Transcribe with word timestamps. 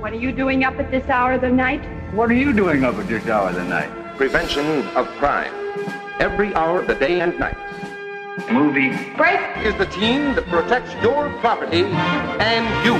What 0.00 0.12
are 0.12 0.16
you 0.16 0.30
doing 0.30 0.62
up 0.62 0.78
at 0.78 0.92
this 0.92 1.08
hour 1.08 1.32
of 1.32 1.40
the 1.40 1.50
night? 1.50 1.82
What 2.14 2.30
are 2.30 2.34
you 2.34 2.52
doing 2.52 2.84
up 2.84 2.94
at 2.94 3.08
this 3.08 3.26
hour 3.26 3.48
of 3.48 3.56
the 3.56 3.64
night? 3.64 3.90
Prevention 4.16 4.86
of 4.94 5.08
crime. 5.18 5.52
Every 6.20 6.54
hour 6.54 6.78
of 6.78 6.86
the 6.86 6.94
day 6.94 7.20
and 7.20 7.36
night. 7.36 7.56
Movie. 8.48 8.90
Break! 9.16 9.40
Is 9.66 9.74
the 9.74 9.86
team 9.86 10.36
that 10.36 10.46
protects 10.46 10.94
your 11.02 11.28
property 11.40 11.82
and 11.82 12.86
you. 12.86 12.94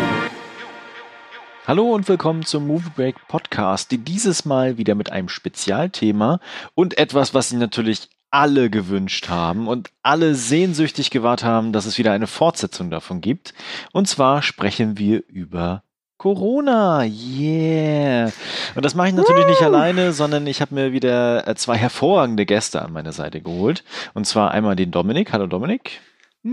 Hallo 1.69 1.95
und 1.95 2.09
willkommen 2.09 2.45
zum 2.45 2.67
Movie 2.67 2.91
Break 2.97 3.29
Podcast, 3.29 3.93
die 3.93 3.99
dieses 3.99 4.45
Mal 4.45 4.77
wieder 4.77 4.97
mit 4.97 5.13
einem 5.13 5.29
Spezialthema 5.29 6.41
und 6.75 6.99
etwas, 6.99 7.33
was 7.33 7.51
Sie 7.51 7.59
natürlich 7.59 8.09
alle 8.33 8.71
gewünscht 8.71 9.29
haben 9.29 9.69
und 9.69 9.91
alle 10.03 10.35
sehnsüchtig 10.35 11.11
gewartet 11.11 11.47
haben, 11.47 11.73
dass 11.73 11.87
es 11.87 11.97
wieder 11.97 12.11
eine 12.11 12.27
Fortsetzung 12.27 12.91
davon 12.91 13.21
gibt. 13.21 13.55
Und 13.93 14.09
zwar 14.09 14.43
sprechen 14.43 14.99
wir 14.99 15.23
über 15.29 15.85
Corona, 16.19 17.05
yeah. 17.05 18.33
Und 18.75 18.85
das 18.85 18.97
mache 18.97 19.09
ich 19.09 19.15
natürlich 19.15 19.47
nicht 19.47 19.63
alleine, 19.63 20.13
sondern 20.13 20.49
ich 20.49 20.61
habe 20.61 20.75
mir 20.75 20.93
wieder 20.93 21.47
äh, 21.47 21.55
zwei 21.55 21.77
hervorragende 21.77 22.45
Gäste 22.45 22.83
an 22.83 22.93
meine 22.93 23.13
Seite 23.13 23.41
geholt. 23.41 23.85
Und 24.15 24.27
zwar 24.27 24.51
einmal 24.51 24.75
den 24.75 24.91
Dominik. 24.91 25.33
Hallo 25.33 25.47
Dominik. 25.47 26.01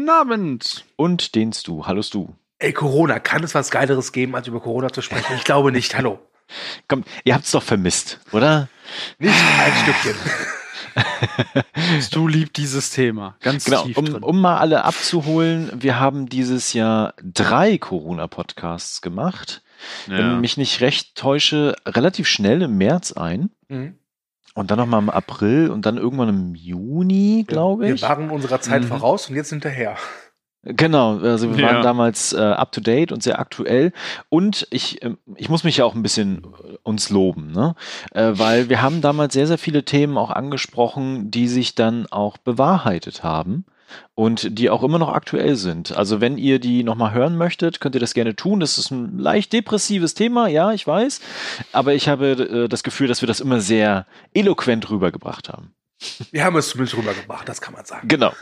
Abend. 0.07 0.85
Und 0.97 1.33
den 1.33 1.51
Stu. 1.51 1.87
Hallo 1.87 2.03
Stu. 2.03 2.27
Ey, 2.59 2.73
Corona, 2.73 3.17
kann 3.17 3.43
es 3.43 3.55
was 3.55 3.71
Geileres 3.71 4.11
geben, 4.11 4.35
als 4.35 4.47
über 4.47 4.59
Corona 4.59 4.93
zu 4.93 5.01
sprechen? 5.01 5.33
Ich 5.35 5.45
glaube 5.45 5.71
nicht. 5.71 5.97
Hallo. 5.97 6.19
Komm, 6.87 7.03
ihr 7.23 7.33
habt's 7.33 7.49
doch 7.49 7.63
vermisst, 7.63 8.19
oder? 8.33 8.69
Nicht 9.17 9.33
ein 9.33 9.73
Stückchen. 9.81 10.15
Du 12.11 12.27
liebst 12.27 12.57
dieses 12.57 12.89
Thema. 12.91 13.35
Ganz 13.41 13.65
Genau, 13.65 13.83
tief 13.83 13.97
um, 13.97 14.05
drin. 14.05 14.23
um 14.23 14.41
mal 14.41 14.57
alle 14.57 14.83
abzuholen, 14.85 15.71
wir 15.75 15.99
haben 15.99 16.27
dieses 16.27 16.73
Jahr 16.73 17.13
drei 17.21 17.77
Corona-Podcasts 17.77 19.01
gemacht. 19.01 19.61
Wenn 20.07 20.17
ja. 20.19 20.33
ich 20.35 20.39
mich 20.41 20.57
nicht 20.57 20.81
recht 20.81 21.15
täusche, 21.15 21.75
relativ 21.85 22.27
schnell 22.27 22.61
im 22.63 22.77
März 22.77 23.11
ein. 23.11 23.49
Mhm. 23.67 23.95
Und 24.53 24.71
dann 24.71 24.77
nochmal 24.79 25.01
im 25.01 25.09
April 25.09 25.69
und 25.69 25.85
dann 25.85 25.97
irgendwann 25.97 26.29
im 26.29 26.55
Juni, 26.55 27.43
glaube 27.45 27.89
ich. 27.89 28.01
Wir 28.01 28.07
waren 28.07 28.29
unserer 28.29 28.61
Zeit 28.61 28.83
Mhm. 28.83 28.87
voraus 28.87 29.29
und 29.29 29.35
jetzt 29.35 29.49
hinterher. 29.49 29.97
Genau, 30.65 31.19
also 31.19 31.55
wir 31.55 31.63
Ja. 31.63 31.73
waren 31.73 31.83
damals 31.83 32.33
äh, 32.33 32.37
up 32.39 32.71
to 32.71 32.81
date 32.81 33.11
und 33.11 33.21
sehr 33.21 33.39
aktuell. 33.39 33.93
Und 34.29 34.67
ich, 34.71 35.03
ähm, 35.03 35.19
ich 35.35 35.47
muss 35.47 35.63
mich 35.63 35.77
ja 35.77 35.85
auch 35.85 35.93
ein 35.93 36.01
bisschen 36.01 36.43
äh, 36.43 36.77
uns 36.81 37.11
loben, 37.11 37.51
ne? 37.51 37.75
Äh, 38.11 38.31
weil 38.33 38.67
wir 38.67 38.81
haben 38.81 39.01
damals 39.01 39.33
sehr, 39.35 39.45
sehr 39.45 39.59
viele 39.59 39.85
Themen 39.85 40.17
auch 40.17 40.31
angesprochen, 40.31 41.29
die 41.29 41.47
sich 41.47 41.75
dann 41.75 42.07
auch 42.09 42.37
bewahrheitet 42.37 43.23
haben 43.23 43.65
und 44.15 44.57
die 44.57 44.71
auch 44.71 44.81
immer 44.81 44.97
noch 44.97 45.09
aktuell 45.13 45.55
sind. 45.55 45.95
Also 45.95 46.19
wenn 46.19 46.39
ihr 46.39 46.57
die 46.57 46.83
nochmal 46.83 47.13
hören 47.13 47.37
möchtet, 47.37 47.79
könnt 47.79 47.93
ihr 47.95 48.01
das 48.01 48.15
gerne 48.15 48.35
tun. 48.35 48.59
Das 48.59 48.79
ist 48.79 48.89
ein 48.89 49.19
leicht 49.19 49.53
depressives 49.53 50.15
Thema, 50.15 50.47
ja, 50.47 50.71
ich 50.73 50.87
weiß. 50.87 51.21
Aber 51.73 51.93
ich 51.93 52.09
habe 52.09 52.31
äh, 52.31 52.67
das 52.67 52.81
Gefühl, 52.81 53.07
dass 53.07 53.21
wir 53.21 53.27
das 53.27 53.39
immer 53.39 53.61
sehr 53.61 54.07
eloquent 54.33 54.89
rübergebracht 54.89 55.49
haben. 55.49 55.73
Wir 56.31 56.43
haben 56.43 56.55
es 56.57 56.69
zumindest 56.69 56.97
rübergebracht, 56.97 57.47
das 57.47 57.61
kann 57.61 57.73
man 57.73 57.85
sagen. 57.85 58.07
Genau. 58.07 58.33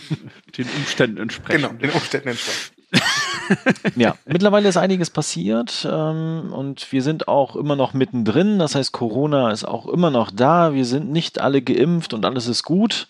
den 0.58 0.68
Umständen 0.76 1.18
entsprechend. 1.18 1.62
Genau, 1.62 1.74
den 1.74 1.90
Umständen 1.90 2.28
entsprechend. 2.28 2.72
Ja, 3.96 4.16
mittlerweile 4.26 4.68
ist 4.68 4.76
einiges 4.76 5.10
passiert 5.10 5.86
ähm, 5.90 6.52
und 6.52 6.92
wir 6.92 7.02
sind 7.02 7.28
auch 7.28 7.56
immer 7.56 7.76
noch 7.76 7.94
mittendrin. 7.94 8.58
Das 8.58 8.74
heißt, 8.74 8.92
Corona 8.92 9.50
ist 9.50 9.64
auch 9.64 9.86
immer 9.86 10.10
noch 10.10 10.30
da. 10.30 10.74
Wir 10.74 10.84
sind 10.84 11.10
nicht 11.10 11.40
alle 11.40 11.62
geimpft 11.62 12.12
und 12.12 12.24
alles 12.24 12.46
ist 12.46 12.62
gut. 12.62 13.08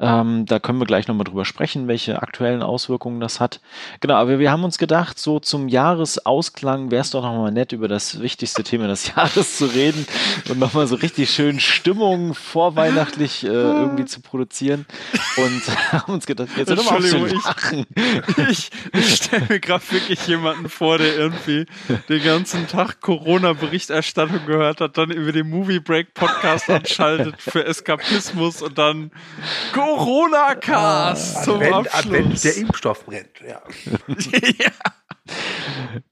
Ähm, 0.00 0.46
da 0.46 0.58
können 0.58 0.78
wir 0.78 0.86
gleich 0.86 1.08
nochmal 1.08 1.24
drüber 1.24 1.44
sprechen, 1.44 1.88
welche 1.88 2.22
aktuellen 2.22 2.62
Auswirkungen 2.62 3.20
das 3.20 3.40
hat. 3.40 3.60
Genau, 4.00 4.14
aber 4.14 4.38
wir 4.38 4.50
haben 4.50 4.64
uns 4.64 4.78
gedacht, 4.78 5.18
so 5.18 5.40
zum 5.40 5.68
Jahresausklang 5.68 6.90
wäre 6.90 7.02
es 7.02 7.10
doch 7.10 7.22
nochmal 7.22 7.52
nett, 7.52 7.72
über 7.72 7.88
das 7.88 8.20
wichtigste 8.20 8.62
Thema 8.62 8.86
des 8.86 9.08
Jahres 9.16 9.56
zu 9.58 9.66
reden 9.66 10.06
und 10.48 10.58
nochmal 10.58 10.86
so 10.86 10.96
richtig 10.96 11.30
schön 11.30 11.60
Stimmung 11.60 12.34
vorweihnachtlich 12.34 13.44
äh, 13.44 13.48
irgendwie 13.48 14.04
zu 14.04 14.20
produzieren. 14.20 14.86
Und 15.36 15.62
haben 15.92 16.12
uns 16.14 16.26
gedacht, 16.26 16.48
jetzt 16.56 16.72
auf 16.72 16.86
zu 16.86 16.94
Entschuldigung, 16.94 17.38
ich- 17.38 17.44
lachen. 17.44 17.86
Ich, 18.50 18.70
ich 18.92 19.14
stelle 19.16 19.46
mir 19.48 19.60
gerade 19.60 19.84
wirklich 19.90 20.26
jemanden 20.26 20.68
vor, 20.68 20.98
der 20.98 21.16
irgendwie 21.16 21.66
den 22.08 22.22
ganzen 22.22 22.66
Tag 22.68 23.00
Corona-Berichterstattung 23.00 24.46
gehört 24.46 24.80
hat, 24.80 24.98
dann 24.98 25.10
über 25.10 25.32
den 25.32 25.48
Movie 25.48 25.80
Break 25.80 26.14
Podcast 26.14 26.68
anschaltet 26.70 27.36
für 27.40 27.64
Eskapismus 27.64 28.62
und 28.62 28.76
dann 28.78 29.10
Corona-Cast 29.72 31.44
zum 31.44 31.56
Advent, 31.56 31.74
Abschluss. 31.74 32.04
Advent, 32.04 32.44
der 32.44 32.56
Impfstoff 32.56 33.04
brennt. 33.06 33.40
Ja. 33.40 33.62
ja, 34.58 34.70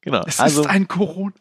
Genau. 0.00 0.22
es 0.26 0.40
Also 0.40 0.62
ist 0.62 0.66
ein 0.68 0.88
Corona. 0.88 1.32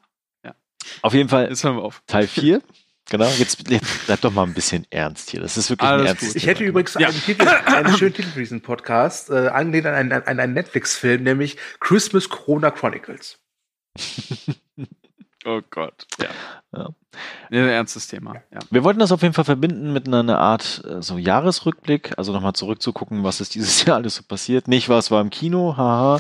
auf 1.02 1.14
jeden 1.14 1.30
Fall 1.30 1.50
Jetzt 1.50 1.64
hören 1.64 1.78
wir 1.78 1.84
auf. 1.84 2.02
Teil 2.08 2.28
4. 2.28 2.62
Genau, 3.10 3.28
jetzt, 3.38 3.70
jetzt 3.70 4.06
bleib 4.06 4.22
doch 4.22 4.32
mal 4.32 4.44
ein 4.44 4.54
bisschen 4.54 4.88
ernst 4.90 5.30
hier. 5.30 5.42
Das 5.42 5.58
ist 5.58 5.70
wirklich 5.70 5.88
ein 5.90 5.94
Alles 5.96 6.08
ernstes 6.08 6.30
gut. 6.30 6.36
Ich 6.38 6.48
hätte 6.48 6.60
Thema. 6.60 6.70
übrigens 6.70 6.94
Ja. 6.98 7.10
einen, 7.10 7.22
Titel, 7.22 7.48
einen 7.48 7.98
schönen 7.98 8.14
Titel 8.14 8.30
für 8.30 8.40
diesen 8.40 8.62
Podcast, 8.62 9.30
äh, 9.30 9.50
angelehnt 9.50 9.88
an 9.88 9.94
einen, 9.96 10.12
an 10.14 10.40
einen 10.40 10.54
Netflix-Film, 10.54 11.22
nämlich 11.24 11.58
Christmas 11.82 12.30
Corona 12.30 12.72
Chronicles. 12.72 13.40
Oh 15.46 15.62
Gott. 15.70 16.06
Ja. 16.22 16.28
Ja. 16.76 16.90
Ein 17.52 17.70
ernstes 17.70 18.08
Thema. 18.08 18.38
Ja. 18.52 18.58
Wir 18.72 18.84
wollten 18.84 19.00
das 19.00 19.12
auf 19.12 19.22
jeden 19.22 19.36
Fall 19.36 19.46
verbinden 19.46 19.94
mit 19.94 20.08
einer, 20.08 20.22
einer 20.22 20.40
Art 20.40 20.82
äh, 20.90 21.04
so 21.04 21.20
Jahresrückblick, 21.20 22.14
also 22.18 22.34
nochmal 22.34 22.54
zurückzugucken, 22.54 23.24
was 23.24 23.40
ist 23.42 23.54
dieses 23.54 23.84
Jahr 23.86 23.98
alles 23.98 24.16
so 24.16 24.24
passiert. 24.24 24.68
Nicht, 24.68 24.90
was 24.90 25.12
war 25.12 25.22
im 25.22 25.30
Kino, 25.30 25.76
haha, 25.78 26.20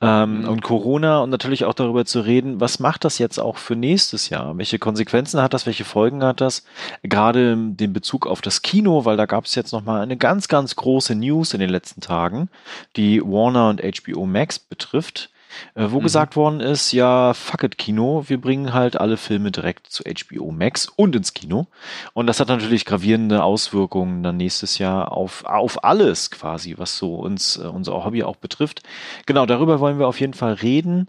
ähm, 0.00 0.40
Mhm. 0.42 0.48
und 0.48 0.62
Corona 0.62 1.20
und 1.20 1.30
natürlich 1.30 1.64
auch 1.64 1.74
darüber 1.74 2.04
zu 2.04 2.20
reden, 2.20 2.60
was 2.60 2.80
macht 2.80 3.04
das 3.04 3.18
jetzt 3.18 3.38
auch 3.38 3.56
für 3.58 3.76
nächstes 3.76 4.30
Jahr? 4.30 4.56
Welche 4.58 4.80
Konsequenzen 4.80 5.40
hat 5.40 5.54
das? 5.54 5.66
Welche 5.66 5.84
Folgen 5.84 6.24
hat 6.24 6.40
das? 6.40 6.64
Gerade 7.04 7.56
den 7.56 7.92
Bezug 7.92 8.26
auf 8.26 8.40
das 8.40 8.62
Kino, 8.62 9.04
weil 9.04 9.16
da 9.16 9.26
gab 9.26 9.44
es 9.44 9.54
jetzt 9.54 9.72
nochmal 9.72 10.00
eine 10.00 10.16
ganz, 10.16 10.48
ganz 10.48 10.74
große 10.74 11.14
News 11.14 11.54
in 11.54 11.60
den 11.60 11.70
letzten 11.70 12.00
Tagen, 12.00 12.48
die 12.96 13.20
Warner 13.22 13.68
und 13.68 13.80
HBO 13.80 14.26
Max 14.26 14.58
betrifft. 14.58 15.28
Äh, 15.74 15.86
wo 15.90 15.98
Mhm. 15.98 16.02
gesagt 16.04 16.36
worden 16.36 16.60
ist, 16.60 16.92
ja, 16.92 17.34
fuck 17.34 17.62
it 17.64 17.78
Kino, 17.78 18.24
wir 18.28 18.40
bringen 18.40 18.72
halt 18.72 19.00
alle 19.00 19.16
Filme 19.16 19.50
direkt 19.50 19.86
zu 19.88 20.04
HBO 20.04 20.50
Max 20.52 20.86
und 20.86 21.14
ins 21.16 21.34
Kino. 21.34 21.66
Und 22.14 22.26
das 22.26 22.40
hat 22.40 22.48
natürlich 22.48 22.84
gravierende 22.84 23.42
Auswirkungen 23.42 24.22
dann 24.22 24.36
nächstes 24.36 24.78
Jahr 24.78 25.12
auf, 25.12 25.44
auf 25.44 25.84
alles 25.84 26.30
quasi, 26.30 26.74
was 26.78 26.96
so 26.98 27.16
uns, 27.16 27.56
äh, 27.56 27.62
unser 27.66 28.04
Hobby 28.04 28.22
auch 28.22 28.36
betrifft. 28.36 28.82
Genau, 29.26 29.46
darüber 29.46 29.80
wollen 29.80 29.98
wir 29.98 30.08
auf 30.08 30.20
jeden 30.20 30.34
Fall 30.34 30.54
reden. 30.54 31.08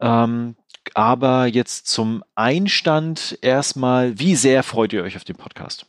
Ähm, 0.00 0.56
aber 0.94 1.46
jetzt 1.46 1.86
zum 1.88 2.24
Einstand 2.34 3.38
erstmal, 3.42 4.18
wie 4.18 4.36
sehr 4.36 4.62
freut 4.62 4.92
ihr 4.94 5.02
euch 5.02 5.16
auf 5.16 5.24
den 5.24 5.36
Podcast? 5.36 5.86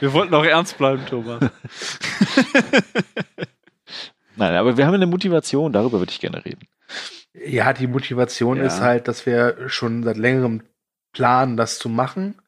Wir 0.00 0.12
wollten 0.12 0.32
auch 0.34 0.44
ernst 0.44 0.78
bleiben, 0.78 1.04
Thomas. 1.06 1.42
Nein, 4.36 4.54
aber 4.54 4.76
wir 4.76 4.86
haben 4.86 4.94
eine 4.94 5.06
Motivation, 5.06 5.72
darüber 5.72 5.98
würde 5.98 6.10
ich 6.10 6.20
gerne 6.20 6.44
reden. 6.44 6.66
Ja, 7.32 7.72
die 7.72 7.86
Motivation 7.86 8.58
Ja. 8.58 8.64
ist 8.64 8.80
halt, 8.80 9.08
dass 9.08 9.26
wir 9.26 9.68
schon 9.68 10.02
seit 10.02 10.16
längerem 10.16 10.62
planen, 11.12 11.56
das 11.56 11.78
zu 11.78 11.88
machen. 11.88 12.40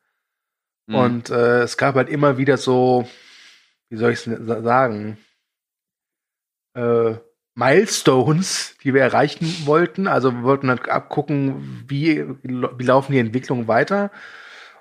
Mhm. 0.86 0.94
Und 0.94 1.30
äh, 1.30 1.62
es 1.62 1.76
gab 1.76 1.94
halt 1.96 2.08
immer 2.08 2.38
wieder 2.38 2.56
so, 2.56 3.08
wie 3.88 3.96
soll 3.96 4.12
ich 4.12 4.26
es 4.26 4.46
sagen, 4.46 5.18
äh, 6.74 7.14
Milestones, 7.54 8.76
die 8.84 8.92
wir 8.92 9.00
erreichen 9.02 9.46
wollten. 9.64 10.06
Also 10.06 10.32
wir 10.32 10.42
wollten 10.42 10.68
halt 10.68 10.88
abgucken, 10.88 11.84
wie, 11.88 12.24
wie 12.42 12.84
laufen 12.84 13.12
die 13.12 13.18
Entwicklungen 13.18 13.66
weiter. 13.66 14.10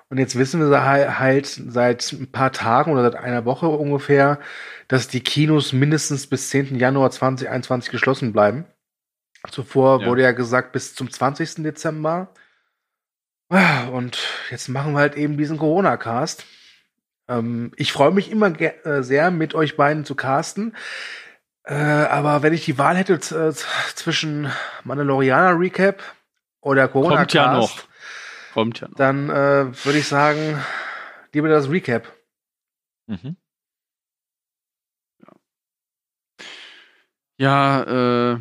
Und 0.08 0.18
jetzt 0.18 0.38
wissen 0.38 0.60
wir 0.70 1.18
halt 1.18 1.46
seit 1.46 2.12
ein 2.12 2.30
paar 2.30 2.52
Tagen 2.52 2.92
oder 2.92 3.02
seit 3.02 3.16
einer 3.16 3.44
Woche 3.44 3.66
ungefähr, 3.66 4.38
dass 4.86 5.08
die 5.08 5.20
Kinos 5.20 5.72
mindestens 5.72 6.28
bis 6.28 6.50
10. 6.50 6.76
Januar 6.76 7.10
2021 7.10 7.90
geschlossen 7.90 8.32
bleiben. 8.32 8.66
Zuvor 9.50 10.00
Ja. 10.02 10.06
wurde 10.06 10.22
ja 10.22 10.32
gesagt 10.32 10.72
bis 10.72 10.94
zum 10.94 11.10
20. 11.10 11.64
Dezember. 11.64 12.28
Und 13.92 14.18
jetzt 14.50 14.68
machen 14.68 14.92
wir 14.92 15.00
halt 15.00 15.16
eben 15.16 15.36
diesen 15.36 15.58
Corona-Cast. 15.58 16.44
Ähm, 17.28 17.72
ich 17.76 17.92
freue 17.92 18.10
mich 18.12 18.30
immer 18.30 18.60
äh, 18.60 19.02
sehr, 19.02 19.30
mit 19.30 19.54
euch 19.54 19.76
beiden 19.76 20.04
zu 20.04 20.14
casten. 20.14 20.76
Äh, 21.64 21.74
aber 21.74 22.42
wenn 22.42 22.52
ich 22.52 22.64
die 22.64 22.78
Wahl 22.78 22.96
hätte 22.96 23.18
zwischen 23.18 24.50
Mandalorianer 24.84 25.58
Recap 25.58 26.02
oder 26.60 26.86
Corona 26.88 27.16
Kommt 27.18 27.32
ja 27.32 27.52
noch. 27.52 27.85
Kommt 28.56 28.80
ja 28.80 28.88
noch. 28.88 28.96
dann 28.96 29.28
äh, 29.28 29.84
würde 29.84 29.98
ich 29.98 30.08
sagen, 30.08 30.58
lieber 31.34 31.50
das 31.50 31.70
Recap. 31.70 32.10
Mhm. 33.06 33.36
Ja, 37.38 37.82
äh, 38.32 38.40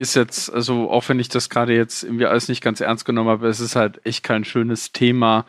ist 0.00 0.16
jetzt, 0.16 0.52
also 0.52 0.90
auch 0.90 1.08
wenn 1.08 1.20
ich 1.20 1.28
das 1.28 1.50
gerade 1.50 1.72
jetzt 1.72 2.02
irgendwie 2.02 2.26
alles 2.26 2.48
nicht 2.48 2.62
ganz 2.64 2.80
ernst 2.80 3.04
genommen 3.04 3.30
habe, 3.30 3.46
es 3.46 3.60
ist 3.60 3.76
halt 3.76 4.04
echt 4.04 4.24
kein 4.24 4.44
schönes 4.44 4.90
Thema. 4.90 5.46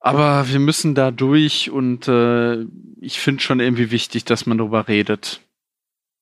Aber 0.00 0.48
wir 0.48 0.58
müssen 0.58 0.96
da 0.96 1.12
durch 1.12 1.70
und 1.70 2.08
äh, 2.08 2.66
ich 3.00 3.20
finde 3.20 3.42
schon 3.42 3.60
irgendwie 3.60 3.92
wichtig, 3.92 4.24
dass 4.24 4.44
man 4.44 4.58
darüber 4.58 4.88
redet. 4.88 5.40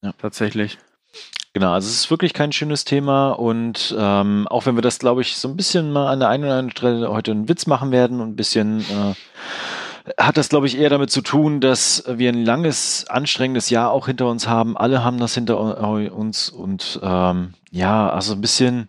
Ja. 0.02 0.12
Tatsächlich. 0.12 0.76
Genau, 1.52 1.73
also 1.73 1.88
es 1.88 1.94
ist 1.94 2.11
wirklich 2.11 2.32
kein 2.32 2.52
schönes 2.52 2.85
Thema 2.85 3.32
und 3.32 3.94
ähm, 3.99 4.47
auch 4.49 4.67
wenn 4.67 4.76
wir 4.76 4.82
das, 4.82 5.00
glaube 5.00 5.23
ich, 5.23 5.37
so 5.37 5.49
ein 5.49 5.56
bisschen 5.56 5.91
mal 5.91 6.06
an 6.06 6.20
der 6.20 6.29
einen 6.29 6.44
oder 6.44 6.52
anderen 6.52 6.70
Stelle 6.70 7.11
heute 7.11 7.32
einen 7.32 7.49
Witz 7.49 7.67
machen 7.67 7.91
werden 7.91 8.20
und 8.20 8.31
ein 8.31 8.37
bisschen 8.37 8.81
äh, 8.82 9.14
hat 10.17 10.37
das, 10.37 10.49
glaube 10.49 10.67
ich, 10.67 10.79
eher 10.79 10.91
damit 10.91 11.11
zu 11.11 11.23
tun, 11.23 11.61
dass 11.61 12.05
wir 12.06 12.31
ein 12.31 12.44
langes, 12.44 13.06
anstrengendes 13.08 13.69
Jahr 13.69 13.91
auch 13.91 14.06
hinter 14.06 14.29
uns 14.29 14.47
haben. 14.47 14.76
Alle 14.76 15.02
haben 15.02 15.19
das 15.19 15.35
hinter 15.35 15.58
uns 16.12 16.50
und 16.50 17.00
ähm, 17.02 17.55
ja, 17.70 18.08
also 18.08 18.35
ein 18.35 18.41
bisschen 18.41 18.88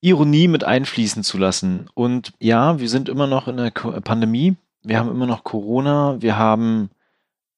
Ironie 0.00 0.48
mit 0.48 0.64
einfließen 0.64 1.22
zu 1.22 1.38
lassen. 1.38 1.88
Und 1.94 2.32
ja, 2.38 2.78
wir 2.80 2.88
sind 2.88 3.08
immer 3.08 3.26
noch 3.26 3.48
in 3.48 3.56
der 3.56 3.70
Pandemie. 3.70 4.56
Wir 4.82 4.98
haben 4.98 5.10
immer 5.10 5.26
noch 5.26 5.44
Corona. 5.44 6.16
Wir 6.20 6.36
haben 6.36 6.90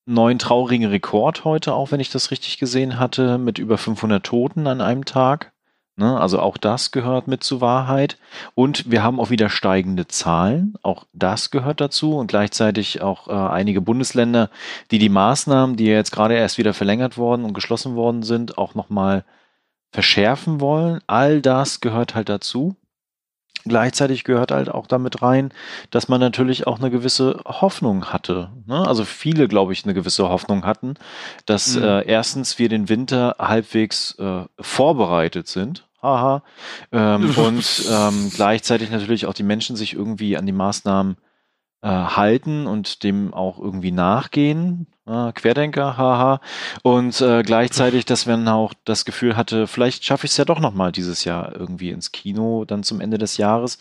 neuen 0.06 0.39
traurigen 0.39 0.89
Rekord 0.89 1.45
heute, 1.45 1.75
auch 1.75 1.91
wenn 1.91 2.01
ich 2.01 2.11
das 2.11 2.31
richtig 2.31 2.59
gesehen 2.59 2.99
hatte, 2.99 3.39
mit 3.39 3.59
über 3.59 3.79
500 3.79 4.25
Toten 4.25 4.67
an 4.67 4.81
einem 4.81 5.05
Tag. 5.05 5.53
Ne? 5.97 6.19
Also 6.21 6.41
auch 6.41 6.56
das 6.56 6.91
gehört 6.91 7.29
mit 7.29 7.45
zur 7.45 7.61
Wahrheit. 7.61 8.19
Und 8.55 8.91
wir 8.91 9.03
haben 9.03 9.21
auch 9.21 9.31
wieder 9.31 9.49
steigende 9.49 10.09
Zahlen. 10.09 10.75
Auch 10.83 11.06
das 11.12 11.51
gehört 11.51 11.81
dazu. 11.81 12.17
Und 12.17 12.27
gleichzeitig 12.27 13.01
auch 13.01 13.29
äh, 13.29 13.33
einige 13.33 13.81
Bundesländer, 13.81 14.51
die 14.91 14.99
die 14.99 15.09
Maßnahmen, 15.09 15.77
die 15.77 15.87
jetzt 15.87 16.11
gerade 16.12 16.35
erst 16.35 16.59
wieder 16.59 16.75
verlängert 16.75 17.17
worden 17.17 17.45
und 17.45 17.55
geschlossen 17.55 17.95
worden 17.95 18.23
sind, 18.23 18.59
auch 18.59 18.75
nochmal 18.75 19.25
verschärfen 19.93 20.61
wollen. 20.61 21.01
All 21.06 21.41
das 21.41 21.81
gehört 21.81 22.15
halt 22.17 22.29
dazu. 22.29 22.77
Gleichzeitig 23.67 24.25
gehört 24.25 24.51
halt 24.51 24.69
auch 24.69 24.87
damit 24.87 25.23
rein, 25.23 25.53
dass 25.91 26.09
man 26.09 26.21
natürlich 26.21 26.67
auch 26.67 26.79
eine 26.79 26.91
gewisse 26.91 27.41
Hoffnung 27.47 28.07
hatte. 28.07 28.51
Ne? 28.67 28.87
Also 28.87 29.05
viele, 29.05 29.49
glaube 29.49 29.73
ich, 29.73 29.85
eine 29.85 29.95
gewisse 29.95 30.29
Hoffnung 30.29 30.67
hatten, 30.67 30.95
dass 31.47 31.77
mhm. 31.77 31.85
äh, 31.85 32.03
erstens 32.03 32.59
wir 32.59 32.69
den 32.69 32.89
Winter 32.89 33.37
halbwegs 33.39 34.19
äh, 34.19 34.45
vorbereitet 34.61 35.49
sind. 35.49 35.87
Haha. 36.03 36.43
Ähm, 36.93 37.31
und 37.37 37.85
ähm, 37.91 38.31
gleichzeitig 38.35 38.91
natürlich 38.91 39.27
auch 39.27 39.35
die 39.35 39.43
Menschen 39.43 39.77
sich 39.77 39.95
irgendwie 39.95 40.37
an 40.37 40.45
die 40.45 40.53
Maßnahmen 40.53 41.13
äh, 41.15 41.34
halten 41.89 42.67
und 42.67 43.03
dem 43.03 43.35
auch 43.35 43.59
irgendwie 43.59 43.93
nachgehen. 43.93 44.87
Äh, 45.07 45.33
Querdenker, 45.33 45.99
haha. 45.99 46.41
Und 46.83 47.21
äh, 47.21 47.43
gleichzeitig, 47.43 48.07
dass 48.07 48.25
man 48.27 48.49
auch 48.49 48.73
das 48.85 49.05
Gefühl 49.05 49.37
hatte, 49.37 49.67
vielleicht 49.67 50.05
schaffe 50.05 50.25
ich 50.25 50.33
es 50.33 50.39
ja 50.39 50.47
doch 50.47 50.61
nochmal 50.61 50.93
dieses 50.93 51.25
Jahr 51.25 51.55
irgendwie 51.55 51.91
ins 51.91 52.11
Kino, 52.13 52.65
dann 52.65 52.83
zum 52.83 53.01
Ende 53.01 53.19
des 53.19 53.37
Jahres. 53.37 53.79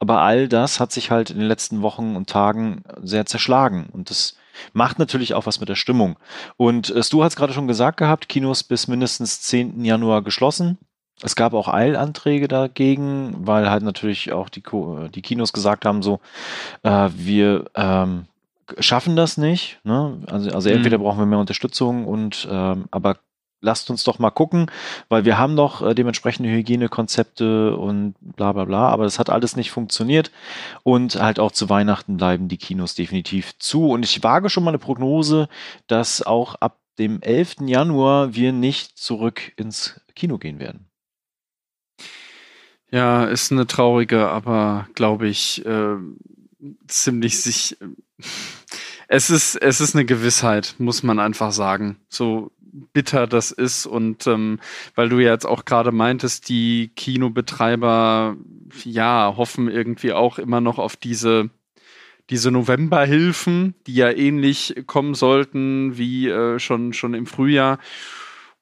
Aber 0.00 0.20
all 0.20 0.48
das 0.48 0.78
hat 0.78 0.92
sich 0.92 1.10
halt 1.10 1.30
in 1.30 1.38
den 1.38 1.48
letzten 1.48 1.80
Wochen 1.80 2.14
und 2.14 2.28
Tagen 2.28 2.82
sehr 3.02 3.24
zerschlagen. 3.24 3.86
Und 3.90 4.10
das 4.10 4.36
macht 4.74 4.98
natürlich 4.98 5.32
auch 5.32 5.46
was 5.46 5.60
mit 5.60 5.68
der 5.68 5.76
Stimmung. 5.76 6.18
Und 6.58 6.90
äh, 6.90 7.02
Stu 7.02 7.22
hat 7.22 7.30
es 7.30 7.36
gerade 7.36 7.54
schon 7.54 7.68
gesagt 7.68 7.96
gehabt, 7.96 8.28
Kinos 8.28 8.62
bis 8.62 8.86
mindestens 8.86 9.40
10. 9.42 9.82
Januar 9.84 10.22
geschlossen. 10.22 10.78
Es 11.22 11.34
gab 11.34 11.54
auch 11.54 11.68
Eilanträge 11.68 12.46
dagegen, 12.46 13.34
weil 13.38 13.70
halt 13.70 13.82
natürlich 13.82 14.32
auch 14.32 14.48
die, 14.50 14.62
die 15.14 15.22
Kinos 15.22 15.52
gesagt 15.52 15.86
haben, 15.86 16.02
so, 16.02 16.20
äh, 16.82 17.08
wir 17.14 17.70
ähm, 17.74 18.26
schaffen 18.78 19.16
das 19.16 19.38
nicht. 19.38 19.78
Ne? 19.84 20.18
Also, 20.26 20.50
also 20.50 20.68
entweder 20.68 20.98
mhm. 20.98 21.02
brauchen 21.02 21.18
wir 21.18 21.26
mehr 21.26 21.38
Unterstützung 21.38 22.06
und 22.06 22.46
ähm, 22.50 22.86
aber 22.90 23.16
lasst 23.60 23.90
uns 23.90 24.04
doch 24.04 24.18
mal 24.18 24.30
gucken, 24.30 24.70
weil 25.08 25.24
wir 25.24 25.38
haben 25.38 25.56
doch 25.56 25.82
äh, 25.82 25.94
dementsprechende 25.94 26.50
Hygienekonzepte 26.50 27.76
und 27.76 28.14
bla 28.20 28.52
bla 28.52 28.64
bla, 28.64 28.88
aber 28.88 29.04
das 29.04 29.18
hat 29.18 29.30
alles 29.30 29.56
nicht 29.56 29.70
funktioniert 29.70 30.30
und 30.82 31.16
halt 31.16 31.40
auch 31.40 31.52
zu 31.52 31.68
Weihnachten 31.70 32.18
bleiben 32.18 32.48
die 32.48 32.58
Kinos 32.58 32.94
definitiv 32.94 33.58
zu 33.58 33.88
und 33.90 34.04
ich 34.04 34.22
wage 34.22 34.50
schon 34.50 34.64
mal 34.64 34.70
eine 34.70 34.78
Prognose, 34.78 35.48
dass 35.86 36.22
auch 36.22 36.56
ab 36.56 36.78
dem 36.98 37.20
11. 37.22 37.56
Januar 37.62 38.34
wir 38.34 38.52
nicht 38.52 38.98
zurück 38.98 39.52
ins 39.56 40.00
Kino 40.14 40.38
gehen 40.38 40.60
werden. 40.60 40.85
Ja, 42.96 43.24
ist 43.24 43.52
eine 43.52 43.66
traurige, 43.66 44.28
aber 44.28 44.88
glaube 44.94 45.28
ich 45.28 45.62
äh, 45.66 45.96
ziemlich 46.88 47.42
sich. 47.42 47.76
Es 49.06 49.28
ist 49.28 49.56
es 49.56 49.82
ist 49.82 49.94
eine 49.94 50.06
Gewissheit, 50.06 50.76
muss 50.78 51.02
man 51.02 51.18
einfach 51.18 51.52
sagen. 51.52 51.98
So 52.08 52.52
bitter 52.94 53.26
das 53.26 53.50
ist 53.50 53.84
und 53.84 54.26
ähm, 54.26 54.60
weil 54.94 55.10
du 55.10 55.18
ja 55.18 55.32
jetzt 55.32 55.44
auch 55.44 55.66
gerade 55.66 55.92
meintest, 55.92 56.48
die 56.48 56.90
Kinobetreiber 56.96 58.38
ja 58.84 59.34
hoffen 59.36 59.68
irgendwie 59.68 60.14
auch 60.14 60.38
immer 60.38 60.62
noch 60.62 60.78
auf 60.78 60.96
diese 60.96 61.50
diese 62.30 62.50
Novemberhilfen, 62.50 63.74
die 63.86 63.94
ja 63.96 64.10
ähnlich 64.10 64.74
kommen 64.86 65.12
sollten 65.12 65.98
wie 65.98 66.30
äh, 66.30 66.58
schon 66.58 66.94
schon 66.94 67.12
im 67.12 67.26
Frühjahr. 67.26 67.78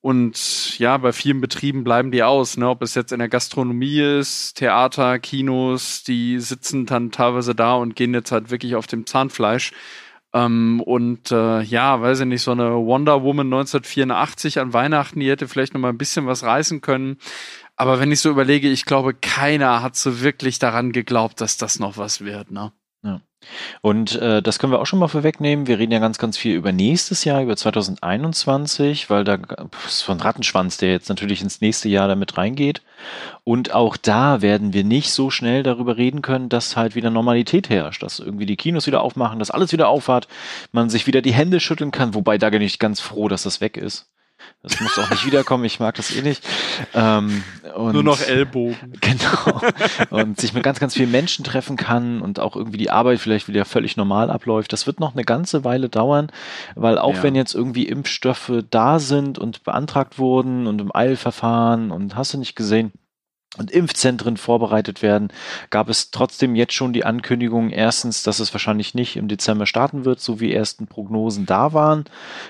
Und 0.04 0.78
ja, 0.78 0.98
bei 0.98 1.14
vielen 1.14 1.40
Betrieben 1.40 1.82
bleiben 1.82 2.10
die 2.10 2.22
aus, 2.22 2.58
ne? 2.58 2.68
ob 2.68 2.82
es 2.82 2.94
jetzt 2.94 3.10
in 3.10 3.20
der 3.20 3.30
Gastronomie 3.30 4.00
ist, 4.00 4.58
Theater, 4.58 5.18
Kinos, 5.18 6.02
die 6.02 6.38
sitzen 6.40 6.84
dann 6.84 7.10
teilweise 7.10 7.54
da 7.54 7.72
und 7.72 7.96
gehen 7.96 8.12
jetzt 8.12 8.30
halt 8.30 8.50
wirklich 8.50 8.76
auf 8.76 8.86
dem 8.86 9.06
Zahnfleisch. 9.06 9.72
Ähm, 10.34 10.82
und 10.82 11.30
äh, 11.32 11.62
ja, 11.62 12.02
weiß 12.02 12.20
ich 12.20 12.26
nicht, 12.26 12.42
so 12.42 12.50
eine 12.50 12.74
Wonder 12.84 13.22
Woman 13.22 13.46
1984 13.46 14.60
an 14.60 14.74
Weihnachten, 14.74 15.20
die 15.20 15.30
hätte 15.30 15.48
vielleicht 15.48 15.72
noch 15.72 15.80
mal 15.80 15.88
ein 15.88 15.96
bisschen 15.96 16.26
was 16.26 16.42
reißen 16.42 16.82
können. 16.82 17.16
Aber 17.74 17.98
wenn 17.98 18.12
ich 18.12 18.20
so 18.20 18.28
überlege, 18.28 18.68
ich 18.68 18.84
glaube, 18.84 19.14
keiner 19.14 19.80
hat 19.80 19.96
so 19.96 20.20
wirklich 20.20 20.58
daran 20.58 20.92
geglaubt, 20.92 21.40
dass 21.40 21.56
das 21.56 21.78
noch 21.78 21.96
was 21.96 22.22
wird. 22.22 22.50
Ne? 22.50 22.72
Und 23.81 24.17
äh, 24.17 24.43
das 24.43 24.58
können 24.58 24.73
wir 24.73 24.81
auch 24.81 24.87
schon 24.87 24.99
mal 24.99 25.08
vorwegnehmen. 25.08 25.67
Wir 25.67 25.79
reden 25.79 25.93
ja 25.93 25.99
ganz, 25.99 26.19
ganz 26.19 26.37
viel 26.37 26.55
über 26.55 26.73
nächstes 26.73 27.25
Jahr, 27.25 27.43
über 27.43 27.56
2021, 27.56 29.11
weil 29.11 29.25
da 29.25 29.38
ist 29.87 30.02
von 30.02 30.20
Rattenschwanz, 30.20 30.76
der 30.76 30.93
jetzt 30.93 31.08
natürlich 31.08 31.43
ins 31.43 31.61
nächste 31.61 31.88
Jahr 31.88 32.08
damit 32.08 32.37
reingeht. 32.37 32.82
Und 33.44 33.75
auch 33.75 33.96
da 33.96 34.43
werden 34.43 34.73
wir 34.73 34.85
nicht 34.85 35.11
so 35.11 35.31
schnell 35.31 35.62
darüber 35.62 35.96
reden 35.96 36.23
können, 36.23 36.49
dass 36.49 36.76
halt 36.76 36.94
wieder 36.94 37.11
Normalität 37.11 37.69
herrscht, 37.69 38.02
dass 38.02 38.19
irgendwie 38.19 38.46
die 38.46 38.56
Kinos 38.56 38.87
wieder 38.87 39.02
aufmachen, 39.02 39.38
dass 39.38 39.50
alles 39.50 39.73
wieder 39.73 39.88
aufhat, 39.88 40.29
man 40.73 40.90
sich 40.90 41.06
wieder 41.06 41.23
die 41.23 41.35
Hände 41.35 41.61
schütteln 41.61 41.90
kann, 41.90 42.14
wobei 42.14 42.38
da 42.38 42.50
bin 42.50 42.62
ich 42.62 42.79
ganz 42.79 43.00
froh, 43.00 43.29
dass 43.29 43.43
das 43.43 43.61
weg 43.61 43.76
ist. 43.76 44.13
Das 44.62 44.81
muss 44.81 44.99
auch 44.99 45.11
nicht 45.11 45.26
wiederkommen, 45.26 45.64
ich 45.64 45.79
mag 45.79 45.94
das 45.96 46.14
eh 46.17 46.23
nicht. 46.23 46.43
Ähm, 46.94 47.44
Nur 47.76 48.02
noch 48.02 48.20
Ellbogen. 48.20 48.94
Genau. 49.00 49.61
Und 50.08 50.41
sich 50.41 50.55
mit 50.55 50.62
ganz, 50.62 50.81
ganz 50.81 50.94
vielen 50.94 51.11
Menschen 51.11 51.44
treffen 51.44 51.76
kann 51.76 52.23
und 52.23 52.41
auch 52.41 52.56
irgendwie 52.56 52.79
die 52.79 52.91
Arbeit 52.91 53.20
vielleicht 53.20 53.49
wieder 53.49 53.67
völlig 53.67 53.96
normal 53.96 54.31
abläuft. 54.31 54.73
Das 54.73 54.87
wird 54.87 55.00
noch 55.00 55.12
eine 55.12 55.25
ganze 55.25 55.64
Weile 55.64 55.91
dauern, 55.91 56.32
weil 56.75 56.99
auch 56.99 57.17
ja. 57.17 57.23
wenn 57.23 57.35
jetzt 57.35 57.55
irgendwie 57.55 57.87
Impfstoffe 57.87 58.50
da 58.70 58.99
sind 58.99 59.38
und 59.38 59.62
beantragt 59.64 60.19
wurden 60.19 60.67
und 60.67 60.81
im 60.81 60.94
Eilverfahren 60.94 61.90
und 61.90 62.17
hast 62.17 62.32
du 62.32 62.38
nicht 62.38 62.56
gesehen, 62.56 62.93
und 63.56 63.70
Impfzentren 63.70 64.37
vorbereitet 64.37 65.02
werden, 65.02 65.28
gab 65.70 65.88
es 65.88 66.11
trotzdem 66.11 66.54
jetzt 66.54 66.73
schon 66.73 66.92
die 66.92 67.04
Ankündigung, 67.04 67.70
erstens, 67.70 68.23
dass 68.23 68.40
es 68.40 68.52
wahrscheinlich 68.52 68.94
nicht 68.94 69.16
im 69.16 69.28
Dezember 69.28 69.66
starten 69.66 70.04
wird, 70.04 70.20
so 70.20 70.40
wie 70.40 70.52
ersten 70.52 70.87
Prognosen 70.87 71.46
da 71.46 71.73
waren. 71.73 72.04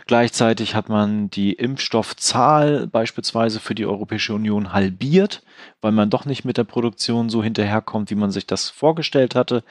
Gleichzeitig 0.07 0.75
hat 0.75 0.89
man 0.89 1.31
die 1.31 1.53
Impfstoffzahl 1.53 2.87
beispielsweise 2.87 3.61
für 3.61 3.75
die 3.75 3.87
Europäische 3.87 4.35
Union 4.35 4.73
halbiert, 4.73 5.43
weil 5.81 5.93
man 5.93 6.11
doch 6.11 6.25
nicht 6.25 6.45
mit 6.45 6.57
der 6.57 6.65
Produktion 6.65 7.29
so 7.29 7.43
hinterherkommt, 7.43 8.11
wie 8.11 8.15
man 8.17 8.31
sich 8.31 8.47
das 8.47 8.71
vorgestellt 8.71 9.35
hatte. 9.35 9.63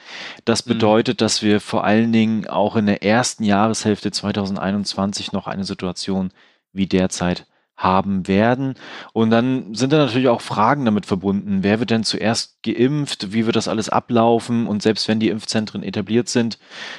Das 0.44 0.64
mhm. 0.64 0.70
bedeutet, 0.70 1.20
dass 1.20 1.42
wir 1.42 1.60
vor 1.60 1.84
allen 1.84 2.12
Dingen 2.12 2.46
auch 2.46 2.76
in 2.76 2.86
der 2.86 3.02
ersten 3.02 3.44
Jahreshälfte 3.44 4.10
2021 4.10 5.32
noch 5.32 5.46
eine 5.46 5.64
Situation 5.64 6.30
wie 6.72 6.86
derzeit 6.86 7.46
haben 7.76 8.28
werden. 8.28 8.74
Und 9.12 9.30
dann 9.30 9.74
sind 9.74 9.92
da 9.92 9.98
natürlich 9.98 10.28
auch 10.28 10.40
Fragen 10.40 10.84
damit 10.84 11.06
verbunden. 11.06 11.62
Wer 11.62 11.80
wird 11.80 11.90
denn 11.90 12.04
zuerst 12.04 12.62
geimpft? 12.62 13.32
Wie 13.32 13.46
wird 13.46 13.56
das 13.56 13.68
alles 13.68 13.88
ablaufen? 13.88 14.66
Und 14.66 14.82
selbst 14.82 15.08
wenn 15.08 15.20
die 15.20 15.28
Impfzentren 15.28 15.82
etabliert 15.82 16.28
sind, 16.28 16.58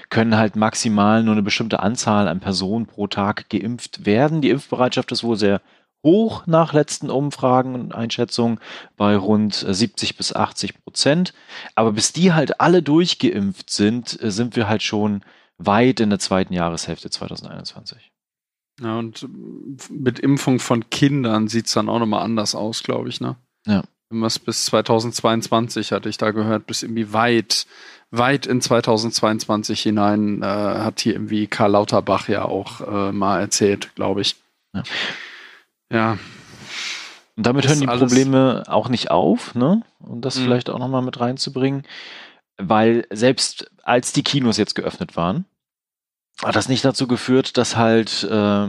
können 0.09 0.37
halt 0.37 0.55
maximal 0.55 1.23
nur 1.23 1.33
eine 1.33 1.43
bestimmte 1.43 1.79
Anzahl 1.79 2.27
an 2.27 2.39
Personen 2.39 2.85
pro 2.87 3.07
Tag 3.07 3.49
geimpft 3.49 4.05
werden. 4.05 4.41
Die 4.41 4.49
Impfbereitschaft 4.49 5.11
ist 5.11 5.23
wohl 5.23 5.37
sehr 5.37 5.61
hoch 6.03 6.45
nach 6.45 6.73
letzten 6.73 7.09
Umfragen 7.09 7.73
und 7.73 7.95
Einschätzungen 7.95 8.59
bei 8.95 9.15
rund 9.17 9.55
70 9.55 10.17
bis 10.17 10.35
80 10.35 10.83
Prozent. 10.83 11.33
Aber 11.73 11.93
bis 11.93 12.13
die 12.13 12.33
halt 12.33 12.61
alle 12.61 12.83
durchgeimpft 12.83 13.69
sind, 13.69 14.09
sind 14.21 14.55
wir 14.55 14.69
halt 14.69 14.83
schon 14.83 15.23
weit 15.57 16.01
in 16.01 16.09
der 16.09 16.19
zweiten 16.19 16.53
Jahreshälfte 16.53 17.09
2021. 17.09 18.11
Ja, 18.81 18.99
und 18.99 19.27
mit 19.89 20.19
Impfung 20.19 20.59
von 20.59 20.89
Kindern 20.89 21.47
sieht 21.47 21.67
es 21.67 21.73
dann 21.73 21.89
auch 21.89 21.99
nochmal 21.99 22.23
anders 22.23 22.55
aus, 22.55 22.83
glaube 22.83 23.09
ich, 23.09 23.21
ne? 23.21 23.37
Ja. 23.65 23.83
Was 24.09 24.37
bis 24.37 24.65
2022 24.65 25.91
hatte 25.91 26.09
ich 26.09 26.17
da 26.17 26.31
gehört, 26.31 26.67
bis 26.67 26.83
irgendwie 26.83 27.11
weit, 27.13 27.65
weit 28.11 28.45
in 28.45 28.61
2022 28.61 29.81
hinein 29.81 30.41
äh, 30.41 30.45
hat 30.45 30.99
hier 30.99 31.13
irgendwie 31.13 31.47
Karl 31.47 31.71
Lauterbach 31.71 32.27
ja 32.27 32.45
auch 32.45 32.81
äh, 32.81 33.11
mal 33.11 33.39
erzählt, 33.39 33.95
glaube 33.95 34.21
ich. 34.21 34.35
Ja. 34.73 34.83
ja. 35.91 36.17
Und 37.37 37.45
damit 37.45 37.67
hören 37.67 37.81
die 37.81 37.87
Probleme 37.87 38.63
auch 38.67 38.89
nicht 38.89 39.09
auf, 39.09 39.55
ne? 39.55 39.81
Und 39.99 40.21
das 40.21 40.37
mhm. 40.37 40.43
vielleicht 40.43 40.69
auch 40.69 40.79
nochmal 40.79 41.01
mit 41.01 41.19
reinzubringen, 41.19 41.83
weil 42.57 43.07
selbst 43.11 43.71
als 43.83 44.13
die 44.13 44.23
Kinos 44.23 44.57
jetzt 44.57 44.75
geöffnet 44.75 45.17
waren, 45.17 45.45
hat 46.43 46.55
das 46.55 46.69
nicht 46.69 46.83
dazu 46.85 47.07
geführt, 47.07 47.57
dass 47.57 47.75
halt 47.75 48.23
äh, 48.29 48.67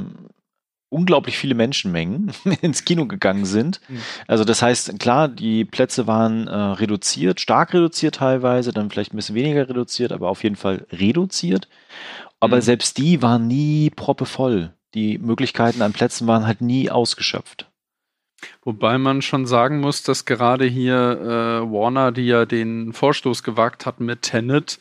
unglaublich 0.88 1.36
viele 1.36 1.54
Menschenmengen 1.54 2.32
ins 2.62 2.84
Kino 2.84 3.06
gegangen 3.06 3.44
sind. 3.44 3.80
Also 4.28 4.44
das 4.44 4.62
heißt, 4.62 4.98
klar, 5.00 5.28
die 5.28 5.64
Plätze 5.64 6.06
waren 6.06 6.46
äh, 6.46 6.54
reduziert, 6.54 7.40
stark 7.40 7.74
reduziert 7.74 8.16
teilweise, 8.16 8.72
dann 8.72 8.90
vielleicht 8.90 9.12
ein 9.12 9.16
bisschen 9.16 9.34
weniger 9.34 9.68
reduziert, 9.68 10.12
aber 10.12 10.28
auf 10.28 10.42
jeden 10.44 10.56
Fall 10.56 10.86
reduziert. 10.92 11.68
Aber 12.40 12.56
Mhm. 12.56 12.62
selbst 12.62 12.98
die 12.98 13.22
waren 13.22 13.46
nie 13.46 13.90
proppevoll. 13.90 14.72
Die 14.94 15.18
Möglichkeiten 15.18 15.82
an 15.82 15.92
Plätzen 15.92 16.26
waren 16.26 16.46
halt 16.46 16.60
nie 16.60 16.90
ausgeschöpft. 16.90 17.68
Wobei 18.62 18.98
man 18.98 19.22
schon 19.22 19.46
sagen 19.46 19.80
muss, 19.80 20.02
dass 20.02 20.24
gerade 20.24 20.66
hier 20.66 20.94
äh, 20.94 21.72
Warner, 21.72 22.12
die 22.12 22.26
ja 22.26 22.44
den 22.44 22.92
Vorstoß 22.92 23.42
gewagt 23.42 23.86
hat 23.86 23.98
mit 24.00 24.22
Tenet, 24.22 24.78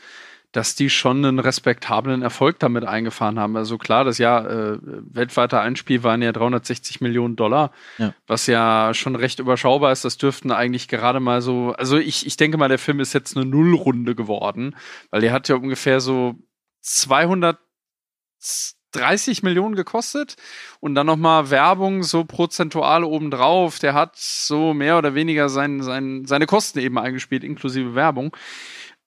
dass 0.56 0.74
die 0.74 0.90
schon 0.90 1.26
einen 1.26 1.40
respektablen 1.40 2.22
Erfolg 2.22 2.60
damit 2.60 2.86
eingefahren 2.86 3.38
haben. 3.40 3.58
Also 3.58 3.78
klar, 3.78 4.06
das 4.06 4.20
Jahr 4.20 4.50
äh, 4.50 4.78
weltweiter 4.82 5.60
Einspiel 5.60 6.02
waren 6.04 6.22
ja 6.22 6.32
360 6.32 7.02
Millionen 7.02 7.36
Dollar, 7.36 7.72
Ja. 7.98 8.14
was 8.26 8.48
ja 8.48 8.94
schon 8.94 9.18
recht 9.18 9.40
überschaubar 9.40 9.92
ist. 9.92 10.06
Das 10.06 10.18
dürften 10.18 10.52
eigentlich 10.52 10.88
gerade 10.88 11.20
mal 11.20 11.42
so, 11.42 11.74
also 11.78 11.98
ich, 11.98 12.26
ich 12.26 12.38
denke 12.38 12.58
mal, 12.58 12.70
der 12.70 12.80
Film 12.80 13.02
ist 13.02 13.12
jetzt 13.12 13.36
eine 13.36 13.46
Nullrunde 13.46 14.16
geworden, 14.16 14.78
weil 15.12 15.20
der 15.20 15.34
hat 15.34 15.50
ja 15.50 15.56
ungefähr 15.56 16.00
so 16.00 16.36
230 16.84 19.44
Millionen 19.44 19.76
gekostet 19.76 20.38
und 20.80 20.96
dann 20.96 21.08
nochmal 21.08 21.50
Werbung 21.50 22.04
so 22.04 22.24
prozentual 22.24 23.04
obendrauf. 23.04 23.80
Der 23.80 23.94
hat 23.94 24.16
so 24.16 24.74
mehr 24.74 24.98
oder 24.98 25.16
weniger 25.16 25.50
sein, 25.50 25.82
sein, 25.82 26.24
seine 26.26 26.46
Kosten 26.46 26.80
eben 26.80 26.98
eingespielt, 26.98 27.44
inklusive 27.44 27.94
Werbung. 27.94 28.34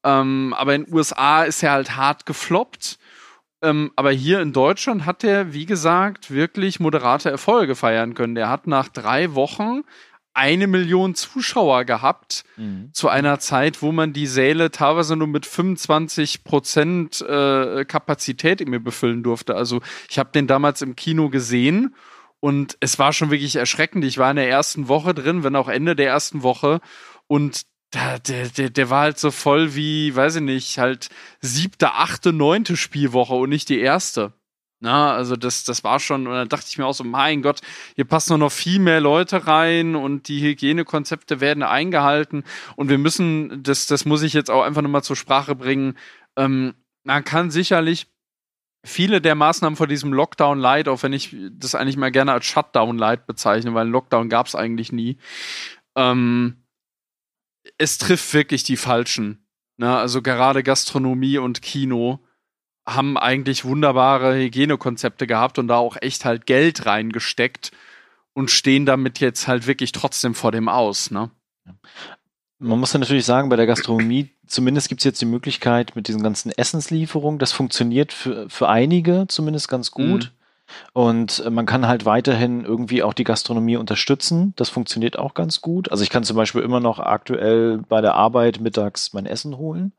Ähm, 0.05 0.55
aber 0.57 0.75
in 0.75 0.85
den 0.85 0.95
USA 0.95 1.43
ist 1.45 1.63
er 1.63 1.73
halt 1.73 1.97
hart 1.97 2.27
gefloppt. 2.27 2.99
Ähm, 3.61 3.91
aber 3.97 4.13
hier 4.13 4.41
in 4.41 4.53
Deutschland 4.53 5.05
hat 5.05 5.25
er, 5.25 5.53
wie 5.53 5.67
gesagt, 5.67 6.31
wirklich 6.31 6.79
moderate 6.79 7.31
Erfolge 7.31 7.75
feiern 7.75 8.15
können. 8.15 8.35
Der 8.35 8.49
hat 8.49 8.67
nach 8.67 8.89
drei 8.89 9.35
Wochen 9.35 9.83
eine 10.35 10.69
Million 10.69 11.17
Zuschauer 11.17 11.85
gehabt 11.85 12.45
zu 12.93 13.09
einer 13.09 13.41
Zeit, 13.41 13.83
wo 13.83 13.91
man 13.91 14.13
die 14.13 14.29
Säle 14.29 14.71
teilweise 14.71 15.17
nur 15.17 15.27
mit 15.27 15.45
25 15.47 16.45
Prozent 16.45 17.21
äh, 17.23 17.85
Kapazität 17.85 18.61
irgendwie 18.61 18.79
befüllen 18.79 19.25
durfte. 19.25 19.57
Also 19.57 19.81
ich 20.09 20.17
habe 20.21 20.31
den 20.33 20.47
damals 20.47 20.81
im 20.81 20.95
Kino 20.95 21.29
gesehen 21.29 21.97
und 22.39 22.77
es 22.79 23.01
war 23.01 23.13
schon 23.13 23.33
wirklich 23.33 23.57
erschreckend. 23.57 24.05
Ich 24.05 24.19
war 24.19 24.31
in 24.31 24.37
der 24.37 24.49
ersten 24.49 24.87
Woche 24.87 25.13
drin, 25.13 25.43
wenn 25.43 25.57
auch 25.57 25.69
Ende 25.69 25.97
der 25.97 26.09
ersten 26.09 26.45
Woche 26.45 26.81
und 27.27 27.63
der, 27.95 28.49
der, 28.49 28.71
der 28.71 28.91
war 28.91 29.03
halt 29.03 29.19
so 29.19 29.31
voll 29.31 29.75
wie, 29.75 30.15
weiß 30.15 30.37
ich 30.37 30.43
nicht, 30.43 30.79
halt 30.79 31.09
siebte, 31.41 31.93
achte, 31.93 32.33
neunte 32.33 32.77
Spielwoche 32.77 33.35
und 33.35 33.49
nicht 33.49 33.69
die 33.69 33.81
erste. 33.81 34.33
Na, 34.81 35.13
also 35.13 35.35
das, 35.35 35.65
das 35.65 35.83
war 35.83 35.99
schon, 35.99 36.29
und 36.29 36.35
dann 36.35 36.49
dachte 36.49 36.67
ich 36.69 36.79
mir 36.79 36.87
auch 36.87 36.95
so, 36.95 37.03
mein 37.03 37.43
Gott, 37.43 37.61
hier 37.97 38.05
passen 38.05 38.31
nur 38.31 38.39
noch 38.39 38.53
viel 38.53 38.79
mehr 38.79 39.01
Leute 39.01 39.49
rein 39.49 39.97
und 39.97 40.29
die 40.29 40.41
Hygienekonzepte 40.41 41.41
werden 41.41 41.65
eingehalten 41.65 42.45
und 42.77 42.89
wir 42.89 42.99
müssen, 42.99 43.63
das, 43.65 43.87
das 43.87 44.05
muss 44.05 44.23
ich 44.23 44.35
jetzt 44.35 44.51
auch 44.51 44.63
einfach 44.63 44.83
nochmal 44.83 45.03
zur 45.03 45.17
Sprache 45.17 45.57
bringen, 45.57 45.99
ähm, 46.37 46.75
man 47.03 47.25
kann 47.25 47.51
sicherlich 47.51 48.07
viele 48.85 49.21
der 49.21 49.35
Maßnahmen 49.35 49.77
vor 49.77 49.89
diesem 49.89 50.13
Lockdown 50.13 50.61
Light, 50.61 50.87
auch 50.87 51.03
wenn 51.03 51.13
ich 51.13 51.35
das 51.51 51.75
eigentlich 51.75 51.97
mal 51.97 52.13
gerne 52.13 52.33
als 52.33 52.47
Shutdown 52.47 52.99
Light 52.99 53.27
bezeichne, 53.27 53.75
weil 53.75 53.89
Lockdown 53.89 54.29
gab 54.29 54.47
es 54.47 54.55
eigentlich 54.55 54.93
nie, 54.93 55.19
ähm, 55.97 56.63
es 57.79 57.99
trifft 57.99 58.35
wirklich 58.35 58.65
die 58.65 58.77
Falschen. 58.77 59.47
Ne? 59.77 59.97
Also 59.97 60.21
gerade 60.21 60.63
Gastronomie 60.63 61.39
und 61.39 61.63
Kino 61.63 62.21
haben 62.87 63.17
eigentlich 63.17 63.65
wunderbare 63.65 64.35
Hygienekonzepte 64.37 65.27
gehabt 65.27 65.59
und 65.59 65.69
da 65.69 65.77
auch 65.77 65.97
echt 66.01 66.25
halt 66.25 66.47
Geld 66.47 66.87
reingesteckt 66.87 67.71
und 68.33 68.51
stehen 68.51 68.87
damit 68.87 69.21
jetzt 69.21 69.47
halt 69.47 69.67
wirklich 69.67 69.93
trotzdem 69.93 70.35
vor 70.35 70.53
dem 70.53 70.69
Aus, 70.69 71.11
ne? 71.11 71.31
Man 72.61 72.81
muss 72.81 72.93
ja 72.93 72.99
natürlich 72.99 73.25
sagen, 73.25 73.51
bei 73.51 73.57
der 73.57 73.67
Gastronomie, 73.67 74.31
zumindest 74.47 74.89
gibt 74.89 75.01
es 75.01 75.05
jetzt 75.05 75.21
die 75.21 75.27
Möglichkeit 75.27 75.95
mit 75.95 76.09
diesen 76.09 76.23
ganzen 76.25 76.51
Essenslieferungen, 76.51 77.39
das 77.39 77.53
funktioniert 77.53 78.13
für, 78.13 78.51
für 78.51 78.69
einige 78.69 79.27
zumindest 79.29 79.69
ganz 79.69 79.93
gut. 79.93 80.33
Und 80.93 81.43
äh, 81.45 81.51
man 81.51 81.67
kann 81.67 81.87
halt 81.89 82.05
weiterhin 82.05 82.65
irgendwie 82.65 83.03
auch 83.03 83.15
die 83.15 83.25
Gastronomie 83.25 83.77
unterstützen. 83.77 84.53
Das 84.57 84.69
funktioniert 84.69 85.19
auch 85.19 85.35
ganz 85.35 85.61
gut. 85.61 85.91
Also 85.91 86.03
ich 86.03 86.11
kann 86.11 86.25
zum 86.25 86.37
Beispiel 86.37 86.63
immer 86.63 86.81
noch 86.81 86.99
aktuell 86.99 87.79
bei 87.89 88.01
der 88.01 88.15
Arbeit 88.15 88.61
mittags 88.61 89.13
mein 89.13 89.27
Essen 89.27 89.57
holen. 89.59 89.93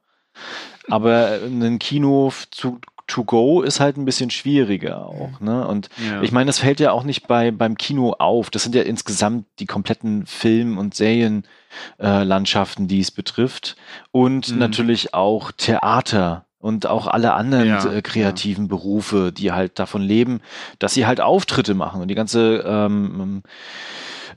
Aber 0.90 1.40
ein 1.44 1.80
Kino 1.80 2.32
zu, 2.52 2.80
to 3.08 3.24
go 3.24 3.62
ist 3.62 3.80
halt 3.80 3.98
ein 3.98 4.06
bisschen 4.06 4.30
schwieriger 4.30 5.06
auch. 5.08 5.40
Ne? 5.40 5.68
Und 5.68 5.90
Ja. 5.98 6.22
ich 6.22 6.32
meine, 6.32 6.46
das 6.48 6.60
fällt 6.60 6.80
ja 6.80 6.92
auch 6.92 7.04
nicht 7.04 7.28
bei, 7.28 7.52
beim 7.52 7.76
Kino 7.78 8.14
auf. 8.14 8.50
Das 8.52 8.64
sind 8.64 8.76
ja 8.76 8.84
insgesamt 8.84 9.46
die 9.60 9.66
kompletten 9.66 10.26
Film- 10.28 10.78
und 10.78 10.94
Serienlandschaften, 10.96 12.88
die 12.88 13.00
es 13.00 13.12
betrifft. 13.12 13.76
Und 14.12 14.50
Mhm. 14.50 14.60
natürlich 14.60 15.14
auch 15.14 15.52
Theater 15.52 16.46
und 16.60 16.86
auch 16.86 17.08
alle 17.08 17.34
anderen 17.34 17.68
Ja, 17.68 17.92
äh, 17.92 18.02
kreativen 18.02 18.68
Berufe, 18.68 19.32
die 19.32 19.52
halt 19.52 19.80
davon 19.80 20.02
leben, 20.02 20.42
dass 20.78 20.94
sie 20.94 21.06
halt 21.06 21.22
Auftritte 21.22 21.74
machen 21.74 22.02
und 22.02 22.10
die 22.10 22.16
ganze 22.16 22.64
ähm, 22.66 23.44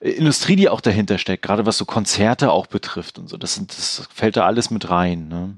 Industrie, 0.00 0.57
die 0.57 0.69
auch 0.69 0.81
dahinter 0.81 1.19
steckt, 1.19 1.45
gerade 1.45 1.67
was 1.67 1.79
so 1.79 1.85
Konzerte 1.85 2.50
auch 2.50 2.67
betrifft 2.67 3.19
und 3.19 3.29
so. 3.29 3.37
Das, 3.37 3.55
sind, 3.55 3.76
das 3.76 4.09
fällt 4.12 4.37
da 4.37 4.47
alles 4.47 4.71
mit 4.71 4.91
rein. 4.91 5.29
Ne? 5.29 5.57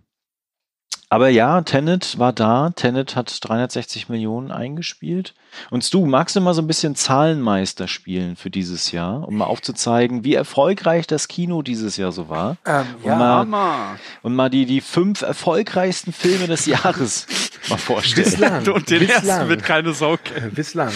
Aber 1.09 1.28
ja, 1.28 1.62
Tenet 1.62 2.18
war 2.18 2.33
da. 2.33 2.71
Tenet 2.71 3.16
hat 3.16 3.37
360 3.40 4.09
Millionen 4.09 4.50
eingespielt. 4.50 5.35
Und 5.70 5.84
Stu, 5.84 6.06
magst 6.06 6.37
du 6.37 6.40
mal 6.40 6.54
so 6.54 6.62
ein 6.62 6.66
bisschen 6.66 6.94
Zahlenmeister 6.96 7.88
spielen 7.88 8.37
für 8.37 8.50
dieses 8.50 8.92
Jahr, 8.92 9.26
um 9.26 9.37
mal 9.37 9.44
aufzuzeigen, 9.46 10.25
wie 10.25 10.34
erfolgreich 10.34 11.06
das 11.06 11.28
Kino 11.28 11.62
dieses 11.62 11.96
Jahr 11.96 12.12
so 12.12 12.28
war? 12.28 12.56
Ähm, 12.66 12.87
Und 13.02 13.08
ja, 13.11 13.44
mal, 13.44 13.99
und 14.23 14.34
mal 14.34 14.50
die, 14.50 14.66
die 14.66 14.80
fünf 14.80 15.23
erfolgreichsten 15.23 16.12
Filme 16.12 16.46
des 16.46 16.66
Jahres 16.66 17.26
mal 17.68 17.78
vorstellen. 17.78 18.25
bislang. 18.25 18.68
Und 18.68 18.90
den 18.90 19.00
bislang. 19.00 19.26
ersten 19.26 19.49
wird 19.49 19.62
keine 19.62 19.92
Sau 19.92 20.16
kennen. 20.16 20.52
Bislang. 20.52 20.92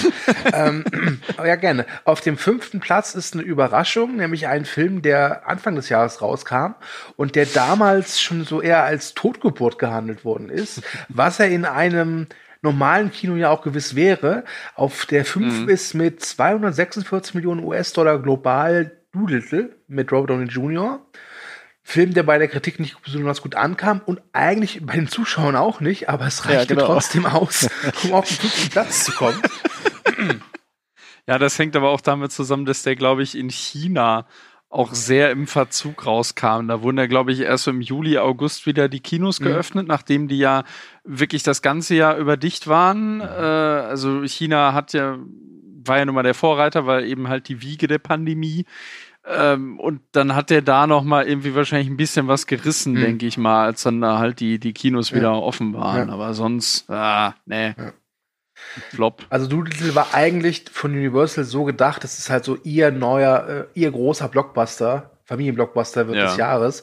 ähm, 0.52 0.84
aber 1.36 1.46
ja, 1.48 1.56
gerne. 1.56 1.86
Auf 2.04 2.20
dem 2.20 2.36
fünften 2.36 2.80
Platz 2.80 3.14
ist 3.14 3.34
eine 3.34 3.42
Überraschung, 3.42 4.16
nämlich 4.16 4.46
ein 4.46 4.64
Film, 4.64 5.02
der 5.02 5.48
Anfang 5.48 5.74
des 5.76 5.88
Jahres 5.88 6.20
rauskam 6.22 6.74
und 7.16 7.34
der 7.34 7.46
damals 7.46 8.20
schon 8.20 8.44
so 8.44 8.60
eher 8.60 8.84
als 8.84 9.14
Totgeburt 9.14 9.78
gehandelt 9.78 10.24
worden 10.24 10.48
ist, 10.48 10.82
was 11.08 11.40
er 11.40 11.48
in 11.48 11.64
einem 11.64 12.26
normalen 12.62 13.10
Kino 13.12 13.36
ja 13.36 13.50
auch 13.50 13.62
gewiss 13.62 13.94
wäre. 13.94 14.44
Auf 14.74 15.06
der 15.06 15.24
5 15.24 15.68
ist 15.68 15.94
mit 15.94 16.24
246 16.24 17.34
Millionen 17.34 17.64
US-Dollar 17.64 18.18
global 18.18 18.92
Doolittle 19.12 19.76
mit 19.86 20.12
Robert 20.12 20.30
Downey 20.30 20.46
Jr. 20.46 21.00
Film, 21.82 22.12
der 22.12 22.22
bei 22.22 22.36
der 22.36 22.48
Kritik 22.48 22.80
nicht 22.80 23.00
besonders 23.02 23.40
gut 23.40 23.54
ankam 23.54 24.02
und 24.04 24.20
eigentlich 24.34 24.84
bei 24.84 24.94
den 24.94 25.08
Zuschauern 25.08 25.56
auch 25.56 25.80
nicht, 25.80 26.10
aber 26.10 26.26
es 26.26 26.46
reichte 26.46 26.74
genau. 26.74 26.86
trotzdem 26.86 27.24
aus, 27.24 27.68
um 28.04 28.12
auf 28.12 28.28
den 28.28 28.36
fünften 28.36 28.68
Platz 28.70 29.04
zu 29.04 29.12
kommen. 29.12 29.40
Ja, 31.26 31.38
das 31.38 31.58
hängt 31.58 31.76
aber 31.76 31.90
auch 31.90 32.00
damit 32.00 32.32
zusammen, 32.32 32.64
dass 32.64 32.82
der, 32.82 32.96
glaube 32.96 33.22
ich, 33.22 33.36
in 33.36 33.50
China 33.50 34.26
auch 34.70 34.92
sehr 34.92 35.30
im 35.30 35.46
Verzug 35.46 36.04
rauskam. 36.06 36.68
Da 36.68 36.82
wurden 36.82 36.98
ja, 36.98 37.06
glaube 37.06 37.32
ich, 37.32 37.40
erst 37.40 37.64
so 37.64 37.70
im 37.70 37.80
Juli, 37.80 38.18
August 38.18 38.66
wieder 38.66 38.88
die 38.88 39.00
Kinos 39.00 39.40
Mhm. 39.40 39.44
geöffnet, 39.44 39.88
nachdem 39.88 40.28
die 40.28 40.38
ja 40.38 40.64
wirklich 41.04 41.42
das 41.42 41.62
ganze 41.62 41.94
Jahr 41.94 42.16
über 42.18 42.36
dicht 42.36 42.66
waren. 42.68 43.20
Äh, 43.20 43.24
also 43.24 44.22
China 44.24 44.74
hat 44.74 44.92
ja, 44.92 45.18
war 45.86 45.98
ja 45.98 46.04
nun 46.04 46.14
mal 46.14 46.22
der 46.22 46.34
Vorreiter, 46.34 46.86
weil 46.86 47.04
eben 47.06 47.28
halt 47.28 47.48
die 47.48 47.62
Wiege 47.62 47.86
der 47.86 47.98
Pandemie. 47.98 48.66
Ähm, 49.26 49.78
und 49.80 50.00
dann 50.12 50.34
hat 50.34 50.50
der 50.50 50.62
da 50.62 50.86
noch 50.86 51.02
mal 51.04 51.26
irgendwie 51.26 51.54
wahrscheinlich 51.54 51.88
ein 51.88 51.96
bisschen 51.96 52.28
was 52.28 52.46
gerissen, 52.46 52.92
Mhm. 52.94 53.00
denke 53.00 53.26
ich 53.26 53.36
mal, 53.38 53.64
als 53.64 53.82
dann 53.82 54.00
da 54.00 54.18
halt 54.18 54.40
die, 54.40 54.58
die 54.58 54.72
Kinos 54.72 55.10
Ja. 55.10 55.16
wieder 55.16 55.42
offen 55.42 55.74
waren. 55.74 56.08
Ja. 56.08 56.14
Aber 56.14 56.34
sonst, 56.34 56.88
ah, 56.90 57.34
nee. 57.46 57.68
Ja. 57.76 57.92
Flop. 58.90 59.24
Also 59.30 59.46
Doolittle 59.46 59.94
war 59.94 60.14
eigentlich 60.14 60.64
von 60.72 60.92
Universal 60.92 61.44
so 61.44 61.64
gedacht, 61.64 62.04
dass 62.04 62.18
es 62.18 62.30
halt 62.30 62.44
so 62.44 62.56
ihr 62.64 62.90
neuer, 62.90 63.68
äh, 63.74 63.78
ihr 63.80 63.90
großer 63.90 64.28
Blockbuster, 64.28 65.10
Familienblockbuster 65.24 66.06
Ja. 66.12 66.26
des 66.26 66.36
Jahres. 66.36 66.82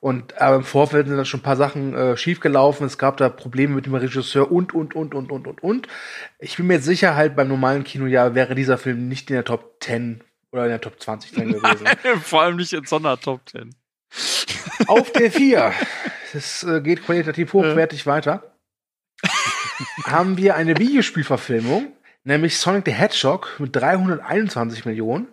Und 0.00 0.40
aber 0.40 0.56
im 0.56 0.62
Vorfeld 0.64 1.08
sind 1.08 1.16
dann 1.16 1.26
schon 1.26 1.40
ein 1.40 1.42
paar 1.42 1.56
Sachen 1.56 1.94
äh, 1.94 2.16
schiefgelaufen. 2.16 2.86
Es 2.86 2.98
gab 2.98 3.16
da 3.16 3.28
Probleme 3.28 3.74
mit 3.74 3.86
dem 3.86 3.94
Regisseur 3.96 4.50
und, 4.50 4.72
und, 4.72 4.94
und, 4.94 5.12
und, 5.14 5.32
und, 5.32 5.46
und, 5.48 5.62
und. 5.62 5.88
Ich 6.38 6.56
bin 6.56 6.68
mir 6.68 6.78
sicher, 6.80 7.16
halt 7.16 7.34
beim 7.34 7.48
normalen 7.48 7.82
Kinojahr 7.82 8.34
wäre 8.36 8.54
dieser 8.54 8.78
Film 8.78 9.08
nicht 9.08 9.28
in 9.30 9.34
der 9.34 9.44
Top 9.44 9.76
10 9.80 10.22
oder 10.52 10.64
in 10.64 10.70
der 10.70 10.80
Top 10.80 11.00
20 11.02 11.32
drin 11.32 11.52
gewesen. 11.52 11.86
Vor 12.22 12.42
allem 12.42 12.56
nicht 12.56 12.72
in 12.72 12.84
Sondertop 12.84 13.40
10. 13.48 13.74
Auf 14.86 15.10
der 15.12 15.30
4, 15.32 15.72
das 16.32 16.62
äh, 16.62 16.80
geht 16.80 17.04
qualitativ 17.04 17.52
hochwertig 17.52 18.06
weiter, 18.06 18.42
haben 20.04 20.36
wir 20.36 20.56
eine 20.56 20.76
Videospielverfilmung, 20.78 21.92
nämlich 22.24 22.58
Sonic 22.58 22.84
the 22.86 22.92
Hedgehog 22.92 23.56
mit 23.58 23.74
321 23.74 24.84
Millionen, 24.84 25.28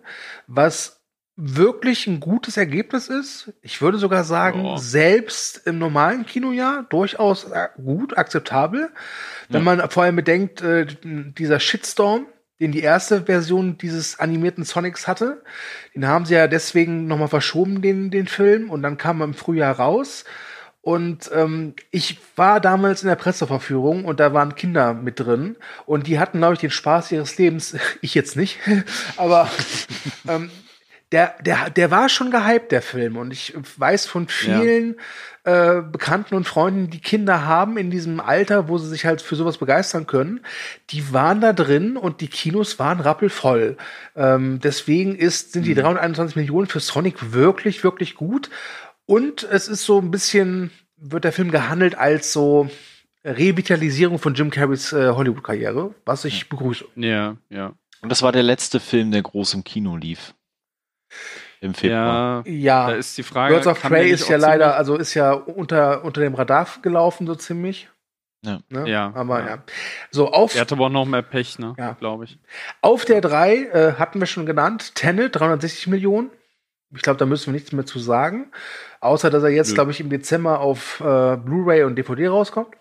was 0.46 1.00
wirklich 1.38 2.06
ein 2.06 2.18
gutes 2.18 2.56
Ergebnis 2.56 3.08
ist. 3.08 3.52
Ich 3.60 3.82
würde 3.82 3.98
sogar 3.98 4.24
sagen, 4.24 4.64
Ja. 4.64 4.78
selbst 4.78 5.66
im 5.66 5.78
normalen 5.78 6.24
Kinojahr 6.24 6.86
durchaus 6.88 7.46
gut, 7.76 8.16
akzeptabel. 8.16 8.90
Wenn 9.50 9.62
man 9.62 9.90
vor 9.90 10.04
allem 10.04 10.16
bedenkt, 10.16 10.62
äh, 10.62 10.86
dieser 11.04 11.60
Shitstorm, 11.60 12.26
den 12.58 12.72
die 12.72 12.80
erste 12.80 13.24
Version 13.26 13.76
dieses 13.76 14.18
animierten 14.18 14.64
Sonics 14.64 15.06
hatte. 15.06 15.42
Den 15.94 16.06
haben 16.08 16.24
sie 16.24 16.32
ja 16.34 16.46
deswegen 16.46 17.06
nochmal 17.06 17.28
verschoben, 17.28 17.82
den, 17.82 18.10
den 18.10 18.26
Film, 18.28 18.70
und 18.70 18.82
dann 18.82 18.96
kam 18.96 19.20
er 19.20 19.24
im 19.26 19.34
Frühjahr 19.34 19.76
raus. 19.76 20.24
Und 20.86 21.32
ähm, 21.34 21.74
ich 21.90 22.16
war 22.36 22.60
damals 22.60 23.02
in 23.02 23.08
der 23.08 23.16
Presseverführung 23.16 24.04
und 24.04 24.20
da 24.20 24.32
waren 24.32 24.54
Kinder 24.54 24.94
mit 24.94 25.18
drin 25.18 25.56
und 25.84 26.06
die 26.06 26.20
hatten, 26.20 26.38
glaube 26.38 26.54
ich, 26.54 26.60
den 26.60 26.70
Spaß 26.70 27.10
ihres 27.10 27.36
Lebens. 27.38 27.76
Ich 28.02 28.14
jetzt 28.14 28.36
nicht, 28.36 28.60
aber 29.16 29.50
ähm, 30.28 30.48
der, 31.10 31.34
der, 31.44 31.70
der 31.70 31.90
war 31.90 32.08
schon 32.08 32.30
gehypt, 32.30 32.70
der 32.70 32.82
Film. 32.82 33.16
Und 33.16 33.32
ich 33.32 33.52
weiß 33.76 34.06
von 34.06 34.28
vielen 34.28 34.96
äh, 35.42 35.80
Bekannten 35.80 36.34
und 36.36 36.46
Freunden, 36.46 36.90
die 36.90 37.00
Kinder 37.00 37.46
haben 37.46 37.78
in 37.78 37.90
diesem 37.90 38.20
Alter, 38.20 38.68
wo 38.68 38.78
sie 38.78 38.88
sich 38.88 39.06
halt 39.06 39.22
für 39.22 39.34
sowas 39.34 39.58
begeistern 39.58 40.06
können, 40.06 40.40
die 40.90 41.12
waren 41.12 41.40
da 41.40 41.52
drin 41.52 41.96
und 41.96 42.20
die 42.20 42.28
Kinos 42.28 42.78
waren 42.78 43.00
rappelvoll. 43.00 43.76
Ähm, 44.14 44.60
deswegen 44.62 45.16
ist, 45.16 45.52
sind 45.52 45.66
die 45.66 45.74
321 45.74 46.36
Millionen 46.36 46.66
für 46.66 46.80
Sonic 46.80 47.32
wirklich, 47.32 47.82
wirklich 47.84 48.14
gut. 48.14 48.50
Und 49.06 49.44
es 49.44 49.68
ist 49.68 49.84
so 49.84 50.00
ein 50.00 50.10
bisschen, 50.10 50.70
wird 50.96 51.24
der 51.24 51.32
Film 51.32 51.50
gehandelt 51.50 51.96
als 51.96 52.32
so 52.32 52.68
Revitalisierung 53.24 54.18
von 54.18 54.34
Jim 54.34 54.50
Carreys 54.50 54.92
äh, 54.92 55.10
Hollywood-Karriere, 55.10 55.94
was 56.04 56.24
ich 56.24 56.48
begrüße. 56.48 56.84
Ja, 56.96 57.36
ja. 57.48 57.74
Und 58.02 58.10
das 58.10 58.22
war 58.22 58.32
der 58.32 58.42
letzte 58.42 58.78
Film, 58.80 59.10
der 59.10 59.22
groß 59.22 59.54
im 59.54 59.64
Kino 59.64 59.96
lief. 59.96 60.34
Im 61.60 61.74
Februar. 61.74 62.46
Ja, 62.46 62.52
Ja, 62.52 62.86
da 62.88 62.94
ist 62.94 63.16
die 63.16 63.22
Frage. 63.22 63.54
Birds 63.54 63.66
of 63.66 63.80
Prey 63.80 64.10
ist 64.10 64.28
ja 64.28 64.36
leider, 64.36 64.76
also 64.76 64.96
ist 64.96 65.14
ja 65.14 65.32
unter, 65.32 66.04
unter 66.04 66.20
dem 66.20 66.34
Radar 66.34 66.68
gelaufen, 66.82 67.26
so 67.26 67.34
ziemlich. 67.34 67.88
Ja. 68.44 68.60
Ne? 68.68 68.88
Ja, 68.88 69.12
Aber 69.14 69.40
ja. 69.40 69.46
ja. 69.46 69.62
So, 70.10 70.30
auf, 70.30 70.54
Er 70.54 70.60
hatte 70.60 70.74
aber 70.74 70.86
auch 70.86 70.90
noch 70.90 71.06
mehr 71.06 71.22
Pech, 71.22 71.58
ne? 71.58 71.74
Ja. 71.78 71.92
Glaube 71.94 72.24
ich. 72.24 72.38
auf 72.80 73.04
der 73.04 73.20
3 73.20 73.54
äh, 73.54 73.92
hatten 73.94 74.20
wir 74.20 74.26
schon 74.26 74.46
genannt, 74.46 74.94
Tenet, 74.94 75.36
360 75.36 75.88
Millionen. 75.88 76.30
Ich 76.94 77.02
glaube, 77.02 77.18
da 77.18 77.26
müssen 77.26 77.46
wir 77.46 77.52
nichts 77.54 77.72
mehr 77.72 77.86
zu 77.86 77.98
sagen. 77.98 78.52
Außer, 79.06 79.30
dass 79.30 79.42
er 79.42 79.50
jetzt, 79.50 79.74
glaube 79.74 79.90
ich, 79.90 80.00
im 80.00 80.10
Dezember 80.10 80.60
auf 80.60 81.00
äh, 81.00 81.36
Blu-ray 81.36 81.84
und 81.84 81.96
DVD 81.96 82.28
rauskommt. 82.28 82.74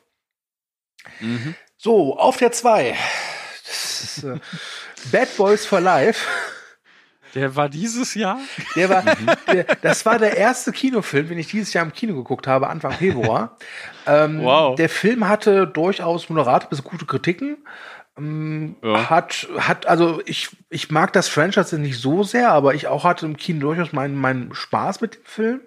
Mhm. 1.19 1.55
So, 1.77 2.17
auf 2.17 2.37
der 2.37 2.51
2. 2.51 2.95
Das 3.65 4.01
ist, 4.01 4.23
äh, 4.23 4.39
Bad 5.11 5.35
Boys 5.37 5.65
for 5.65 5.79
Life. 5.79 6.27
Der 7.35 7.55
war 7.55 7.67
dieses 7.67 8.15
Jahr? 8.15 8.39
Der 8.75 8.89
war, 8.89 9.03
der, 9.51 9.65
das 9.81 10.05
war 10.05 10.17
der 10.19 10.37
erste 10.37 10.71
Kinofilm, 10.71 11.27
den 11.27 11.37
ich 11.37 11.47
dieses 11.47 11.73
Jahr 11.73 11.83
im 11.85 11.91
Kino 11.91 12.15
geguckt 12.15 12.47
habe, 12.47 12.67
Anfang 12.69 12.93
Februar. 12.93 13.57
ähm, 14.07 14.41
Wow. 14.41 14.75
Der 14.75 14.87
Film 14.87 15.27
hatte 15.27 15.67
durchaus 15.67 16.29
moderate 16.29 16.67
bis 16.69 16.81
gute 16.83 17.05
Kritiken. 17.05 17.57
Ähm, 18.17 18.77
Ja. 18.81 19.09
Hat, 19.09 19.47
hat, 19.57 19.85
also 19.85 20.21
ich, 20.25 20.49
ich 20.69 20.89
mag 20.91 21.11
das 21.11 21.27
Franchise 21.27 21.77
nicht 21.77 21.99
so 21.99 22.23
sehr, 22.23 22.51
aber 22.51 22.73
ich 22.73 22.87
auch 22.87 23.03
hatte 23.03 23.25
im 23.25 23.35
Kino 23.35 23.59
durchaus 23.59 23.91
meinen, 23.91 24.15
meinen 24.15 24.55
Spaß 24.55 25.01
mit 25.01 25.15
dem 25.15 25.25
Film. 25.25 25.61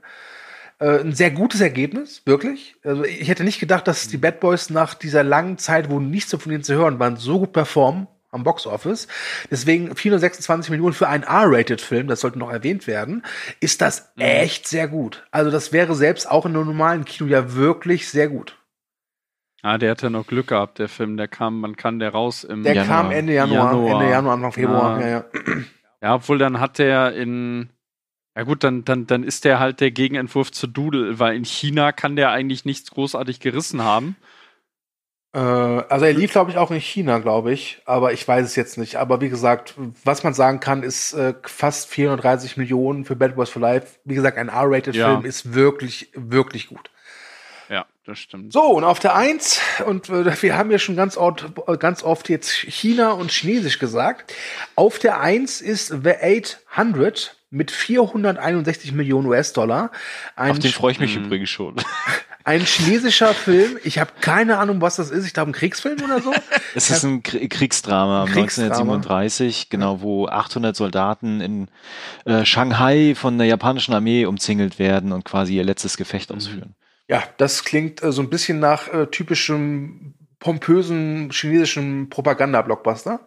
Äh, 0.81 1.01
ein 1.01 1.13
sehr 1.13 1.31
gutes 1.31 1.61
Ergebnis, 1.61 2.23
wirklich. 2.25 2.77
Also 2.85 3.05
ich 3.05 3.29
hätte 3.29 3.45
nicht 3.45 3.59
gedacht, 3.59 3.89
dass 3.89 4.09
die 4.09 4.17
Bad 4.17 4.41
Boys 4.41 4.71
nach 4.71 4.95
dieser 4.95 5.25
langen 5.25 5.59
Zeit, 5.59 5.91
wo 5.91 5.99
nichts 5.99 6.33
von 6.33 6.51
denen 6.51 6.63
zu 6.63 6.75
hören 6.75 6.99
waren, 6.99 7.17
so 7.17 7.41
gut 7.41 7.53
performen 7.53 8.07
am 8.31 8.45
Box 8.45 8.67
Office. 8.67 9.09
Deswegen 9.51 9.95
426 9.97 10.71
Millionen 10.71 10.93
für 10.93 11.09
einen 11.09 11.25
R-Rated-Film, 11.25 12.09
das 12.09 12.21
sollte 12.21 12.39
noch 12.39 12.51
erwähnt 12.51 12.87
werden, 12.87 13.25
ist 13.61 13.81
das 13.81 14.13
echt 14.17 14.69
sehr 14.69 14.87
gut. 14.87 15.27
Also 15.31 15.51
das 15.51 15.73
wäre 15.73 15.95
selbst 15.95 16.31
auch 16.31 16.47
in 16.47 16.55
einem 16.55 16.67
normalen 16.67 17.05
Kino 17.05 17.29
ja 17.29 17.55
wirklich 17.55 18.09
sehr 18.09 18.29
gut. 18.29 18.57
Ah, 19.63 19.79
der 19.79 19.91
hatte 19.91 20.11
noch 20.11 20.27
Glück 20.27 20.49
gehabt, 20.49 20.79
der 20.79 20.89
Film. 20.89 21.17
Der 21.17 21.27
kam, 21.27 21.61
man 21.61 21.75
kann 21.77 21.99
der 21.99 22.11
raus 22.11 22.45
im. 22.45 22.63
Der 22.63 22.75
Januar. 22.75 23.03
kam 23.03 23.11
Ende 23.11 23.33
Januar, 23.33 23.73
Januar. 23.73 24.01
Ende 24.01 24.11
Januar, 24.13 24.35
Anfang 24.35 24.53
Februar. 24.53 25.01
Ja. 25.01 25.07
Ja, 25.07 25.13
ja. 25.13 25.25
Ja, 26.01 26.15
obwohl 26.15 26.39
dann 26.39 26.61
hat 26.61 26.79
der 26.79 27.13
in. 27.15 27.71
Ja 28.39 28.45
gut, 28.45 28.63
dann, 28.63 28.85
dann, 28.85 29.05
dann 29.09 29.25
ist 29.25 29.45
der 29.45 29.59
halt 29.59 29.81
der 29.81 29.91
Gegenentwurf 29.91 30.53
zu 30.53 30.69
Doodle, 30.69 31.19
weil 31.19 31.35
in 31.35 31.45
China 31.45 31.91
kann 31.91 32.15
der 32.15 32.31
eigentlich 32.31 32.65
nichts 32.65 32.89
großartig 32.93 33.41
gerissen 33.41 33.83
haben. 33.83 34.15
Äh, 35.35 35.41
also 35.41 36.05
er 36.05 36.13
lief, 36.13 36.31
glaube 36.31 36.53
ich, 36.53 36.57
auch 36.57 36.71
in 36.71 36.79
China, 36.81 37.19
glaube 37.19 37.53
ich, 37.53 37.83
aber 37.85 38.13
ich 38.13 38.29
weiß 38.29 38.47
es 38.47 38.55
jetzt 38.55 38.79
nicht. 38.79 38.95
Aber 38.95 39.21
wie 39.21 39.29
gesagt, 39.29 39.75
was 40.05 40.23
man 40.23 40.35
sagen 40.35 40.61
kann, 40.61 40.85
ist 40.85 41.15
äh, 41.15 41.35
fast 41.43 41.89
430 41.89 42.57
Millionen 42.57 43.05
für 43.05 43.17
Bad 43.17 43.35
Boys 43.35 43.51
for 43.51 43.61
Life. 43.61 43.99
Wie 44.05 44.15
gesagt, 44.15 44.39
ein 44.39 44.51
R-Rated-Film 44.51 45.23
Ja. 45.23 45.27
ist 45.29 45.55
wirklich, 45.55 46.13
wirklich 46.15 46.69
gut. 46.69 46.91
Ja, 47.69 47.87
das 48.07 48.21
stimmt. 48.21 48.53
So, 48.53 48.63
und 48.63 48.85
auf 48.85 49.01
der 49.01 49.17
Eins 49.17 49.61
und 49.85 50.11
äh, 50.11 50.41
wir 50.43 50.57
haben 50.57 50.71
ja 50.71 50.79
schon 50.79 50.95
ganz 50.95 51.17
oft, 51.17 51.45
ganz 51.81 52.05
oft 52.05 52.29
jetzt 52.29 52.53
China 52.53 53.11
und 53.11 53.33
Chinesisch 53.33 53.81
gesagt. 53.81 54.33
Auf 54.77 55.01
der 55.01 55.21
Eins 55.21 55.61
ist 55.61 55.89
The 55.89 56.45
800 56.77 57.35
mit 57.51 57.71
461 57.71 58.93
Millionen 58.93 59.27
US-Dollar. 59.29 59.91
Auf 60.37 60.59
den 60.59 60.73
freue 60.73 60.93
ich 60.93 61.01
mich 61.01 61.17
Mhm. 61.19 61.25
übrigens 61.27 61.49
schon. 61.51 61.77
ein 62.45 62.61
chinesischer 62.61 63.35
Film. 63.35 63.79
Ich 63.85 63.99
habe 63.99 64.11
keine 64.21 64.59
Ahnung, 64.59 64.81
was 64.81 64.97
das 64.97 65.11
ist. 65.11 65.27
Ich 65.27 65.35
glaube, 65.35 65.51
ein 65.51 65.55
Kriegsfilm 65.55 66.03
oder 66.03 66.21
so. 66.21 66.33
Es 66.75 66.91
ist 66.91 67.03
ein 67.05 67.23
Krie- 67.23 67.49
Kriegsdrama, 67.49 68.27
Kriegsdrama. 68.27 68.71
1937, 68.95 69.71
genau, 69.71 70.01
wo 70.03 70.27
800 70.29 70.77
Soldaten 70.77 71.41
in 71.41 71.69
äh, 72.27 72.45
Shanghai 72.45 73.15
von 73.17 73.39
der 73.39 73.47
japanischen 73.47 73.95
Armee 73.95 74.27
umzingelt 74.27 74.79
werden 74.79 75.13
und 75.13 75.25
quasi 75.25 75.57
ihr 75.57 75.65
letztes 75.65 75.97
Gefecht 75.97 76.31
ausführen. 76.31 76.75
Ja, 77.09 77.23
das 77.39 77.65
klingt 77.65 78.03
äh, 78.03 78.13
so 78.13 78.21
ein 78.21 78.29
bisschen 78.29 78.59
nach 78.61 78.93
äh, 78.93 79.07
typischem 79.07 80.15
pompösen 80.41 81.31
chinesischen 81.33 82.09
Propaganda-Blockbuster. 82.11 83.21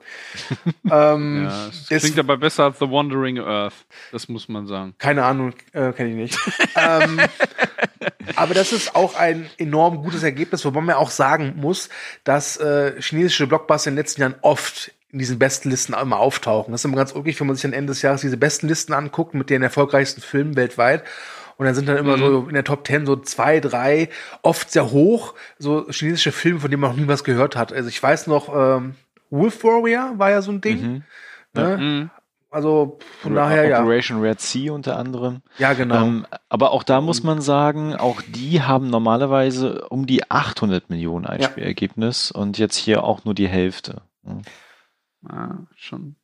ähm, 0.92 1.50
Ja, 1.90 2.00
klingt 2.00 2.20
aber 2.20 2.38
besser 2.38 2.66
als 2.66 2.80
The 2.80 2.90
Wandering 2.90 3.40
Earth. 3.40 3.74
Das 4.12 4.30
muss 4.30 4.48
man 4.48 4.68
sagen. 4.68 4.96
Keine 4.98 5.24
Ahnung, 5.26 5.54
äh, 5.74 5.92
kenne 5.92 6.10
ich 6.10 6.16
nicht. 6.16 6.40
ähm, 6.76 7.20
aber 8.36 8.54
das 8.54 8.72
ist 8.72 8.96
auch 8.96 9.16
ein 9.16 9.50
enorm 9.58 10.04
gutes 10.04 10.24
Ergebnis, 10.24 10.64
wobei 10.64 10.82
man 10.82 10.96
auch 10.96 11.12
sagen 11.12 11.54
muss, 11.58 11.90
dass 12.24 12.58
äh, 12.58 13.00
chinesische 13.02 13.48
Blockbuster 13.48 13.90
in 13.90 13.96
den 13.96 14.04
letzten 14.04 14.22
Jahren 14.22 14.36
oft 14.42 14.92
in 15.12 15.20
diesen 15.20 15.40
Bestenlisten 15.40 15.94
immer 15.94 16.20
auftauchen. 16.20 16.72
Das 16.72 16.82
ist 16.82 16.86
immer 16.86 16.96
ganz 16.96 17.14
ulkig, 17.14 17.40
wenn 17.40 17.48
man 17.48 17.58
sich 17.58 17.66
am 17.66 17.74
Ende 17.74 17.92
des 17.92 18.02
Jahres 18.02 18.22
diese 18.22 18.38
Bestenlisten 18.38 18.96
anguckt 18.96 19.34
mit 19.34 19.50
den 19.50 19.62
erfolgreichsten 19.62 20.22
Filmen 20.22 20.56
weltweit. 20.56 21.04
Und 21.62 21.68
dann 21.68 21.76
sind 21.76 21.88
dann 21.88 21.98
immer 21.98 22.18
so 22.18 22.48
in 22.48 22.56
der 22.56 22.64
Top 22.64 22.88
10 22.88 23.06
so 23.06 23.16
zwei, 23.18 23.60
drei, 23.60 24.10
oft 24.42 24.72
sehr 24.72 24.90
hoch, 24.90 25.36
so 25.60 25.86
chinesische 25.92 26.32
Filme, 26.32 26.60
von 26.60 26.72
denen 26.72 26.82
man 26.82 26.90
noch 26.90 26.98
nie 26.98 27.08
was 27.08 27.24
gehört 27.24 27.56
hat. 27.56 27.72
Also 27.72 27.88
ich 27.88 28.02
weiß 28.02 28.26
noch, 28.26 28.50
ähm, 28.52 28.96
Wolf 29.30 29.64
Warrior 29.64 30.18
war 30.18 30.32
ja 30.32 30.42
so 30.42 30.52
ein 30.52 30.60
Ding. 30.60 30.82
Mhm. 30.82 31.04
Ne? 31.54 31.78
Mhm. 31.78 32.10
Also 32.50 32.98
von 33.22 33.36
daher 33.36 33.68
ja. 33.68 33.80
Operation 33.80 34.22
Red 34.22 34.42
Sea 34.42 34.74
unter 34.74 34.98
anderem. 34.98 35.44
Ja, 35.60 35.74
genau. 35.74 36.04
Ähm, 36.04 36.26
aber 36.50 36.72
auch 36.72 36.82
da 36.82 37.00
muss 37.00 37.22
man 37.22 37.42
sagen, 37.42 37.96
auch 37.96 38.24
die 38.24 38.64
haben 38.64 38.90
normalerweise 38.90 39.88
um 39.90 40.08
die 40.08 40.32
800 40.32 40.90
Millionen 40.90 41.28
Einspielergebnis 41.28 42.32
und 42.32 42.58
jetzt 42.58 42.76
hier 42.76 43.04
auch 43.04 43.24
nur 43.24 43.36
die 43.36 43.48
Hälfte. 43.48 44.02
Ah, 45.30 45.58
schon. 45.76 46.16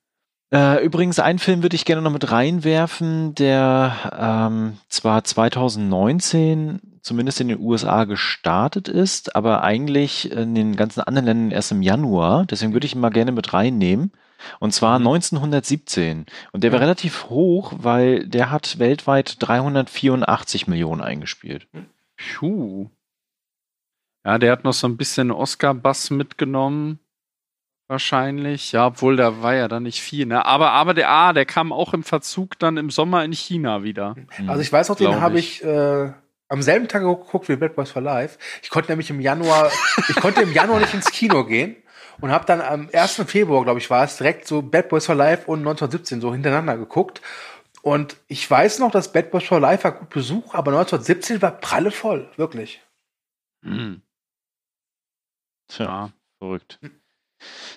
Äh, 0.53 0.83
übrigens, 0.83 1.19
einen 1.19 1.39
Film 1.39 1.61
würde 1.61 1.75
ich 1.75 1.83
gerne 1.83 2.01
noch 2.01 2.11
mit 2.11 2.31
reinwerfen, 2.31 3.35
der 3.35 3.95
ähm, 4.17 4.77
zwar 4.87 5.23
2019 5.23 6.79
zumindest 7.01 7.41
in 7.41 7.49
den 7.49 7.59
USA 7.59 8.05
gestartet 8.05 8.87
ist, 8.87 9.35
aber 9.35 9.63
eigentlich 9.63 10.31
in 10.31 10.55
den 10.55 10.75
ganzen 10.75 11.01
anderen 11.01 11.25
Ländern 11.25 11.51
erst 11.51 11.71
im 11.71 11.81
Januar. 11.81 12.45
Deswegen 12.45 12.73
würde 12.73 12.85
ich 12.85 12.95
ihn 12.95 13.01
mal 13.01 13.09
gerne 13.09 13.31
mit 13.31 13.53
reinnehmen. 13.53 14.11
Und 14.59 14.73
zwar 14.73 14.99
Mhm. 14.99 15.07
1917. 15.07 16.25
Und 16.51 16.63
der 16.63 16.71
war 16.71 16.79
relativ 16.79 17.29
hoch, 17.29 17.73
weil 17.77 18.27
der 18.27 18.51
hat 18.51 18.79
weltweit 18.79 19.37
384 19.39 20.67
Millionen 20.67 21.01
eingespielt. 21.01 21.67
Puh. 22.17 22.89
Ja, 24.25 24.37
der 24.37 24.51
hat 24.51 24.63
noch 24.63 24.73
so 24.73 24.87
ein 24.87 24.97
bisschen 24.97 25.31
Oscar-Bass 25.31 26.09
mitgenommen. 26.09 26.99
Wahrscheinlich. 27.87 28.73
Ja, 28.73 28.87
obwohl 28.87 29.15
da 29.15 29.41
war 29.41 29.55
ja 29.55 29.67
dann 29.67 29.83
nicht 29.83 30.01
viel, 30.01 30.25
ne? 30.25 30.45
Aber, 30.45 30.71
aber 30.71 30.93
der, 30.93 31.09
ah, 31.09 31.31
der 31.33 31.45
kam 31.45 31.71
auch 31.71 31.93
im 31.93 32.03
Verzug 32.03 32.59
dann 32.59 32.75
im 32.77 32.89
Sommer 32.89 33.23
in 33.23 33.31
China 33.31 33.83
wieder. 33.83 34.15
Also 34.47 34.61
ich 34.61 34.71
weiß 34.71 34.89
noch, 34.89 34.97
den 34.97 35.21
habe 35.21 35.39
ich. 35.39 35.63
äh, 35.63 36.11
am 36.49 36.61
selben 36.61 36.87
Tag 36.87 37.01
geguckt 37.01 37.47
wie 37.49 37.55
Bad 37.55 37.75
Boys 37.75 37.91
for 37.91 38.01
Life. 38.01 38.37
Ich 38.61 38.69
konnte 38.69 38.91
nämlich 38.91 39.09
im 39.09 39.21
Januar, 39.21 39.71
ich 40.09 40.15
konnte 40.17 40.41
im 40.41 40.51
Januar 40.53 40.79
nicht 40.79 40.93
ins 40.93 41.11
Kino 41.11 41.45
gehen 41.45 41.77
und 42.19 42.31
habe 42.31 42.45
dann 42.45 42.61
am 42.61 42.89
1. 42.91 43.23
Februar, 43.27 43.63
glaube 43.63 43.79
ich, 43.79 43.89
war 43.89 44.03
es, 44.03 44.17
direkt 44.17 44.47
so 44.47 44.61
Bad 44.61 44.89
Boys 44.89 45.05
for 45.05 45.15
Life 45.15 45.45
und 45.47 45.59
1917 45.59 46.19
so 46.19 46.33
hintereinander 46.33 46.77
geguckt. 46.77 47.21
Und 47.83 48.17
ich 48.27 48.49
weiß 48.49 48.79
noch, 48.79 48.91
dass 48.91 49.13
Bad 49.13 49.31
Boys 49.31 49.45
for 49.45 49.61
Life 49.61 49.85
war 49.85 49.93
gut 49.93 50.09
Besuch, 50.09 50.53
aber 50.53 50.71
1917 50.71 51.41
war 51.41 51.51
pralle 51.51 51.91
voll, 51.91 52.29
wirklich. 52.35 52.81
Mhm. 53.61 54.01
Tja, 55.69 55.85
Ja. 55.85 56.09
verrückt. 56.39 56.79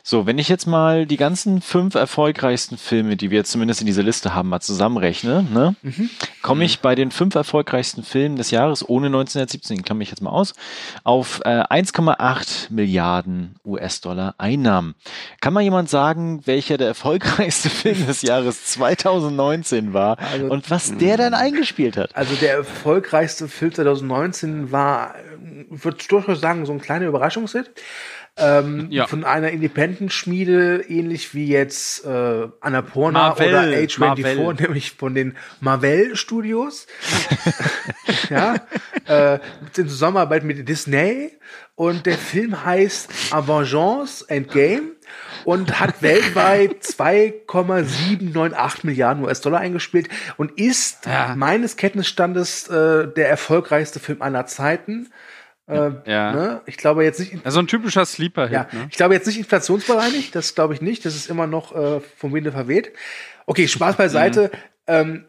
So, 0.03 0.27
wenn 0.27 0.39
ich 0.39 0.49
jetzt 0.49 0.67
mal 0.67 1.07
die 1.07 1.17
ganzen 1.19 1.61
fünf 1.61 1.95
erfolgreichsten 1.95 2.79
Filme, 2.79 3.17
die 3.17 3.31
wir 3.31 3.39
jetzt 3.39 3.51
zumindest 3.53 3.81
in 3.81 3.87
dieser 3.87 4.03
Liste 4.03 4.35
haben, 4.35 4.49
mal 4.49 4.61
zusammenrechne, 4.61 5.43
ne, 5.43 5.77
Mhm. 5.83 6.09
komme 6.43 6.65
ich 6.65 6.81
bei 6.81 6.95
den 6.95 7.11
fünf 7.11 7.35
erfolgreichsten 7.35 8.03
Filmen 8.03 8.37
des 8.37 8.51
Jahres 8.51 8.89
ohne 8.89 9.07
1917, 9.07 9.83
klamme 9.83 10.03
ich 10.03 10.09
jetzt 10.11 10.23
mal 10.23 10.31
aus, 10.31 10.55
auf 11.05 11.41
äh, 11.45 11.63
1,8 11.65 12.71
Milliarden 12.73 13.57
US-Dollar 13.65 14.35
Einnahmen. 14.39 14.95
Kann 15.41 15.53
mal 15.53 15.61
jemand 15.63 15.91
sagen, 15.91 16.41
welcher 16.47 16.79
der 16.79 16.89
erfolgreichste 16.89 17.69
Film 17.71 18.07
des 18.07 18.23
Jahres 18.23 18.65
2019 18.67 19.93
war 19.93 20.19
Also- 20.19 20.47
und 20.47 20.71
was 20.71 20.97
der 20.97 21.17
dann 21.19 21.35
eingespielt 21.35 21.97
hat? 21.97 22.17
Also 22.17 22.35
der 22.37 22.55
erfolgreichste 22.55 23.49
Film 23.49 23.75
2019 23.75 24.73
war, 24.73 25.15
ich 25.71 25.85
würde 25.85 25.99
durchaus 26.09 26.41
sagen, 26.41 26.65
so 26.67 26.73
ein 26.73 26.81
kleiner 26.81 27.07
Überraschungshit. 27.07 27.71
Ähm, 28.37 28.87
Ja. 28.91 29.07
Von 29.07 29.25
einer 29.25 29.51
Independent-Schmiede, 29.51 30.85
ähnlich 30.89 31.35
wie 31.35 31.47
jetzt 31.49 32.05
äh, 32.07 32.49
Annapurna 32.61 33.31
Marvel, 33.31 33.49
oder 33.49 33.61
A24, 33.63 33.99
Marvel. 33.99 34.55
nämlich 34.55 34.93
von 34.93 35.15
den 35.15 35.37
Marvel 35.61 36.15
Studios. 36.17 36.87
ja, 38.31 38.55
äh, 39.07 39.39
in 39.77 39.89
Zusammenarbeit 39.89 40.45
mit 40.45 40.69
Disney. 40.69 41.33
Und 41.75 42.07
der 42.07 42.17
Film 42.19 42.65
heißt 42.65 43.11
Avengers 43.33 44.23
Endgame 44.23 44.93
und 45.45 45.81
hat 45.81 46.03
weltweit 46.03 46.83
2,798 46.85 48.85
Milliarden 48.85 49.25
US-Dollar 49.25 49.61
eingespielt 49.61 50.09
und 50.37 50.59
ist 50.59 51.07
Ja. 51.07 51.35
meines 51.37 51.77
Kenntnisstandes 51.77 52.69
äh, 52.69 53.09
der 53.09 53.29
erfolgreichste 53.29 53.99
Film 54.01 54.23
aller 54.23 54.47
Zeiten. 54.47 55.11
Äh, 55.71 56.11
Ja. 56.11 56.33
ne? 56.33 56.61
Ich 56.67 56.77
glaube 56.77 57.05
jetzt 57.05 57.21
nicht, 57.21 57.35
Also 57.45 57.61
ein 57.61 57.67
typischer 57.67 58.05
Sleeper-Hit, 58.05 58.53
ja, 58.53 58.67
ne? 58.73 58.87
ich 58.91 58.97
glaube 58.97 59.15
jetzt 59.15 59.27
nicht 59.27 59.39
inflationsbereinigt, 59.39 60.35
das 60.35 60.55
glaube 60.55 60.75
ich 60.75 60.81
nicht, 60.81 61.05
das 61.05 61.15
ist 61.15 61.31
immer 61.31 61.47
noch 61.47 61.75
äh, 61.75 62.01
vom 62.17 62.33
Winde 62.35 62.53
verweht. 62.53 62.93
Okay, 63.47 63.67
Spaß 63.69 63.97
beiseite. 63.97 64.51
Ähm, 64.87 65.25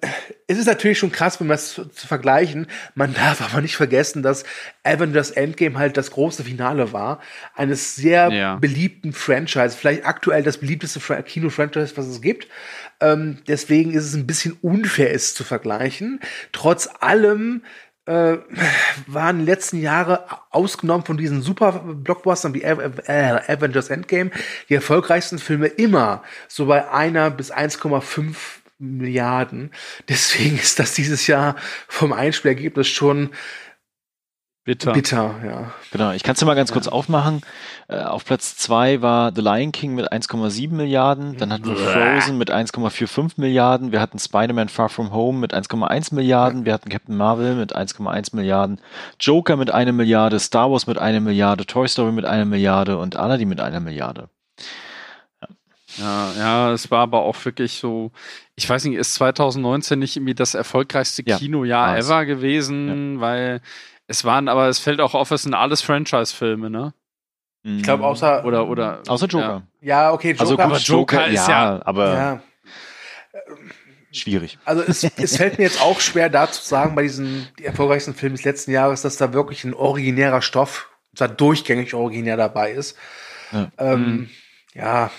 es 0.47 0.57
ist 0.57 0.65
natürlich 0.65 0.97
schon 0.97 1.11
krass, 1.11 1.39
wenn 1.39 1.45
man 1.45 1.55
es 1.55 1.73
zu, 1.73 1.85
zu 1.85 2.07
vergleichen. 2.07 2.65
Man 2.95 3.13
darf 3.13 3.41
aber 3.41 3.61
nicht 3.61 3.75
vergessen, 3.75 4.23
dass 4.23 4.43
Avengers 4.83 5.29
Endgame 5.31 5.77
halt 5.77 5.97
das 5.97 6.09
große 6.11 6.43
Finale 6.43 6.93
war. 6.93 7.19
Eines 7.55 7.95
sehr 7.95 8.31
Ja. 8.31 8.55
beliebten 8.55 9.13
Franchise, 9.13 9.77
vielleicht 9.77 10.05
aktuell 10.05 10.41
das 10.41 10.57
beliebteste 10.57 10.99
Fra 10.99 11.21
Kino-Franchise, 11.21 11.95
was 11.95 12.07
es 12.07 12.21
gibt. 12.21 12.47
Ähm, 13.01 13.37
deswegen 13.47 13.93
ist 13.93 14.05
es 14.05 14.15
ein 14.15 14.25
bisschen 14.25 14.57
unfair, 14.61 15.13
es 15.13 15.35
zu 15.35 15.43
vergleichen. 15.43 16.21
Trotz 16.53 16.89
allem 16.99 17.63
äh, 18.05 18.37
waren 19.07 19.39
die 19.39 19.45
letzten 19.45 19.79
Jahre 19.81 20.25
ausgenommen 20.49 21.05
von 21.05 21.17
diesen 21.17 21.41
super 21.41 21.83
Blockbustern 21.83 22.53
wie 22.53 22.63
äh, 22.63 22.73
Avengers 23.47 23.89
Endgame 23.89 24.31
die 24.69 24.75
erfolgreichsten 24.75 25.39
Filme 25.39 25.67
immer 25.67 26.23
so 26.47 26.65
bei 26.65 26.89
einer 26.91 27.29
bis 27.29 27.53
1,5 27.53 28.35
Milliarden. 28.79 29.71
Deswegen 30.09 30.57
ist 30.57 30.79
das 30.79 30.93
dieses 30.95 31.27
Jahr 31.27 31.55
vom 31.87 32.13
Einspielergebnis 32.13 32.87
schon 32.87 33.29
Bitter. 34.63 34.93
bitter, 34.93 35.35
ja. 35.43 35.73
Genau, 35.91 36.11
ich 36.11 36.21
kann 36.21 36.33
es 36.33 36.39
dir 36.39 36.45
mal 36.45 36.53
ganz 36.53 36.71
kurz 36.71 36.87
aufmachen. 36.87 37.41
Äh, 37.87 38.01
auf 38.01 38.25
Platz 38.25 38.55
zwei 38.57 39.01
war 39.01 39.33
The 39.33 39.41
Lion 39.41 39.71
King 39.71 39.95
mit 39.95 40.13
1,7 40.13 40.71
Milliarden. 40.71 41.35
Dann 41.37 41.51
hatten 41.51 41.65
wir 41.65 41.75
Frozen 41.75 42.37
mit 42.37 42.51
1,45 42.51 43.33
Milliarden. 43.37 43.91
Wir 43.91 43.99
hatten 43.99 44.19
Spider-Man 44.19 44.69
Far 44.69 44.89
From 44.89 45.11
Home 45.11 45.39
mit 45.39 45.55
1,1 45.55 46.13
Milliarden. 46.13 46.63
Wir 46.65 46.73
hatten 46.73 46.89
Captain 46.89 47.17
Marvel 47.17 47.55
mit 47.55 47.75
1,1 47.75 48.35
Milliarden. 48.35 48.79
Joker 49.19 49.57
mit 49.57 49.71
einer 49.71 49.93
Milliarde. 49.93 50.39
Star 50.39 50.69
Wars 50.71 50.85
mit 50.85 50.99
einer 50.99 51.21
Milliarde. 51.21 51.65
Toy 51.65 51.87
Story 51.87 52.11
mit 52.11 52.25
einer 52.25 52.45
Milliarde. 52.45 52.99
Und 52.99 53.15
Aladdin 53.15 53.49
mit 53.49 53.61
einer 53.61 53.79
Milliarde. 53.79 54.29
Ja, 55.97 56.31
ja, 56.37 56.71
es 56.71 56.89
war 56.89 56.99
aber 56.99 57.23
auch 57.23 57.43
wirklich 57.43 57.73
so, 57.73 58.11
ich 58.55 58.69
weiß 58.69 58.85
nicht, 58.85 58.95
ist 58.95 59.15
2019 59.15 59.99
nicht 59.99 60.15
irgendwie 60.15 60.35
das 60.35 60.53
erfolgreichste 60.53 61.23
Ja, 61.25 61.37
Kinojahr 61.37 61.97
ever 61.97 62.25
gewesen, 62.25 63.19
weil 63.19 63.61
es 64.11 64.23
waren, 64.25 64.47
aber 64.47 64.67
es 64.67 64.79
fällt 64.79 65.01
auch 65.01 65.13
auf, 65.15 65.31
es 65.31 65.43
sind 65.43 65.53
alles 65.53 65.81
Franchise-Filme, 65.81 66.69
ne? 66.69 66.93
Ich 67.63 67.83
glaube, 67.83 68.03
außer, 68.05 68.43
Oder, 68.45 68.67
oder. 68.67 69.01
Außer 69.07 69.27
Joker. 69.27 69.61
ja, 69.81 70.11
okay, 70.11 70.31
Joker, 70.31 70.41
Also 70.41 70.55
gut, 70.55 70.65
aber 70.65 70.77
Joker 70.77 71.15
Joker, 71.17 71.27
ist 71.27 71.47
ja, 71.47 71.75
ja- 71.75 71.81
aber 71.85 72.13
ja. 72.13 72.41
schwierig. 74.11 74.57
Also 74.65 74.81
es, 74.83 75.03
es 75.03 75.37
fällt 75.37 75.57
mir 75.57 75.65
jetzt 75.65 75.81
auch 75.81 75.99
schwer, 75.99 76.29
da 76.29 76.51
zu 76.51 76.61
sagen, 76.63 76.95
bei 76.95 77.03
diesen 77.03 77.47
die 77.59 77.65
erfolgreichsten 77.65 78.13
Filmen 78.13 78.35
des 78.35 78.45
letzten 78.45 78.71
Jahres, 78.71 79.01
dass 79.03 79.17
da 79.17 79.33
wirklich 79.33 79.63
ein 79.63 79.73
originärer 79.73 80.41
Stoff, 80.41 80.89
zwar 81.15 81.29
durchgängig 81.29 81.93
originär 81.93 82.37
dabei 82.37 82.71
ist. 82.71 82.97
Ja. 83.51 83.71
Ähm, 83.77 84.29
ja, 84.73 85.11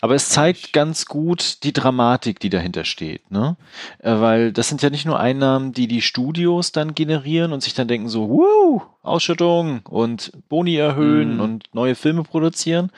Aber 0.00 0.14
es 0.14 0.28
zeigt 0.28 0.72
ganz 0.72 1.06
gut 1.06 1.62
die 1.64 1.72
Dramatik, 1.72 2.40
die 2.40 2.50
dahinter 2.50 2.84
steht, 2.84 3.30
ne? 3.30 3.56
Äh, 4.00 4.20
Weil 4.20 4.52
das 4.52 4.68
sind 4.68 4.82
ja 4.82 4.90
nicht 4.90 5.06
nur 5.06 5.18
Einnahmen, 5.20 5.72
die 5.72 5.86
die 5.88 6.02
Studios 6.02 6.72
dann 6.72 6.94
generieren 6.94 7.52
und 7.52 7.62
sich 7.62 7.74
dann 7.74 7.88
denken 7.88 8.08
so, 8.08 8.28
wuh, 8.28 8.80
Ausschüttung 9.02 9.80
und 9.84 10.32
Boni 10.48 10.74
erhöhen 10.76 11.34
Mhm. 11.34 11.40
und 11.40 11.64
neue 11.74 11.94
Filme 11.94 12.24
produzieren, 12.24 12.90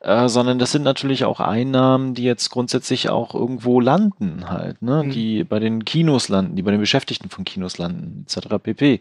äh, 0.00 0.28
sondern 0.28 0.58
das 0.58 0.72
sind 0.72 0.82
natürlich 0.82 1.24
auch 1.24 1.38
Einnahmen, 1.40 2.14
die 2.14 2.24
jetzt 2.24 2.50
grundsätzlich 2.50 3.10
auch 3.10 3.34
irgendwo 3.34 3.80
landen 3.80 4.48
halt, 4.50 4.82
ne? 4.82 5.04
Mhm. 5.04 5.10
Die 5.10 5.44
bei 5.44 5.60
den 5.60 5.84
Kinos 5.84 6.28
landen, 6.28 6.56
die 6.56 6.62
bei 6.62 6.72
den 6.72 6.80
Beschäftigten 6.80 7.30
von 7.30 7.44
Kinos 7.44 7.78
landen, 7.78 8.26
etc. 8.26 8.58
pp. 8.60 9.00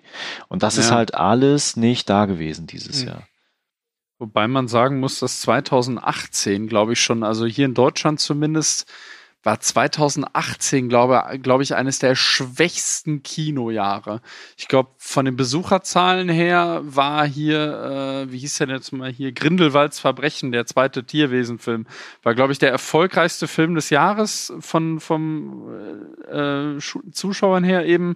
Und 0.49 0.61
das 0.63 0.77
ist 0.77 0.89
Ja. 0.91 0.97
halt 0.97 1.15
alles 1.15 1.75
nicht 1.77 2.09
da 2.09 2.25
gewesen 2.25 2.67
dieses 2.67 3.01
Mhm. 3.03 3.07
Jahr. 3.09 3.23
Wobei 4.21 4.47
man 4.47 4.67
sagen 4.67 4.99
muss, 4.99 5.19
dass 5.19 5.41
2018, 5.41 6.67
glaube 6.67 6.93
ich 6.93 7.01
schon, 7.01 7.23
also 7.23 7.47
hier 7.47 7.65
in 7.65 7.73
Deutschland 7.73 8.19
zumindest, 8.19 8.85
war 9.41 9.59
2018, 9.59 10.89
glaube, 10.89 11.39
glaube 11.41 11.63
ich, 11.63 11.73
eines 11.73 11.97
der 11.97 12.13
schwächsten 12.13 13.23
Kinojahre. 13.23 14.21
Ich 14.57 14.67
glaube, 14.67 14.91
von 14.99 15.25
den 15.25 15.35
Besucherzahlen 15.35 16.29
her 16.29 16.81
war 16.83 17.25
hier, 17.25 18.27
äh, 18.27 18.31
wie 18.31 18.37
hieß 18.37 18.59
denn 18.59 18.69
jetzt 18.69 18.91
mal 18.91 19.11
hier, 19.11 19.31
Grindelwalds 19.31 19.99
Verbrechen, 19.99 20.51
der 20.51 20.67
zweite 20.67 21.03
Tierwesenfilm, 21.03 21.87
war, 22.21 22.35
glaube 22.35 22.53
ich, 22.53 22.59
der 22.59 22.69
erfolgreichste 22.69 23.47
Film 23.47 23.73
des 23.73 23.89
Jahres 23.89 24.53
von, 24.59 24.99
vom 24.99 25.67
äh, 26.31 26.77
Zuschauern 27.11 27.63
her 27.63 27.87
eben. 27.87 28.13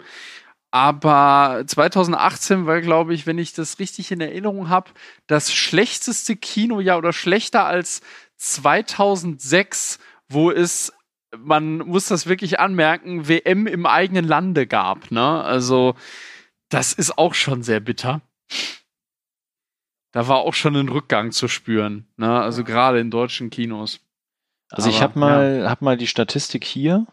Aber 0.76 1.64
2018 1.66 2.66
war, 2.66 2.82
glaube 2.82 3.14
ich, 3.14 3.26
wenn 3.26 3.38
ich 3.38 3.54
das 3.54 3.80
richtig 3.80 4.12
in 4.12 4.20
Erinnerung 4.20 4.68
habe, 4.68 4.92
das 5.26 5.54
schlechteste 5.54 6.36
Kinojahr 6.36 6.98
oder 6.98 7.14
schlechter 7.14 7.64
als 7.64 8.02
2006, 8.36 10.00
wo 10.28 10.52
es, 10.52 10.92
man 11.38 11.78
muss 11.78 12.08
das 12.08 12.28
wirklich 12.28 12.60
anmerken, 12.60 13.30
WM 13.30 13.68
im 13.68 13.86
eigenen 13.86 14.26
Lande 14.26 14.68
gab. 14.68 15.12
Ne? 15.12 15.42
Also 15.46 15.96
das 16.68 16.92
ist 16.92 17.18
auch 17.18 17.36
schon 17.36 17.64
sehr 17.64 17.80
bitter. 17.80 18.20
Da 20.12 20.28
war 20.28 20.40
auch 20.40 20.54
schon 20.54 20.76
ein 20.76 20.90
Rückgang 20.90 21.32
zu 21.32 21.48
spüren. 21.48 22.06
Ne? 22.18 22.38
Also 22.38 22.66
gerade 22.66 23.00
in 23.00 23.12
deutschen 23.12 23.50
Kinos. 23.50 24.02
Also 24.72 24.90
ich 24.90 24.98
Aber, 24.98 25.04
habe 25.06 25.20
mal, 25.20 25.70
hab 25.70 25.82
mal 25.82 25.96
die 25.96 26.08
Statistik 26.08 26.66
hier. 26.66 27.08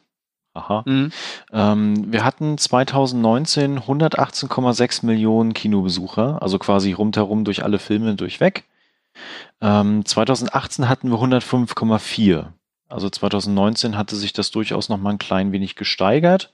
Aha. 0.55 0.85
Ja. 0.87 0.93
Mhm. 0.93 1.13
Ähm, 1.53 2.13
wir 2.13 2.25
hatten 2.25 2.59
2019 2.59 3.81
118,6 3.81 5.07
Millionen 5.07 5.55
Kinobesucher, 5.55 6.43
also 6.43 6.59
quasi 6.59 6.93
rundherum 6.93 7.45
durch 7.45 7.65
alle 7.65 7.79
Filme 7.79 8.15
durchweg. 8.15 8.65
Ähm, 9.61 10.05
2018 10.05 10.89
hatten 10.89 11.11
wir 11.11 11.19
105,4. 11.19 12.53
Also 12.89 13.09
2019 13.09 13.97
hatte 13.97 14.17
sich 14.17 14.33
das 14.33 14.51
durchaus 14.51 14.89
noch 14.89 14.99
mal 14.99 15.11
ein 15.11 15.19
klein 15.19 15.53
wenig 15.53 15.77
gesteigert. 15.77 16.53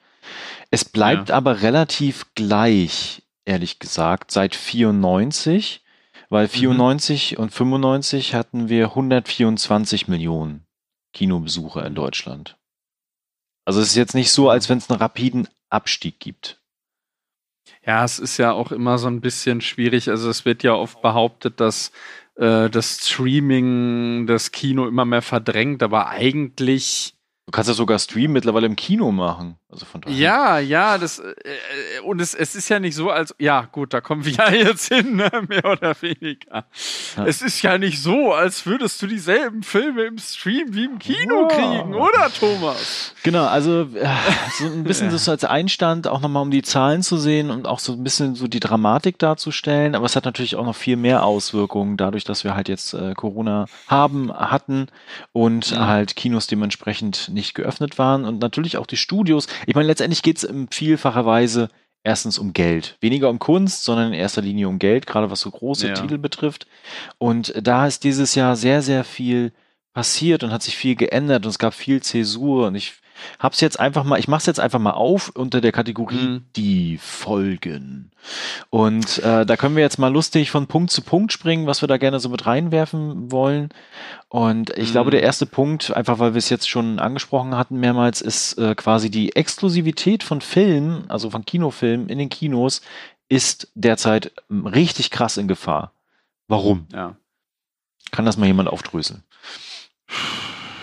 Es 0.70 0.84
bleibt 0.84 1.30
aber 1.30 1.62
relativ 1.62 2.26
gleich, 2.34 3.22
ehrlich 3.44 3.78
gesagt, 3.78 4.30
seit 4.30 4.54
94, 4.54 5.82
weil 6.28 6.46
94 6.46 7.38
und 7.38 7.52
95 7.52 8.34
hatten 8.34 8.68
wir 8.68 8.88
124 8.88 10.08
Millionen 10.08 10.66
Kinobesucher 11.12 11.84
in 11.86 11.94
Deutschland. 11.94 12.56
Also 13.68 13.82
es 13.82 13.88
ist 13.88 13.96
jetzt 13.96 14.14
nicht 14.14 14.32
so, 14.32 14.48
als 14.48 14.70
wenn 14.70 14.78
es 14.78 14.88
einen 14.88 14.98
rapiden 14.98 15.46
Abstieg 15.68 16.20
gibt. 16.20 16.58
Ja, 17.84 18.02
es 18.02 18.18
ist 18.18 18.38
ja 18.38 18.52
auch 18.52 18.72
immer 18.72 18.96
so 18.96 19.08
ein 19.08 19.20
bisschen 19.20 19.60
schwierig. 19.60 20.08
Also 20.08 20.30
es 20.30 20.46
wird 20.46 20.62
ja 20.62 20.72
oft 20.72 21.02
behauptet, 21.02 21.60
dass 21.60 21.92
äh, 22.36 22.70
das 22.70 23.06
Streaming 23.06 24.26
das 24.26 24.52
Kino 24.52 24.88
immer 24.88 25.04
mehr 25.04 25.20
verdrängt, 25.20 25.82
aber 25.82 26.08
eigentlich 26.08 27.18
Du 27.48 27.52
kannst 27.52 27.68
ja 27.68 27.74
sogar 27.74 27.98
Stream 27.98 28.32
mittlerweile 28.32 28.66
im 28.66 28.76
Kino 28.76 29.10
machen. 29.10 29.57
Also 29.70 29.84
von 29.84 30.00
daher. 30.00 30.16
ja, 30.16 30.58
ja, 30.60 30.96
das 30.96 31.18
äh, 31.18 31.28
äh, 31.30 32.00
und 32.02 32.20
es, 32.22 32.32
es 32.34 32.54
ist 32.54 32.70
ja 32.70 32.80
nicht 32.80 32.94
so, 32.94 33.10
als 33.10 33.34
ja 33.38 33.66
gut, 33.70 33.92
da 33.92 34.00
kommen 34.00 34.24
wir 34.24 34.32
ja 34.32 34.50
jetzt 34.52 34.88
hin, 34.88 35.16
ne, 35.16 35.30
mehr 35.46 35.64
oder 35.66 35.94
weniger. 36.00 36.64
Ja. 37.16 37.26
Es 37.26 37.42
ist 37.42 37.60
ja 37.60 37.76
nicht 37.76 38.02
so, 38.02 38.32
als 38.32 38.64
würdest 38.64 39.02
du 39.02 39.06
dieselben 39.06 39.62
Filme 39.62 40.04
im 40.04 40.16
Stream 40.16 40.72
wie 40.74 40.84
im 40.86 40.98
Kino 40.98 41.42
Ja. 41.42 41.48
kriegen, 41.48 41.94
oder 41.94 42.32
Thomas? 42.32 43.12
Genau, 43.24 43.44
also 43.44 43.82
äh, 43.94 44.06
so 44.58 44.64
ein 44.64 44.84
bisschen 44.84 45.10
das 45.10 45.26
so 45.26 45.32
als 45.32 45.44
Einstand, 45.44 46.06
auch 46.08 46.20
nochmal 46.22 46.42
um 46.44 46.50
die 46.50 46.62
Zahlen 46.62 47.02
zu 47.02 47.18
sehen 47.18 47.50
und 47.50 47.66
auch 47.66 47.78
so 47.80 47.92
ein 47.92 48.02
bisschen 48.02 48.34
so 48.36 48.48
die 48.48 48.60
Dramatik 48.60 49.18
darzustellen. 49.18 49.94
Aber 49.94 50.06
es 50.06 50.16
hat 50.16 50.24
natürlich 50.24 50.56
auch 50.56 50.64
noch 50.64 50.76
viel 50.76 50.96
mehr 50.96 51.24
Auswirkungen, 51.24 51.98
dadurch, 51.98 52.24
dass 52.24 52.42
wir 52.42 52.54
halt 52.54 52.70
jetzt 52.70 52.94
äh, 52.94 53.12
Corona 53.12 53.66
haben, 53.86 54.32
hatten 54.32 54.86
und 55.32 55.72
Mhm. 55.72 55.78
halt 55.86 56.16
Kinos 56.16 56.46
dementsprechend 56.46 57.28
nicht 57.28 57.52
geöffnet 57.54 57.98
waren 57.98 58.24
und 58.24 58.38
natürlich 58.40 58.78
auch 58.78 58.86
die 58.86 58.96
Studios. 58.96 59.46
Ich 59.66 59.74
meine, 59.74 59.86
letztendlich 59.86 60.22
geht 60.22 60.38
es 60.38 60.44
in 60.44 60.68
vielfacher 60.68 61.26
Weise 61.26 61.68
erstens 62.04 62.38
um 62.38 62.52
Geld. 62.52 62.96
Weniger 63.00 63.28
um 63.28 63.38
Kunst, 63.38 63.84
sondern 63.84 64.08
in 64.08 64.18
erster 64.18 64.42
Linie 64.42 64.68
um 64.68 64.78
Geld, 64.78 65.06
gerade 65.06 65.30
was 65.30 65.40
so 65.40 65.50
große 65.50 65.88
Ja. 65.88 65.94
Titel 65.94 66.18
betrifft. 66.18 66.66
Und 67.18 67.52
da 67.60 67.86
ist 67.86 68.04
dieses 68.04 68.34
Jahr 68.34 68.56
sehr, 68.56 68.82
sehr 68.82 69.04
viel 69.04 69.52
passiert 69.92 70.44
und 70.44 70.52
hat 70.52 70.62
sich 70.62 70.76
viel 70.76 70.94
geändert 70.94 71.44
und 71.44 71.50
es 71.50 71.58
gab 71.58 71.74
viel 71.74 72.02
Zäsur 72.02 72.68
und 72.68 72.76
ich 72.76 72.94
hab's 73.38 73.60
jetzt 73.60 73.78
einfach 73.80 74.04
mal, 74.04 74.18
ich 74.18 74.28
mach's 74.28 74.46
jetzt 74.46 74.60
einfach 74.60 74.78
mal 74.78 74.92
auf 74.92 75.30
unter 75.34 75.60
der 75.60 75.72
Kategorie 75.72 76.16
Mhm. 76.16 76.44
die 76.56 76.98
Folgen. 76.98 78.10
Und 78.70 79.18
äh, 79.18 79.46
da 79.46 79.56
können 79.56 79.76
wir 79.76 79.82
jetzt 79.82 79.98
mal 79.98 80.12
lustig 80.12 80.50
von 80.50 80.66
Punkt 80.66 80.90
zu 80.90 81.02
Punkt 81.02 81.32
springen, 81.32 81.66
was 81.66 81.82
wir 81.82 81.86
da 81.88 81.96
gerne 81.96 82.20
so 82.20 82.28
mit 82.28 82.46
reinwerfen 82.46 83.30
wollen. 83.32 83.68
Und 84.28 84.70
ich 84.76 84.88
Mhm. 84.88 84.92
glaube, 84.92 85.10
der 85.10 85.22
erste 85.22 85.46
Punkt, 85.46 85.90
einfach 85.94 86.18
weil 86.18 86.34
wir 86.34 86.38
es 86.38 86.50
jetzt 86.50 86.68
schon 86.68 86.98
angesprochen 86.98 87.56
hatten 87.56 87.78
mehrmals, 87.80 88.20
ist 88.20 88.58
äh, 88.58 88.74
quasi 88.74 89.10
die 89.10 89.34
Exklusivität 89.36 90.22
von 90.22 90.40
Filmen, 90.40 91.08
also 91.10 91.30
von 91.30 91.44
Kinofilmen 91.44 92.08
in 92.08 92.18
den 92.18 92.28
Kinos, 92.28 92.82
ist 93.28 93.68
derzeit 93.74 94.32
ähm, 94.50 94.66
richtig 94.66 95.10
krass 95.10 95.36
in 95.36 95.48
Gefahr. 95.48 95.92
Warum? 96.48 96.86
Ja. 96.92 97.16
Kann 98.10 98.24
das 98.24 98.36
mal 98.38 98.46
jemand 98.46 98.68
aufdröseln? 98.70 99.22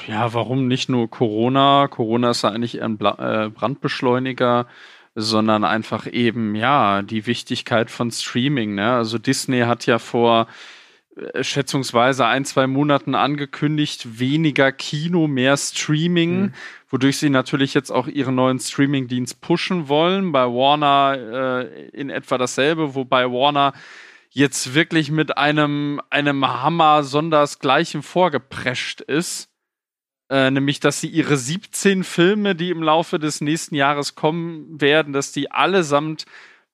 Ja, 0.08 0.34
warum 0.34 0.68
nicht 0.68 0.88
nur 0.90 1.10
Corona? 1.10 1.88
Corona 1.88 2.32
ist 2.32 2.44
ja 2.44 2.50
eigentlich 2.50 2.78
eher 2.78 2.86
ein 2.86 3.00
äh, 3.00 3.50
Brandbeschleuniger, 3.50 4.68
sondern 5.16 5.64
einfach 5.64 6.06
eben, 6.12 6.54
ja, 6.56 7.02
die 7.02 7.26
Wichtigkeit 7.26 7.90
von 7.90 8.12
Streaming. 8.12 8.76
Ne? 8.76 8.92
Also 8.92 9.18
Disney 9.18 9.62
hat 9.62 9.86
ja 9.86 9.98
vor 9.98 10.48
äh, 11.16 11.44
schätzungsweise 11.44 12.26
ein, 12.28 12.46
zwei 12.46 12.68
Monaten 12.68 13.16
angekündigt, 13.16 14.20
weniger 14.20 14.72
Kino, 14.72 15.28
mehr 15.28 15.58
Streaming, 15.58 16.42
Mhm. 16.42 16.54
wodurch 16.90 17.18
sie 17.18 17.30
natürlich 17.30 17.74
jetzt 17.74 17.90
auch 17.90 18.08
ihren 18.08 18.36
neuen 18.36 18.60
Streaming-Dienst 18.60 19.42
pushen 19.42 19.88
wollen. 19.88 20.32
Bei 20.32 20.46
Warner 20.46 21.64
äh, 21.64 21.88
in 21.90 22.10
etwa 22.10 22.38
dasselbe, 22.38 22.94
wobei 22.94 23.26
Warner 23.26 23.74
jetzt 24.30 24.76
wirklich 24.76 25.10
mit 25.10 25.38
einem, 25.38 26.02
einem 26.10 26.46
Hammer 26.46 27.04
sondersgleichen 27.04 28.04
vorgeprescht 28.04 29.00
ist. 29.02 29.50
Äh, 30.30 30.50
nämlich, 30.50 30.80
dass 30.80 31.02
sie 31.02 31.08
ihre 31.08 31.38
17 31.38 32.04
Filme, 32.04 32.56
die 32.56 32.72
im 32.72 32.82
Laufe 32.82 33.20
des 33.20 33.42
nächsten 33.42 33.76
Jahres 33.76 34.16
kommen 34.16 34.82
werden, 34.82 35.14
dass 35.14 35.32
die 35.32 35.52
allesamt 35.52 36.26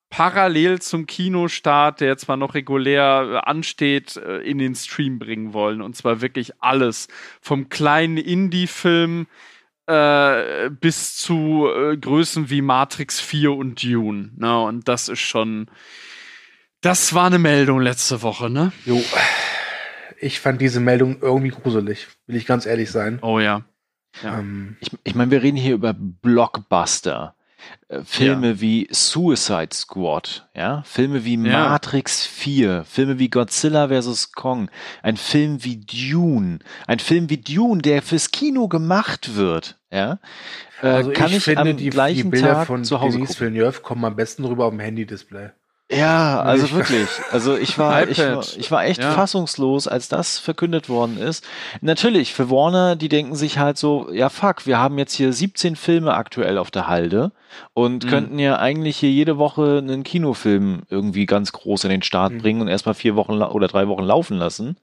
parallel 0.10 0.80
zum 0.80 1.08
Kinostart, 1.08 2.02
der 2.02 2.18
zwar 2.18 2.38
noch 2.38 2.54
regulär 2.54 3.42
äh, 3.46 3.50
ansteht, 3.50 4.18
äh, 4.18 4.38
in 4.38 4.60
den 4.60 4.76
Stream 4.76 5.18
bringen 5.18 5.54
wollen. 5.54 5.82
Und 5.82 5.96
zwar 5.96 6.22
wirklich 6.22 6.52
alles. 6.60 7.08
Vom 7.42 7.70
kleinen 7.70 8.18
Indie-Film 8.18 9.28
äh, 9.88 10.70
bis 10.70 11.16
zu 11.16 11.68
äh, 11.68 11.98
Größen 11.98 12.50
wie 12.50 12.62
Matrix 12.62 13.20
4 13.20 13.54
und 13.54 13.84
Dune. 13.84 14.32
Ne? 14.38 14.62
Und 14.62 14.88
das 14.88 15.10
ist 15.10 15.20
schon. 15.20 15.68
Das 16.82 17.14
war 17.14 17.28
eine 17.28 17.40
Meldung 17.40 17.80
letzte 17.80 18.22
Woche, 18.22 18.50
ne? 18.50 18.72
Jo. 18.86 19.04
Ich 20.22 20.40
fand 20.40 20.62
diese 20.62 20.80
Meldung 20.80 21.18
irgendwie 21.22 21.50
gruselig, 21.50 22.08
will 22.28 22.36
ich 22.36 22.46
ganz 22.46 22.66
ehrlich 22.66 22.92
sein. 22.92 23.20
Oh 23.22 23.40
ja. 23.40 23.64
Ja. 24.24 24.40
Ähm, 24.40 24.78
Ich, 24.80 24.90
ich 25.04 25.16
meine, 25.16 25.32
wir 25.32 25.42
reden 25.42 25.58
hier 25.58 25.74
über 25.74 25.94
Blockbuster. 25.94 27.36
Äh, 27.88 28.02
Filme 28.04 28.60
wie 28.62 28.88
Suicide 28.92 29.70
Squad, 29.74 30.50
ja, 30.56 30.84
Filme 30.84 31.26
wie 31.26 31.36
Ja. 31.36 31.70
Matrix 31.70 32.26
4, 32.26 32.84
Filme 32.86 33.20
wie 33.20 33.30
Godzilla 33.30 33.90
vs. 33.90 34.32
Kong, 34.32 34.70
ein 35.04 35.18
Film 35.18 35.64
wie 35.64 35.78
Dune, 35.78 36.60
ein 36.88 37.00
Film 37.00 37.30
wie 37.30 37.38
Dune, 37.38 37.82
der 37.82 38.02
fürs 38.02 38.32
Kino 38.32 38.68
gemacht 38.68 39.36
wird, 39.36 39.80
ja, 39.92 40.20
äh, 40.82 40.88
also 40.88 41.12
kann 41.12 41.30
ich, 41.30 41.38
ich, 41.38 41.44
finde, 41.44 41.62
am 41.62 41.68
die, 41.68 41.84
die 41.84 41.90
gleichen 41.90 42.32
Bilder 42.32 42.54
Tag 42.54 42.68
von 42.68 42.84
zu 42.84 43.00
Hause 43.00 43.18
Denis 43.18 43.38
gucken. 43.38 43.54
Villeneuve 43.54 43.82
kommen 43.82 44.06
am 44.06 44.16
besten 44.16 44.46
rüber 44.46 44.66
auf 44.66 44.72
dem 44.72 44.80
Handy-Display. 44.80 45.52
Ja, 45.92 46.40
also 46.42 46.66
Ich- 46.66 46.74
wirklich. 46.74 47.08
Also 47.32 47.58
ich 47.58 47.78
war, 47.78 48.08
ich 48.08 48.18
war, 48.20 48.44
ich 48.58 48.72
war 48.72 48.86
echt 48.86 49.02
Ja. 49.02 49.12
fassungslos, 49.12 49.88
als 49.88 50.08
das 50.08 50.40
verkündet 50.40 50.88
worden 50.88 51.18
ist. 51.18 51.46
Natürlich, 51.82 52.34
für 52.34 52.50
Warner, 52.50 52.96
die 52.96 53.10
denken 53.10 53.36
sich 53.36 53.58
halt 53.60 53.78
so, 53.78 54.10
ja 54.12 54.30
fuck, 54.30 54.66
wir 54.66 54.78
haben 54.80 54.98
jetzt 54.98 55.14
hier 55.14 55.34
17 55.34 55.76
Filme 55.76 56.14
aktuell 56.14 56.58
auf 56.58 56.72
der 56.72 56.88
Halde 56.88 57.32
und 57.74 58.06
Mhm. 58.06 58.10
könnten 58.10 58.40
ja 58.40 58.58
eigentlich 58.58 58.98
hier 58.98 59.12
jede 59.12 59.38
Woche 59.38 59.80
einen 59.80 60.04
Kinofilm 60.04 60.84
irgendwie 60.90 61.26
ganz 61.26 61.52
groß 61.52 61.84
in 61.84 61.90
den 61.90 62.04
Start 62.04 62.32
Mhm. 62.34 62.38
bringen 62.42 62.62
und 62.62 62.68
erstmal 62.70 62.96
vier 62.96 63.16
Wochen 63.18 63.42
oder 63.42 63.68
drei 63.68 63.88
Wochen 63.90 64.04
laufen 64.04 64.38
lassen. 64.38 64.78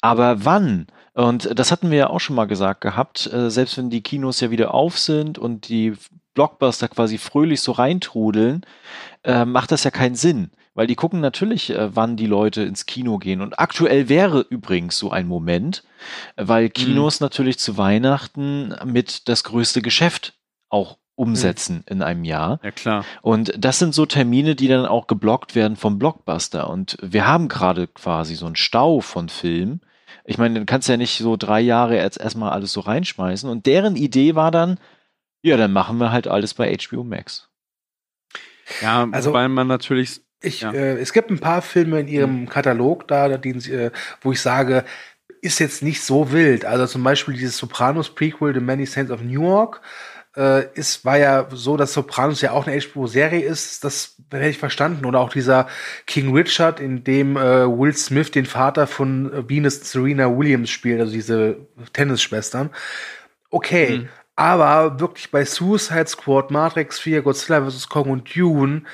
Aber 0.00 0.44
wann? 0.44 0.88
Und 1.14 1.58
das 1.58 1.70
hatten 1.70 1.90
wir 1.90 1.98
ja 1.98 2.10
auch 2.10 2.20
schon 2.20 2.36
mal 2.36 2.46
gesagt 2.46 2.80
gehabt, 2.80 3.32
äh, 3.32 3.50
selbst 3.50 3.76
wenn 3.78 3.90
die 3.90 4.02
Kinos 4.02 4.40
ja 4.40 4.50
wieder 4.50 4.74
auf 4.74 4.98
sind 4.98 5.38
und 5.38 5.68
die 5.68 5.94
Blockbuster 6.40 6.88
quasi 6.88 7.18
fröhlich 7.18 7.60
so 7.60 7.72
reintrudeln, 7.72 8.64
äh, 9.24 9.44
macht 9.44 9.72
das 9.72 9.84
ja 9.84 9.90
keinen 9.90 10.14
Sinn. 10.14 10.50
Weil 10.72 10.86
die 10.86 10.94
gucken 10.94 11.20
natürlich, 11.20 11.68
äh, 11.68 11.94
wann 11.94 12.16
die 12.16 12.24
Leute 12.24 12.62
ins 12.62 12.86
Kino 12.86 13.18
gehen. 13.18 13.42
Und 13.42 13.58
aktuell 13.58 14.08
wäre 14.08 14.40
übrigens 14.48 14.96
so 14.96 15.10
ein 15.10 15.26
Moment, 15.26 15.84
äh, 16.36 16.44
weil 16.46 16.70
Kinos 16.70 17.20
natürlich 17.20 17.58
zu 17.58 17.76
Weihnachten 17.76 18.74
mit 18.86 19.28
das 19.28 19.44
größte 19.44 19.82
Geschäft 19.82 20.32
auch 20.70 20.96
umsetzen 21.14 21.84
in 21.86 22.00
einem 22.00 22.24
Jahr. 22.24 22.58
Ja, 22.62 22.70
klar. 22.70 23.04
Und 23.20 23.52
das 23.58 23.78
sind 23.78 23.94
so 23.94 24.06
Termine, 24.06 24.54
die 24.54 24.68
dann 24.68 24.86
auch 24.86 25.08
geblockt 25.08 25.54
werden 25.54 25.76
vom 25.76 25.98
Blockbuster. 25.98 26.70
Und 26.70 26.96
wir 27.02 27.26
haben 27.26 27.48
gerade 27.48 27.86
quasi 27.86 28.34
so 28.34 28.46
einen 28.46 28.56
Stau 28.56 29.00
von 29.00 29.28
Filmen. 29.28 29.82
Ich 30.24 30.38
meine, 30.38 30.54
dann 30.54 30.64
kannst 30.64 30.88
du 30.88 30.92
ja 30.92 30.96
nicht 30.96 31.18
so 31.18 31.36
drei 31.36 31.60
Jahre 31.60 31.96
jetzt 31.96 32.18
erstmal 32.18 32.52
alles 32.52 32.72
so 32.72 32.80
reinschmeißen. 32.80 33.50
Und 33.50 33.66
deren 33.66 33.96
Idee 33.96 34.34
war 34.34 34.50
dann, 34.50 34.78
ja, 35.42 35.56
dann 35.56 35.72
machen 35.72 35.98
wir 35.98 36.12
halt 36.12 36.26
alles 36.28 36.54
bei 36.54 36.72
HBO 36.76 37.04
Max. 37.04 37.48
Ja, 38.82 39.08
Also- 39.10 39.32
weil 39.32 39.48
man 39.48 39.66
natürlich. 39.66 40.20
Ich, 40.42 40.62
Ja. 40.62 40.72
äh, 40.72 40.96
es 40.98 41.12
gibt 41.12 41.30
ein 41.30 41.38
paar 41.38 41.60
Filme 41.60 42.00
in 42.00 42.08
ihrem 42.08 42.48
Katalog 42.48 43.06
da, 43.08 43.28
den 43.36 43.60
sie, 43.60 43.72
äh, 43.74 43.90
wo 44.22 44.32
ich 44.32 44.40
sage, 44.40 44.84
ist 45.42 45.58
jetzt 45.58 45.82
nicht 45.82 46.02
so 46.02 46.32
wild. 46.32 46.64
Also 46.64 46.86
zum 46.86 47.02
Beispiel 47.04 47.34
dieses 47.34 47.58
Sopranos-Prequel, 47.58 48.54
The 48.54 48.60
Many 48.60 48.86
Saints 48.86 49.10
of 49.10 49.20
Newark, 49.20 49.82
äh, 50.36 50.64
ist, 50.74 51.04
war 51.04 51.18
ja 51.18 51.46
so, 51.50 51.76
dass 51.76 51.92
Sopranos 51.92 52.40
ja 52.40 52.52
auch 52.52 52.66
eine 52.66 52.76
HBO-Serie 52.80 53.42
ist. 53.44 53.84
Das 53.84 54.16
hätte 54.30 54.48
ich 54.48 54.56
verstanden. 54.58 55.04
Oder 55.04 55.20
auch 55.20 55.30
dieser 55.30 55.66
King 56.06 56.34
Richard, 56.34 56.80
in 56.80 57.04
dem 57.04 57.36
äh, 57.36 57.66
Will 57.66 57.94
Smith 57.94 58.30
den 58.30 58.46
Vater 58.46 58.86
von 58.86 59.46
Venus 59.48 59.80
Serena 59.90 60.34
Williams 60.34 60.70
spielt, 60.70 61.00
also 61.00 61.12
diese 61.12 61.56
Tennisschwestern. 61.92 62.70
Okay, 63.50 63.98
Mhm. 63.98 64.08
Aber 64.40 65.00
wirklich 65.00 65.30
bei 65.30 65.44
Suicide 65.44 66.06
Squad, 66.06 66.50
Matrix 66.50 66.98
4, 66.98 67.20
Godzilla 67.20 67.68
vs. 67.68 67.90
Kong 67.90 68.08
und 68.08 68.34
Dune 68.34 68.84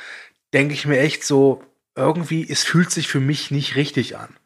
denke 0.53 0.75
ich 0.75 0.87
mir 0.87 0.99
echt 0.99 1.23
so, 1.23 1.63
irgendwie, 1.95 2.45
es 2.51 2.65
fühlt 2.65 2.91
sich 2.91 3.07
für 3.07 3.21
mich 3.21 3.53
nicht 3.53 3.77
richtig 3.77 4.17
an. 4.17 4.37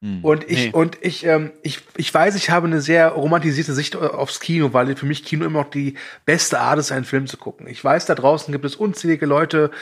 Hm. 0.00 0.24
Und 0.24 0.48
ich, 0.48 0.66
Nee. 0.66 0.70
und 0.72 0.96
ich, 1.00 1.26
ähm, 1.26 1.50
ich, 1.64 1.80
ich 1.96 2.14
weiß, 2.14 2.36
ich 2.36 2.50
habe 2.50 2.68
eine 2.68 2.80
sehr 2.80 3.08
romantisierte 3.08 3.74
Sicht 3.74 3.96
äh, 3.96 3.98
aufs 3.98 4.38
Kino, 4.38 4.72
weil 4.72 4.94
für 4.94 5.06
mich 5.06 5.24
Kino 5.24 5.44
immer 5.44 5.62
noch 5.62 5.70
die 5.70 5.94
beste 6.24 6.60
Art 6.60 6.78
ist, 6.78 6.92
einen 6.92 7.04
Film 7.04 7.26
zu 7.26 7.36
gucken. 7.36 7.66
Ich 7.66 7.82
weiß, 7.82 8.06
da 8.06 8.14
draußen 8.14 8.52
gibt 8.52 8.64
es 8.64 8.76
unzählige 8.76 9.26
Leute, 9.26 9.72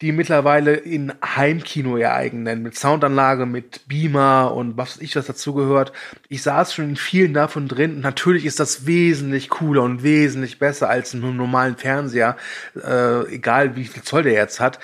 die 0.00 0.12
mittlerweile 0.12 0.74
in 0.74 1.12
Heimkino 1.22 1.98
ihr 1.98 2.12
eigen 2.14 2.42
nennen, 2.42 2.62
mit 2.62 2.78
Soundanlage, 2.78 3.44
mit 3.44 3.86
Beamer 3.86 4.54
und 4.54 4.76
was 4.78 4.96
weiß 4.96 5.02
ich, 5.02 5.14
was 5.16 5.26
dazugehört. 5.26 5.92
Ich 6.28 6.42
saß 6.42 6.72
schon 6.74 6.90
in 6.90 6.96
vielen 6.96 7.34
davon 7.34 7.68
drin 7.68 7.96
und 7.96 8.00
natürlich 8.00 8.46
ist 8.46 8.60
das 8.60 8.86
wesentlich 8.86 9.50
cooler 9.50 9.82
und 9.82 10.02
wesentlich 10.02 10.58
besser 10.58 10.88
als 10.88 11.12
in 11.12 11.22
einem 11.22 11.36
normalen 11.36 11.76
Fernseher, 11.76 12.36
äh, 12.82 13.26
egal 13.34 13.76
wie 13.76 13.84
viel 13.84 14.02
Zoll 14.02 14.22
der 14.22 14.32
jetzt 14.32 14.58
hat. 14.60 14.78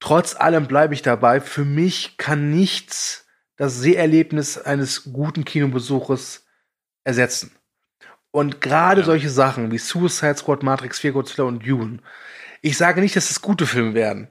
Trotz 0.00 0.34
allem 0.36 0.66
bleibe 0.66 0.94
ich 0.94 1.02
dabei. 1.02 1.40
Für 1.40 1.64
mich 1.64 2.16
kann 2.16 2.50
nichts 2.50 3.26
das 3.56 3.80
Seherlebnis 3.80 4.58
eines 4.58 5.12
guten 5.12 5.44
Kinobesuches 5.44 6.46
ersetzen. 7.04 7.52
Und 8.30 8.60
gerade 8.60 9.02
Ja. 9.02 9.06
solche 9.06 9.30
Sachen 9.30 9.70
wie 9.70 9.78
Suicide 9.78 10.36
Squad, 10.36 10.62
Matrix 10.62 11.00
4, 11.00 11.12
Godzilla 11.12 11.46
und 11.48 11.66
Dune. 11.66 11.98
Ich 12.62 12.76
sage 12.76 13.00
nicht, 13.00 13.16
dass 13.16 13.30
es 13.30 13.42
gute 13.42 13.66
Filme 13.66 13.94
werden. 13.94 14.28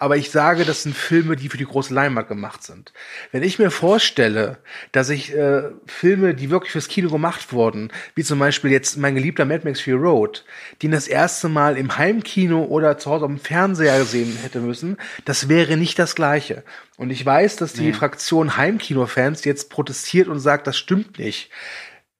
Aber 0.00 0.16
ich 0.16 0.30
sage, 0.30 0.64
das 0.64 0.82
sind 0.82 0.96
Filme, 0.96 1.36
die 1.36 1.50
für 1.50 1.58
die 1.58 1.66
große 1.66 1.92
Leinwand 1.92 2.26
gemacht 2.26 2.62
sind. 2.62 2.94
Wenn 3.32 3.42
ich 3.42 3.58
mir 3.58 3.70
vorstelle, 3.70 4.56
dass 4.92 5.10
ich 5.10 5.34
äh, 5.36 5.64
Filme, 5.84 6.34
die 6.34 6.48
wirklich 6.48 6.72
fürs 6.72 6.88
Kino 6.88 7.10
gemacht 7.10 7.52
wurden, 7.52 7.92
wie 8.14 8.24
zum 8.24 8.38
Beispiel 8.38 8.70
jetzt 8.70 8.96
mein 8.96 9.14
geliebter 9.14 9.44
Mad 9.44 9.60
Max 9.62 9.82
Fury 9.82 9.98
Road, 9.98 10.46
den 10.82 10.90
das 10.90 11.06
erste 11.06 11.50
Mal 11.50 11.76
im 11.76 11.98
Heimkino 11.98 12.64
oder 12.64 12.96
zu 12.96 13.10
Hause 13.10 13.26
auf 13.26 13.30
dem 13.30 13.38
Fernseher 13.38 14.06
sehen 14.06 14.38
hätte 14.42 14.60
müssen, 14.60 14.96
das 15.26 15.50
wäre 15.50 15.76
nicht 15.76 15.98
das 15.98 16.14
Gleiche. 16.14 16.64
Und 16.96 17.10
ich 17.10 17.24
weiß, 17.24 17.56
dass 17.56 17.74
die 17.74 17.82
Nee. 17.82 17.92
Fraktion 17.92 18.56
Heimkino-Fans 18.56 19.44
jetzt 19.44 19.68
protestiert 19.68 20.28
und 20.28 20.40
sagt, 20.40 20.66
das 20.66 20.78
stimmt 20.78 21.18
nicht. 21.18 21.50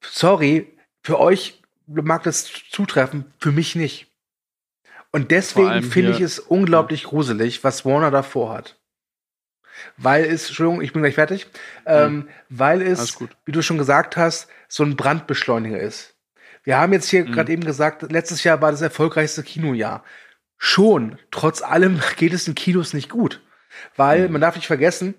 Sorry, 0.03 0.67
für 1.03 1.19
euch 1.19 1.63
mag 1.87 2.25
das 2.25 2.51
zutreffen, 2.71 3.25
für 3.39 3.53
mich 3.53 3.75
nicht. 3.75 4.10
Und 5.13 5.31
deswegen 5.31 5.83
finde 5.83 6.13
ich 6.13 6.21
es 6.21 6.39
unglaublich 6.39 7.05
gruselig, 7.05 7.65
was 7.65 7.85
Warner 7.85 8.11
davor 8.11 8.53
hat. 8.53 8.77
Weil 9.97 10.25
es, 10.25 10.47
Entschuldigung, 10.47 10.83
ich 10.83 10.93
bin 10.93 11.03
gleich 11.03 11.15
fertig, 11.15 11.47
ähm, 11.87 12.29
weil 12.49 12.81
Alles 12.81 13.01
es, 13.01 13.19
wie 13.45 13.53
du 13.53 13.63
schon 13.63 13.79
gesagt 13.79 14.17
hast, 14.17 14.49
so 14.69 14.85
ein 14.85 14.97
Brandbeschleuniger 14.97 15.81
ist. 15.81 16.17
Wir 16.63 16.79
haben 16.79 16.93
jetzt 16.93 17.09
hier 17.09 17.25
mhm. 17.25 17.33
gerade 17.33 17.53
eben 17.53 17.65
gesagt, 17.65 18.11
letztes 18.13 18.45
Jahr 18.45 18.61
war 18.61 18.71
das 18.71 18.83
erfolgreichste 18.83 19.43
Kinojahr. 19.43 20.05
Schon, 20.59 21.19
trotz 21.31 21.63
allem 21.63 22.01
geht 22.17 22.33
es 22.33 22.47
in 22.47 22.55
Kinos 22.55 22.93
nicht 22.93 23.09
gut. 23.09 23.41
Weil, 23.97 24.27
mhm. 24.27 24.33
man 24.33 24.41
darf 24.41 24.57
nicht 24.57 24.67
vergessen, 24.67 25.15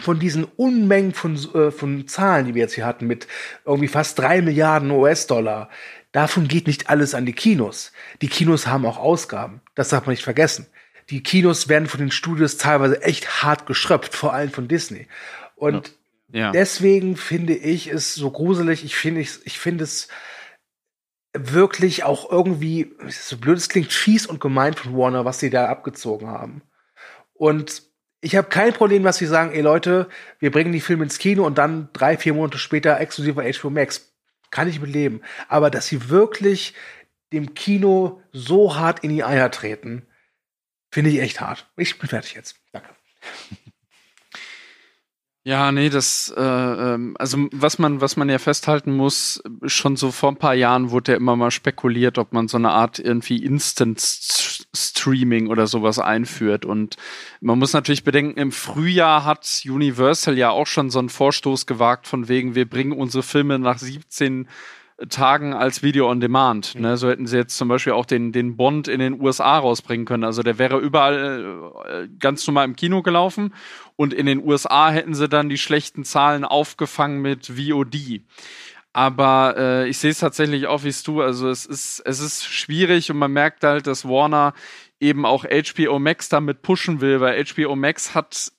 von 0.00 0.20
diesen 0.20 0.44
Unmengen 0.44 1.12
von, 1.12 1.36
äh, 1.54 1.70
von 1.70 2.06
Zahlen, 2.06 2.46
die 2.46 2.54
wir 2.54 2.62
jetzt 2.62 2.74
hier 2.74 2.86
hatten, 2.86 3.06
mit 3.06 3.26
irgendwie 3.64 3.88
fast 3.88 4.18
drei 4.18 4.42
Milliarden 4.42 4.90
US-Dollar, 4.90 5.70
davon 6.12 6.48
geht 6.48 6.66
nicht 6.66 6.90
alles 6.90 7.14
an 7.14 7.26
die 7.26 7.32
Kinos. 7.32 7.92
Die 8.22 8.28
Kinos 8.28 8.66
haben 8.66 8.86
auch 8.86 8.98
Ausgaben. 8.98 9.60
Das 9.74 9.90
darf 9.90 10.06
man 10.06 10.12
nicht 10.12 10.24
vergessen. 10.24 10.66
Die 11.10 11.22
Kinos 11.22 11.68
werden 11.68 11.88
von 11.88 12.00
den 12.00 12.10
Studios 12.10 12.56
teilweise 12.58 13.02
echt 13.02 13.42
hart 13.42 13.66
geschröpft, 13.66 14.14
vor 14.14 14.34
allem 14.34 14.50
von 14.50 14.68
Disney. 14.68 15.08
Und 15.56 15.92
ja. 16.32 16.52
deswegen 16.52 17.16
finde 17.16 17.54
ich 17.54 17.88
es 17.88 18.14
so 18.14 18.30
gruselig. 18.30 18.84
Ich 18.84 18.96
finde 18.96 19.22
ich, 19.22 19.38
ich 19.44 19.58
finde 19.58 19.84
es 19.84 20.08
wirklich 21.32 22.04
auch 22.04 22.30
irgendwie, 22.30 22.92
so 23.08 23.36
blöd 23.36 23.58
es 23.58 23.68
klingt, 23.68 23.92
fies 23.92 24.26
und 24.26 24.40
gemein 24.40 24.74
von 24.74 24.96
Warner, 24.96 25.24
was 25.24 25.38
sie 25.40 25.50
da 25.50 25.66
abgezogen 25.66 26.28
haben. 26.28 26.62
Und 27.34 27.82
ich 28.20 28.36
habe 28.36 28.48
kein 28.48 28.72
Problem, 28.72 29.04
dass 29.04 29.18
sie 29.18 29.26
sagen, 29.26 29.52
ey 29.52 29.60
Leute, 29.60 30.08
wir 30.38 30.50
bringen 30.50 30.72
die 30.72 30.80
Filme 30.80 31.04
ins 31.04 31.18
Kino 31.18 31.46
und 31.46 31.58
dann 31.58 31.88
drei, 31.92 32.16
vier 32.16 32.34
Monate 32.34 32.58
später 32.58 32.98
exklusiver 32.98 33.44
HBO 33.44 33.70
Max. 33.70 34.12
Kann 34.50 34.68
ich 34.68 34.80
mit 34.80 34.90
leben. 34.90 35.22
Aber 35.48 35.70
dass 35.70 35.86
sie 35.86 36.08
wirklich 36.08 36.74
dem 37.32 37.54
Kino 37.54 38.22
so 38.32 38.76
hart 38.76 39.00
in 39.00 39.10
die 39.10 39.24
Eier 39.24 39.50
treten, 39.50 40.06
finde 40.90 41.10
ich 41.10 41.20
echt 41.20 41.40
hart. 41.40 41.70
Ich 41.76 41.98
bin 41.98 42.08
fertig 42.08 42.34
jetzt. 42.34 42.56
Danke. 42.72 42.88
Ja, 45.48 45.72
nee, 45.72 45.88
das, 45.88 46.30
äh, 46.36 46.42
ähm, 46.42 47.16
also 47.18 47.48
was 47.52 47.78
man, 47.78 48.02
was 48.02 48.18
man 48.18 48.28
ja 48.28 48.38
festhalten 48.38 48.94
muss, 48.94 49.42
schon 49.64 49.96
so 49.96 50.10
vor 50.10 50.30
ein 50.30 50.36
paar 50.36 50.52
Jahren 50.52 50.90
wurde 50.90 51.12
ja 51.12 51.16
immer 51.16 51.36
mal 51.36 51.50
spekuliert, 51.50 52.18
ob 52.18 52.34
man 52.34 52.48
so 52.48 52.58
eine 52.58 52.68
Art 52.68 52.98
irgendwie 52.98 53.42
Instant 53.42 53.98
Streaming 54.76 55.46
oder 55.46 55.66
sowas 55.66 55.98
einführt. 55.98 56.66
Und 56.66 56.96
man 57.40 57.58
muss 57.58 57.72
natürlich 57.72 58.04
bedenken, 58.04 58.38
im 58.38 58.52
Frühjahr 58.52 59.24
hat 59.24 59.62
Universal 59.64 60.36
ja 60.36 60.50
auch 60.50 60.66
schon 60.66 60.90
so 60.90 60.98
einen 60.98 61.08
Vorstoß 61.08 61.64
gewagt, 61.64 62.06
von 62.06 62.28
wegen, 62.28 62.54
wir 62.54 62.68
bringen 62.68 62.92
unsere 62.92 63.22
Filme 63.22 63.58
nach 63.58 63.78
17 63.78 64.48
Tagen 65.08 65.54
als 65.54 65.82
Video 65.82 66.10
on 66.10 66.20
Demand. 66.20 66.74
Mhm. 66.74 66.80
Ne? 66.82 66.96
So 66.96 67.08
hätten 67.08 67.26
sie 67.26 67.36
jetzt 67.36 67.56
zum 67.56 67.68
Beispiel 67.68 67.92
auch 67.92 68.06
den, 68.06 68.32
den 68.32 68.56
Bond 68.56 68.88
in 68.88 68.98
den 68.98 69.20
USA 69.20 69.58
rausbringen 69.58 70.06
können. 70.06 70.24
Also 70.24 70.42
der 70.42 70.58
wäre 70.58 70.78
überall 70.78 71.72
äh, 71.86 72.08
ganz 72.18 72.46
normal 72.46 72.64
im 72.64 72.74
Kino 72.74 73.02
gelaufen 73.02 73.54
und 73.96 74.12
in 74.12 74.26
den 74.26 74.44
USA 74.44 74.90
hätten 74.90 75.14
sie 75.14 75.28
dann 75.28 75.48
die 75.48 75.58
schlechten 75.58 76.04
Zahlen 76.04 76.44
aufgefangen 76.44 77.22
mit 77.22 77.46
VOD. 77.46 78.22
Aber 78.92 79.54
äh, 79.56 79.88
ich 79.88 79.98
sehe 79.98 80.10
es 80.10 80.18
tatsächlich 80.18 80.66
auch 80.66 80.82
wie 80.82 80.88
es 80.88 81.04
du. 81.04 81.22
Also 81.22 81.48
es 81.48 81.64
ist, 81.66 82.02
es 82.04 82.18
ist 82.18 82.46
schwierig 82.46 83.10
und 83.10 83.18
man 83.18 83.30
merkt 83.30 83.62
halt, 83.62 83.86
dass 83.86 84.04
Warner 84.04 84.54
eben 84.98 85.24
auch 85.24 85.44
HBO 85.44 86.00
Max 86.00 86.28
damit 86.28 86.62
pushen 86.62 87.00
will, 87.00 87.20
weil 87.20 87.44
HBO 87.44 87.76
Max 87.76 88.16
hat 88.16 88.50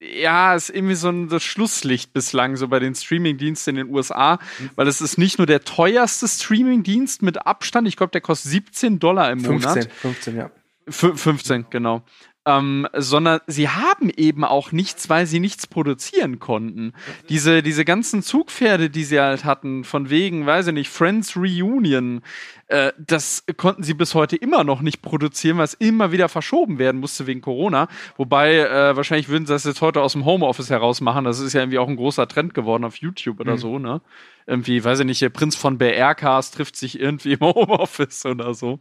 ja, 0.00 0.54
ist 0.54 0.70
irgendwie 0.70 0.94
so 0.94 1.08
ein 1.08 1.28
das 1.28 1.42
Schlusslicht 1.42 2.12
bislang 2.12 2.56
so 2.56 2.68
bei 2.68 2.78
den 2.78 2.94
Streamingdiensten 2.94 3.76
in 3.76 3.86
den 3.86 3.94
USA, 3.94 4.38
mhm. 4.58 4.70
weil 4.76 4.86
es 4.86 5.00
ist 5.00 5.18
nicht 5.18 5.38
nur 5.38 5.46
der 5.46 5.62
teuerste 5.62 6.28
Streamingdienst 6.28 7.22
mit 7.22 7.46
Abstand, 7.46 7.88
ich 7.88 7.96
glaube, 7.96 8.12
der 8.12 8.20
kostet 8.20 8.52
17 8.52 8.98
Dollar 8.98 9.30
im 9.32 9.40
15, 9.40 9.68
Monat. 9.68 9.92
15, 9.92 10.36
ja. 10.36 10.50
F 10.86 11.12
15, 11.14 11.66
genau 11.70 12.02
ähm, 12.48 12.88
sondern 12.94 13.40
sie 13.46 13.68
haben 13.68 14.08
eben 14.08 14.42
auch 14.42 14.72
nichts, 14.72 15.10
weil 15.10 15.26
sie 15.26 15.38
nichts 15.38 15.66
produzieren 15.66 16.38
konnten. 16.38 16.94
Diese, 17.28 17.62
diese 17.62 17.84
ganzen 17.84 18.22
Zugpferde, 18.22 18.88
die 18.88 19.04
sie 19.04 19.20
halt 19.20 19.44
hatten, 19.44 19.84
von 19.84 20.08
wegen, 20.08 20.46
weiß 20.46 20.68
ich 20.68 20.72
nicht, 20.72 20.88
Friends 20.88 21.36
Reunion, 21.36 22.22
äh, 22.68 22.92
das 22.96 23.44
konnten 23.58 23.82
sie 23.82 23.92
bis 23.92 24.14
heute 24.14 24.36
immer 24.36 24.64
noch 24.64 24.80
nicht 24.80 25.02
produzieren, 25.02 25.58
weil 25.58 25.66
es 25.66 25.74
immer 25.74 26.10
wieder 26.10 26.30
verschoben 26.30 26.78
werden 26.78 27.02
musste 27.02 27.26
wegen 27.26 27.42
Corona. 27.42 27.86
Wobei, 28.16 28.60
äh, 28.60 28.96
wahrscheinlich 28.96 29.28
würden 29.28 29.44
sie 29.44 29.52
das 29.52 29.64
jetzt 29.64 29.82
heute 29.82 30.00
aus 30.00 30.12
dem 30.12 30.24
Homeoffice 30.24 30.70
heraus 30.70 31.02
machen. 31.02 31.26
Das 31.26 31.40
ist 31.40 31.52
ja 31.52 31.60
irgendwie 31.60 31.78
auch 31.78 31.88
ein 31.88 31.96
großer 31.96 32.28
Trend 32.28 32.54
geworden 32.54 32.84
auf 32.84 32.96
YouTube 32.96 33.40
oder 33.40 33.52
mhm. 33.52 33.58
so, 33.58 33.78
ne? 33.78 34.00
Irgendwie, 34.46 34.82
weiß 34.82 35.00
ich 35.00 35.04
nicht, 35.04 35.20
der 35.20 35.28
Prinz 35.28 35.56
von 35.56 35.76
BR-Cast 35.76 36.54
trifft 36.54 36.76
sich 36.76 36.98
irgendwie 36.98 37.34
im 37.34 37.40
Homeoffice 37.42 38.24
oder 38.24 38.54
so. 38.54 38.80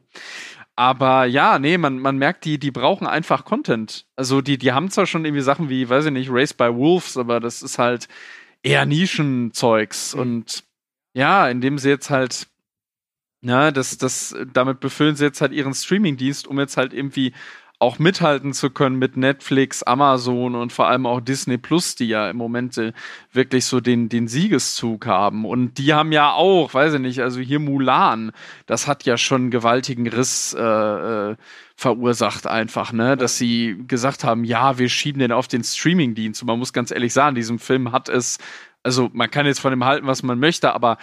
Aber 0.77 1.25
ja, 1.25 1.57
nee, 1.57 1.79
man, 1.79 1.97
man 1.97 2.17
merkt, 2.17 2.45
die, 2.45 2.59
die 2.59 2.69
brauchen 2.69 3.07
einfach 3.07 3.45
Content. 3.45 4.05
Also 4.15 4.41
die, 4.41 4.59
die 4.59 4.73
haben 4.73 4.91
zwar 4.91 5.07
schon 5.07 5.25
irgendwie 5.25 5.41
Sachen 5.41 5.69
wie, 5.69 5.89
weiß 5.89 6.05
ich 6.05 6.11
nicht, 6.11 6.29
Race 6.31 6.53
by 6.53 6.71
Wolves, 6.71 7.17
aber 7.17 7.39
das 7.39 7.63
ist 7.63 7.79
halt 7.79 8.07
eher 8.61 8.85
Nischenzeugs. 8.85 10.13
Mhm. 10.13 10.21
Und 10.21 10.63
ja, 11.15 11.49
indem 11.49 11.79
sie 11.79 11.89
jetzt 11.89 12.11
halt, 12.11 12.47
ja, 13.41 13.71
das, 13.71 13.97
das, 13.97 14.35
damit 14.53 14.79
befüllen 14.79 15.15
sie 15.15 15.25
jetzt 15.25 15.41
halt 15.41 15.51
ihren 15.51 15.73
Streamingdienst, 15.73 16.45
um 16.47 16.59
jetzt 16.59 16.77
halt 16.77 16.93
irgendwie 16.93 17.33
auch 17.79 17.99
mithalten 17.99 18.53
zu 18.53 18.71
können 18.71 18.97
mit 18.97 19.17
Netflix, 19.17 19.83
Amazon 19.83 20.55
und 20.55 20.73
vor 20.73 20.87
allem 20.87 21.05
auch 21.05 21.21
Disney 21.21 21.57
Plus, 21.59 21.95
die 21.95 22.07
ja 22.07 22.29
im 22.29 22.37
Moment 22.37 22.77
äh, 22.77 22.91
wirklich 23.31 23.65
so 23.65 23.79
den, 23.79 24.09
den 24.09 24.27
Siegeszug 24.27 25.05
haben. 25.05 25.45
Und 25.45 25.77
die 25.77 25.93
haben 25.93 26.11
ja 26.11 26.33
auch, 26.33 26.73
weiß 26.73 26.95
ich 26.95 26.99
nicht, 26.99 27.21
also 27.21 27.39
hier 27.39 27.59
Mulan, 27.59 28.31
das 28.65 28.87
hat 28.87 29.05
ja 29.05 29.15
schon 29.15 29.43
einen 29.43 29.51
gewaltigen 29.51 30.07
Riss 30.07 30.55
äh, 30.57 30.61
äh, 30.61 31.35
verursacht 31.75 32.47
einfach, 32.47 32.91
ne, 32.91 33.15
dass 33.15 33.37
sie 33.37 33.77
gesagt 33.87 34.23
haben, 34.23 34.43
ja, 34.43 34.79
wir 34.79 34.89
schieben 34.89 35.19
den 35.19 35.31
auf 35.31 35.47
den 35.47 35.63
Streamingdienst. 35.63 36.41
Und 36.41 36.47
man 36.47 36.57
muss 36.57 36.73
ganz 36.73 36.89
ehrlich 36.89 37.13
sagen, 37.13 37.35
diesem 37.35 37.59
Film 37.59 37.91
hat 37.91 38.09
es, 38.09 38.39
also 38.81 39.11
man 39.13 39.29
kann 39.29 39.45
jetzt 39.45 39.59
von 39.59 39.71
dem 39.71 39.85
halten, 39.85 40.07
was 40.07 40.23
man 40.23 40.39
möchte, 40.39 40.73
aber 40.73 40.97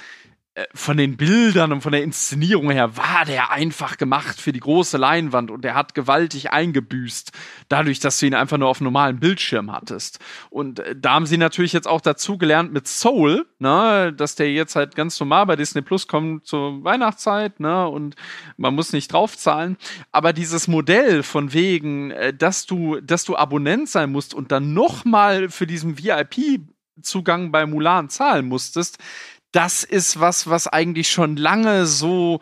von 0.73 0.97
den 0.97 1.17
Bildern 1.17 1.73
und 1.73 1.81
von 1.81 1.91
der 1.91 2.05
Inszenierung 2.05 2.71
her 2.71 2.97
war 2.97 3.25
der 3.25 3.51
einfach 3.51 3.97
gemacht 3.97 4.41
für 4.41 4.53
die 4.53 4.61
große 4.61 4.97
Leinwand 4.97 5.51
und 5.51 5.65
der 5.65 5.75
hat 5.75 5.95
gewaltig 5.95 6.53
eingebüßt, 6.53 7.33
dadurch, 7.69 7.99
dass 7.99 8.21
du 8.21 8.27
ihn 8.27 8.35
einfach 8.35 8.57
nur 8.57 8.69
auf 8.69 8.81
normalen 8.81 9.19
Bildschirm 9.19 9.73
hattest. 9.73 10.21
Und 10.51 10.79
äh, 10.79 10.95
da 10.97 11.15
haben 11.15 11.27
sie 11.27 11.39
natürlich 11.39 11.73
jetzt 11.73 11.89
auch 11.89 12.01
dazu 12.01 12.39
gelernt 12.39 12.73
mit 12.73 12.87
Soul, 12.87 13.47
ne, 13.59 14.13
dass 14.17 14.37
der 14.37 14.53
jetzt 14.53 14.77
halt 14.77 14.95
ganz 14.95 15.19
normal 15.19 15.47
bei 15.47 15.57
Disney 15.57 15.83
Plus 15.83 16.07
kommt 16.07 16.47
zur 16.47 16.85
Weihnachtszeit, 16.85 17.59
ne, 17.59 17.89
und 17.89 18.15
man 18.57 18.77
muss 18.77 18.93
nicht 18.93 19.13
draufzahlen. 19.13 19.77
Aber 20.13 20.33
dieses 20.33 20.69
Modell 20.69 21.25
von 21.25 21.53
wegen, 21.53 22.13
äh, 22.13 22.33
dass 22.33 22.65
du, 22.67 23.01
dass 23.01 23.25
du 23.25 23.35
Abonnent 23.35 23.89
sein 23.89 24.13
musst 24.13 24.35
und 24.35 24.53
dann 24.53 24.73
nochmal 24.73 25.49
für 25.49 25.67
diesen 25.67 25.99
VIP 25.99 26.61
Zugang 27.03 27.51
bei 27.51 27.67
Mulan 27.67 28.09
zahlen 28.09 28.47
musstest, 28.47 28.99
das 29.55 29.85
ist 29.85 30.21
was, 30.21 30.49
was 30.49 30.67
eigentlich 30.67 31.11
schon 31.11 31.37
lange 31.37 31.87
so 31.87 32.41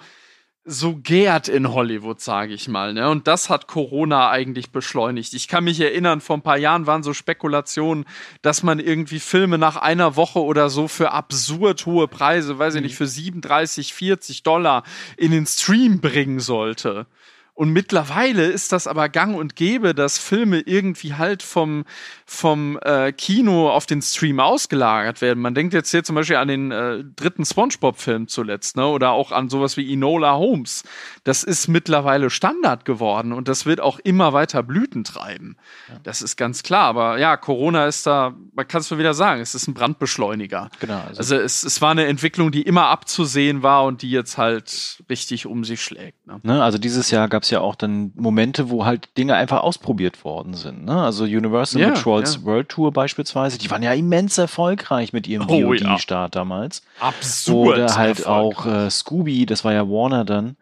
so 0.64 0.94
gärt 0.94 1.48
in 1.48 1.72
Hollywood, 1.72 2.20
sage 2.20 2.54
ich 2.54 2.68
mal. 2.68 2.94
Ne? 2.94 3.10
Und 3.10 3.26
das 3.26 3.50
hat 3.50 3.66
Corona 3.66 4.30
eigentlich 4.30 4.70
beschleunigt. 4.70 5.34
Ich 5.34 5.48
kann 5.48 5.64
mich 5.64 5.80
erinnern, 5.80 6.20
vor 6.20 6.36
ein 6.36 6.42
paar 6.42 6.56
Jahren 6.56 6.86
waren 6.86 7.02
so 7.02 7.14
Spekulationen, 7.14 8.04
dass 8.42 8.62
man 8.62 8.78
irgendwie 8.78 9.18
Filme 9.18 9.58
nach 9.58 9.74
einer 9.74 10.14
Woche 10.14 10.40
oder 10.40 10.70
so 10.70 10.86
für 10.86 11.10
absurd 11.10 11.84
hohe 11.84 12.06
Preise, 12.06 12.60
weiß 12.60 12.76
ich 12.76 12.82
nicht, 12.82 12.94
für 12.94 13.08
37, 13.08 13.92
40 13.92 14.44
Dollar 14.44 14.84
in 15.16 15.32
den 15.32 15.46
Stream 15.46 16.00
bringen 16.00 16.38
sollte. 16.38 17.06
Und 17.54 17.70
mittlerweile 17.70 18.46
ist 18.46 18.72
das 18.72 18.86
aber 18.86 19.10
gang 19.10 19.36
und 19.36 19.56
gäbe, 19.56 19.94
dass 19.94 20.18
Filme 20.18 20.60
irgendwie 20.60 21.14
halt 21.14 21.42
vom, 21.42 21.84
vom 22.24 22.78
äh, 22.82 23.12
Kino 23.12 23.70
auf 23.70 23.84
den 23.84 24.00
Stream 24.00 24.40
ausgelagert 24.40 25.20
werden. 25.20 25.40
Man 25.40 25.54
denkt 25.54 25.74
jetzt 25.74 25.90
hier 25.90 26.02
zum 26.02 26.14
Beispiel 26.14 26.36
an 26.36 26.48
den 26.48 26.70
äh, 26.70 27.04
dritten 27.14 27.44
Spongebob-Film 27.44 28.26
zuletzt, 28.28 28.76
ne? 28.76 28.86
Oder 28.86 29.12
auch 29.12 29.32
an 29.32 29.50
sowas 29.50 29.76
wie 29.76 29.92
Enola 29.92 30.36
Holmes. 30.36 30.82
Das 31.24 31.44
ist 31.44 31.68
mittlerweile 31.68 32.30
Standard 32.30 32.84
geworden 32.84 33.32
und 33.32 33.46
das 33.46 33.64
wird 33.64 33.80
auch 33.80 34.00
immer 34.00 34.32
weiter 34.32 34.64
Blüten 34.64 35.04
treiben. 35.04 35.56
Ja. 35.88 36.00
Das 36.02 36.20
ist 36.20 36.36
ganz 36.36 36.64
klar. 36.64 36.86
Aber 36.86 37.18
ja, 37.18 37.36
Corona 37.36 37.86
ist 37.86 38.06
da, 38.06 38.34
man 38.54 38.66
kann 38.66 38.80
es 38.80 38.90
nur 38.90 38.98
wieder 38.98 39.14
sagen, 39.14 39.40
es 39.40 39.54
ist 39.54 39.68
ein 39.68 39.74
Brandbeschleuniger. 39.74 40.68
Genau. 40.80 41.00
Also, 41.06 41.18
also 41.18 41.36
es, 41.36 41.62
es 41.62 41.80
war 41.80 41.92
eine 41.92 42.06
Entwicklung, 42.06 42.50
die 42.50 42.62
immer 42.62 42.86
abzusehen 42.86 43.62
war 43.62 43.84
und 43.84 44.02
die 44.02 44.10
jetzt 44.10 44.36
halt 44.36 45.02
richtig 45.08 45.46
um 45.46 45.62
sich 45.62 45.80
schlägt. 45.80 46.26
Ne? 46.26 46.40
Ne, 46.42 46.62
also 46.62 46.78
dieses 46.78 47.12
Jahr 47.12 47.28
gab 47.28 47.44
es 47.44 47.50
ja 47.50 47.60
auch 47.60 47.76
dann 47.76 48.12
Momente, 48.16 48.68
wo 48.68 48.84
halt 48.84 49.16
Dinge 49.16 49.36
einfach 49.36 49.60
ausprobiert 49.60 50.24
worden 50.24 50.54
sind. 50.54 50.84
Ne? 50.84 51.00
Also 51.00 51.22
Universal 51.22 51.80
ja, 51.80 51.88
mit 51.90 51.98
Trolls 51.98 52.36
ja. 52.36 52.44
World 52.44 52.68
Tour 52.68 52.92
beispielsweise, 52.92 53.58
die 53.58 53.70
waren 53.70 53.84
ja 53.84 53.92
immens 53.92 54.38
erfolgreich 54.38 55.12
mit 55.12 55.28
ihrem 55.28 55.48
oh, 55.48 55.60
VOD-Start 55.60 56.34
ja. 56.34 56.40
damals. 56.40 56.82
Absurd. 56.98 57.78
Oder 57.78 57.96
halt 57.96 58.26
auch 58.26 58.66
äh, 58.66 58.90
Scooby, 58.90 59.46
das 59.46 59.64
war 59.64 59.72
ja 59.72 59.88
Warner 59.88 60.24
dann. 60.24 60.56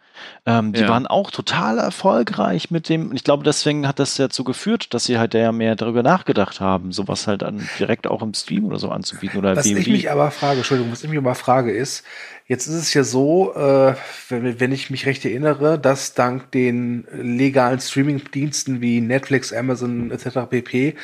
Ähm, 0.47 0.73
die 0.73 0.87
waren 0.89 1.07
auch 1.07 1.31
total 1.31 1.79
erfolgreich 1.79 2.71
mit 2.71 2.89
dem. 2.89 3.13
Ich 3.15 3.25
glaube, 3.25 3.45
deswegen 3.45 3.87
hat 3.87 3.99
das 3.99 4.17
dazu 4.17 4.45
geführt, 4.45 4.95
dass 4.95 5.05
sie 5.05 5.19
halt 5.19 5.35
ja 5.35 5.53
mehr 5.53 5.77
darüber 5.77 6.03
nachgedacht 6.03 6.61
haben, 6.61 6.93
sowas 6.93 7.27
halt 7.27 7.43
dann 7.43 7.69
direkt 7.79 8.07
auch 8.07 8.23
im 8.23 8.35
Stream 8.35 8.65
oder 8.65 8.79
so 8.79 8.91
anzubieten 8.91 9.39
oder 9.39 9.57
Was 9.57 9.67
ich 9.67 9.89
mich 9.89 10.11
aber 10.11 10.31
frage, 10.31 10.59
Entschuldigung, 10.59 10.93
was 10.93 11.03
ich 11.03 11.11
mich 11.11 11.19
aber 11.19 11.35
frage 11.35 11.73
ist, 11.73 12.05
Jetzt 12.51 12.67
ist 12.67 12.75
es 12.75 12.95
ja 12.95 13.05
so, 13.05 13.55
äh, 13.55 13.95
wenn, 14.29 14.59
wenn, 14.59 14.73
ich 14.73 14.91
mich 14.91 15.07
recht 15.07 15.25
erinnere, 15.25 15.79
dass 15.79 16.15
dank 16.15 16.51
den 16.51 17.07
legalen 17.13 17.79
Streaming-Diensten 17.79 18.81
wie 18.81 19.01
Netflix, 19.01 19.53
Amazon 19.53 20.11
etc. 20.11 20.51
pp. 20.51 20.97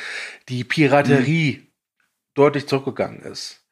die 0.49 0.65
Piraterie 0.65 1.59
mhm. 1.61 1.67
deutlich 2.33 2.67
zurückgegangen 2.67 3.21
ist. 3.21 3.65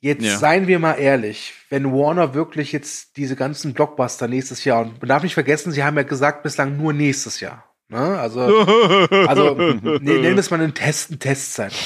Jetzt 0.00 0.24
Ja. 0.24 0.38
seien 0.38 0.66
wir 0.66 0.78
mal 0.78 0.94
ehrlich, 0.94 1.52
wenn 1.68 1.92
Warner 1.92 2.32
wirklich 2.34 2.72
jetzt 2.72 3.16
diese 3.18 3.36
ganzen 3.36 3.74
Blockbuster 3.74 4.28
nächstes 4.28 4.64
Jahr, 4.64 4.82
und 4.82 5.00
man 5.00 5.08
darf 5.08 5.22
nicht 5.22 5.34
vergessen, 5.34 5.72
sie 5.72 5.84
haben 5.84 5.96
ja 5.96 6.04
gesagt, 6.04 6.42
bislang 6.42 6.76
nur 6.78 6.92
nächstes 6.94 7.40
Jahr. 7.40 7.64
Ne? 7.88 7.98
Also, 8.18 8.40
also 9.26 9.54
ne, 9.54 9.98
nennen 10.00 10.22
wir 10.22 10.38
es 10.38 10.50
mal 10.50 10.60
einen 10.60 10.74
Test, 10.74 11.10
einen 11.10 11.18
Testzeitraum. 11.20 11.78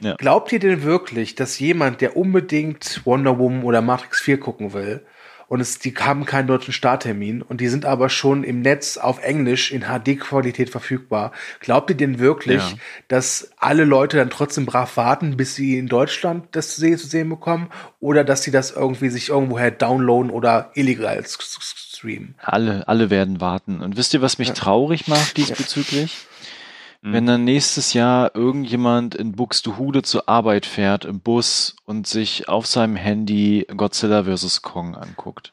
Ja. 0.00 0.14
Glaubt 0.16 0.52
ihr 0.52 0.58
denn 0.58 0.82
wirklich, 0.82 1.34
dass 1.34 1.58
jemand, 1.58 2.00
der 2.00 2.16
unbedingt 2.16 3.02
Wonder 3.04 3.38
Woman 3.38 3.62
oder 3.62 3.80
Matrix 3.82 4.20
4 4.20 4.40
gucken 4.40 4.72
will, 4.72 5.04
und 5.54 5.60
es, 5.60 5.78
die 5.78 5.94
haben 5.94 6.26
keinen 6.26 6.48
deutschen 6.48 6.72
Starttermin 6.72 7.40
und 7.40 7.60
die 7.60 7.68
sind 7.68 7.84
aber 7.84 8.08
schon 8.08 8.42
im 8.42 8.60
Netz 8.60 8.96
auf 8.96 9.22
Englisch 9.22 9.70
in 9.70 9.82
HD-Qualität 9.82 10.68
verfügbar. 10.68 11.30
Glaubt 11.60 11.90
ihr 11.90 11.96
denn 11.96 12.18
wirklich, 12.18 12.60
Ja. 12.60 12.76
dass 13.06 13.52
alle 13.58 13.84
Leute 13.84 14.16
dann 14.16 14.30
trotzdem 14.30 14.66
brav 14.66 14.96
warten, 14.96 15.36
bis 15.36 15.54
sie 15.54 15.78
in 15.78 15.86
Deutschland 15.86 16.48
das 16.56 16.74
zu 16.74 16.80
sehen, 16.80 16.98
zu 16.98 17.06
sehen 17.06 17.28
bekommen? 17.28 17.68
Oder 18.00 18.24
dass 18.24 18.42
sie 18.42 18.50
das 18.50 18.72
irgendwie 18.72 19.10
sich 19.10 19.28
irgendwoher 19.28 19.70
downloaden 19.70 20.32
oder 20.32 20.72
illegal 20.74 21.24
streamen? 21.24 22.34
Alle, 22.42 22.88
alle 22.88 23.10
werden 23.10 23.40
warten. 23.40 23.80
Und 23.80 23.96
wisst 23.96 24.12
ihr, 24.12 24.22
was 24.22 24.38
mich 24.40 24.54
traurig 24.54 25.06
macht 25.06 25.36
diesbezüglich? 25.36 26.26
Mhm. 26.28 26.33
Wenn 27.06 27.26
dann 27.26 27.44
nächstes 27.44 27.92
Jahr 27.92 28.34
irgendjemand 28.34 29.14
in 29.14 29.32
Buxtehude 29.32 30.02
zur 30.02 30.26
Arbeit 30.28 30.64
fährt 30.64 31.04
im 31.04 31.20
Bus 31.20 31.76
und 31.84 32.06
sich 32.06 32.48
auf 32.48 32.66
seinem 32.66 32.96
Handy 32.96 33.66
Godzilla 33.76 34.24
vs. 34.24 34.62
Kong 34.62 34.94
anguckt. 34.96 35.52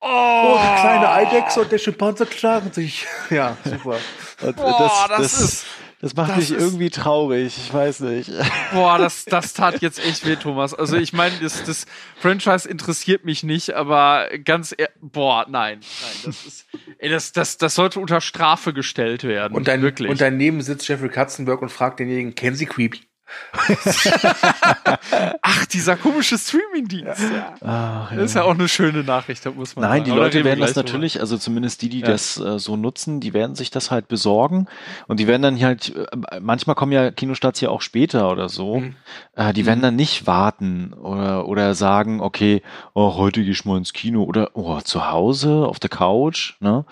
Oh, 0.00 0.56
die 0.56 0.80
kleine 0.80 1.10
Eidechse 1.10 1.60
und 1.60 1.70
der 1.72 1.78
Schimpanse 1.78 2.24
klagen 2.24 2.72
sich. 2.72 3.04
Ja, 3.30 3.56
super. 3.64 3.96
Und 4.42 4.56
Boah, 4.56 5.08
das 5.16 5.38
ist- 5.40 5.66
das 6.00 6.14
macht 6.14 6.30
das 6.30 6.36
mich 6.36 6.50
ist- 6.52 6.60
irgendwie 6.60 6.90
traurig. 6.90 7.54
Ich 7.58 7.74
weiß 7.74 8.00
nicht. 8.00 8.30
Boah, 8.72 8.98
das, 8.98 9.24
das 9.24 9.52
tat 9.52 9.82
jetzt 9.82 9.98
echt 9.98 10.24
weh, 10.24 10.36
Thomas. 10.36 10.72
Also 10.72 10.96
ich 10.96 11.12
meine, 11.12 11.34
das, 11.42 11.64
das 11.64 11.86
Franchise 12.20 12.68
interessiert 12.68 13.24
mich 13.24 13.42
nicht, 13.42 13.74
aber 13.74 14.28
ganz, 14.44 14.72
ehr- 14.78 14.90
boah, 15.00 15.44
nein, 15.48 15.80
nein, 15.80 16.12
das 16.24 16.46
ist, 16.46 16.66
ey, 16.98 17.08
das, 17.08 17.32
das, 17.32 17.58
das 17.58 17.74
sollte 17.74 18.00
unter 18.00 18.20
Strafe 18.20 18.72
gestellt 18.72 19.24
werden. 19.24 19.56
Und, 19.56 19.68
dann, 19.68 19.82
wirklich. 19.82 20.10
und 20.10 20.20
daneben 20.20 20.60
sitzt 20.60 20.88
Jeffrey 20.88 21.08
Katzenberg 21.08 21.62
und 21.62 21.70
fragt 21.70 22.00
denjenigen, 22.00 22.34
kennen 22.34 22.56
Sie 22.56 22.66
Creepy? 22.66 23.07
Ach, 25.42 25.66
dieser 25.66 25.96
komische 25.96 26.38
Streamingdienst. 26.38 27.20
Ja. 27.20 27.54
Ach, 27.64 28.10
Das 28.14 28.24
ist 28.26 28.34
ja 28.34 28.42
auch 28.44 28.54
eine 28.54 28.68
schöne 28.68 29.02
Nachricht, 29.04 29.44
da 29.44 29.50
muss 29.50 29.76
man 29.76 29.82
Nein, 29.84 30.00
sagen. 30.00 30.04
die 30.04 30.16
Leute 30.16 30.44
werden 30.44 30.60
das 30.60 30.74
natürlich, 30.74 31.20
also 31.20 31.36
zumindest 31.38 31.82
die, 31.82 31.88
die 31.88 32.00
Ja. 32.00 32.06
das 32.08 32.38
äh, 32.38 32.58
so 32.58 32.76
nutzen, 32.76 33.20
die 33.20 33.32
werden 33.34 33.54
sich 33.56 33.70
das 33.70 33.90
halt 33.90 34.08
besorgen 34.08 34.66
und 35.06 35.20
die 35.20 35.26
werden 35.26 35.42
dann 35.42 35.60
halt, 35.60 35.94
äh, 35.94 36.40
manchmal 36.40 36.76
kommen 36.76 36.92
ja 36.92 37.10
Kinostarts 37.10 37.60
ja 37.60 37.68
auch 37.70 37.80
später 37.82 38.30
oder 38.30 38.48
so, 38.48 38.80
Mhm. 38.80 38.94
äh, 39.36 39.52
die 39.52 39.66
werden 39.66 39.82
dann 39.82 39.96
nicht 39.96 40.26
warten 40.26 40.92
oder, 40.94 41.46
oder 41.48 41.74
sagen, 41.74 42.20
okay, 42.20 42.62
oh, 42.94 43.14
heute 43.16 43.42
gehe 43.42 43.52
ich 43.52 43.64
mal 43.64 43.76
ins 43.78 43.92
Kino 43.92 44.22
oder 44.24 44.50
oh, 44.54 44.80
zu 44.80 45.10
Hause 45.10 45.66
auf 45.66 45.78
der 45.78 45.90
Couch, 45.90 46.54
ne? 46.60 46.84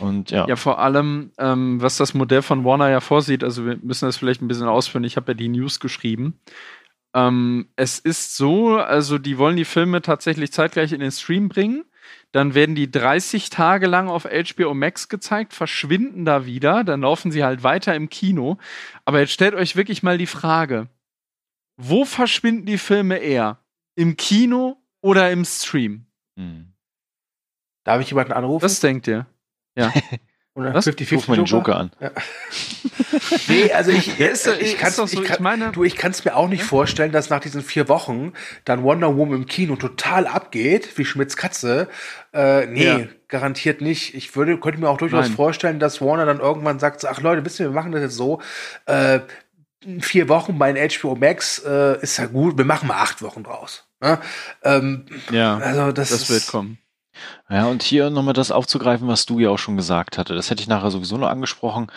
Und 0.00 0.30
ja, 0.32 0.46
Ja, 0.48 0.56
vor 0.56 0.80
allem, 0.80 1.30
ähm, 1.38 1.80
was 1.80 1.96
das 1.96 2.14
Modell 2.14 2.42
von 2.42 2.64
Warner 2.64 2.90
ja 2.90 3.00
vorsieht, 3.00 3.44
also 3.44 3.64
wir 3.64 3.78
müssen 3.80 4.06
das 4.06 4.16
vielleicht 4.16 4.42
ein 4.42 4.48
bisschen 4.48 4.66
ausführen, 4.66 5.04
ich 5.04 5.16
habe 5.16 5.32
ja 5.32 5.34
die 5.34 5.48
News 5.54 5.80
geschrieben. 5.80 6.40
Ähm, 7.14 7.68
es 7.76 7.98
ist 7.98 8.36
so, 8.36 8.76
also 8.76 9.18
die 9.18 9.38
wollen 9.38 9.56
die 9.56 9.64
Filme 9.64 10.02
tatsächlich 10.02 10.52
zeitgleich 10.52 10.92
in 10.92 11.00
den 11.00 11.12
Stream 11.12 11.48
bringen. 11.48 11.84
Dann 12.32 12.54
werden 12.54 12.74
die 12.74 12.90
30 12.90 13.48
Tage 13.48 13.86
lang 13.86 14.08
auf 14.08 14.24
HBO 14.24 14.74
Max 14.74 15.08
gezeigt, 15.08 15.54
verschwinden 15.54 16.24
da 16.24 16.44
wieder, 16.44 16.84
dann 16.84 17.00
laufen 17.00 17.30
sie 17.30 17.44
halt 17.44 17.62
weiter 17.62 17.94
im 17.94 18.10
Kino. 18.10 18.58
Aber 19.04 19.20
jetzt 19.20 19.32
stellt 19.32 19.54
euch 19.54 19.76
wirklich 19.76 20.02
mal 20.02 20.18
die 20.18 20.26
Frage, 20.26 20.88
wo 21.76 22.04
verschwinden 22.04 22.66
die 22.66 22.78
Filme 22.78 23.18
eher? 23.18 23.58
Im 23.96 24.16
Kino 24.16 24.82
oder 25.00 25.30
im 25.30 25.44
Stream? 25.44 26.06
hm. 26.36 26.72
Darf 27.84 28.00
ich 28.00 28.08
jemanden 28.08 28.32
anrufen? 28.32 28.64
Was 28.64 28.80
denkt 28.80 29.06
ihr? 29.06 29.26
Oder 30.56 30.72
was? 30.72 30.86
50-50 30.86 31.14
ruf 31.16 31.28
mal 31.28 31.36
den 31.36 31.44
Joker 31.46 31.76
an. 31.76 31.90
Nee, 33.48 33.72
also 33.72 33.90
ich, 33.90 34.18
Ja, 34.18 34.26
ist 34.28 34.46
ich 34.46 34.76
kann's, 34.78 34.96
doch 34.96 35.06
so, 35.08 35.20
ich, 35.20 35.26
kann, 35.26 35.34
ich 35.36 35.40
meine- 35.40 35.72
du, 35.72 35.84
ich 35.84 35.96
kann 35.96 36.10
es 36.12 36.24
mir 36.24 36.34
auch 36.36 36.48
nicht 36.48 36.62
vorstellen, 36.62 37.12
dass 37.12 37.30
nach 37.30 37.40
diesen 37.40 37.62
vier 37.62 37.88
Wochen 37.88 38.32
dann 38.64 38.82
Wonder 38.82 39.16
Woman 39.16 39.36
im 39.42 39.46
Kino 39.46 39.76
total 39.76 40.26
abgeht, 40.26 40.96
wie 40.96 41.04
Schmidts 41.04 41.36
Katze. 41.36 41.88
Äh, 42.32 42.66
nee, 42.66 42.84
Ja. 42.84 43.00
garantiert 43.28 43.80
nicht. 43.80 44.14
Ich 44.14 44.34
würde, 44.36 44.58
könnte 44.58 44.80
mir 44.80 44.88
auch 44.88 44.98
durchaus 44.98 45.26
Nein. 45.28 45.36
vorstellen, 45.36 45.78
dass 45.80 46.00
Warner 46.00 46.26
dann 46.26 46.40
irgendwann 46.40 46.78
sagt, 46.78 47.00
so, 47.00 47.08
ach 47.08 47.20
Leute, 47.20 47.44
wisst 47.44 47.60
ihr, 47.60 47.66
wir 47.66 47.74
machen 47.74 47.92
das 47.92 48.02
jetzt 48.02 48.16
so, 48.16 48.40
äh, 48.86 49.20
vier 50.00 50.28
Wochen 50.28 50.58
bei 50.58 50.72
den 50.72 50.88
HBO 50.90 51.14
Max 51.14 51.58
äh, 51.64 52.00
ist 52.00 52.16
ja 52.16 52.26
gut, 52.26 52.56
wir 52.58 52.64
machen 52.64 52.88
mal 52.88 53.00
acht 53.00 53.22
Wochen 53.22 53.42
draus. 53.44 53.86
Ne? 54.00 54.18
Ähm, 54.62 55.06
Ja, 55.30 55.58
also 55.58 55.92
das, 55.92 56.10
das 56.10 56.22
ist, 56.22 56.30
wird 56.30 56.46
kommen. 56.46 56.78
Ja, 57.50 57.66
und 57.66 57.82
hier 57.82 58.10
nochmal 58.10 58.34
das 58.34 58.50
aufzugreifen, 58.50 59.08
was 59.08 59.26
du 59.26 59.38
ja 59.38 59.50
auch 59.50 59.58
schon 59.58 59.76
gesagt 59.76 60.18
hatte. 60.18 60.34
Das 60.34 60.50
hätte 60.50 60.62
ich 60.62 60.68
nachher 60.68 60.90
sowieso 60.90 61.16
noch 61.16 61.28
angesprochen. 61.28 61.88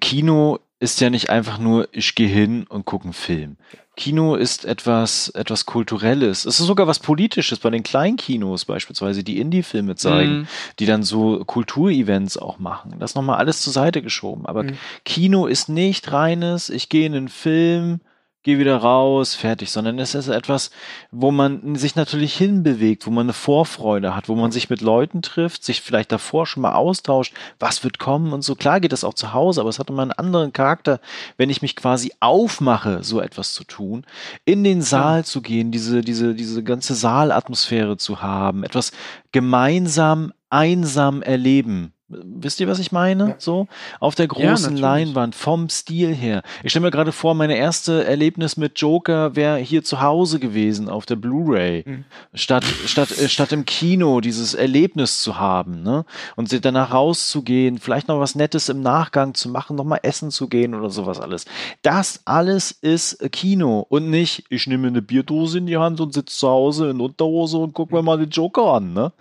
Kino 0.00 0.58
ist 0.80 1.00
ja 1.00 1.08
nicht 1.08 1.30
einfach 1.30 1.58
nur, 1.58 1.88
ich 1.92 2.14
gehe 2.14 2.28
hin 2.28 2.66
und 2.68 2.84
gucke 2.84 3.04
einen 3.04 3.12
Film. 3.12 3.56
Kino 3.96 4.34
ist 4.34 4.64
etwas, 4.64 5.28
etwas 5.28 5.66
Kulturelles. 5.66 6.44
Es 6.44 6.58
ist 6.58 6.66
sogar 6.66 6.88
was 6.88 6.98
Politisches 6.98 7.60
bei 7.60 7.70
den 7.70 7.84
Kleinkinos 7.84 8.64
beispielsweise, 8.64 9.22
die 9.22 9.38
Indie-Filme 9.38 9.94
zeigen, 9.94 10.40
Mhm. 10.40 10.46
die 10.80 10.86
dann 10.86 11.04
so 11.04 11.44
Kulturevents 11.44 12.36
auch 12.36 12.58
machen. 12.58 12.96
Das 12.98 13.14
nochmal 13.14 13.38
alles 13.38 13.62
zur 13.62 13.72
Seite 13.72 14.02
geschoben. 14.02 14.46
Aber 14.46 14.64
Mhm. 14.64 14.78
Kino 15.04 15.46
ist 15.46 15.68
nicht 15.68 16.10
reines, 16.10 16.70
ich 16.70 16.88
gehe 16.88 17.06
in 17.06 17.14
einen 17.14 17.28
Film, 17.28 18.00
gehe 18.44 18.58
wieder 18.58 18.76
raus, 18.76 19.34
fertig, 19.34 19.70
sondern 19.70 19.98
es 19.98 20.14
ist 20.14 20.28
etwas, 20.28 20.70
wo 21.10 21.30
man 21.30 21.74
sich 21.76 21.96
natürlich 21.96 22.36
hinbewegt, 22.36 23.06
wo 23.06 23.10
man 23.10 23.26
eine 23.26 23.32
Vorfreude 23.32 24.14
hat, 24.14 24.28
wo 24.28 24.34
man 24.34 24.52
sich 24.52 24.68
mit 24.68 24.82
Leuten 24.82 25.22
trifft, 25.22 25.64
sich 25.64 25.80
vielleicht 25.80 26.12
davor 26.12 26.46
schon 26.46 26.62
mal 26.62 26.74
austauscht, 26.74 27.34
was 27.58 27.82
wird 27.82 27.98
kommen 27.98 28.34
und 28.34 28.42
so. 28.42 28.54
Klar 28.54 28.80
geht 28.80 28.92
das 28.92 29.02
auch 29.02 29.14
zu 29.14 29.32
Hause, 29.32 29.62
aber 29.62 29.70
es 29.70 29.78
hat 29.78 29.88
immer 29.88 30.02
einen 30.02 30.12
anderen 30.12 30.52
Charakter, 30.52 31.00
wenn 31.38 31.48
ich 31.48 31.62
mich 31.62 31.74
quasi 31.74 32.12
aufmache, 32.20 33.02
so 33.02 33.20
etwas 33.20 33.54
zu 33.54 33.64
tun, 33.64 34.04
in 34.44 34.62
den 34.62 34.82
Saal 34.82 35.24
zu 35.24 35.40
gehen, 35.40 35.70
diese, 35.70 36.02
diese, 36.02 36.34
diese 36.34 36.62
ganze 36.62 36.94
Saalatmosphäre 36.94 37.96
zu 37.96 38.20
haben, 38.20 38.62
etwas 38.62 38.92
gemeinsam 39.32 40.34
einsam 40.50 41.22
erleben. 41.22 41.93
Wisst 42.22 42.60
ihr, 42.60 42.68
was 42.68 42.78
ich 42.78 42.92
meine? 42.92 43.30
Ja. 43.30 43.34
So 43.38 43.66
auf 44.00 44.14
der 44.14 44.28
großen 44.28 44.74
natürlich. 44.74 44.80
Leinwand, 44.80 45.34
vom 45.34 45.68
Stil 45.68 46.14
her. 46.14 46.42
Ich 46.62 46.70
stelle 46.70 46.84
mir 46.86 46.90
gerade 46.90 47.12
vor, 47.12 47.34
meine 47.34 47.56
erste 47.56 48.04
Erlebnis 48.04 48.56
mit 48.56 48.78
Joker 48.78 49.34
wäre 49.36 49.58
hier 49.58 49.82
zu 49.84 50.00
Hause 50.00 50.38
gewesen 50.38 50.88
auf 50.88 51.06
der 51.06 51.16
Blu-ray, 51.16 51.84
Mhm. 51.86 52.04
statt 52.34 52.64
statt 52.86 53.10
äh, 53.18 53.28
statt 53.28 53.52
im 53.52 53.64
Kino 53.64 54.20
dieses 54.20 54.54
Erlebnis 54.54 55.20
zu 55.20 55.38
haben, 55.38 55.82
ne? 55.82 56.04
Und 56.36 56.64
danach 56.64 56.92
rauszugehen, 56.92 57.78
vielleicht 57.78 58.08
noch 58.08 58.20
was 58.20 58.34
Nettes 58.34 58.68
im 58.68 58.80
Nachgang 58.80 59.34
zu 59.34 59.48
machen, 59.48 59.76
noch 59.76 59.84
mal 59.84 60.00
essen 60.02 60.30
zu 60.30 60.48
gehen 60.48 60.74
oder 60.74 60.90
sowas 60.90 61.20
alles. 61.20 61.44
Das 61.82 62.20
alles 62.24 62.70
ist 62.70 63.20
äh, 63.22 63.28
Kino 63.28 63.86
und 63.88 64.10
nicht, 64.10 64.44
ich 64.48 64.66
nehme 64.66 64.88
eine 64.88 65.02
Bierdose 65.02 65.58
in 65.58 65.66
die 65.66 65.76
Hand 65.76 66.00
und 66.00 66.14
sitze 66.14 66.36
zu 66.36 66.48
Hause 66.48 66.90
in 66.90 67.00
Unterhose 67.00 67.58
und 67.58 67.74
gucke 67.74 67.94
mir 67.94 68.02
mal 68.02 68.18
den 68.18 68.30
Joker 68.30 68.74
an, 68.74 68.92
ne? 68.92 69.12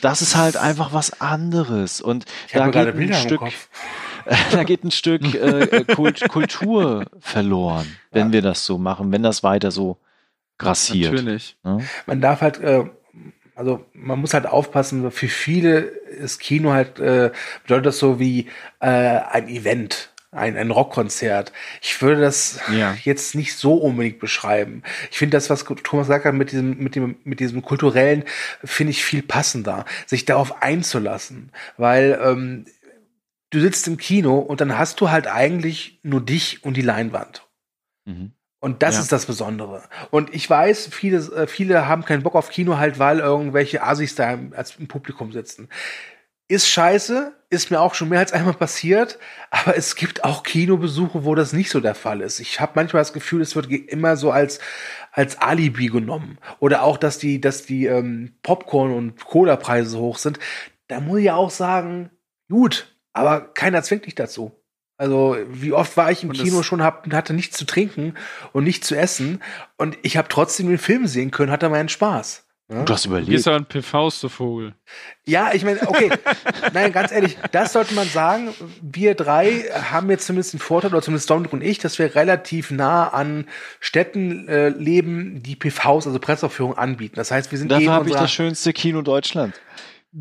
Das 0.00 0.22
ist 0.22 0.36
halt 0.36 0.56
einfach 0.56 0.92
was 0.92 1.20
anderes 1.20 2.00
und 2.00 2.24
Ich 2.48 2.54
habe 2.54 2.70
da 2.70 2.84
gerade 2.84 2.92
geht 2.92 2.94
ein 2.94 2.98
Bilder 2.98 3.16
im 3.20 3.26
Stück 3.26 3.38
Kopf. 3.40 3.68
da 4.52 4.62
geht 4.64 4.84
ein 4.84 4.90
Stück 4.90 5.34
äh, 5.34 5.84
Kult, 5.94 6.28
Kultur 6.28 7.04
verloren, 7.20 7.86
wenn 8.10 8.28
Ja. 8.28 8.32
wir 8.32 8.42
das 8.42 8.64
so 8.64 8.78
machen, 8.78 9.12
wenn 9.12 9.22
das 9.22 9.42
weiter 9.42 9.70
so 9.70 9.98
grassiert. 10.58 11.12
Natürlich. 11.12 11.56
Ne? 11.64 11.84
man 12.06 12.20
darf 12.20 12.40
halt, 12.40 12.58
äh, 12.60 12.84
also 13.54 13.84
man 13.92 14.18
muss 14.20 14.34
halt 14.34 14.46
aufpassen, 14.46 15.10
für 15.10 15.28
viele 15.28 15.78
ist 15.80 16.38
Kino 16.38 16.72
halt, 16.72 16.98
äh, 16.98 17.32
bedeutet 17.62 17.86
das 17.86 17.98
so 17.98 18.18
wie 18.18 18.48
äh, 18.80 18.86
ein 18.88 19.48
Event. 19.48 20.10
Ein, 20.34 20.56
ein 20.56 20.70
Rockkonzert. 20.70 21.52
Ich 21.80 22.00
würde 22.02 22.20
das 22.20 22.60
Ja. 22.72 22.96
jetzt 23.04 23.34
nicht 23.34 23.56
so 23.56 23.74
unbedingt 23.74 24.18
beschreiben. 24.18 24.82
Ich 25.10 25.18
finde 25.18 25.36
das, 25.36 25.48
was 25.50 25.64
Thomas 25.64 26.08
gesagt 26.08 26.24
hat, 26.24 26.34
mit 26.34 26.50
diesem, 26.52 26.76
mit 26.78 26.94
dem, 26.96 27.16
mit 27.24 27.40
diesem 27.40 27.62
kulturellen, 27.62 28.24
finde 28.64 28.90
ich 28.90 29.04
viel 29.04 29.22
passender, 29.22 29.84
sich 30.06 30.24
darauf 30.24 30.62
einzulassen. 30.62 31.52
Weil 31.76 32.18
ähm, 32.22 32.66
du 33.50 33.60
sitzt 33.60 33.86
im 33.86 33.96
Kino 33.96 34.38
und 34.38 34.60
dann 34.60 34.76
hast 34.76 35.00
du 35.00 35.10
halt 35.10 35.26
eigentlich 35.28 36.00
nur 36.02 36.20
dich 36.20 36.64
und 36.64 36.76
die 36.76 36.82
Leinwand. 36.82 37.46
Mhm. 38.04 38.32
Und 38.58 38.82
das 38.82 38.94
Ja. 38.96 39.02
ist 39.02 39.12
das 39.12 39.26
Besondere. 39.26 39.82
Und 40.10 40.34
ich 40.34 40.48
weiß, 40.48 40.88
viele, 40.90 41.18
äh, 41.18 41.46
viele 41.46 41.86
haben 41.86 42.04
keinen 42.04 42.22
Bock 42.22 42.34
auf 42.34 42.48
Kino 42.50 42.78
halt, 42.78 42.98
weil 42.98 43.18
irgendwelche 43.20 43.82
Asis 43.82 44.14
da 44.14 44.32
im, 44.32 44.52
als 44.56 44.76
im 44.76 44.88
Publikum 44.88 45.32
sitzen. 45.32 45.68
Ist 46.48 46.68
scheiße, 46.68 47.32
ist 47.54 47.70
mir 47.70 47.80
auch 47.80 47.94
schon 47.94 48.08
mehr 48.08 48.18
als 48.18 48.32
einmal 48.32 48.54
passiert, 48.54 49.18
aber 49.50 49.76
es 49.76 49.96
gibt 49.96 50.24
auch 50.24 50.42
Kinobesuche, 50.42 51.24
wo 51.24 51.34
das 51.34 51.52
nicht 51.52 51.70
so 51.70 51.80
der 51.80 51.94
Fall 51.94 52.20
ist. 52.20 52.40
Ich 52.40 52.60
habe 52.60 52.72
manchmal 52.74 53.00
das 53.00 53.12
Gefühl, 53.12 53.40
es 53.40 53.56
wird 53.56 53.70
immer 53.70 54.16
so 54.16 54.30
als 54.30 54.60
als 55.12 55.38
Alibi 55.40 55.86
genommen 55.86 56.38
oder 56.58 56.82
auch, 56.82 56.96
dass 56.98 57.18
die 57.18 57.40
dass 57.40 57.64
die 57.64 57.86
ähm, 57.86 58.34
Popcorn 58.42 58.92
und 58.92 59.24
Cola 59.24 59.56
Preise 59.56 59.90
so 59.90 60.00
hoch 60.00 60.18
sind. 60.18 60.38
Da 60.88 61.00
muss 61.00 61.18
ich 61.18 61.26
ja 61.26 61.36
auch 61.36 61.50
sagen, 61.50 62.10
gut, 62.50 62.94
aber 63.12 63.52
keiner 63.54 63.82
zwingt 63.82 64.06
dich 64.06 64.14
dazu. 64.14 64.52
Also, 64.96 65.36
wie 65.48 65.72
oft 65.72 65.96
war 65.96 66.12
ich 66.12 66.22
im 66.22 66.32
Kino 66.32 66.62
schon, 66.62 66.82
hab, 66.82 67.12
hatte 67.12 67.34
nichts 67.34 67.56
zu 67.56 67.64
trinken 67.64 68.14
und 68.52 68.62
nichts 68.62 68.86
zu 68.86 68.94
essen 68.94 69.42
und 69.76 69.98
ich 70.02 70.16
habe 70.16 70.28
trotzdem 70.28 70.68
den 70.68 70.78
Film 70.78 71.08
sehen 71.08 71.32
können, 71.32 71.50
hatte 71.50 71.68
meinen 71.68 71.88
Spaß. 71.88 72.43
Ja? 72.74 72.82
Du 72.84 72.92
hast 72.92 73.04
Du 73.04 73.10
überlegt. 73.10 73.30
gehst 73.30 73.46
ja 73.46 73.56
an 73.56 73.66
PVs, 73.66 74.20
du 74.20 74.28
Vogel. 74.28 74.74
Ja, 75.24 75.52
ich 75.54 75.64
meine, 75.64 75.80
okay, 75.88 76.10
nein, 76.72 76.92
ganz 76.92 77.12
ehrlich, 77.12 77.36
das 77.52 77.72
sollte 77.72 77.94
man 77.94 78.06
sagen. 78.08 78.48
Wir 78.82 79.14
drei 79.14 79.64
haben 79.72 80.10
jetzt 80.10 80.26
zumindest 80.26 80.52
den 80.52 80.60
Vorteil, 80.60 80.90
oder 80.92 81.02
zumindest 81.02 81.30
Dominik 81.30 81.52
und 81.52 81.62
ich, 81.62 81.78
dass 81.78 81.98
wir 81.98 82.14
relativ 82.14 82.70
nah 82.70 83.08
an 83.08 83.46
Städten 83.80 84.48
äh, 84.48 84.68
leben, 84.68 85.42
die 85.42 85.56
PVs, 85.56 86.06
also 86.06 86.18
Presseaufführungen 86.18 86.76
anbieten. 86.78 87.16
Das 87.16 87.30
heißt, 87.30 87.50
wir 87.50 87.58
sind 87.58 87.68
eh 87.68 87.74
Dafür 87.74 87.86
in 87.86 87.92
habe 87.92 88.08
ich 88.10 88.16
das 88.16 88.32
schönste 88.32 88.72
Kino 88.72 89.02
Deutschlands. 89.02 89.58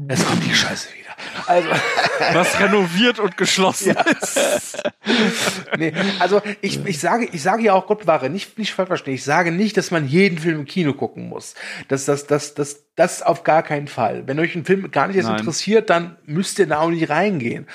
Es 0.08 0.26
kommt 0.26 0.44
die 0.44 0.54
Scheiße 0.54 0.90
wieder. 0.98 1.16
Also, 1.46 1.70
Was 2.34 2.60
renoviert 2.60 3.20
und 3.20 3.38
geschlossen 3.38 3.96
ist. 4.22 4.82
nee, 5.78 5.94
also 6.20 6.42
ich, 6.62 6.84
ich 6.86 7.00
sage, 7.00 7.30
ich 7.32 7.44
sage 7.44 7.64
ja 7.64 7.74
auch 7.74 7.86
Gott 7.86 8.00
bewahre, 8.00 8.30
nicht, 8.30 8.58
nicht 8.58 8.74
falsch 8.74 8.88
verstehen. 8.88 9.14
Ich 9.14 9.24
sage 9.24 9.52
nicht, 9.52 9.78
dass 9.78 9.92
man 9.92 10.08
jeden 10.08 10.40
Film 10.40 10.62
im 10.62 10.66
Kino 10.66 10.94
gucken 10.94 11.30
muss. 11.30 11.54
Das, 11.90 12.06
das, 12.06 12.26
das, 12.26 12.56
das, 12.56 12.86
das 12.96 13.22
auf 13.22 13.44
gar 13.44 13.62
keinen 13.62 13.88
Fall. 13.88 14.26
Wenn 14.26 14.40
euch 14.40 14.56
ein 14.56 14.66
Film 14.66 14.90
gar 14.90 15.08
nicht 15.08 15.22
Nein. 15.22 15.38
interessiert, 15.38 15.92
dann 15.92 16.18
müsst 16.26 16.58
ihr 16.58 16.66
da 16.66 16.80
auch 16.80 16.90
nicht 16.90 17.10
reingehen. 17.10 17.68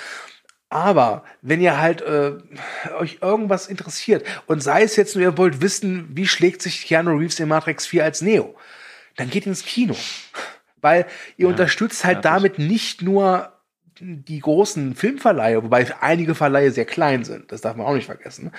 Aber 0.71 1.25
wenn 1.41 1.61
ihr 1.61 1.81
halt 1.81 2.03
äh, 2.03 2.33
euch 2.99 3.19
irgendwas 3.23 3.69
interessiert 3.69 4.27
und 4.47 4.63
sei 4.63 4.83
es 4.83 4.97
jetzt 4.97 5.15
nur, 5.15 5.23
ihr 5.23 5.39
wollt 5.39 5.63
wissen, 5.63 6.09
wie 6.15 6.27
schlägt 6.27 6.63
sich 6.63 6.85
Keanu 6.85 7.17
Reeves 7.17 7.39
in 7.39 7.49
Matrix 7.49 7.87
4 7.87 8.05
als 8.05 8.23
Neo, 8.23 8.57
dann 9.17 9.31
geht 9.31 9.47
ins 9.47 9.65
Kino. 9.65 9.97
Weil 10.81 11.07
ihr 11.37 11.49
unterstützt 11.49 12.05
halt 12.05 12.25
damit 12.25 12.59
nicht 12.59 13.03
nur 13.03 13.53
die 14.01 14.41
großen 14.41 14.95
Filmverleihe, 14.95 15.63
wobei 15.63 15.87
einige 16.01 16.35
Verleihe 16.35 16.71
sehr 16.71 16.85
klein 16.85 17.25
sind, 17.25 17.51
das 17.51 17.63
darf 17.63 17.77
man 17.77 17.87
auch 17.87 17.95
nicht 17.95 18.07
vergessen, 18.07 18.53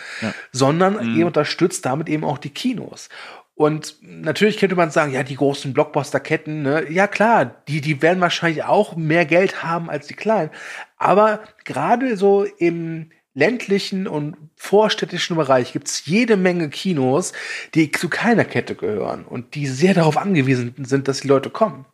sondern 0.51 1.15
ihr 1.15 1.25
unterstützt 1.25 1.85
damit 1.85 2.09
eben 2.09 2.25
auch 2.25 2.37
die 2.37 2.49
Kinos. 2.49 3.09
Und 3.55 3.97
natürlich 4.01 4.57
könnte 4.57 4.77
man 4.77 4.89
sagen, 4.89 5.11
ja, 5.11 5.21
die 5.21 5.35
großen 5.35 5.73
Blockbuster-Ketten, 5.73 6.61
ne, 6.61 6.89
ja 6.89 7.07
klar, 7.07 7.45
die, 7.67 7.81
die 7.81 8.01
werden 8.01 8.21
wahrscheinlich 8.21 8.63
auch 8.63 8.95
mehr 8.95 9.25
Geld 9.25 9.63
haben 9.63 9.89
als 9.89 10.07
die 10.07 10.13
kleinen. 10.13 10.49
Aber 10.97 11.41
gerade 11.65 12.15
so 12.15 12.45
im 12.45 13.11
ländlichen 13.33 14.07
und 14.07 14.37
vorstädtischen 14.55 15.35
Bereich 15.35 15.73
gibt's 15.73 16.05
jede 16.05 16.37
Menge 16.37 16.69
Kinos, 16.69 17.33
die 17.73 17.91
zu 17.91 18.07
keiner 18.07 18.45
Kette 18.45 18.75
gehören 18.75 19.25
und 19.25 19.55
die 19.55 19.67
sehr 19.67 19.93
darauf 19.93 20.15
angewiesen 20.15 20.73
sind, 20.85 21.09
dass 21.09 21.19
die 21.19 21.27
Leute 21.27 21.49
kommen. 21.49 21.85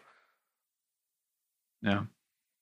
Ja. 1.82 2.08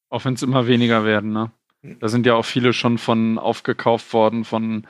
Auch 0.10 0.26
wenn 0.26 0.34
es 0.36 0.44
immer 0.44 0.68
weniger 0.68 1.06
werden, 1.06 1.32
ne? 1.32 1.52
Da 2.00 2.08
sind 2.08 2.26
ja 2.26 2.36
auch 2.36 2.46
viele 2.46 2.72
schon 2.72 2.98
von 2.98 3.38
aufgekauft 3.38 4.14
worden 4.14 4.46
von 4.46 4.88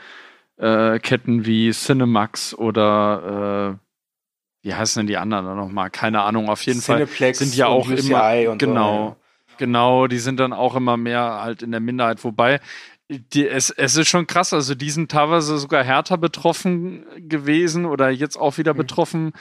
äh, 0.58 1.00
Ketten 1.00 1.46
wie 1.46 1.72
Cinemax 1.72 2.54
oder 2.54 3.80
äh, 3.82 4.68
wie 4.68 4.74
heißen 4.76 5.00
denn 5.00 5.08
die 5.08 5.18
anderen 5.18 5.46
da 5.46 5.56
nochmal? 5.56 5.90
Keine 5.90 6.22
Ahnung. 6.22 6.50
Auf 6.50 6.64
jeden 6.66 6.82
Cineplex 6.82 7.40
Fall 7.40 7.48
sind 7.48 7.56
ja 7.58 7.68
auch 7.68 7.88
UCI 7.90 8.08
immer 8.08 8.52
und 8.52 8.62
so, 8.62 8.68
genau, 8.68 9.08
ja. 9.08 9.56
genau. 9.58 10.08
Die 10.08 10.20
sind 10.20 10.40
dann 10.40 10.54
auch 10.54 10.76
immer 10.76 10.96
mehr 10.96 11.42
halt 11.42 11.64
in 11.64 11.72
der 11.72 11.80
Minderheit. 11.80 12.24
Wobei 12.24 12.60
die, 13.10 13.48
es, 13.48 13.72
es 13.72 13.96
ist 13.98 14.08
schon 14.08 14.28
krass. 14.28 14.54
Also 14.54 14.76
die 14.76 14.90
sind 14.90 15.12
teilweise 15.12 15.58
sogar 15.58 15.84
härter 15.84 16.18
betroffen 16.18 17.06
gewesen 17.18 17.86
oder 17.86 18.10
jetzt 18.10 18.38
auch 18.38 18.54
Mhm. 18.54 18.58
wieder 18.58 18.74
betroffen 18.74 19.34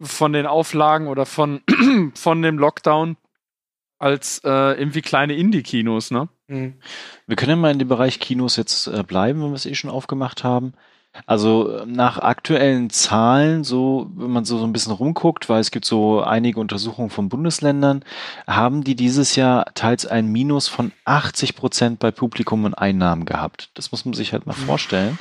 von 0.00 0.32
den 0.32 0.46
Auflagen 0.46 1.06
oder 1.06 1.24
von 1.24 1.62
von 2.14 2.42
dem 2.42 2.58
Lockdown 2.58 3.16
als 3.98 4.40
äh, 4.44 4.78
irgendwie 4.78 5.02
kleine 5.02 5.34
Indie-Kinos, 5.34 6.10
ne? 6.10 6.28
Hm. 6.48 6.74
Wir 7.26 7.36
können 7.36 7.50
ja 7.50 7.56
mal 7.56 7.72
in 7.72 7.78
dem 7.78 7.88
Bereich 7.88 8.20
Kinos 8.20 8.56
jetzt 8.56 8.86
äh, 8.86 9.02
bleiben, 9.02 9.42
wenn 9.42 9.50
wir 9.50 9.56
es 9.56 9.66
eh 9.66 9.74
schon 9.74 9.90
aufgemacht 9.90 10.44
haben. 10.44 10.74
Also 11.24 11.70
äh, 11.70 11.86
nach 11.86 12.18
aktuellen 12.18 12.90
Zahlen, 12.90 13.64
so 13.64 14.10
wenn 14.14 14.30
man 14.30 14.44
so, 14.44 14.58
so 14.58 14.64
ein 14.64 14.72
bisschen 14.72 14.92
rumguckt, 14.92 15.48
weil 15.48 15.60
es 15.60 15.70
gibt 15.70 15.86
so 15.86 16.20
einige 16.20 16.60
Untersuchungen 16.60 17.10
von 17.10 17.28
Bundesländern, 17.28 18.04
haben 18.46 18.84
die 18.84 18.94
dieses 18.94 19.36
Jahr 19.36 19.72
teils 19.74 20.06
ein 20.06 20.26
Minus 20.26 20.68
von 20.68 20.92
80 21.04 21.56
Prozent 21.56 21.98
bei 21.98 22.10
Publikum 22.10 22.64
und 22.64 22.74
Einnahmen 22.74 23.24
gehabt. 23.24 23.70
Das 23.74 23.92
muss 23.92 24.04
man 24.04 24.14
sich 24.14 24.32
halt 24.32 24.46
mal 24.46 24.52
vorstellen. 24.52 25.18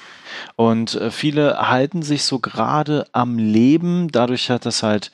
Und 0.55 0.95
äh, 0.95 1.11
viele 1.11 1.69
halten 1.69 2.01
sich 2.01 2.23
so 2.23 2.39
gerade 2.39 3.05
am 3.11 3.37
Leben, 3.37 4.09
dadurch 4.11 4.49
hat 4.49 4.65
das 4.65 4.83
halt 4.83 5.11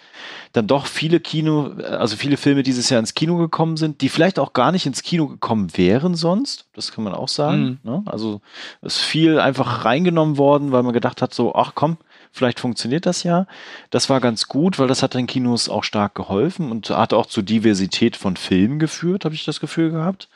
dann 0.54 0.68
doch 0.68 0.86
viele 0.86 1.20
Kino, 1.20 1.74
äh, 1.80 1.84
also 1.84 2.16
viele 2.16 2.38
Filme 2.38 2.64
dieses 2.64 2.90
Jahr 2.90 3.00
ins 3.00 3.14
Kino 3.14 3.38
gekommen 3.38 3.78
sind, 3.78 4.02
die 4.02 4.10
vielleicht 4.10 4.40
auch 4.40 4.54
gar 4.54 4.72
nicht 4.72 4.86
ins 4.86 5.04
Kino 5.04 5.28
gekommen 5.28 5.70
wären 5.76 6.16
sonst. 6.16 6.66
Das 6.74 6.92
kann 6.92 7.04
man 7.04 7.14
auch 7.14 7.30
sagen. 7.30 7.80
Ne? 7.84 8.04
Also 8.06 8.42
es 8.82 8.98
ist 8.98 9.04
viel 9.04 9.40
einfach 9.40 9.86
reingenommen 9.86 10.38
worden, 10.38 10.72
weil 10.72 10.84
man 10.84 10.94
gedacht 10.94 11.22
hat, 11.22 11.34
so, 11.34 11.56
ach 11.56 11.74
komm, 11.76 11.98
vielleicht 12.32 12.60
funktioniert 12.60 13.06
das 13.06 13.24
ja. 13.24 13.46
Das 13.90 14.10
war 14.10 14.20
ganz 14.22 14.48
gut, 14.48 14.80
weil 14.80 14.88
das 14.88 15.04
hat 15.04 15.14
den 15.14 15.28
Kinos 15.28 15.70
auch 15.70 15.84
stark 15.84 16.16
geholfen 16.16 16.72
und 16.72 16.90
hat 16.90 17.14
auch 17.14 17.26
zur 17.26 17.44
Diversität 17.44 18.16
von 18.16 18.38
Filmen 18.38 18.80
geführt, 18.80 19.26
habe 19.26 19.36
ich 19.36 19.46
das 19.46 19.60
Gefühl 19.60 19.92
gehabt. 19.92 20.30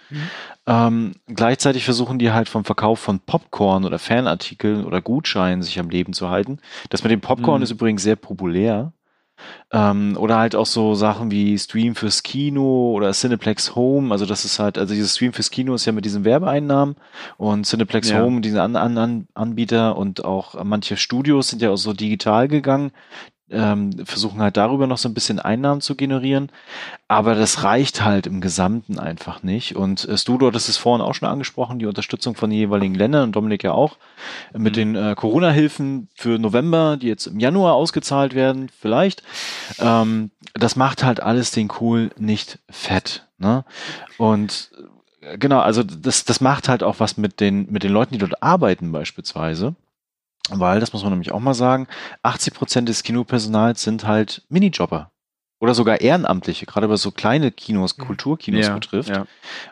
Ähm, 0.68 1.14
gleichzeitig 1.28 1.86
versuchen 1.86 2.20
die 2.20 2.32
halt 2.32 2.50
vom 2.50 2.66
Verkauf 2.66 3.00
von 3.00 3.20
Popcorn 3.20 3.86
oder 3.86 4.00
Fanartikeln 4.00 4.86
oder 4.86 5.02
Gutscheinen 5.02 5.62
sich 5.64 5.80
am 5.80 5.90
Leben 5.90 6.14
zu 6.14 6.30
halten. 6.30 6.60
Das 6.90 7.04
mit 7.04 7.12
dem 7.12 7.22
Popcorn 7.22 7.60
Mhm. 7.60 7.64
ist 7.64 7.72
übrigens 7.72 8.04
sehr 8.04 8.16
populär. 8.16 8.92
Ähm, 9.72 10.16
oder 10.18 10.38
halt 10.38 10.56
auch 10.56 10.66
so 10.66 10.96
Sachen 10.96 11.32
wie 11.32 11.58
Stream 11.58 11.96
fürs 11.96 12.24
Kino 12.24 12.92
oder 12.94 13.12
Cineplex 13.12 13.76
Home. 13.76 14.12
Also 14.12 14.26
das 14.26 14.46
ist 14.46 14.60
halt, 14.60 14.78
also 14.78 14.94
dieses 14.94 15.16
Stream 15.16 15.34
fürs 15.34 15.52
Kino 15.52 15.74
ist 15.76 15.86
ja 15.86 15.92
mit 15.92 16.06
diesen 16.06 16.24
Werbeeinnahmen 16.24 16.96
und 17.38 17.66
Cineplex 17.66 18.10
Ja. 18.10 18.22
Home, 18.22 18.42
diese 18.42 18.62
an, 18.62 18.76
an, 18.76 18.98
an 18.98 19.28
Anbieter 19.34 19.98
und 19.98 20.24
auch 20.24 20.64
manche 20.64 20.98
Studios 20.98 21.50
sind 21.50 21.62
ja 21.62 21.72
auch 21.72 21.78
so 21.78 21.94
digital 21.94 22.48
gegangen, 22.48 22.92
ähm, 23.52 24.06
versuchen 24.06 24.42
halt 24.42 24.58
darüber 24.58 24.88
noch 24.88 24.98
so 24.98 25.08
ein 25.08 25.14
bisschen 25.14 25.40
Einnahmen 25.40 25.82
zu 25.82 25.96
generieren. 25.96 26.52
Aber 27.08 27.36
das 27.36 27.64
reicht 27.64 28.04
halt 28.04 28.26
im 28.26 28.42
Gesamten 28.42 28.98
einfach 28.98 29.44
nicht. 29.44 29.76
Und 29.76 30.08
äh, 30.08 30.18
Stu, 30.18 30.38
du 30.38 30.48
hattest 30.48 30.70
es 30.70 30.78
vorhin 30.78 31.06
auch 31.06 31.14
schon 31.14 31.30
angesprochen, 31.30 31.78
die 31.78 31.86
Unterstützung 31.86 32.36
von 32.36 32.50
den 32.50 32.58
jeweiligen 32.58 32.96
Ländern 32.96 33.24
und 33.24 33.36
Dominik 33.36 33.64
ja 33.64 33.72
auch, 33.72 33.98
äh, 34.54 34.58
mit 34.58 34.76
den 34.76 34.96
äh, 34.96 35.14
Corona-Hilfen 35.16 36.10
für 36.16 36.40
November, 36.40 36.98
die 36.98 37.08
jetzt 37.08 37.28
im 37.28 37.40
Januar 37.40 37.76
ausgezahlt 37.76 38.34
werden, 38.34 38.70
vielleicht. 38.80 39.22
Ähm, 39.80 40.32
das 40.54 40.76
macht 40.76 41.04
halt 41.04 41.20
alles 41.20 41.52
den 41.52 41.68
Kohl 41.68 42.12
nicht 42.18 42.60
fett. 42.70 43.28
Ne? 43.38 43.64
Und 44.18 44.72
äh, 45.22 45.38
genau, 45.38 45.60
also 45.60 45.84
das, 45.84 46.26
das 46.26 46.42
macht 46.42 46.68
halt 46.68 46.82
auch 46.82 47.00
was 47.00 47.18
mit 47.18 47.40
den, 47.40 47.72
mit 47.72 47.84
den 47.84 47.92
Leuten, 47.92 48.14
die 48.14 48.20
dort 48.20 48.42
arbeiten 48.42 48.92
beispielsweise. 48.92 49.76
Weil, 50.52 50.80
das 50.80 50.94
muss 50.94 51.02
man 51.04 51.12
nämlich 51.12 51.32
auch 51.32 51.40
mal 51.40 51.54
sagen, 51.54 51.88
80 52.24 52.54
Prozent 52.54 52.90
des 52.90 53.04
Kinopersonals 53.04 53.82
sind 53.82 54.06
halt 54.06 54.44
Minijobber. 54.50 55.12
Oder 55.60 55.74
sogar 55.74 56.02
Ehrenamtliche, 56.02 56.66
gerade 56.66 56.90
was 56.90 57.02
so 57.02 57.12
kleine 57.12 57.52
Kinos, 57.52 57.98
Kulturkinos 57.98 58.66
Ja, 58.68 58.74
betrifft. 58.76 59.10
ja. 59.10 59.26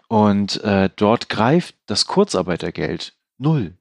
Und 0.07 0.63
äh, 0.63 0.89
dort 0.95 1.29
greift 1.29 1.75
das 1.85 2.07
Kurzarbeitergeld 2.07 3.13
null. 3.37 3.77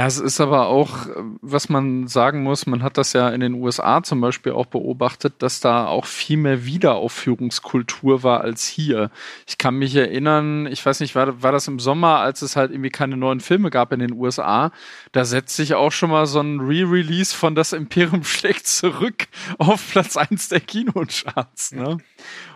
Ja, 0.00 0.06
es 0.06 0.18
ist 0.18 0.40
aber 0.40 0.68
auch, 0.68 1.08
was 1.42 1.68
man 1.68 2.08
sagen 2.08 2.42
muss, 2.42 2.64
man 2.64 2.82
hat 2.82 2.96
das 2.96 3.12
ja 3.12 3.28
in 3.28 3.40
den 3.42 3.52
USA 3.52 4.02
zum 4.02 4.22
Beispiel 4.22 4.52
auch 4.52 4.64
beobachtet, 4.64 5.34
dass 5.40 5.60
da 5.60 5.88
auch 5.88 6.06
viel 6.06 6.38
mehr 6.38 6.64
Wiederaufführungskultur 6.64 8.22
war 8.22 8.40
als 8.40 8.66
hier. 8.66 9.10
Ich 9.46 9.58
kann 9.58 9.74
mich 9.74 9.94
erinnern, 9.94 10.66
ich 10.68 10.86
weiß 10.86 11.00
nicht, 11.00 11.14
war, 11.14 11.42
war 11.42 11.52
das 11.52 11.68
im 11.68 11.78
Sommer, 11.78 12.20
als 12.20 12.40
es 12.40 12.56
halt 12.56 12.70
irgendwie 12.70 12.88
keine 12.88 13.18
neuen 13.18 13.40
Filme 13.40 13.68
gab 13.68 13.92
in 13.92 13.98
den 13.98 14.14
USA, 14.14 14.72
da 15.12 15.26
setzt 15.26 15.54
sich 15.54 15.74
auch 15.74 15.92
schon 15.92 16.08
mal 16.08 16.24
so 16.24 16.40
ein 16.40 16.60
Re-Release 16.60 17.36
von 17.36 17.54
Das 17.54 17.74
Imperium 17.74 18.24
schlägt 18.24 18.68
zurück 18.68 19.26
auf 19.58 19.86
Platz 19.90 20.16
1 20.16 20.48
der 20.48 20.60
Kinocharts, 20.60 21.72
ne? 21.72 21.98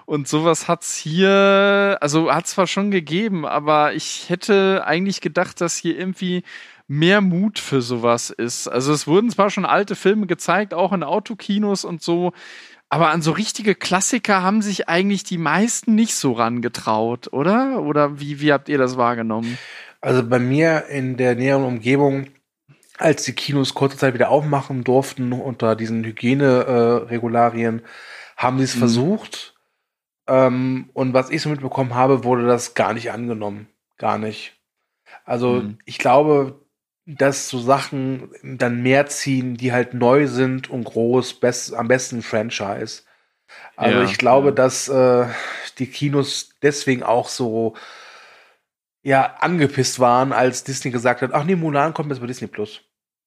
Und 0.07 0.29
sowas 0.29 0.69
hat's 0.69 0.97
hier, 0.97 1.97
also 2.01 2.31
hat 2.31 2.47
zwar 2.47 2.67
schon 2.67 2.91
gegeben, 2.91 3.47
aber 3.47 3.95
ich 3.95 4.29
hätte 4.29 4.83
eigentlich 4.87 5.23
gedacht, 5.23 5.63
dass 5.63 5.77
hier 5.77 5.99
irgendwie 5.99 6.43
mehr 6.87 7.21
Mut 7.21 7.59
für 7.59 7.81
sowas 7.83 8.31
ist. 8.31 8.69
Also 8.69 8.93
es 8.93 9.07
wurden 9.07 9.31
zwar 9.31 9.51
schon 9.51 9.65
alte 9.65 9.95
Filme 9.97 10.27
gezeigt, 10.27 10.75
auch 10.75 10.93
in 10.93 11.03
Autokinos 11.03 11.85
und 11.85 12.03
so, 12.03 12.33
aber 12.91 13.11
an 13.11 13.23
so 13.23 13.33
richtige 13.33 13.75
Klassiker 13.75 14.43
haben 14.43 14.63
sich 14.63 14.89
eigentlich 14.89 15.25
die 15.25 15.39
meisten 15.39 15.95
nicht 15.95 16.15
so 16.15 16.33
rangetraut, 16.33 17.33
oder? 17.33 17.83
Oder 17.83 18.21
wie, 18.21 18.41
wie 18.41 18.53
habt 18.53 18.69
ihr 18.69 18.79
das 18.79 18.97
wahrgenommen? 18.97 19.59
Also 20.01 20.23
bei 20.23 20.39
mir 20.39 20.87
in 20.87 21.17
der 21.17 21.35
näheren 21.35 21.65
Umgebung, 21.65 22.27
als 22.99 23.25
die 23.25 23.33
Kinos 23.33 23.75
kurze 23.75 23.97
Zeit 23.97 24.15
wieder 24.15 24.29
aufmachen 24.31 24.85
durften 24.85 25.33
unter 25.33 25.75
diesen 25.75 26.05
Hygieneregularien, 26.05 27.83
haben 28.37 28.59
sie 28.59 28.65
es 28.65 28.75
Mhm. 28.75 28.79
versucht. 28.81 29.55
Ähm, 30.27 30.91
und 30.93 31.15
was 31.15 31.31
ich 31.31 31.43
so 31.43 31.49
mitbekommen 31.49 31.95
habe, 31.95 32.25
wurde 32.25 32.47
das 32.47 32.75
gar 32.75 32.93
nicht 32.95 33.11
angenommen. 33.11 33.69
Gar 33.99 34.19
nicht. 34.19 34.55
Also 35.25 35.53
Mhm. 35.53 35.79
ich 35.85 35.99
glaube, 35.99 36.61
dass 37.07 37.49
so 37.49 37.59
Sachen 37.59 38.31
dann 38.43 38.83
mehr 38.83 39.07
ziehen, 39.07 39.57
die 39.57 39.73
halt 39.73 39.95
neu 39.95 40.27
sind 40.27 40.71
und 40.71 40.85
groß, 40.85 41.35
best, 41.35 41.75
am 41.75 41.89
besten 41.89 42.23
Franchise. 42.23 43.03
Also 43.77 43.99
Ja, 43.99 44.05
ich 44.05 44.19
glaube, 44.19 44.49
ja. 44.49 44.55
dass 44.55 44.89
äh, 44.89 45.27
die 45.79 45.87
Kinos 45.87 46.51
deswegen 46.63 47.03
auch 47.03 47.29
so 47.29 47.75
ja 49.03 49.37
angepisst 49.41 50.01
waren, 50.01 50.33
als 50.33 50.65
Disney 50.65 50.91
gesagt 50.91 51.21
hat, 51.21 51.33
ach 51.35 51.45
nee, 51.45 51.57
Mulan 51.57 51.93
kommt 51.93 52.11
jetzt 52.11 52.21
bei 52.21 52.27
Disney 52.27 52.49
Plus. 52.49 52.81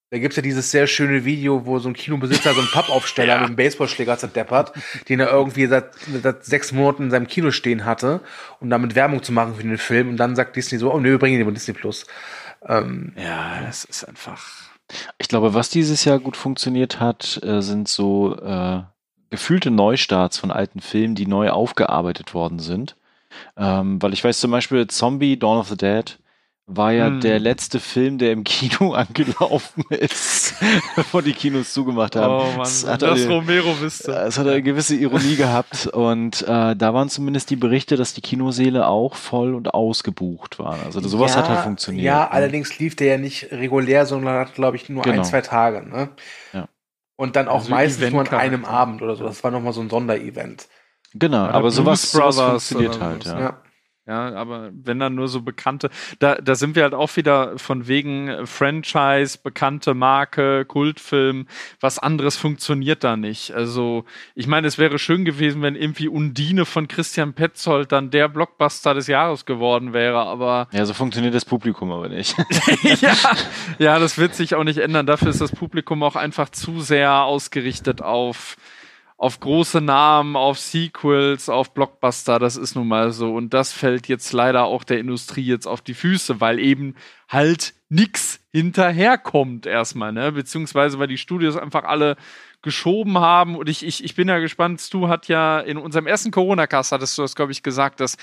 Da 0.09 0.19
gibt's 0.19 0.37
ja 0.37 0.41
dieses 0.41 0.71
sehr 0.71 0.87
schöne 0.87 1.25
Video, 1.25 1.65
wo 1.65 1.79
so 1.79 1.89
ein 1.89 1.93
Kinobesitzer 1.93 2.53
so 2.53 2.61
einen 2.61 2.71
Pappaufsteller 2.71 3.33
ja. 3.33 3.39
mit 3.39 3.47
einem 3.47 3.55
Baseballschläger 3.57 4.17
zerdeppert, 4.17 4.71
den 5.09 5.19
er 5.19 5.29
irgendwie 5.29 5.65
seit, 5.65 5.95
seit, 6.23 6.45
sechs 6.45 6.71
Monaten 6.71 7.03
in 7.03 7.11
seinem 7.11 7.27
Kino 7.27 7.51
stehen 7.51 7.83
hatte, 7.83 8.21
um 8.61 8.69
damit 8.69 8.95
Werbung 8.95 9.21
zu 9.21 9.33
machen 9.33 9.55
für 9.55 9.63
den 9.63 9.77
Film. 9.77 10.09
Und 10.09 10.17
dann 10.17 10.37
sagt 10.37 10.55
Disney 10.55 10.79
so, 10.79 10.93
oh 10.93 10.99
nee, 10.99 11.09
wir 11.09 11.19
bringen 11.19 11.37
den 11.37 11.45
bei 11.45 11.53
Disney 11.53 11.73
Plus. 11.73 12.07
Ähm, 12.67 13.13
ja, 13.17 13.61
das 13.65 13.85
ist 13.85 14.03
einfach. 14.03 14.43
Ich 15.17 15.27
glaube, 15.27 15.53
was 15.53 15.69
dieses 15.69 16.05
Jahr 16.05 16.19
gut 16.19 16.37
funktioniert 16.37 16.99
hat, 16.99 17.41
äh, 17.43 17.61
sind 17.61 17.87
so 17.87 18.37
äh, 18.39 18.81
gefühlte 19.29 19.71
Neustarts 19.71 20.37
von 20.37 20.51
alten 20.51 20.79
Filmen, 20.79 21.15
die 21.15 21.27
neu 21.27 21.49
aufgearbeitet 21.49 22.33
worden 22.33 22.59
sind. 22.59 22.95
Ähm, 23.57 24.01
weil 24.01 24.13
ich 24.13 24.23
weiß 24.23 24.39
zum 24.39 24.51
Beispiel 24.51 24.87
Zombie, 24.87 25.37
Dawn 25.37 25.57
of 25.57 25.67
the 25.67 25.77
Dead, 25.77 26.17
war 26.69 26.91
ja 26.91 27.07
hm. 27.07 27.21
der 27.21 27.39
letzte 27.39 27.79
Film, 27.79 28.17
der 28.17 28.33
im 28.33 28.43
Kino 28.43 28.93
angelaufen 28.93 29.85
ist, 29.89 30.53
bevor 30.95 31.21
die 31.21 31.31
Kinos 31.31 31.71
zugemacht 31.71 32.15
haben. 32.17 32.33
Oh 32.33 32.51
Mann, 32.51 32.59
das, 32.59 32.85
hat 32.85 33.01
das 33.01 33.21
eine, 33.21 33.35
Romero 33.35 33.79
wüsste. 33.79 34.11
Es 34.11 34.37
hat 34.37 34.47
eine 34.47 34.61
gewisse 34.61 34.95
Ironie 34.95 35.35
gehabt 35.37 35.87
und 35.87 36.41
äh, 36.41 36.75
da 36.75 36.93
waren 36.93 37.09
zumindest 37.09 37.49
die 37.49 37.55
Berichte, 37.55 37.95
dass 37.95 38.13
die 38.13 38.21
Kinoseele 38.21 38.85
auch 38.85 39.15
voll 39.15 39.55
und 39.55 39.73
ausgebucht 39.73 40.59
waren. 40.59 40.81
Also 40.83 40.99
sowas 40.99 41.33
ja, 41.33 41.41
hat 41.41 41.49
halt 41.49 41.59
funktioniert. 41.61 42.05
Ja, 42.05 42.19
ne? 42.19 42.31
allerdings 42.31 42.77
lief 42.77 42.97
der 42.97 43.07
ja 43.07 43.17
nicht 43.17 43.51
regulär, 43.51 44.05
sondern 44.05 44.35
hat, 44.35 44.53
glaube 44.53 44.75
ich, 44.75 44.89
nur 44.89 45.03
genau. 45.03 45.19
ein, 45.19 45.23
zwei 45.23 45.41
Tage. 45.41 45.87
Ne? 45.87 46.09
Ja. 46.51 46.67
Und 47.15 47.37
dann 47.37 47.47
auch 47.47 47.59
also 47.59 47.69
meistens 47.69 48.11
nur 48.11 48.21
an 48.21 48.27
einem 48.37 48.65
Abend 48.65 49.01
oder 49.01 49.15
so. 49.15 49.23
Das 49.23 49.43
war 49.43 49.51
nochmal 49.51 49.73
so 49.73 49.81
ein 49.81 49.89
Sonderevent. 49.89 50.67
Genau, 51.13 51.45
aber 51.45 51.71
sowas, 51.71 52.11
sowas 52.11 52.37
funktioniert 52.37 52.99
halt, 52.99 53.23
ja. 53.23 53.39
ja. 53.39 53.61
Ja, 54.07 54.33
aber 54.35 54.69
wenn 54.71 54.99
dann 54.99 55.15
nur 55.15 55.27
so 55.27 55.41
bekannte, 55.41 55.89
da, 56.19 56.35
da 56.35 56.55
sind 56.55 56.77
wir 56.77 56.83
halt 56.83 56.93
auch 56.93 57.17
wieder 57.17 57.57
von 57.57 57.87
wegen 57.89 58.47
Franchise, 58.47 59.37
bekannte 59.43 59.93
Marke, 59.93 60.63
Kultfilm, 60.63 61.45
was 61.81 61.99
anderes 61.99 62.37
funktioniert 62.37 63.03
da 63.03 63.17
nicht. 63.17 63.51
Also, 63.51 64.05
ich 64.33 64.47
meine, 64.47 64.67
es 64.67 64.77
wäre 64.77 64.97
schön 64.97 65.25
gewesen, 65.25 65.61
wenn 65.61 65.75
irgendwie 65.75 66.07
Undine 66.07 66.63
von 66.63 66.87
Christian 66.87 67.33
Petzold 67.33 67.91
dann 67.91 68.09
der 68.09 68.29
Blockbuster 68.29 68.93
des 68.93 69.07
Jahres 69.07 69.45
geworden 69.45 69.91
wäre, 69.91 70.19
aber. 70.19 70.69
Ja, 70.77 70.85
so 70.85 70.93
funktioniert 70.93 71.33
das 71.33 71.43
Publikum 71.43 71.91
aber 71.91 72.07
nicht. 72.07 72.35
ja, 73.01 73.15
ja, 73.79 73.99
das 73.99 74.19
wird 74.19 74.35
sich 74.35 74.53
auch 74.53 74.63
nicht 74.63 74.77
ändern. 74.77 75.07
Dafür 75.07 75.29
ist 75.29 75.41
das 75.41 75.51
Publikum 75.51 76.03
auch 76.03 76.15
einfach 76.15 76.49
zu 76.49 76.81
sehr 76.81 77.23
ausgerichtet 77.23 78.03
auf 78.03 78.57
auf 79.17 79.39
große 79.39 79.81
Namen, 79.81 80.35
auf 80.35 80.59
Sequels, 80.59 81.49
auf 81.49 81.73
Blockbuster, 81.73 82.37
das 82.37 82.55
ist 82.55 82.75
nun 82.75 82.87
mal 82.87 83.11
so. 83.11 83.33
Und 83.33 83.51
das 83.53 83.73
fällt 83.73 84.07
jetzt 84.07 84.31
leider 84.31 84.65
auch 84.65 84.83
der 84.83 84.99
Industrie 84.99 85.43
jetzt 85.43 85.65
auf 85.67 85.81
die 85.81 85.95
Füße, 85.95 86.39
weil 86.39 86.59
eben 86.59 86.95
halt 87.27 87.73
nix 87.89 88.39
hinterherkommt 88.51 89.65
erstmal, 89.65 90.13
ne? 90.13 90.31
Beziehungsweise 90.31 90.99
weil 90.99 91.07
die 91.07 91.17
Studios 91.17 91.57
einfach 91.57 91.83
alle 91.83 92.15
geschoben 92.61 93.17
haben. 93.17 93.55
Und 93.55 93.69
ich, 93.69 93.83
ich, 93.83 94.03
ich 94.03 94.13
bin 94.13 94.27
ja 94.27 94.37
gespannt, 94.37 94.81
Stu 94.81 95.07
hat 95.07 95.27
ja 95.27 95.59
in 95.59 95.77
unserem 95.77 96.05
ersten 96.05 96.29
Corona-Cast, 96.29 96.91
hattest 96.91 97.17
du 97.17 97.23
das, 97.23 97.35
glaube 97.35 97.51
ich, 97.51 97.63
gesagt, 97.63 97.99
dass 97.99 98.17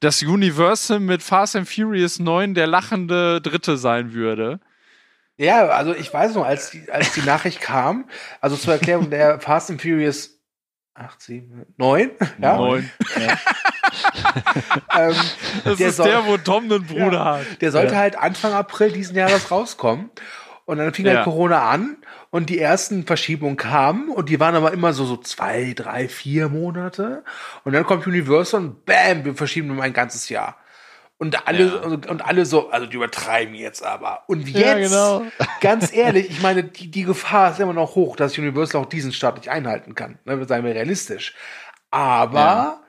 das 0.00 0.22
Universal 0.22 1.00
mit 1.00 1.22
Fast 1.22 1.56
and 1.56 1.68
Furious 1.68 2.20
9 2.20 2.54
der 2.54 2.66
lachende 2.68 3.42
Dritte 3.42 3.76
sein 3.76 4.14
würde. 4.14 4.60
Ja, 5.36 5.66
also 5.68 5.94
ich 5.94 6.12
weiß 6.12 6.34
noch, 6.34 6.44
als 6.44 6.70
die, 6.70 6.90
als 6.90 7.12
die 7.12 7.22
Nachricht 7.22 7.60
kam, 7.60 8.08
also 8.40 8.56
zur 8.56 8.74
Erklärung, 8.74 9.10
der 9.10 9.40
Fast 9.40 9.70
and 9.70 9.80
Furious 9.80 10.37
acht, 10.98 11.22
sieben, 11.22 11.66
neun. 11.76 12.10
Ja. 12.40 12.56
Neun. 12.56 12.90
Ja. 13.16 13.38
ähm, 15.08 15.14
das 15.64 15.80
ist 15.80 15.96
soll, 15.96 16.08
der, 16.08 16.26
wo 16.26 16.36
Tom 16.36 16.64
einen 16.64 16.84
Bruder 16.84 17.12
ja, 17.12 17.38
hat. 17.38 17.60
Der 17.60 17.72
sollte 17.72 17.94
ja. 17.94 18.00
halt 18.00 18.16
Anfang 18.16 18.52
April 18.52 18.92
diesen 18.92 19.16
Jahres 19.16 19.50
rauskommen. 19.50 20.10
Und 20.64 20.76
dann 20.76 20.92
fing 20.92 21.08
halt 21.08 21.24
Corona 21.24 21.70
an 21.70 21.96
und 22.28 22.50
die 22.50 22.58
ersten 22.58 23.06
Verschiebungen 23.06 23.56
kamen 23.56 24.10
und 24.10 24.28
die 24.28 24.38
waren 24.38 24.54
aber 24.54 24.72
immer 24.74 24.92
so, 24.92 25.06
so 25.06 25.16
zwei, 25.16 25.72
drei, 25.74 26.08
vier 26.08 26.50
Monate. 26.50 27.24
Und 27.64 27.72
dann 27.72 27.84
kommt 27.84 28.06
Universal 28.06 28.60
und 28.60 28.84
bam, 28.84 29.24
wir 29.24 29.34
verschieben 29.34 29.70
um 29.70 29.80
ein 29.80 29.94
ganzes 29.94 30.28
Jahr. 30.28 30.56
Und 31.20 31.48
alle, 31.48 31.66
ja. 31.66 31.82
und 31.82 32.24
alle 32.24 32.46
so, 32.46 32.70
also 32.70 32.86
die 32.86 32.94
übertreiben 32.94 33.54
jetzt 33.54 33.82
aber. 33.82 34.22
Und 34.28 34.48
jetzt, 34.48 34.60
ja, 34.60 34.78
genau. 34.78 35.26
ganz 35.60 35.92
ehrlich, 35.92 36.30
ich 36.30 36.40
meine, 36.42 36.62
die, 36.62 36.90
die 36.90 37.02
Gefahr 37.02 37.50
ist 37.50 37.58
immer 37.58 37.72
noch 37.72 37.96
hoch, 37.96 38.14
dass 38.14 38.38
Universal 38.38 38.80
auch 38.80 38.86
diesen 38.86 39.12
Start 39.12 39.36
nicht 39.36 39.50
einhalten 39.50 39.96
kann. 39.96 40.18
Ne, 40.24 40.44
seien 40.46 40.64
wir 40.64 40.76
realistisch. 40.76 41.34
Aber, 41.90 42.38
ja. 42.38 42.82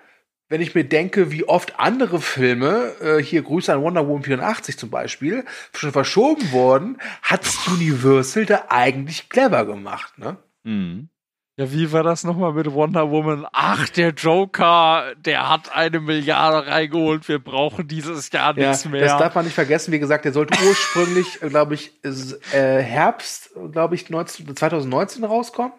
wenn 0.47 0.61
ich 0.61 0.75
mir 0.75 0.83
denke, 0.83 1.31
wie 1.31 1.43
oft 1.45 1.79
andere 1.79 2.21
Filme, 2.21 2.93
äh, 3.01 3.17
hier 3.17 3.41
Grüße 3.41 3.73
an 3.73 3.81
Wonder 3.81 4.07
Woman 4.07 4.23
84 4.23 4.77
zum 4.77 4.91
Beispiel, 4.91 5.43
schon 5.73 5.91
verschoben 5.91 6.51
wurden, 6.51 6.99
hat's 7.23 7.67
Universal 7.67 8.45
da 8.45 8.65
eigentlich 8.69 9.29
clever 9.29 9.65
gemacht, 9.65 10.19
ne? 10.19 10.37
Mhm. 10.63 11.09
Ja, 11.59 11.69
wie 11.73 11.91
war 11.91 12.03
das 12.03 12.23
nochmal 12.23 12.53
mit 12.53 12.71
Wonder 12.71 13.11
Woman? 13.11 13.45
Ach, 13.51 13.89
der 13.89 14.11
Joker, 14.11 15.13
der 15.17 15.49
hat 15.49 15.75
eine 15.75 15.99
Milliarde 15.99 16.65
reingeholt. 16.67 17.27
Wir 17.27 17.39
brauchen 17.39 17.85
dieses 17.85 18.31
Jahr 18.31 18.57
ja, 18.57 18.69
nichts 18.69 18.85
mehr. 18.85 19.01
Das 19.01 19.17
darf 19.17 19.35
man 19.35 19.43
nicht 19.43 19.55
vergessen. 19.55 19.91
Wie 19.91 19.99
gesagt, 19.99 20.23
der 20.23 20.31
sollte 20.31 20.57
ursprünglich, 20.65 21.37
glaube 21.49 21.73
ich, 21.73 21.91
äh, 22.53 22.81
Herbst, 22.81 23.49
glaube 23.73 23.95
ich, 23.95 24.09
19, 24.09 24.55
2019 24.55 25.25
rauskommen. 25.25 25.73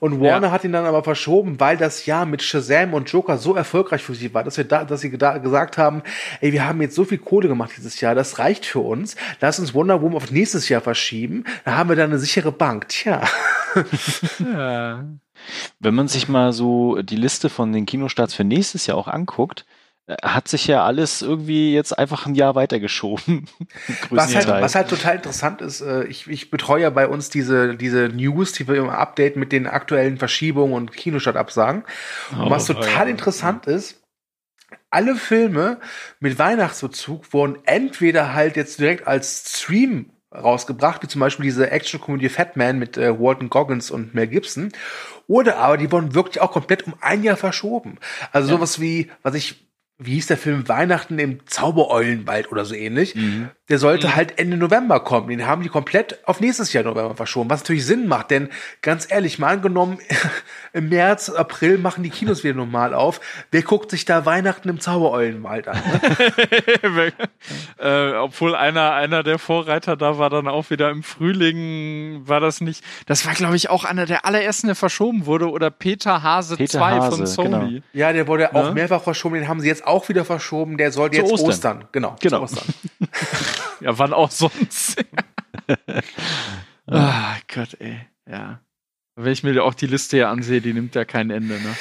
Und 0.00 0.20
Warner 0.20 0.48
ja. 0.48 0.52
hat 0.52 0.64
ihn 0.64 0.72
dann 0.72 0.84
aber 0.84 1.02
verschoben, 1.02 1.60
weil 1.60 1.76
das 1.76 2.06
Jahr 2.06 2.26
mit 2.26 2.42
Shazam 2.42 2.94
und 2.94 3.10
Joker 3.10 3.38
so 3.38 3.54
erfolgreich 3.54 4.02
für 4.02 4.14
sie 4.14 4.34
war, 4.34 4.44
dass 4.44 4.56
wir 4.56 4.64
da, 4.64 4.84
dass 4.84 5.00
sie 5.00 5.16
da 5.16 5.38
gesagt 5.38 5.78
haben, 5.78 6.02
ey, 6.40 6.52
wir 6.52 6.66
haben 6.66 6.82
jetzt 6.82 6.94
so 6.94 7.04
viel 7.04 7.18
Kohle 7.18 7.48
gemacht 7.48 7.72
dieses 7.76 8.00
Jahr, 8.00 8.14
das 8.14 8.38
reicht 8.38 8.66
für 8.66 8.80
uns. 8.80 9.16
Lass 9.40 9.58
uns 9.58 9.74
Wonder 9.74 10.02
Woman 10.02 10.16
auf 10.16 10.30
nächstes 10.30 10.68
Jahr 10.68 10.80
verschieben. 10.80 11.44
Da 11.64 11.76
haben 11.76 11.88
wir 11.88 11.96
dann 11.96 12.10
eine 12.10 12.18
sichere 12.18 12.52
Bank. 12.52 12.88
Tja. 12.88 13.22
ja. 14.38 15.04
Wenn 15.80 15.94
man 15.94 16.08
sich 16.08 16.28
mal 16.28 16.52
so 16.52 17.02
die 17.02 17.16
Liste 17.16 17.50
von 17.50 17.72
den 17.72 17.86
Kinostarts 17.86 18.34
für 18.34 18.44
nächstes 18.44 18.86
Jahr 18.86 18.96
auch 18.96 19.08
anguckt, 19.08 19.66
hat 20.22 20.48
sich 20.48 20.66
ja 20.66 20.84
alles 20.84 21.22
irgendwie 21.22 21.72
jetzt 21.72 21.98
einfach 21.98 22.26
ein 22.26 22.34
Jahr 22.34 22.54
weitergeschoben. 22.54 23.48
was, 24.10 24.34
halt, 24.34 24.48
was 24.48 24.74
halt 24.74 24.88
total 24.88 25.16
interessant 25.16 25.62
ist, 25.62 25.80
äh, 25.80 26.04
ich, 26.04 26.28
ich 26.28 26.50
betreue 26.50 26.82
ja 26.82 26.90
bei 26.90 27.08
uns 27.08 27.30
diese, 27.30 27.74
diese 27.74 28.08
News, 28.10 28.52
die 28.52 28.68
wir 28.68 28.74
immer 28.74 28.98
updaten 28.98 29.40
mit 29.40 29.50
den 29.52 29.66
aktuellen 29.66 30.18
Verschiebungen 30.18 30.74
und 30.74 30.92
Kinostartabsagen. 30.92 31.84
Und 32.32 32.50
was 32.50 32.66
total 32.66 32.84
oh, 32.84 33.04
ja. 33.04 33.04
interessant 33.04 33.66
ist, 33.66 34.02
alle 34.90 35.16
Filme 35.16 35.80
mit 36.20 36.38
Weihnachtsbezug 36.38 37.32
wurden 37.32 37.58
entweder 37.64 38.34
halt 38.34 38.56
jetzt 38.56 38.78
direkt 38.78 39.06
als 39.06 39.58
Stream 39.58 40.10
rausgebracht, 40.34 41.02
wie 41.02 41.08
zum 41.08 41.20
Beispiel 41.20 41.44
diese 41.44 41.70
Action-Komödie 41.70 42.28
Fat 42.28 42.56
Man 42.56 42.78
mit 42.78 42.96
äh, 42.96 43.18
Walton 43.18 43.48
Goggins 43.48 43.90
und 43.90 44.14
Mel 44.14 44.26
Gibson. 44.26 44.72
Oder 45.26 45.56
aber 45.58 45.78
die 45.78 45.90
wurden 45.90 46.14
wirklich 46.14 46.42
auch 46.42 46.52
komplett 46.52 46.86
um 46.86 46.94
ein 47.00 47.22
Jahr 47.22 47.36
verschoben. 47.36 47.98
Also 48.32 48.48
ja. 48.48 48.56
sowas 48.56 48.80
wie, 48.80 49.10
was 49.22 49.34
ich 49.34 49.64
wie 49.96 50.14
hieß 50.14 50.26
der 50.26 50.36
Film 50.36 50.68
Weihnachten 50.68 51.20
im 51.20 51.46
Zaubereulenwald 51.46 52.50
oder 52.50 52.64
so 52.64 52.74
ähnlich. 52.74 53.14
Mhm. 53.14 53.50
Der 53.68 53.78
sollte 53.78 54.08
mhm. 54.08 54.16
halt 54.16 54.38
Ende 54.38 54.56
November 54.56 55.00
kommen. 55.00 55.28
Den 55.28 55.46
haben 55.46 55.62
die 55.62 55.68
komplett 55.68 56.18
auf 56.26 56.40
nächstes 56.40 56.72
Jahr 56.72 56.82
November 56.82 57.14
verschoben, 57.14 57.48
was 57.48 57.62
natürlich 57.62 57.86
Sinn 57.86 58.08
macht, 58.08 58.30
denn 58.32 58.50
ganz 58.82 59.10
ehrlich, 59.10 59.38
mal 59.38 59.54
angenommen, 59.54 59.98
im 60.72 60.88
März, 60.88 61.30
April 61.30 61.78
machen 61.78 62.02
die 62.02 62.10
Kinos 62.10 62.42
wieder 62.42 62.56
normal 62.56 62.92
auf. 62.92 63.20
Wer 63.52 63.62
guckt 63.62 63.90
sich 63.90 64.04
da 64.04 64.26
Weihnachten 64.26 64.68
im 64.68 64.80
Zaubereulenwald 64.80 65.68
an? 65.68 65.80
Ne? 66.82 67.12
äh, 67.78 68.12
obwohl 68.16 68.56
einer, 68.56 68.94
einer 68.94 69.22
der 69.22 69.38
Vorreiter 69.38 69.96
da 69.96 70.18
war 70.18 70.28
dann 70.28 70.48
auch 70.48 70.70
wieder 70.70 70.90
im 70.90 71.04
Frühling, 71.04 72.22
war 72.26 72.40
das 72.40 72.60
nicht, 72.60 72.84
das 73.06 73.24
war 73.26 73.34
glaube 73.34 73.54
ich 73.54 73.70
auch 73.70 73.84
einer 73.84 74.06
der 74.06 74.26
allerersten, 74.26 74.66
der 74.66 74.76
verschoben 74.76 75.24
wurde 75.24 75.48
oder 75.48 75.70
Peter 75.70 76.22
Hase 76.24 76.58
2 76.58 77.00
von 77.10 77.26
Sony. 77.26 77.48
Genau. 77.48 77.82
Ja, 77.92 78.12
der 78.12 78.26
wurde 78.26 78.54
auch 78.54 78.68
ne? 78.68 78.72
mehrfach 78.72 79.02
verschoben, 79.02 79.36
den 79.36 79.48
haben 79.48 79.60
sie 79.60 79.68
jetzt 79.68 79.83
auch 79.86 80.08
wieder 80.08 80.24
verschoben. 80.24 80.76
Der 80.76 80.92
sollte 80.92 81.18
jetzt 81.18 81.30
Ostern. 81.32 81.48
Ostern. 81.48 81.84
Genau. 81.92 82.16
genau. 82.20 82.42
Ostern. 82.42 82.66
ja, 83.80 83.98
wann 83.98 84.12
auch 84.12 84.30
sonst. 84.30 85.04
ah, 86.86 87.36
Gott, 87.52 87.76
ey. 87.80 88.00
Ja. 88.28 88.60
Wenn 89.16 89.32
ich 89.32 89.44
mir 89.44 89.62
auch 89.62 89.74
die 89.74 89.86
Liste 89.86 90.16
hier 90.16 90.28
ansehe, 90.28 90.60
die 90.60 90.72
nimmt 90.72 90.94
ja 90.94 91.04
kein 91.04 91.30
Ende, 91.30 91.54
ne? 91.54 91.76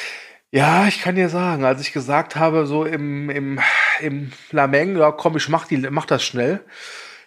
Ja, 0.51 0.87
ich 0.87 1.01
kann 1.01 1.15
dir 1.15 1.29
sagen, 1.29 1.65
als 1.65 1.81
ich 1.81 1.93
gesagt 1.93 2.35
habe, 2.35 2.67
so 2.67 2.85
im, 2.85 3.31
im, 3.31 3.59
im 3.99 4.31
Lameng, 4.51 4.95
ja 4.97 5.11
komm, 5.11 5.35
ich 5.35 5.49
mach, 5.49 5.65
die, 5.65 5.77
mach 5.77 6.05
das 6.05 6.23
schnell, 6.23 6.63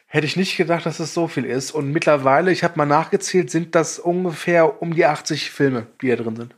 hätte 0.06 0.26
ich 0.26 0.36
nicht 0.36 0.56
gedacht, 0.56 0.86
dass 0.86 1.00
es 1.00 1.12
so 1.12 1.26
viel 1.26 1.44
ist. 1.44 1.72
Und 1.72 1.90
mittlerweile, 1.90 2.52
ich 2.52 2.62
habe 2.62 2.78
mal 2.78 2.86
nachgezählt, 2.86 3.50
sind 3.50 3.74
das 3.74 3.98
ungefähr 3.98 4.80
um 4.80 4.94
die 4.94 5.06
80 5.06 5.50
Filme, 5.50 5.88
die 6.00 6.08
da 6.08 6.16
drin 6.16 6.36
sind. 6.36 6.54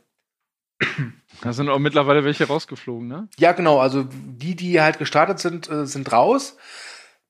Da 1.41 1.53
sind 1.53 1.69
auch 1.69 1.79
mittlerweile 1.79 2.23
welche 2.23 2.47
rausgeflogen, 2.47 3.07
ne? 3.07 3.27
Ja, 3.37 3.53
genau. 3.53 3.79
Also 3.79 4.03
die, 4.11 4.55
die 4.55 4.81
halt 4.81 4.99
gestartet 4.99 5.39
sind, 5.39 5.69
äh, 5.69 5.85
sind 5.85 6.11
raus. 6.11 6.57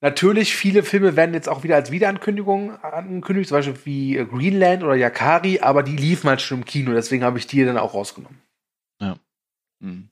Natürlich, 0.02 0.56
viele 0.56 0.84
Filme 0.84 1.16
werden 1.18 1.34
jetzt 1.34 1.50
auch 1.50 1.64
wieder 1.64 1.76
als 1.76 1.92
Wiederankündigung 1.92 2.78
angekündigt, 2.84 3.50
zum 3.50 3.58
Beispiel 3.58 3.80
wie 3.84 4.18
äh, 4.18 4.26
Greenland 4.26 4.84
oder 4.84 4.96
Yakari, 4.96 5.60
aber 5.60 5.84
die 5.84 5.98
liefen 5.98 6.30
halt 6.30 6.42
schon 6.42 6.60
im 6.60 6.66
Kino, 6.66 6.94
deswegen 6.94 7.24
habe 7.24 7.38
ich 7.38 7.48
die 7.48 7.66
dann 7.66 7.78
auch 7.78 7.94
rausgenommen. 7.94 8.42
Ja. 9.02 9.18
Hm. 9.82 10.10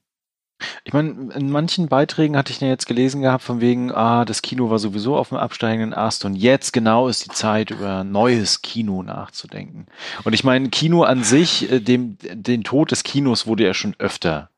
Ich 0.84 0.94
meine, 0.94 1.34
in 1.34 1.50
manchen 1.50 1.88
Beiträgen 1.88 2.36
hatte 2.36 2.52
ich 2.52 2.62
ja 2.62 2.68
jetzt 2.68 2.88
gelesen 2.88 3.22
gehabt, 3.22 3.44
von 3.44 3.62
wegen, 3.62 3.92
ah, 3.92 4.26
das 4.26 4.42
Kino 4.42 4.70
war 4.70 4.80
sowieso 4.80 5.16
auf 5.16 5.30
dem 5.30 5.38
absteigenden 5.38 5.94
Ast 5.94 6.26
und 6.26 6.36
jetzt 6.36 6.74
genau 6.74 7.08
ist 7.08 7.26
die 7.26 7.34
Zeit, 7.34 7.70
über 7.72 8.04
neues 8.04 8.62
Kino 8.62 9.04
nachzudenken. 9.04 9.86
Und 10.24 10.34
ich 10.34 10.44
meine, 10.44 10.70
Kino 10.70 11.04
an 11.04 11.24
sich, 11.24 11.72
äh, 11.72 11.80
dem, 11.80 12.18
den 12.22 12.64
Tod 12.64 12.92
des 12.92 13.04
Kinos 13.04 13.46
wurde 13.46 13.66
ja 13.66 13.74
schon 13.74 13.96
öfter 14.00 14.50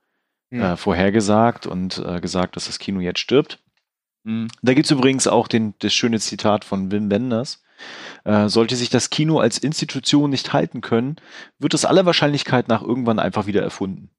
äh, 0.52 0.76
vorhergesagt 0.76 1.68
und 1.68 1.98
äh, 1.98 2.20
gesagt, 2.20 2.56
dass 2.56 2.66
das 2.66 2.80
Kino 2.80 3.00
jetzt 3.00 3.20
stirbt. 3.20 3.60
Mhm. 4.24 4.48
Da 4.62 4.74
gibt's 4.74 4.92
übrigens 4.92 5.28
auch 5.28 5.48
den, 5.48 5.74
das 5.80 5.94
schöne 5.94 6.20
Zitat 6.20 6.66
von 6.66 6.92
Wim 6.92 7.12
Wenders. 7.12 7.62
Äh, 8.26 8.50
sollte 8.50 8.76
sich 8.76 8.90
das 8.90 9.10
Kino 9.10 9.40
als 9.40 9.58
Institution 9.58 10.30
nicht 10.30 10.52
halten 10.52 10.82
können, 10.82 11.16
wird 11.60 11.74
es 11.74 11.86
aller 11.86 12.06
Wahrscheinlichkeit 12.06 12.68
nach 12.68 12.82
irgendwann 12.82 13.20
einfach 13.20 13.46
wieder 13.46 13.62
erfunden. 13.62 14.10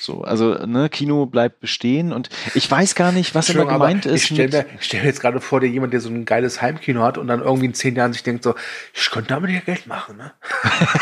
So, 0.00 0.22
also 0.22 0.54
ne, 0.66 0.88
Kino 0.88 1.26
bleibt 1.26 1.60
bestehen 1.60 2.12
und 2.12 2.28
ich 2.54 2.70
weiß 2.70 2.94
gar 2.94 3.12
nicht, 3.12 3.34
was 3.34 3.50
immer 3.50 3.66
gemeint 3.66 4.06
ist. 4.06 4.14
Ich 4.14 4.24
stelle 4.26 4.48
mir, 4.48 4.66
ich 4.80 4.86
stell 4.86 5.00
mir 5.00 5.06
jetzt 5.06 5.20
gerade 5.20 5.40
vor, 5.40 5.60
dir 5.60 5.68
jemand, 5.68 5.92
der 5.92 6.00
so 6.00 6.08
ein 6.08 6.24
geiles 6.24 6.62
Heimkino 6.62 7.02
hat 7.02 7.18
und 7.18 7.26
dann 7.28 7.40
irgendwie 7.40 7.66
in 7.66 7.74
zehn 7.74 7.94
Jahren 7.96 8.12
sich 8.12 8.22
denkt 8.22 8.44
so, 8.44 8.54
ich 8.94 9.10
könnte 9.10 9.28
damit 9.28 9.50
ja 9.50 9.60
Geld 9.60 9.86
machen, 9.86 10.16
ne? 10.16 10.32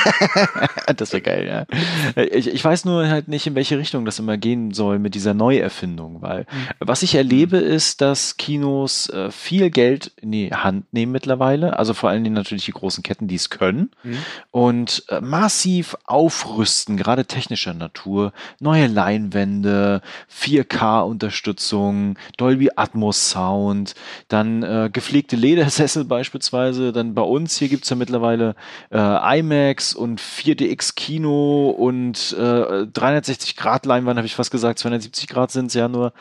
das 0.97 1.12
wäre 1.12 1.23
geil, 1.23 1.47
ja. 1.47 2.25
Ich, 2.25 2.49
ich 2.49 2.64
weiß 2.64 2.85
nur 2.85 3.09
halt 3.09 3.29
nicht, 3.29 3.47
in 3.47 3.55
welche 3.55 3.79
Richtung 3.79 4.05
das 4.05 4.19
immer 4.19 4.37
gehen 4.37 4.73
soll 4.73 4.99
mit 4.99 5.14
dieser 5.14 5.35
Neuerfindung, 5.35 6.23
weil 6.23 6.47
was 6.79 7.03
ich 7.03 7.14
erlebe, 7.14 7.57
ist, 7.59 8.01
dass 8.01 8.37
Kinos 8.37 9.09
äh, 9.11 9.31
viel 9.31 9.71
Geld 9.71 10.12
in 10.21 10.33
die 10.33 10.53
Hand 10.53 10.93
nehmen 10.93 11.12
mittlerweile, 11.12 11.79
also 11.79 11.95
vor 11.95 12.11
allen 12.11 12.25
Dingen 12.25 12.35
natürlich 12.35 12.64
die 12.64 12.73
großen 12.73 13.03
Ketten, 13.03 13.29
die 13.29 13.37
es 13.37 13.51
können, 13.51 13.91
Mhm. 14.03 14.19
und 14.51 15.05
äh, 15.09 15.21
massiv 15.21 15.97
aufrüsten, 16.07 16.97
gerade 16.97 17.25
technischer 17.27 17.75
Natur, 17.75 18.33
neue 18.61 18.87
Leinwände, 18.87 20.03
4K-Unterstützung, 20.33 22.19
Dolby 22.37 22.71
Atmos 22.77 23.31
Sound, 23.31 23.95
dann 24.29 24.63
äh, 24.63 24.91
gepflegte 24.93 25.37
Ledersessel 25.37 26.05
beispielsweise, 26.17 26.93
dann 26.93 27.15
bei 27.15 27.23
uns 27.23 27.57
hier 27.57 27.69
gibt's 27.69 27.91
ja 27.91 27.97
mittlerweile 27.97 28.55
äh, 28.91 29.39
IMAX 29.39 29.95
und 29.95 30.21
4DX 30.21 30.95
Kino 30.95 31.71
und 31.71 32.33
äh, 32.39 32.87
360 32.87 33.57
Grad 33.57 33.87
Leinwand, 33.87 34.17
habe 34.19 34.27
ich 34.27 34.35
fast 34.35 34.51
gesagt, 34.51 34.79
270 34.79 35.29
Grad 35.29 35.51
sind's 35.51 35.75
ja 35.75 35.89
nur, 35.89 36.13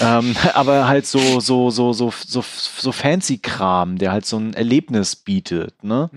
ähm, 0.00 0.34
aber 0.54 0.88
halt 0.88 1.06
so 1.06 1.40
so 1.40 1.70
so 1.70 1.92
so 1.92 2.12
so 2.26 2.42
so 2.42 2.92
fancy 2.92 3.38
Kram, 3.38 3.98
der 3.98 4.12
halt 4.12 4.26
so 4.26 4.36
ein 4.36 4.54
Erlebnis 4.54 5.16
bietet, 5.16 5.82
ne? 5.82 6.10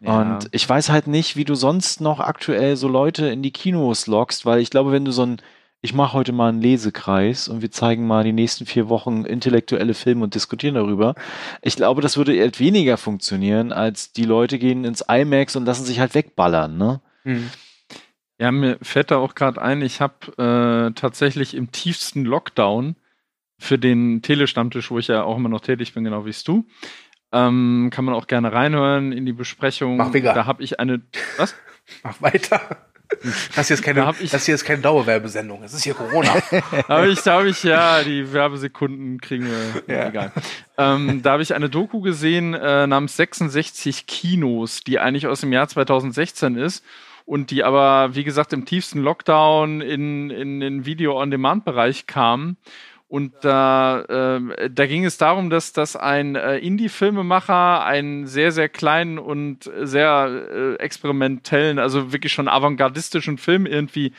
Ja. 0.00 0.20
Und 0.20 0.48
ich 0.52 0.68
weiß 0.68 0.90
halt 0.90 1.06
nicht, 1.06 1.36
wie 1.36 1.44
du 1.44 1.54
sonst 1.54 2.00
noch 2.00 2.20
aktuell 2.20 2.76
so 2.76 2.88
Leute 2.88 3.26
in 3.26 3.42
die 3.42 3.50
Kinos 3.50 4.06
lockst, 4.06 4.46
weil 4.46 4.60
ich 4.60 4.70
glaube, 4.70 4.92
wenn 4.92 5.04
du 5.04 5.12
so 5.14 5.24
ein 5.24 5.40
ich 5.84 5.92
mache 5.92 6.14
heute 6.14 6.32
mal 6.32 6.48
einen 6.48 6.62
Lesekreis 6.62 7.46
und 7.46 7.60
wir 7.60 7.70
zeigen 7.70 8.06
mal 8.06 8.24
die 8.24 8.32
nächsten 8.32 8.64
vier 8.64 8.88
Wochen 8.88 9.26
intellektuelle 9.26 9.92
Filme 9.92 10.24
und 10.24 10.34
diskutieren 10.34 10.76
darüber. 10.76 11.14
Ich 11.60 11.76
glaube, 11.76 12.00
das 12.00 12.16
würde 12.16 12.34
eher 12.34 12.58
weniger 12.58 12.96
funktionieren, 12.96 13.70
als 13.70 14.10
die 14.10 14.24
Leute 14.24 14.58
gehen 14.58 14.86
ins 14.86 15.04
IMAX 15.06 15.56
und 15.56 15.66
lassen 15.66 15.84
sich 15.84 16.00
halt 16.00 16.14
wegballern, 16.14 16.78
ne? 16.78 17.02
Mhm. 17.24 17.50
Ja, 18.38 18.50
mir 18.50 18.78
fällt 18.80 19.10
da 19.10 19.18
auch 19.18 19.34
gerade 19.34 19.60
ein, 19.60 19.82
ich 19.82 20.00
habe 20.00 20.32
äh, 20.38 20.94
tatsächlich 20.94 21.52
im 21.52 21.70
tiefsten 21.70 22.24
Lockdown 22.24 22.96
für 23.58 23.78
den 23.78 24.22
Telestammtisch, 24.22 24.90
wo 24.90 24.98
ich 24.98 25.08
ja 25.08 25.22
auch 25.22 25.36
immer 25.36 25.50
noch 25.50 25.60
tätig 25.60 25.92
bin, 25.92 26.04
genau 26.04 26.24
wie 26.24 26.30
es 26.30 26.44
du, 26.44 26.66
ähm, 27.30 27.90
kann 27.92 28.06
man 28.06 28.14
auch 28.14 28.26
gerne 28.26 28.54
reinhören 28.54 29.12
in 29.12 29.26
die 29.26 29.34
Besprechung. 29.34 29.98
Mach 29.98 30.14
vegan. 30.14 30.34
Da 30.34 30.46
habe 30.46 30.62
ich 30.62 30.80
eine. 30.80 31.02
Was? 31.36 31.54
Mach 32.02 32.22
weiter. 32.22 32.88
Das 33.54 33.68
hier 33.68 33.74
ist 33.74 33.82
keine, 33.82 34.00
Da 34.00 34.06
hab 34.06 34.20
ich- 34.20 34.30
das 34.30 34.44
hier 34.46 34.54
ist 34.54 34.64
keine 34.64 34.80
Dauerwerbesendung. 34.82 35.62
Das 35.62 35.72
ist 35.74 35.84
hier 35.84 35.94
Corona. 35.94 36.34
Da 36.88 36.96
habe 36.98 37.08
ich, 37.08 37.20
da 37.22 37.34
habe 37.38 37.48
ich, 37.48 37.62
ja, 37.62 38.02
die 38.02 38.32
Werbesekunden 38.32 39.20
kriegen 39.20 39.46
wir, 39.46 39.94
Ja. 39.94 40.08
egal. 40.08 40.32
Ähm, 40.78 41.22
da 41.22 41.32
habe 41.32 41.42
ich 41.42 41.54
eine 41.54 41.68
Doku 41.70 42.00
gesehen 42.00 42.54
äh, 42.54 42.86
namens 42.86 43.16
66 43.16 44.06
Kinos, 44.06 44.80
die 44.80 44.98
eigentlich 44.98 45.26
aus 45.26 45.40
dem 45.40 45.52
Jahr 45.52 45.68
2016 45.68 46.56
ist 46.56 46.84
und 47.26 47.50
die 47.50 47.62
aber, 47.64 48.14
wie 48.14 48.24
gesagt, 48.24 48.52
im 48.52 48.64
tiefsten 48.64 49.00
Lockdown 49.00 49.80
in, 49.80 50.30
in 50.30 50.60
den 50.60 50.84
Video-on-Demand-Bereich 50.84 52.06
kam. 52.06 52.56
Und 53.14 53.32
da, 53.42 54.04
ähm, 54.08 54.52
da 54.72 54.86
ging 54.86 55.04
es 55.04 55.18
darum, 55.18 55.48
dass, 55.48 55.72
dass 55.72 55.94
ein 55.94 56.34
äh, 56.34 56.58
Indie-Filmemacher 56.58 57.84
einen 57.84 58.26
sehr, 58.26 58.50
sehr 58.50 58.68
kleinen 58.68 59.20
und 59.20 59.70
sehr 59.82 60.48
äh, 60.50 60.74
experimentellen, 60.82 61.78
also 61.78 62.12
wirklich 62.12 62.32
schon 62.32 62.48
avantgardistischen 62.48 63.38
Film 63.38 63.66
irgendwie 63.66 64.14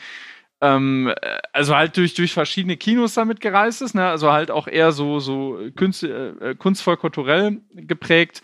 ähm, 0.62 1.12
äh, 1.20 1.36
also 1.52 1.76
halt 1.76 1.98
durch, 1.98 2.14
durch 2.14 2.32
verschiedene 2.32 2.78
Kinos 2.78 3.12
damit 3.12 3.42
gereist 3.42 3.82
ist, 3.82 3.94
ne? 3.94 4.08
also 4.08 4.32
halt 4.32 4.50
auch 4.50 4.66
eher 4.66 4.92
so, 4.92 5.20
so 5.20 5.60
kunst, 5.76 6.02
äh, 6.02 6.54
kunstvoll 6.58 6.96
kulturell 6.96 7.60
geprägt. 7.74 8.40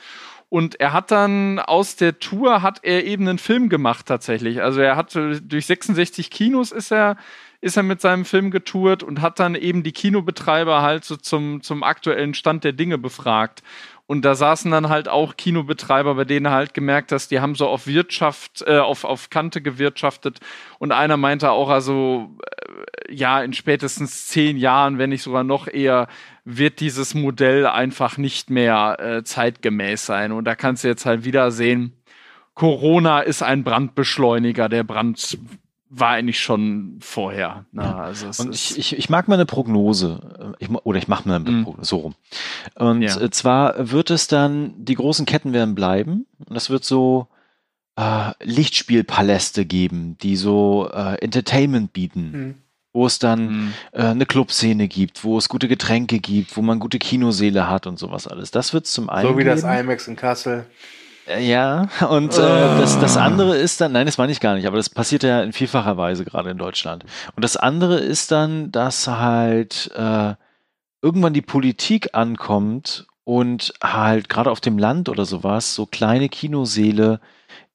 Und 0.51 0.79
er 0.79 0.93
hat 0.93 1.11
dann 1.11 1.61
aus 1.61 1.97
der 1.97 2.19
Tour 2.19 2.61
hat 2.61 2.81
er 2.83 3.07
eben 3.07 3.27
einen 3.27 3.39
Film 3.39 3.71
gemacht 3.71 4.05
tatsächlich. 4.05 4.61
Also 4.61 4.83
er 4.83 4.97
hat 4.97 5.17
äh, 5.17 5.41
durch 5.41 5.65
66 5.65 6.31
Kinos 6.31 6.73
ist 6.73 6.93
er 6.93 7.17
ist 7.63 7.77
er 7.77 7.85
mit 7.85 8.01
seinem 8.01 8.25
Film 8.25 8.51
getourt 8.51 9.05
und 9.05 9.23
hat 9.23 9.39
dann 9.39 9.55
eben 9.55 9.85
die 9.85 9.93
Kinobetreiber 9.93 10.83
halt 10.83 11.05
so 11.05 11.17
zum, 11.17 11.63
zum 11.63 11.85
aktuellen 11.85 12.35
Stand 12.35 12.65
der 12.65 12.73
Dinge 12.73 12.99
befragt. 12.99 13.63
Und 14.07 14.25
da 14.25 14.35
saßen 14.35 14.71
dann 14.73 14.89
halt 14.89 15.09
auch 15.09 15.37
Kinobetreiber, 15.37 16.17
bei 16.17 16.25
denen 16.25 16.51
halt 16.51 16.75
gemerkt 16.75 17.13
hast, 17.13 17.31
die 17.31 17.41
haben 17.41 17.55
so 17.55 17.69
auf 17.69 17.87
Wirtschaft, 17.87 18.65
äh, 18.67 18.79
auf, 18.79 19.05
auf 19.05 19.31
Kante 19.31 19.63
gewirtschaftet. 19.63 20.41
Und 20.81 20.91
einer 20.91 21.17
meinte 21.17 21.53
auch, 21.53 21.71
also, 21.71 22.37
äh, 23.07 23.15
ja, 23.15 23.41
in 23.43 23.53
spätestens 23.53 24.27
zehn 24.27 24.57
Jahren, 24.57 24.99
wenn 24.99 25.11
nicht 25.11 25.23
sogar 25.23 25.45
noch 25.45 25.69
eher, 25.69 26.09
wird 26.45 26.81
dieses 26.81 27.15
Modell 27.15 27.65
einfach 27.67 28.19
nicht 28.19 28.51
mehr 28.51 28.97
äh, 28.99 29.23
zeitgemäß 29.23 30.05
sein. 30.05 30.33
Und 30.33 30.47
da 30.47 30.57
kannst 30.57 30.83
du 30.83 30.89
jetzt 30.89 31.07
halt 31.07 31.25
wieder 31.25 31.53
sehen, 31.53 31.93
Corona 32.55 33.21
ist 33.21 33.43
ein 33.43 33.63
Brandbeschleuniger. 33.63 34.69
Der 34.69 34.83
Brand 34.83 35.39
war 35.95 36.09
eigentlich 36.11 36.41
schon 36.41 36.97
vorher. 37.01 37.67
Na, 37.71 37.99
also 38.05 38.29
es 38.29 38.41
Und 38.41 38.55
ich, 38.55 38.79
ich, 38.79 38.97
ich 38.97 39.11
mag 39.11 39.29
mal 39.29 39.35
eine 39.35 39.45
Prognose, 39.45 40.55
ich, 40.59 40.71
oder 40.71 40.99
ich 40.99 41.07
mache 41.07 41.29
mal 41.29 41.35
eine 41.37 41.51
Mhm. 41.51 41.65
Prognose, 41.65 41.89
so 41.89 41.97
rum. 41.99 42.15
Und 42.77 43.03
Ja. 43.03 43.21
äh, 43.21 43.31
zwar 43.31 43.91
wird 43.91 44.11
es 44.11 44.27
dann, 44.27 44.73
die 44.79 44.95
großen 44.95 45.27
Ketten 45.27 45.53
werden 45.53 45.75
bleiben 45.75 46.25
und 46.49 46.57
es 46.57 46.71
wird 46.71 46.85
so 46.85 47.29
äh, 47.97 48.31
Lichtspielpaläste 48.43 49.67
geben, 49.67 50.17
die 50.23 50.37
so 50.37 50.89
äh, 50.93 51.17
Entertainment 51.23 51.93
bieten, 51.93 52.31
Mhm. 52.33 52.55
wo 52.95 53.05
es 53.05 53.19
dann 53.19 53.45
Mhm. 53.67 53.73
äh, 53.93 54.03
eine 54.05 54.25
Clubszene 54.25 54.89
gibt, 54.89 55.25
wo 55.25 55.37
es 55.37 55.51
gute 55.51 55.69
Getränke 55.69 56.19
gibt, 56.19 56.57
wo 56.57 56.63
man 56.63 56.79
gute 56.79 56.99
Kinoseele 56.99 57.69
hat 57.69 57.87
und 57.87 57.99
sowas 57.99 58.27
alles. 58.27 58.51
Das 58.51 58.73
wird 58.73 58.87
zum 58.87 59.11
einen 59.11 59.29
so 59.29 59.37
wie 59.37 59.45
das 59.45 59.61
geben. 59.61 59.75
IMAX 59.75 60.09
in 60.09 60.17
Kassel. 60.17 60.65
Ja, 61.39 61.89
und 62.11 62.33
äh, 62.35 62.37
das, 62.79 62.99
das 62.99 63.17
andere 63.17 63.57
ist 63.57 63.81
dann, 63.81 63.93
nein, 63.93 64.07
das 64.07 64.19
meine 64.19 64.33
ich 64.33 64.41
gar 64.41 64.55
nicht, 64.55 64.67
aber 64.67 64.77
das 64.77 64.91
passiert 64.91 65.23
ja 65.23 65.43
in 65.43 65.53
vielfacher 65.53 65.97
Weise 65.97 66.25
gerade 66.25 66.51
in 66.51 66.59
Deutschland. 66.59 67.05
Und 67.37 67.45
das 67.45 67.57
andere 67.57 67.99
ist 67.99 68.33
dann, 68.33 68.73
dass 68.73 69.07
halt 69.07 69.91
äh, 69.97 70.35
irgendwann 71.01 71.33
die 71.33 71.43
Politik 71.43 72.11
ankommt 72.15 73.07
und 73.25 73.73
halt 73.83 74.29
gerade 74.29 74.51
auf 74.51 74.61
dem 74.61 74.79
Land 74.79 75.09
oder 75.09 75.25
sowas 75.25 75.75
so 75.77 75.87
kleine 75.87 76.29
Kinoseele 76.29 77.21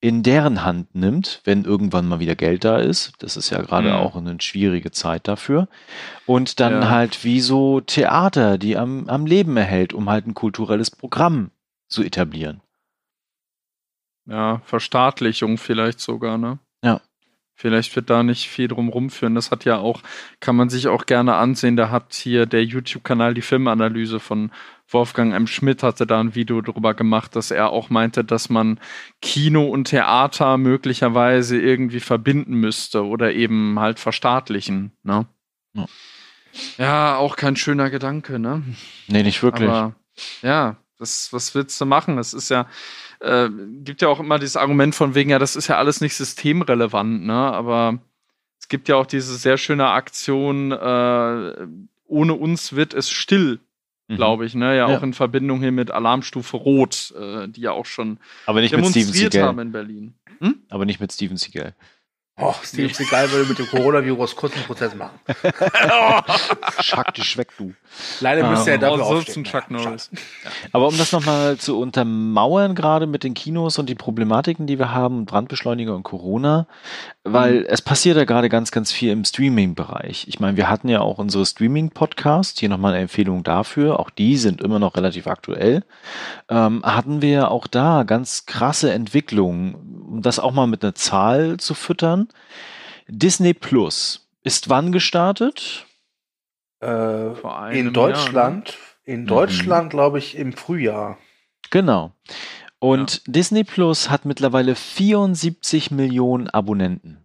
in 0.02 0.24
deren 0.24 0.64
Hand 0.66 0.94
nimmt, 0.94 1.42
wenn 1.46 1.64
irgendwann 1.64 2.08
mal 2.08 2.20
wieder 2.20 2.36
Geld 2.36 2.66
da 2.66 2.78
ist. 2.78 3.14
Das 3.20 3.38
ist 3.38 3.50
ja 3.50 3.62
gerade 3.62 3.90
Mhm. 3.90 3.96
auch 3.96 4.16
eine 4.18 4.40
schwierige 4.42 4.92
Zeit 4.92 5.28
dafür. 5.28 5.70
Und 6.26 6.60
dann 6.60 6.82
Ja. 6.84 6.90
halt 6.90 7.24
wie 7.24 7.40
so 7.40 7.80
Theater, 7.80 8.58
die 8.58 8.78
am, 8.78 9.08
am 9.08 9.26
Leben 9.26 9.56
erhält, 9.58 9.94
um 9.94 10.10
halt 10.10 10.28
ein 10.28 10.34
kulturelles 10.34 10.92
Programm 10.92 11.52
zu 11.88 12.04
etablieren. 12.04 12.62
Ja, 14.28 14.62
Verstaatlichung 14.66 15.58
vielleicht 15.58 16.00
sogar, 16.00 16.38
ne? 16.38 16.60
Ja. 16.84 17.02
Vielleicht 17.56 17.96
wird 17.96 18.10
da 18.10 18.22
nicht 18.22 18.50
viel 18.50 18.68
drum 18.68 18.90
rumführen. 18.90 19.34
Das 19.34 19.50
hat 19.50 19.66
ja 19.66 19.78
auch, 19.78 20.04
kann 20.40 20.56
man 20.56 20.70
sich 20.70 20.88
auch 20.90 21.08
gerne 21.08 21.36
ansehen. 21.36 21.76
Da 21.76 21.90
hat 21.90 22.14
hier 22.14 22.46
der 22.46 22.64
YouTube-Kanal 22.64 23.34
die 23.34 23.42
Filmanalyse 23.42 24.20
von 24.20 24.52
Wolfgang 24.90 25.34
M. 25.34 25.48
Schmidt 25.48 25.84
hatte 25.84 26.06
da 26.06 26.20
ein 26.20 26.36
Video 26.36 26.62
drüber 26.62 26.94
gemacht, 26.94 27.36
dass 27.36 27.52
er 27.52 27.72
auch 27.72 27.90
meinte, 27.90 28.24
dass 28.24 28.50
man 28.50 28.80
Kino 29.22 29.66
und 29.66 29.86
Theater 29.86 30.58
möglicherweise 30.58 31.60
irgendwie 31.60 32.00
verbinden 32.00 32.54
müsste 32.56 33.06
oder 33.06 33.34
eben 33.34 33.80
halt 33.80 34.00
verstaatlichen, 34.00 34.92
ne? 35.04 35.26
Ja. 35.74 35.86
Ja, 36.78 37.18
auch 37.18 37.36
kein 37.36 37.56
schöner 37.56 37.90
Gedanke, 37.90 38.40
ne? 38.40 38.64
Nee, 39.08 39.24
nicht 39.24 39.44
wirklich. 39.44 39.70
Aber 39.70 39.96
ja, 40.42 40.78
das, 40.98 41.32
was 41.34 41.54
willst 41.54 41.80
du 41.80 41.86
machen? 41.86 42.18
Das 42.18 42.34
ist 42.34 42.50
ja, 42.50 42.68
äh, 43.20 43.50
gibt 43.84 44.02
ja 44.02 44.08
auch 44.10 44.20
immer 44.20 44.40
dieses 44.40 44.58
Argument 44.58 44.94
von 44.96 45.16
wegen, 45.16 45.30
ja, 45.30 45.40
das 45.40 45.56
ist 45.56 45.68
ja 45.68 45.78
alles 45.78 46.02
nicht 46.02 46.16
systemrelevant, 46.16 47.26
ne? 47.26 47.34
Aber 47.34 48.00
es 48.60 48.68
gibt 48.68 48.88
ja 48.90 48.96
auch 48.96 49.06
diese 49.06 49.36
sehr 49.36 49.58
schöne 49.58 49.88
Aktion, 49.88 50.72
äh, 50.72 51.68
ohne 52.06 52.34
uns 52.34 52.74
wird 52.74 52.94
es 52.94 53.10
still, 53.10 53.60
Mhm. 54.10 54.16
glaube 54.16 54.46
ich, 54.46 54.56
ne? 54.56 54.68
Ja, 54.78 54.90
Ja. 54.90 54.98
auch 54.98 55.04
in 55.04 55.14
Verbindung 55.14 55.60
hier 55.60 55.72
mit 55.74 55.92
Alarmstufe 55.92 56.56
Rot, 56.58 57.14
äh, 57.20 57.48
die 57.50 57.62
ja 57.62 57.72
auch 57.72 57.86
schon 57.86 58.20
Aber 58.46 58.62
nicht 58.62 58.72
mit 58.76 58.80
Steven 58.86 58.94
demonstriert 58.94 59.34
Seagal. 59.34 59.48
haben 59.50 59.60
in 59.60 59.72
Berlin. 59.72 60.14
Aber 60.70 60.86
nicht 60.86 61.00
mit 61.00 61.12
Steven 61.12 61.36
Seagal. 61.38 61.74
Oh, 62.40 62.54
Steven 62.64 62.94
Seagal 62.94 63.32
würde 63.32 63.50
mit 63.50 63.58
dem 63.58 63.68
Coronavirus 63.68 64.36
kurz 64.36 64.54
einen 64.54 64.66
Prozess 64.66 64.94
machen. 64.94 65.20
Schack 66.82 67.16
dich 67.16 67.36
weg, 67.36 67.50
du. 67.58 67.74
Leider 68.20 68.48
müsste 68.48 68.70
er 68.72 68.78
Oh, 68.78 68.82
dafür 68.82 68.98
so 68.98 69.04
aufstehen. 69.04 69.44
Chuck 69.44 69.72
Ja. 69.72 70.52
Aber 70.72 70.88
um 70.88 70.96
das 70.98 71.12
nochmal 71.12 71.58
zu 71.58 71.80
untermauern, 71.80 72.76
gerade 72.76 73.08
mit 73.08 73.24
den 73.24 73.34
Kinos 73.34 73.80
und 73.80 73.90
die 73.90 73.96
Problematiken, 73.96 74.68
die 74.68 74.78
wir 74.78 74.94
haben, 74.94 75.26
Brandbeschleuniger 75.26 75.96
und 75.96 76.04
Corona, 76.04 76.68
weil 77.24 77.66
es 77.68 77.82
passiert 77.82 78.18
ja 78.18 78.26
gerade 78.26 78.50
ganz, 78.50 78.70
ganz 78.70 78.92
viel 78.92 79.12
im 79.12 79.26
Streaming-Bereich. 79.26 80.28
Ich 80.28 80.40
meine, 80.40 80.58
wir 80.58 80.70
hatten 80.70 80.90
ja 80.90 81.02
auch 81.02 81.18
unsere 81.18 81.44
Streaming-Podcasts, 81.46 82.60
hier 82.60 82.70
nochmal 82.70 82.94
eine 82.94 83.02
Empfehlung 83.02 83.44
dafür, 83.44 84.00
auch 84.00 84.12
die 84.12 84.38
sind 84.38 84.62
immer 84.62 84.78
noch 84.78 84.96
relativ 84.96 85.26
aktuell. 85.26 85.84
Ähm, 86.50 86.84
hatten 86.84 87.24
wir 87.24 87.30
ja 87.32 87.48
auch 87.48 87.66
da 87.66 88.04
ganz 88.04 88.46
krasse 88.46 88.92
Entwicklungen, 88.94 89.74
um 90.08 90.22
das 90.22 90.38
auch 90.40 90.52
mal 90.52 90.68
mit 90.68 90.84
einer 90.84 90.96
Zahl 90.96 91.58
zu 91.58 91.74
füttern. 91.74 92.27
Disney 93.08 93.54
Plus 93.54 94.28
ist 94.44 94.70
wann 94.70 94.92
gestartet? 94.92 95.86
Äh, 96.80 97.32
Vor 97.36 97.60
einem 97.60 97.78
in 97.78 97.86
Jahr, 97.86 97.94
Deutschland, 97.94 98.78
in 99.04 99.22
Mhm. 99.22 99.28
Deutschland, 99.28 99.90
glaube 99.90 100.20
ich, 100.20 100.38
im 100.38 100.54
Frühjahr. 100.54 101.18
Genau. 101.70 102.12
Und 102.80 103.24
Disney 103.26 103.64
Plus 103.64 104.10
hat 104.10 104.26
mittlerweile 104.26 104.76
74 104.76 105.90
Millionen 105.92 106.50
Abonnenten. 106.50 107.18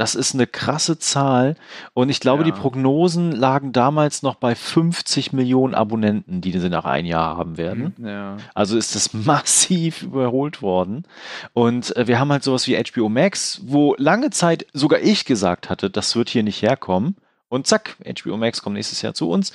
Das 0.00 0.14
ist 0.14 0.32
eine 0.32 0.46
krasse 0.46 0.98
Zahl. 0.98 1.56
Und 1.92 2.08
ich 2.08 2.20
glaube, 2.20 2.42
Ja. 2.42 2.44
die 2.46 2.58
Prognosen 2.58 3.32
lagen 3.32 3.72
damals 3.72 4.22
noch 4.22 4.36
bei 4.36 4.54
50 4.54 5.34
Millionen 5.34 5.74
Abonnenten, 5.74 6.40
die 6.40 6.58
sie 6.58 6.70
nach 6.70 6.86
ein 6.86 7.04
Jahr 7.04 7.36
haben 7.36 7.58
werden. 7.58 7.94
Ne? 7.98 8.10
Ja. 8.10 8.36
Also 8.54 8.78
ist 8.78 8.96
es 8.96 9.12
massiv 9.26 10.02
überholt 10.02 10.62
worden. 10.62 11.04
Und 11.52 11.94
äh, 11.98 12.06
wir 12.06 12.18
haben 12.18 12.32
halt 12.32 12.44
sowas 12.44 12.66
wie 12.66 12.82
HBO 12.82 13.10
Max, 13.10 13.60
wo 13.66 13.94
lange 13.98 14.30
Zeit 14.30 14.64
sogar 14.72 15.00
ich 15.00 15.26
gesagt 15.26 15.68
hatte, 15.68 15.90
das 15.90 16.16
wird 16.16 16.30
hier 16.30 16.44
nicht 16.44 16.62
herkommen. 16.62 17.16
Und 17.50 17.66
zack, 17.66 17.96
HBO 18.06 18.36
Max 18.36 18.62
kommt 18.62 18.76
nächstes 18.76 19.02
Jahr 19.02 19.12
zu 19.12 19.28
uns. 19.28 19.52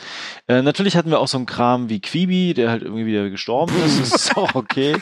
Äh, 0.50 0.62
natürlich 0.62 0.98
hatten 0.98 1.10
wir 1.10 1.20
auch 1.20 1.30
so 1.30 1.38
einen 1.38 1.46
Kram 1.46 1.88
wie 1.90 2.02
Quibi, 2.02 2.54
der 2.54 2.70
halt 2.70 2.84
irgendwie 2.84 3.06
wieder 3.06 3.30
gestorben 3.30 3.74
ist. 3.86 4.02
Das 4.02 4.12
ist 4.26 4.38
auch 4.38 4.54
okay. 4.54 4.98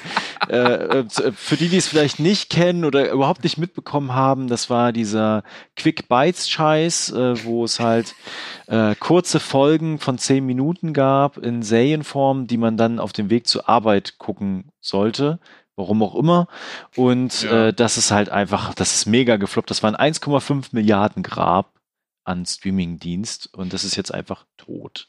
äh, 0.48 0.56
äh, 1.00 1.06
für 1.36 1.58
die, 1.58 1.70
die 1.70 1.78
es 1.78 1.88
vielleicht 1.88 2.20
nicht 2.20 2.52
kennen 2.52 2.86
oder 2.86 3.12
überhaupt 3.12 3.44
nicht 3.44 3.58
mitbekommen 3.58 4.14
haben, 4.14 4.48
das 4.48 4.70
war 4.70 4.92
dieser 4.94 5.44
Quick 5.76 6.08
Bites 6.08 6.48
Scheiß, 6.50 7.12
äh, 7.14 7.44
wo 7.44 7.66
es 7.66 7.80
halt 7.80 8.14
äh, 8.68 8.94
kurze 9.00 9.40
Folgen 9.40 9.98
von 9.98 10.20
zehn 10.20 10.46
Minuten 10.46 10.94
gab 10.94 11.38
in 11.38 11.64
Serienform, 11.64 12.46
die 12.46 12.58
man 12.58 12.78
dann 12.78 13.00
auf 13.00 13.12
dem 13.12 13.32
Weg 13.32 13.48
zur 13.48 13.68
Arbeit 13.68 14.20
gucken 14.20 14.66
sollte. 14.82 15.40
Warum 15.76 16.04
auch 16.04 16.14
immer. 16.14 16.48
Und 16.96 17.42
Ja. 17.42 17.70
äh, 17.70 17.74
das 17.74 17.98
ist 17.98 18.12
halt 18.12 18.30
einfach, 18.30 18.76
das 18.76 18.94
ist 18.94 19.08
mega 19.08 19.38
gefloppt. 19.38 19.72
Das 19.72 19.82
war 19.82 19.90
ein 19.98 20.14
1,5 20.14 20.68
Milliarden 20.74 21.24
Grab 21.24 21.73
an 22.26 22.46
Streamingdienst 22.46 23.54
und 23.54 23.74
das 23.74 23.84
ist 23.84 23.96
jetzt 23.96 24.14
einfach 24.14 24.46
tot. 24.58 25.08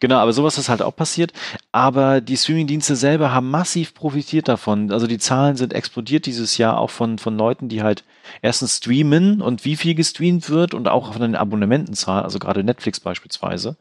Genau, 0.00 0.16
aber 0.16 0.32
sowas 0.32 0.58
ist 0.58 0.68
halt 0.68 0.82
auch 0.82 0.94
passiert. 0.94 1.32
Aber 1.72 2.20
die 2.20 2.36
Streamingdienste 2.36 2.96
selber 2.96 3.32
haben 3.32 3.50
massiv 3.50 3.94
profitiert 3.94 4.48
davon. 4.48 4.90
Also 4.92 5.06
die 5.06 5.18
Zahlen 5.18 5.56
sind 5.56 5.72
explodiert 5.72 6.26
dieses 6.26 6.58
Jahr 6.58 6.78
auch 6.78 6.90
von, 6.90 7.18
von 7.18 7.36
Leuten, 7.36 7.68
die 7.68 7.82
halt 7.82 8.04
erstens 8.42 8.76
streamen 8.78 9.40
und 9.42 9.64
wie 9.64 9.76
viel 9.76 9.94
gestreamt 9.94 10.50
wird 10.50 10.74
und 10.74 10.88
auch 10.88 11.12
von 11.12 11.22
den 11.22 11.36
Abonnementenzahlen, 11.36 12.24
also 12.24 12.38
gerade 12.38 12.62
Netflix 12.64 13.00
beispielsweise. 13.00 13.76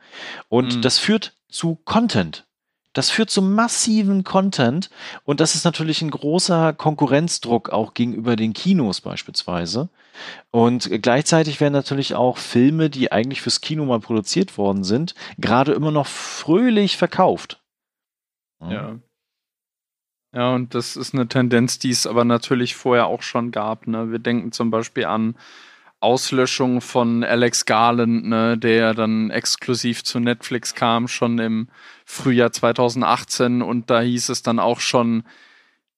Und 0.50 0.78
Mhm. 0.78 0.82
das 0.82 0.98
führt 0.98 1.34
zu 1.50 1.76
Content. 1.86 2.46
Das 2.94 3.10
führt 3.10 3.30
zu 3.30 3.42
massiven 3.42 4.26
Content 4.26 4.90
und 5.24 5.40
das 5.40 5.56
ist 5.56 5.64
natürlich 5.64 6.02
ein 6.02 6.12
großer 6.12 6.74
Konkurrenzdruck 6.74 7.70
auch 7.70 7.94
gegenüber 7.94 8.36
den 8.36 8.52
Kinos 8.52 9.00
beispielsweise. 9.00 9.88
Und 10.52 10.90
gleichzeitig 11.02 11.60
werden 11.60 11.74
natürlich 11.74 12.16
auch 12.16 12.38
Filme, 12.38 12.90
die 12.90 13.12
eigentlich 13.12 13.42
fürs 13.42 13.62
Kino 13.62 13.86
mal 13.86 14.00
produziert 14.00 14.58
worden 14.58 14.84
sind, 14.84 15.16
gerade 15.38 15.74
immer 15.74 15.92
noch 15.92 16.08
fröhlich 16.08 16.98
verkauft. 16.98 17.62
Ja. 18.62 19.00
Ja, 20.34 20.54
und 20.56 20.76
das 20.76 20.96
ist 20.96 21.14
eine 21.14 21.28
Tendenz, 21.28 21.78
die 21.78 21.90
es 21.90 22.08
aber 22.08 22.24
natürlich 22.24 22.76
vorher 22.76 23.08
auch 23.08 23.22
schon 23.22 23.52
gab. 23.52 23.88
Ne? 23.88 24.12
Wir 24.12 24.20
denken 24.20 24.54
zum 24.54 24.72
Beispiel 24.72 25.06
an 25.06 25.36
Auslöschung 26.00 26.82
von 26.82 27.24
Alex 27.24 27.66
Garland, 27.66 28.26
ne, 28.26 28.58
der 28.58 28.94
dann 28.94 29.30
exklusiv 29.30 30.04
zu 30.04 30.20
Netflix 30.20 30.74
kam, 30.74 31.08
schon 31.08 31.38
im 31.38 31.68
Frühjahr 32.06 32.52
2018. 32.52 33.62
Und 33.62 33.90
da 33.90 34.02
hieß 34.02 34.30
es 34.30 34.42
dann 34.42 34.60
auch 34.60 34.80
schon, 34.80 35.24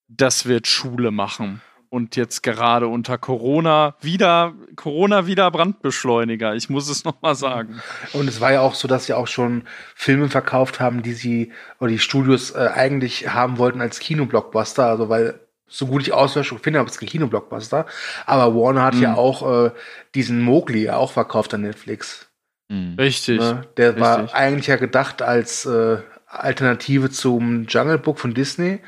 das 0.10 0.46
wird 0.46 0.68
Schule 0.68 1.12
machen. 1.12 1.62
Und 1.94 2.16
jetzt 2.16 2.42
gerade 2.42 2.88
unter 2.88 3.20
Corona 3.20 3.94
wieder, 4.02 4.56
Corona 4.76 5.28
wieder 5.28 5.52
Brandbeschleuniger. 5.52 6.56
Ich 6.56 6.68
muss 6.68 6.90
es 6.90 7.04
nochmal 7.04 7.36
sagen. 7.36 7.82
Und 8.14 8.28
es 8.28 8.42
war 8.42 8.52
ja 8.52 8.62
auch 8.62 8.74
so, 8.74 8.88
dass 8.88 9.06
sie 9.06 9.14
auch 9.14 9.28
schon 9.28 9.66
Filme 9.94 10.28
verkauft 10.28 10.80
haben, 10.80 11.04
die 11.04 11.14
sie 11.14 11.52
oder 11.80 11.90
die 11.92 12.00
Studios 12.00 12.50
äh, 12.50 12.70
eigentlich 12.74 13.30
haben 13.30 13.60
wollten 13.60 13.80
als 13.80 14.00
Kinoblockbuster. 14.00 14.88
Also 14.88 15.10
weil 15.10 15.40
so 15.68 15.86
gut 15.86 16.02
ich 16.02 16.14
Auslöschung 16.14 16.58
finde, 16.58 16.80
aber 16.80 16.88
es 16.88 16.96
ist 16.96 17.00
kein 17.00 17.10
Kinoblockbuster. 17.10 17.86
Aber 18.26 18.56
Warner 18.56 18.82
hat 18.82 18.96
ja 18.96 19.12
Mhm. 19.12 19.18
auch 19.20 19.66
äh, 19.66 19.72
diesen 20.16 20.42
Mowgli 20.42 20.86
ja 20.86 20.96
auch 20.96 21.12
verkauft 21.12 21.54
an 21.54 21.62
Netflix. 21.62 22.28
Mhm. 22.70 22.96
Richtig. 22.98 23.40
Ne? 23.40 23.68
Der 23.78 24.00
war 24.00 24.18
Richtig. 24.24 24.34
eigentlich 24.36 24.66
ja 24.66 24.78
gedacht 24.78 25.22
als 25.22 25.68
äh, 25.68 25.98
Alternative 26.26 27.12
zum 27.12 27.66
Jungle 27.68 28.00
Book 28.00 28.18
von 28.18 28.34
Disney. 28.34 28.80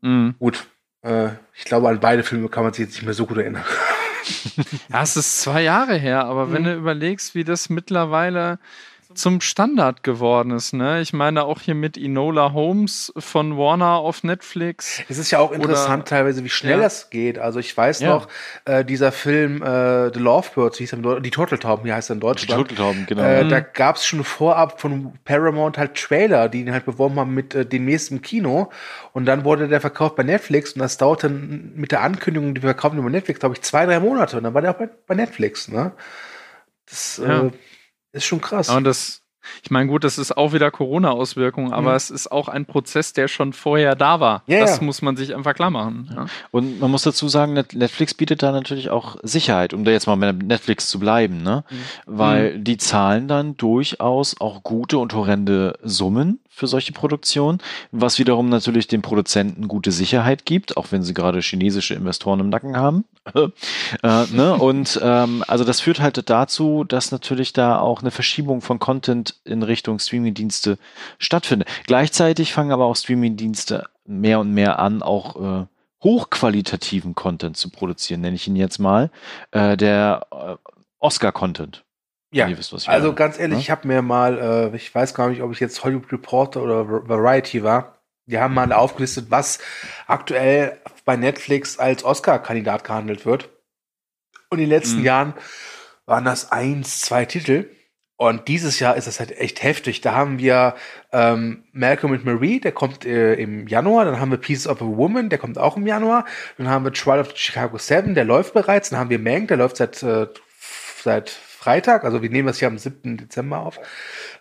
Mhm. 0.00 0.34
Gut, 0.38 0.64
äh, 1.02 1.28
ich 1.54 1.64
glaube, 1.64 1.88
an 1.88 2.00
beide 2.00 2.22
Filme 2.22 2.48
kann 2.48 2.64
man 2.64 2.72
sich 2.72 2.84
jetzt 2.86 2.94
nicht 2.94 3.04
mehr 3.04 3.14
so 3.14 3.26
gut 3.26 3.38
erinnern. 3.38 3.64
Ja, 4.92 5.02
es 5.02 5.16
ist 5.16 5.40
zwei 5.40 5.62
Jahre 5.62 5.96
her, 5.96 6.24
aber 6.26 6.52
wenn 6.52 6.62
Mhm. 6.62 6.66
du 6.66 6.74
überlegst, 6.74 7.34
wie 7.34 7.42
das 7.44 7.70
mittlerweile 7.70 8.58
zum 9.14 9.40
Standard 9.40 10.02
geworden 10.02 10.52
ist, 10.52 10.72
ne? 10.72 11.00
Ich 11.00 11.12
meine 11.12 11.44
auch 11.44 11.60
hier 11.60 11.74
mit 11.74 11.96
Enola 11.98 12.52
Holmes 12.52 13.12
von 13.18 13.56
Warner 13.58 13.96
auf 13.96 14.22
Netflix. 14.22 15.02
Es 15.08 15.18
ist 15.18 15.30
ja 15.30 15.40
auch 15.40 15.50
interessant 15.52 16.02
Oder- 16.02 16.04
teilweise, 16.04 16.44
wie 16.44 16.48
schnell 16.48 16.76
Ja. 16.78 16.82
das 16.84 17.10
geht. 17.10 17.38
Also 17.38 17.58
ich 17.58 17.76
weiß 17.76 18.00
Ja. 18.00 18.10
noch, 18.10 18.28
äh, 18.66 18.84
dieser 18.84 19.10
Film 19.12 19.62
äh, 19.62 20.12
The 20.14 20.20
Lovebirds, 20.20 20.78
wie 20.78 20.84
hieß 20.84 20.92
er 20.92 21.20
die 21.20 21.30
Turteltauben, 21.30 21.84
wie 21.84 21.92
heißt 21.92 22.10
er 22.10 22.14
in 22.14 22.20
Die 22.20 22.26
Deutschland. 22.26 22.52
Turteltauben, 22.68 23.06
genau. 23.06 23.22
Äh, 23.22 23.44
Mhm. 23.44 23.48
Da 23.48 23.60
gab 23.60 23.96
es 23.96 24.06
schon 24.06 24.22
vorab 24.22 24.80
von 24.80 25.12
Paramount 25.24 25.76
halt 25.76 25.96
Trailer, 25.96 26.48
die 26.48 26.60
ihn 26.60 26.72
halt 26.72 26.84
beworben 26.86 27.18
haben 27.18 27.34
mit 27.34 27.54
äh, 27.54 27.66
demnächst 27.66 28.10
im 28.12 28.22
Kino. 28.22 28.70
Und 29.12 29.26
dann 29.26 29.44
wurde 29.44 29.66
der 29.66 29.80
verkauft 29.80 30.16
bei 30.16 30.22
Netflix 30.22 30.72
und 30.74 30.80
das 30.80 30.98
dauerte 30.98 31.28
mit 31.28 31.90
der 31.90 32.02
Ankündigung, 32.02 32.54
die 32.54 32.62
wir 32.62 32.68
verkaufen 32.70 32.98
über 32.98 33.10
Netflix, 33.10 33.40
glaube 33.40 33.56
ich, 33.56 33.62
zwei, 33.62 33.86
drei 33.86 33.98
Monate. 33.98 34.36
Und 34.36 34.44
dann 34.44 34.54
war 34.54 34.62
der 34.62 34.70
auch 34.70 34.78
bei, 34.78 34.88
bei 35.06 35.14
Netflix. 35.16 35.66
Ne? 35.68 35.92
Das 36.88 37.20
Ja. 37.24 37.42
äh, 37.46 37.50
ist 38.12 38.24
schon 38.24 38.40
krass. 38.40 38.68
Ja, 38.68 38.76
und 38.76 38.84
das, 38.84 39.22
ich 39.62 39.70
meine, 39.70 39.88
gut, 39.88 40.04
das 40.04 40.18
ist 40.18 40.36
auch 40.36 40.52
wieder 40.52 40.70
Corona-Auswirkungen, 40.70 41.72
aber 41.72 41.90
Mhm. 41.90 41.96
es 41.96 42.10
ist 42.10 42.30
auch 42.30 42.48
ein 42.48 42.66
Prozess, 42.66 43.12
der 43.14 43.26
schon 43.28 43.52
vorher 43.52 43.94
da 43.96 44.20
war. 44.20 44.42
Ja, 44.46 44.60
das 44.60 44.78
ja. 44.78 44.84
muss 44.84 45.00
man 45.00 45.16
sich 45.16 45.34
einfach 45.34 45.54
klar 45.54 45.70
machen. 45.70 46.10
Ja. 46.14 46.26
Und 46.50 46.78
man 46.80 46.90
muss 46.90 47.02
dazu 47.02 47.28
sagen, 47.28 47.54
Net- 47.54 47.74
Netflix 47.74 48.12
bietet 48.14 48.42
da 48.42 48.52
natürlich 48.52 48.90
auch 48.90 49.16
Sicherheit, 49.22 49.72
um 49.72 49.84
da 49.84 49.92
jetzt 49.92 50.06
mal 50.06 50.16
bei 50.16 50.32
Netflix 50.32 50.88
zu 50.88 50.98
bleiben, 51.00 51.42
ne? 51.42 51.64
Weil 52.06 52.58
die 52.58 52.76
zahlen 52.76 53.28
dann 53.28 53.56
durchaus 53.56 54.38
auch 54.40 54.62
gute 54.62 54.98
und 54.98 55.14
horrende 55.14 55.78
Summen 55.82 56.40
für 56.60 56.66
solche 56.66 56.92
Produktionen, 56.92 57.58
was 57.90 58.18
wiederum 58.18 58.50
natürlich 58.50 58.86
den 58.86 59.00
Produzenten 59.00 59.66
gute 59.66 59.92
Sicherheit 59.92 60.44
gibt, 60.44 60.76
auch 60.76 60.88
wenn 60.90 61.02
sie 61.02 61.14
gerade 61.14 61.40
chinesische 61.40 61.94
Investoren 61.94 62.38
im 62.38 62.50
Nacken 62.50 62.76
haben. 62.76 63.06
äh, 63.34 63.48
ne? 64.02 64.54
Und 64.58 65.00
ähm, 65.02 65.42
also 65.48 65.64
das 65.64 65.80
führt 65.80 66.00
halt 66.00 66.28
dazu, 66.28 66.84
dass 66.84 67.12
natürlich 67.12 67.54
da 67.54 67.78
auch 67.78 68.02
eine 68.02 68.10
Verschiebung 68.10 68.60
von 68.60 68.78
Content 68.78 69.36
in 69.44 69.62
Richtung 69.62 69.98
Streamingdienste 69.98 70.76
stattfindet. 71.18 71.66
Gleichzeitig 71.86 72.52
fangen 72.52 72.72
aber 72.72 72.84
auch 72.84 72.96
Streamingdienste 72.96 73.86
mehr 74.04 74.38
und 74.38 74.52
mehr 74.52 74.80
an, 74.80 75.02
auch 75.02 75.62
äh, 75.62 75.66
hochqualitativen 76.04 77.14
Content 77.14 77.56
zu 77.56 77.70
produzieren, 77.70 78.20
nenne 78.20 78.36
ich 78.36 78.46
ihn 78.46 78.56
jetzt 78.56 78.78
mal, 78.78 79.10
äh, 79.52 79.78
der 79.78 80.26
äh, 80.30 80.56
Oscar-Content. 80.98 81.84
Ja. 82.32 82.48
Ihr 82.48 82.58
wisst, 82.58 82.72
Also 82.72 82.88
meine. 83.08 83.14
ganz 83.14 83.38
ehrlich, 83.38 83.58
Ja? 83.58 83.60
ich 83.62 83.70
habe 83.70 83.88
mir 83.88 84.02
mal, 84.02 84.70
äh, 84.72 84.76
ich 84.76 84.94
weiß 84.94 85.14
gar 85.14 85.28
nicht, 85.28 85.42
ob 85.42 85.52
ich 85.52 85.60
jetzt 85.60 85.82
Hollywood 85.84 86.12
Reporter 86.12 86.62
oder 86.62 86.88
Va- 86.88 87.08
Variety 87.08 87.62
war, 87.62 87.98
die 88.26 88.38
haben 88.38 88.54
mal 88.54 88.72
aufgelistet, 88.72 89.26
was 89.30 89.58
aktuell 90.06 90.78
bei 91.04 91.16
Netflix 91.16 91.78
als 91.78 92.04
Oscar-Kandidat 92.04 92.84
gehandelt 92.84 93.26
wird. 93.26 93.48
Und 94.50 94.58
in 94.58 94.64
den 94.64 94.70
letzten 94.70 94.98
Mhm. 95.00 95.04
Jahren 95.04 95.34
waren 96.06 96.24
das 96.24 96.52
eins, 96.52 97.00
zwei 97.00 97.24
Titel. 97.24 97.68
Und 98.16 98.48
dieses 98.48 98.78
Jahr 98.80 98.96
ist 98.96 99.06
das 99.06 99.18
halt 99.18 99.32
echt 99.38 99.62
heftig. 99.62 100.02
Da 100.02 100.12
haben 100.14 100.38
wir 100.38 100.74
ähm, 101.10 101.64
Malcolm 101.72 102.12
and 102.12 102.24
Marie, 102.26 102.60
der 102.60 102.72
kommt 102.72 103.06
äh, 103.06 103.34
im 103.34 103.66
Januar. 103.66 104.04
Dann 104.04 104.20
haben 104.20 104.30
wir 104.30 104.36
Pieces 104.38 104.66
of 104.68 104.82
a 104.82 104.84
Woman, 104.84 105.30
der 105.30 105.38
kommt 105.38 105.56
auch 105.56 105.76
im 105.78 105.86
Januar. 105.86 106.26
Dann 106.58 106.68
haben 106.68 106.84
wir 106.84 106.92
Trial 106.92 107.20
of 107.20 107.28
the 107.30 107.36
Chicago 107.36 107.78
Seven, 107.78 108.14
der 108.14 108.24
läuft 108.26 108.52
bereits. 108.52 108.90
Dann 108.90 108.98
haben 109.00 109.08
wir 109.10 109.18
Mank, 109.18 109.48
der 109.48 109.56
läuft 109.56 109.78
seit, 109.78 110.02
äh, 110.02 110.26
seit 111.02 111.38
Freitag. 111.60 112.04
Also 112.04 112.22
wir 112.22 112.30
nehmen 112.30 112.46
das 112.46 112.58
hier 112.58 112.68
am 112.68 112.78
7. 112.78 113.18
Dezember 113.18 113.58
auf. 113.58 113.78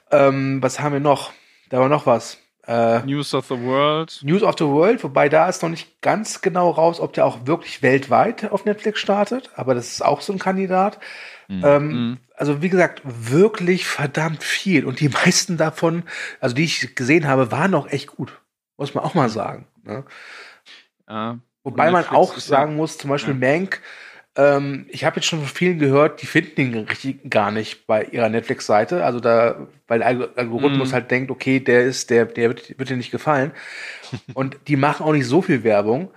Ähm, 0.09 0.63
was 0.63 0.79
haben 0.79 0.93
wir 0.93 1.01
noch? 1.01 1.33
Da 1.69 1.79
war 1.79 1.89
noch 1.89 2.05
was. 2.05 2.37
Äh, 2.65 3.01
News 3.01 3.33
of 3.33 3.47
the 3.47 3.59
World. 3.59 4.21
News 4.23 4.41
of 4.41 4.55
the 4.57 4.63
World, 4.63 5.03
wobei 5.03 5.27
da 5.27 5.49
ist 5.49 5.61
noch 5.61 5.69
nicht 5.69 6.01
ganz 6.01 6.39
genau 6.39 6.69
raus, 6.69 7.01
ob 7.01 7.11
der 7.11 7.25
auch 7.25 7.45
wirklich 7.45 7.81
weltweit 7.81 8.49
auf 8.51 8.63
Netflix 8.63 9.01
startet, 9.01 9.49
aber 9.55 9.75
das 9.75 9.91
ist 9.91 10.05
auch 10.05 10.21
so 10.21 10.31
ein 10.31 10.39
Kandidat. 10.39 10.99
Mhm. 11.49 11.61
Ähm, 11.65 12.17
also 12.37 12.61
wie 12.61 12.69
gesagt, 12.69 13.01
wirklich 13.03 13.85
verdammt 13.85 14.43
viel. 14.43 14.85
Und 14.85 15.01
die 15.01 15.09
meisten 15.09 15.57
davon, 15.57 16.03
also 16.39 16.55
die 16.55 16.63
ich 16.63 16.95
gesehen 16.95 17.27
habe, 17.27 17.51
waren 17.51 17.75
auch 17.75 17.87
echt 17.87 18.07
gut. 18.07 18.39
Muss 18.77 18.93
man 18.93 19.03
auch 19.03 19.13
mal 19.13 19.29
sagen. 19.29 19.67
Ne? 19.83 20.05
Ja. 21.09 21.39
Wobei 21.63 21.91
man 21.91 22.07
auch 22.07 22.35
ja- 22.35 22.39
sagen 22.39 22.77
muss, 22.77 22.97
zum 22.97 23.09
Beispiel 23.09 23.37
ja. 23.37 23.51
Mank, 23.51 23.81
ähm, 24.35 24.85
ich 24.89 25.03
habe 25.05 25.17
jetzt 25.17 25.25
schon 25.25 25.39
von 25.39 25.47
vielen 25.47 25.79
gehört, 25.79 26.21
die 26.21 26.25
finden 26.27 26.61
ihn 26.61 26.73
richtig 26.85 27.29
gar 27.29 27.51
nicht 27.51 27.87
bei 27.87 28.03
ihrer 28.05 28.29
Netflix-Seite. 28.29 29.03
Also 29.03 29.19
da, 29.19 29.67
weil 29.87 29.99
der 29.99 30.07
Alg- 30.07 30.29
Algorithmus 30.37 30.89
Mhm. 30.89 30.93
halt 30.93 31.11
denkt, 31.11 31.31
okay, 31.31 31.59
der 31.59 31.83
ist, 31.83 32.09
der, 32.09 32.25
der 32.25 32.49
wird, 32.49 32.77
wird 32.77 32.89
dir 32.89 32.97
nicht 32.97 33.11
gefallen. 33.11 33.51
Und 34.33 34.57
die 34.67 34.75
machen 34.75 35.05
auch 35.05 35.13
nicht 35.13 35.25
so 35.27 35.41
viel 35.41 35.63
Werbung. 35.63 36.11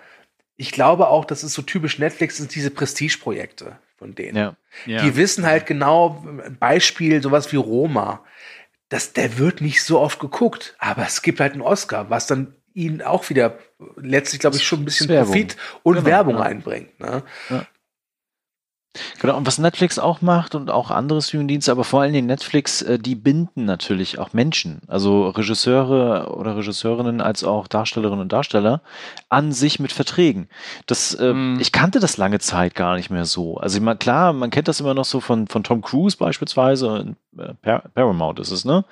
Ich 0.57 0.71
glaube 0.73 1.09
auch, 1.09 1.25
das 1.25 1.43
ist 1.43 1.55
so 1.55 1.63
typisch 1.63 1.99
Netflix, 1.99 2.37
sind 2.37 2.55
diese 2.55 2.71
Prestige-Projekte 2.71 3.79
von 3.97 4.15
denen. 4.15 4.37
Ja. 4.37 4.57
Ja. 4.87 5.03
Die 5.03 5.17
wissen 5.17 5.47
halt 5.47 5.67
genau, 5.67 6.25
Beispiel, 6.61 7.23
sowas 7.23 7.51
wie 7.53 7.57
Roma. 7.57 8.23
Das, 8.89 9.15
der 9.15 9.39
wird 9.39 9.61
nicht 9.63 9.83
so 9.83 9.99
oft 10.01 10.21
geguckt, 10.21 10.77
aber 10.79 11.03
es 11.07 11.23
gibt 11.23 11.41
halt 11.41 11.55
einen 11.55 11.63
Oscar, 11.63 12.11
was 12.11 12.27
dann 12.27 12.55
ihnen 12.75 13.03
auch 13.03 13.29
wieder 13.31 13.59
letztlich, 13.97 14.41
glaube 14.41 14.57
ich, 14.57 14.65
schon 14.65 14.81
ein 14.83 14.85
bisschen 14.85 15.09
Werbung. 15.09 15.33
Profit 15.33 15.57
und 15.83 15.95
Genau, 15.97 16.07
Werbung 16.07 16.35
ja. 16.37 16.43
einbringt. 16.43 17.01
Ne? 17.01 17.23
Genau, 19.21 19.37
und 19.37 19.47
was 19.47 19.59
Netflix 19.59 19.99
auch 19.99 20.21
macht 20.21 20.55
und 20.55 20.71
auch 20.71 20.91
andere 20.91 21.23
Streamingdienste, 21.23 21.73
aber 21.73 21.85
vor 21.85 22.03
allen 22.03 22.13
Dingen 22.13 22.27
Netflix, 22.27 22.83
äh, 22.83 22.99
die 22.99 23.15
binden 23.15 23.65
natürlich 23.65 24.19
auch 24.19 24.33
Menschen, 24.33 24.83
also 24.87 25.29
Regisseure 25.29 26.35
oder 26.37 26.57
Regisseurinnen 26.57 27.21
als 27.21 27.43
auch 27.43 27.69
Darstellerinnen 27.69 28.21
und 28.21 28.33
Darsteller 28.33 28.83
an 29.29 29.53
sich 29.53 29.81
mit 29.81 29.93
Verträgen. 29.93 30.49
Das, 30.87 31.15
äh, 31.15 31.33
Mhm. 31.33 31.59
Ich 31.61 31.73
kannte 31.73 32.01
das 32.01 32.17
lange 32.17 32.39
Zeit 32.39 32.75
gar 32.75 32.97
nicht 32.97 33.11
mehr 33.11 33.25
so. 33.25 33.57
Also 33.57 33.79
ich 33.79 33.83
meine, 33.83 33.97
klar, 33.97 34.33
man 34.33 34.51
kennt 34.51 34.69
das 34.69 34.81
immer 34.81 34.95
noch 34.95 35.05
so 35.05 35.21
von, 35.21 35.47
von 35.47 35.65
Tom 35.65 35.81
Cruise 35.83 36.17
beispielsweise, 36.17 37.15
Paramount 37.63 38.39
ist 38.41 38.51
es, 38.51 38.65
ne? 38.65 38.85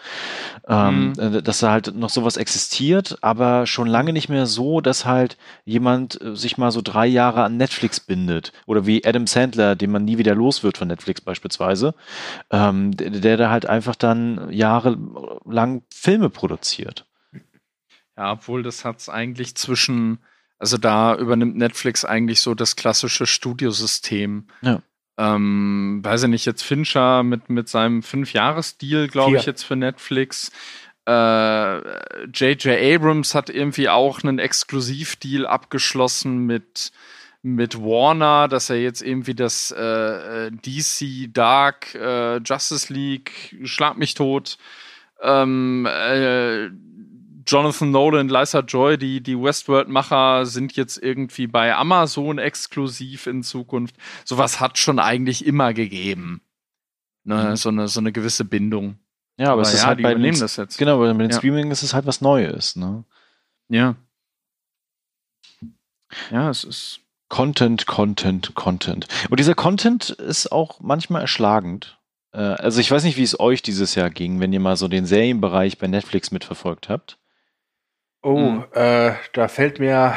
Ähm, 0.67 1.13
äh, 1.19 1.43
dass 1.43 1.61
da 1.61 1.71
halt 1.71 1.95
noch 1.95 2.11
sowas 2.11 2.37
existiert, 2.37 3.19
aber 3.21 3.67
schon 3.67 3.87
lange 3.87 4.13
nicht 4.13 4.29
mehr 4.29 4.47
so, 4.47 4.81
dass 4.81 5.05
halt 5.05 5.37
jemand 5.65 6.21
äh, 6.21 6.35
sich 6.35 6.57
mal 6.57 6.71
so 6.71 6.81
drei 6.83 7.07
Jahre 7.07 7.43
an 7.45 7.57
Netflix 7.57 8.01
bindet. 8.01 8.53
Oder 8.67 8.87
wie 8.87 9.05
Adam 9.05 9.27
Sandler, 9.27 9.77
den 9.77 9.91
man 9.91 10.05
nie 10.05 10.19
wieder 10.19 10.35
los 10.35 10.63
wird 10.63 10.79
von 10.79 10.89
Netflix 10.89 11.21
beispielsweise, 11.21 11.95
ähm, 12.51 12.97
der, 12.97 13.11
der 13.11 13.37
da 13.37 13.51
halt 13.51 13.67
einfach 13.67 13.95
dann 13.95 14.51
jahrelang 14.51 15.83
Filme 15.93 16.31
produziert. 16.31 17.07
Ja, 18.17 18.33
obwohl 18.33 18.63
das 18.63 18.85
hat's 18.85 19.09
eigentlich 19.09 19.55
zwischen, 19.55 20.19
also 20.59 20.79
da 20.79 21.15
übernimmt 21.15 21.57
Netflix 21.57 22.05
eigentlich 22.05 22.41
so 22.41 22.55
das 22.55 22.77
klassische 22.77 23.27
Studiosystem. 23.27 24.47
Ja. 24.63 24.83
Ähm, 25.21 26.01
weiß 26.03 26.23
ich 26.23 26.29
nicht, 26.31 26.47
jetzt 26.47 26.63
Fincher 26.63 27.23
mit, 27.23 27.51
mit 27.51 27.69
seinem 27.69 28.03
Fünf-Jahres-Deal, 28.03 29.09
glaube 29.09 29.37
ich, 29.37 29.45
jetzt 29.45 29.65
für 29.65 29.77
Netflix. 29.77 30.51
Äh, 31.07 31.79
J.J. 32.33 32.67
Abrams 32.95 33.35
hat 33.35 33.51
irgendwie 33.51 33.91
auch 33.91 34.23
einen 34.23 34.39
Exklusivdeal 34.39 35.47
abgeschlossen 35.47 36.47
mit, 36.47 36.91
mit 37.43 37.79
Warner, 37.79 38.49
dass 38.49 38.71
er 38.71 38.81
jetzt 38.81 39.03
irgendwie 39.03 39.35
das 39.35 39.75
äh, 39.77 40.47
äh, 40.47 40.51
DC 40.53 41.35
Dark 41.35 41.95
äh, 41.95 42.39
Justice 42.39 42.91
League 42.91 43.59
Schlag 43.65 43.99
mich 43.99 44.15
tot 44.15 44.57
ähm, 45.23 45.87
äh, 45.87 46.71
Jonathan 47.47 47.91
Nolan, 47.91 48.29
Liza 48.29 48.61
Joy, 48.61 48.99
die, 48.99 49.21
die 49.23 49.41
Westworld-Macher 49.41 50.47
sind 50.47 50.75
jetzt 50.77 50.97
irgendwie 50.99 51.47
bei 51.47 51.75
Amazon 51.75 52.39
exklusiv 52.39 53.27
in 53.27 53.43
Zukunft. 53.43 53.97
Sowas 54.25 54.61
hat 54.61 54.79
schon 54.79 54.99
eigentlich 54.99 55.45
immer 55.47 55.73
gegeben. 55.75 56.43
Ne, 57.25 57.51
Mhm. 57.51 57.57
so, 57.57 57.69
eine, 57.69 57.89
so 57.89 58.01
eine 58.01 58.13
gewisse 58.13 58.45
Bindung. 58.45 58.99
Ja, 59.39 59.53
aber, 59.53 59.63
es 59.63 59.73
ist 59.75 59.87
halt 59.87 59.99
die 59.99 60.03
bei 60.03 60.15
den, 60.15 60.39
das 60.39 60.57
jetzt. 60.57 60.77
Genau, 60.79 60.99
bei 60.99 61.13
den 61.13 61.31
Ja. 61.31 61.37
Streaming 61.37 61.71
ist 61.71 61.83
es 61.83 61.95
halt 61.95 62.07
was 62.07 62.21
Neues, 62.21 62.77
ne? 62.77 63.05
Ja. 63.69 63.95
Ja, 66.31 66.51
es 66.51 66.65
ist. 66.65 67.01
Content, 67.29 67.87
Content, 67.87 68.55
Content. 68.55 69.07
Und 69.31 69.39
dieser 69.39 69.55
Content 69.55 70.11
ist 70.11 70.51
auch 70.51 70.81
manchmal 70.81 71.21
erschlagend. 71.23 71.97
Äh, 72.33 72.39
Also 72.39 72.81
ich 72.81 72.91
weiß 72.91 73.05
nicht, 73.05 73.17
wie 73.17 73.23
es 73.23 73.39
euch 73.39 73.63
dieses 73.63 73.95
Jahr 73.95 74.11
ging, 74.11 74.41
wenn 74.41 74.53
ihr 74.53 74.59
mal 74.61 74.77
so 74.77 74.89
den 74.89 75.07
Serienbereich 75.07 75.79
bei 75.79 75.87
Netflix 75.87 76.33
mitverfolgt 76.33 76.89
habt. 76.89 77.19
Oh, 78.23 78.37
Mhm. 78.37 78.65
äh, 78.73 79.13
da 79.33 79.49
fällt 79.49 79.79
mir 79.79 80.15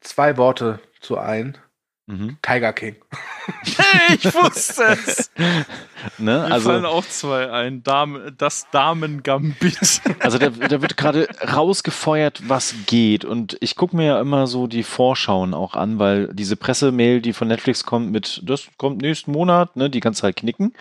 zwei 0.00 0.36
Worte 0.36 0.80
zu 1.00 1.18
ein. 1.18 1.58
Mhm. 2.06 2.36
Tiger 2.42 2.72
King. 2.74 2.96
ich 4.14 4.24
wusste 4.34 4.84
es! 5.06 5.30
Ne? 6.18 6.46
Mir 6.50 6.60
fallen 6.60 6.84
Also, 6.84 6.98
auch 6.98 7.04
zwei 7.06 7.50
ein. 7.50 7.82
Dame, 7.82 8.30
das 8.30 8.66
Damen-Gambit. 8.70 10.02
also 10.20 10.36
da, 10.36 10.50
da 10.50 10.82
wird 10.82 10.98
gerade 10.98 11.26
rausgefeuert, 11.50 12.42
was 12.46 12.74
geht. 12.84 13.24
Und 13.24 13.56
ich 13.60 13.74
gucke 13.74 13.96
mir 13.96 14.04
ja 14.04 14.20
immer 14.20 14.46
so 14.46 14.66
die 14.66 14.82
Vorschauen 14.82 15.54
auch 15.54 15.74
an, 15.74 15.98
weil 15.98 16.28
diese 16.34 16.56
Pressemail, 16.56 17.22
die 17.22 17.32
von 17.32 17.48
Netflix 17.48 17.84
kommt 17.84 18.12
mit, 18.12 18.42
das 18.44 18.68
kommt 18.76 19.00
nächsten 19.00 19.32
Monat, 19.32 19.76
ne, 19.76 19.88
die 19.88 20.00
ganze 20.00 20.20
Zeit 20.22 20.36
knicken. 20.36 20.74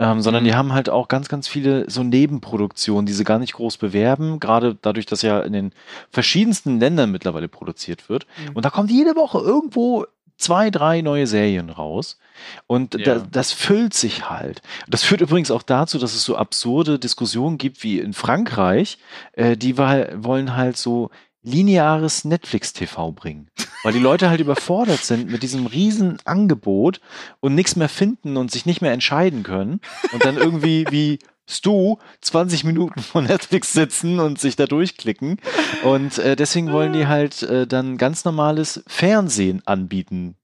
Ähm, 0.00 0.20
sondern 0.22 0.42
Mhm. 0.42 0.48
die 0.48 0.54
haben 0.56 0.72
halt 0.72 0.90
auch 0.90 1.06
ganz, 1.06 1.28
ganz 1.28 1.46
viele 1.46 1.88
so 1.88 2.02
Nebenproduktionen, 2.02 3.06
die 3.06 3.12
sie 3.12 3.22
gar 3.22 3.38
nicht 3.38 3.52
groß 3.54 3.76
bewerben, 3.76 4.40
gerade 4.40 4.74
dadurch, 4.82 5.06
dass 5.06 5.22
ja 5.22 5.38
in 5.40 5.52
den 5.52 5.72
verschiedensten 6.10 6.80
Ländern 6.80 7.12
mittlerweile 7.12 7.46
produziert 7.46 8.08
wird. 8.08 8.26
Und 8.54 8.64
da 8.64 8.70
kommt 8.70 8.90
jede 8.90 9.14
Woche 9.14 9.38
irgendwo 9.38 10.04
zwei, 10.36 10.70
drei 10.70 11.00
neue 11.00 11.26
Serien 11.26 11.70
raus. 11.70 12.18
Und 12.66 12.94
Ja. 12.94 13.18
da, 13.18 13.26
das 13.30 13.52
füllt 13.52 13.94
sich 13.94 14.28
halt. 14.28 14.60
Das 14.88 15.02
führt 15.02 15.20
übrigens 15.20 15.50
auch 15.50 15.62
dazu, 15.62 15.98
dass 15.98 16.14
es 16.14 16.24
so 16.24 16.36
absurde 16.36 16.98
Diskussionen 16.98 17.58
gibt 17.58 17.82
wie 17.82 17.98
in 18.00 18.12
Frankreich. 18.12 18.98
Äh, 19.32 19.56
die 19.56 19.78
wollen 19.78 20.56
halt 20.56 20.76
so 20.76 21.10
lineares 21.42 22.24
Netflix-TV 22.24 23.12
bringen. 23.12 23.48
Weil 23.82 23.92
die 23.92 23.98
Leute 23.98 24.30
halt 24.30 24.40
überfordert 24.40 25.04
sind 25.04 25.30
mit 25.30 25.42
diesem 25.42 25.66
riesen 25.66 26.18
Angebot 26.24 27.00
und 27.40 27.54
nichts 27.54 27.76
mehr 27.76 27.88
finden 27.90 28.36
und 28.36 28.50
sich 28.50 28.66
nicht 28.66 28.80
mehr 28.80 28.92
entscheiden 28.92 29.42
können. 29.42 29.80
Und 30.12 30.24
dann 30.24 30.36
irgendwie 30.36 30.86
wie 30.90 31.18
Stu 31.48 31.96
20 32.22 32.64
Minuten 32.64 33.00
vor 33.02 33.22
Netflix 33.22 33.72
sitzen 33.72 34.18
und 34.20 34.40
sich 34.40 34.56
da 34.56 34.66
durchklicken. 34.66 35.38
Und 35.82 36.18
äh, 36.18 36.36
deswegen 36.36 36.72
wollen 36.72 36.92
die 36.92 37.06
halt 37.06 37.42
äh, 37.42 37.66
dann 37.66 37.98
ganz 37.98 38.24
normales 38.24 38.82
Fernsehen 38.86 39.62
anbieten. 39.66 40.36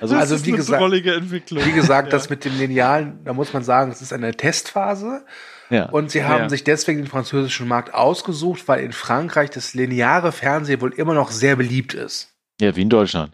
Also, 0.00 0.14
Also, 0.16 0.34
das 0.34 0.40
ist 0.42 0.46
wie 0.46 0.50
eine 0.50 0.58
gesagt- 0.58 0.80
drollige 0.82 1.14
Entwicklung. 1.14 1.64
Wie 1.64 1.72
gesagt, 1.72 2.08
Ja. 2.12 2.18
das 2.18 2.28
mit 2.30 2.44
dem 2.44 2.56
Linealen, 2.58 3.24
da 3.24 3.32
muss 3.32 3.52
man 3.52 3.64
sagen, 3.64 3.90
es 3.90 4.02
ist 4.02 4.12
eine 4.12 4.36
Testphase. 4.36 5.24
ja. 5.70 5.86
Und 5.90 6.10
sie 6.10 6.24
haben 6.24 6.42
Ja. 6.44 6.48
sich 6.48 6.64
deswegen 6.64 6.98
den 7.02 7.06
französischen 7.08 7.66
Markt 7.68 7.94
ausgesucht, 7.94 8.66
weil 8.68 8.82
in 8.84 8.92
Frankreich 8.92 9.50
das 9.50 9.74
lineare 9.74 10.32
Fernsehen 10.32 10.80
wohl 10.80 10.92
immer 10.92 11.14
noch 11.14 11.30
sehr 11.30 11.56
beliebt 11.56 11.94
ist. 11.94 12.32
ja, 12.60 12.74
wie 12.76 12.82
in 12.82 12.88
Deutschland. 12.90 13.32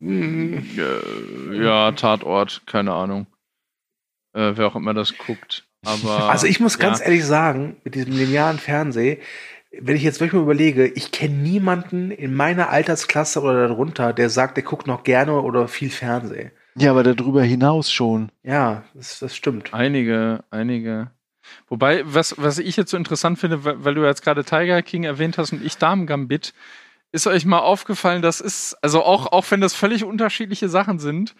Äh, 0.00 0.60
ja, 1.64 1.92
Tatort, 1.92 2.62
keine 2.66 2.92
Ahnung. 2.92 3.26
Äh, 4.34 4.56
wer 4.56 4.66
auch 4.66 4.76
immer 4.76 4.94
das 4.94 5.16
guckt. 5.16 5.64
Aber 5.84 6.28
Also 6.30 6.46
ich 6.46 6.60
muss 6.60 6.78
ganz 6.78 6.98
ja. 6.98 7.06
ehrlich 7.06 7.24
sagen, 7.24 7.76
mit 7.84 7.94
diesem 7.94 8.12
linearen 8.12 8.58
Fernsehen, 8.58 9.18
wenn 9.80 9.96
ich 9.96 10.02
jetzt 10.02 10.20
wirklich 10.20 10.34
mal 10.34 10.42
überlege, 10.42 10.86
ich 10.86 11.10
kenne 11.10 11.34
niemanden 11.34 12.10
in 12.10 12.34
meiner 12.34 12.68
Altersklasse 12.70 13.40
oder 13.40 13.68
darunter, 13.68 14.12
der 14.12 14.30
sagt, 14.30 14.56
der 14.56 14.64
guckt 14.64 14.86
noch 14.86 15.02
gerne 15.02 15.40
oder 15.40 15.68
viel 15.68 15.90
Fernsehen. 15.90 16.50
Ja, 16.76 16.90
aber 16.90 17.02
darüber 17.02 17.42
hinaus 17.42 17.90
schon. 17.90 18.30
Ja, 18.42 18.84
das, 18.94 19.20
das 19.20 19.34
stimmt. 19.36 19.72
Einige, 19.72 20.44
einige. 20.50 21.10
Wobei, 21.68 22.02
was, 22.04 22.34
was 22.38 22.58
ich 22.58 22.76
jetzt 22.76 22.90
so 22.90 22.96
interessant 22.96 23.38
finde, 23.38 23.64
weil 23.64 23.84
weil 23.84 23.94
du 23.94 24.04
jetzt 24.04 24.22
gerade 24.22 24.44
Tiger 24.44 24.82
King 24.82 25.04
erwähnt 25.04 25.38
hast 25.38 25.52
und 25.52 25.64
ich 25.64 25.76
Damen 25.76 26.06
Gambit, 26.06 26.54
ist 27.12 27.26
euch 27.28 27.44
mal 27.44 27.60
aufgefallen, 27.60 28.22
das 28.22 28.40
ist, 28.40 28.76
also 28.82 29.04
auch, 29.04 29.30
auch 29.30 29.48
wenn 29.50 29.60
das 29.60 29.74
völlig 29.74 30.04
unterschiedliche 30.04 30.68
Sachen 30.68 30.98
sind, 30.98 31.36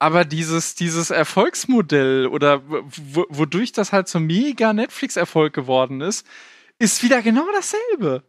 aber 0.00 0.24
dieses, 0.24 0.74
dieses 0.74 1.10
Erfolgsmodell 1.10 2.26
oder 2.26 2.62
wodurch 2.66 3.70
das 3.72 3.92
halt 3.92 4.08
so 4.08 4.18
mega 4.18 4.72
Netflix-Erfolg 4.72 5.52
geworden 5.52 6.00
ist, 6.00 6.26
ist 6.78 7.02
wieder 7.04 7.22
genau 7.22 7.46
dasselbe. 7.54 8.24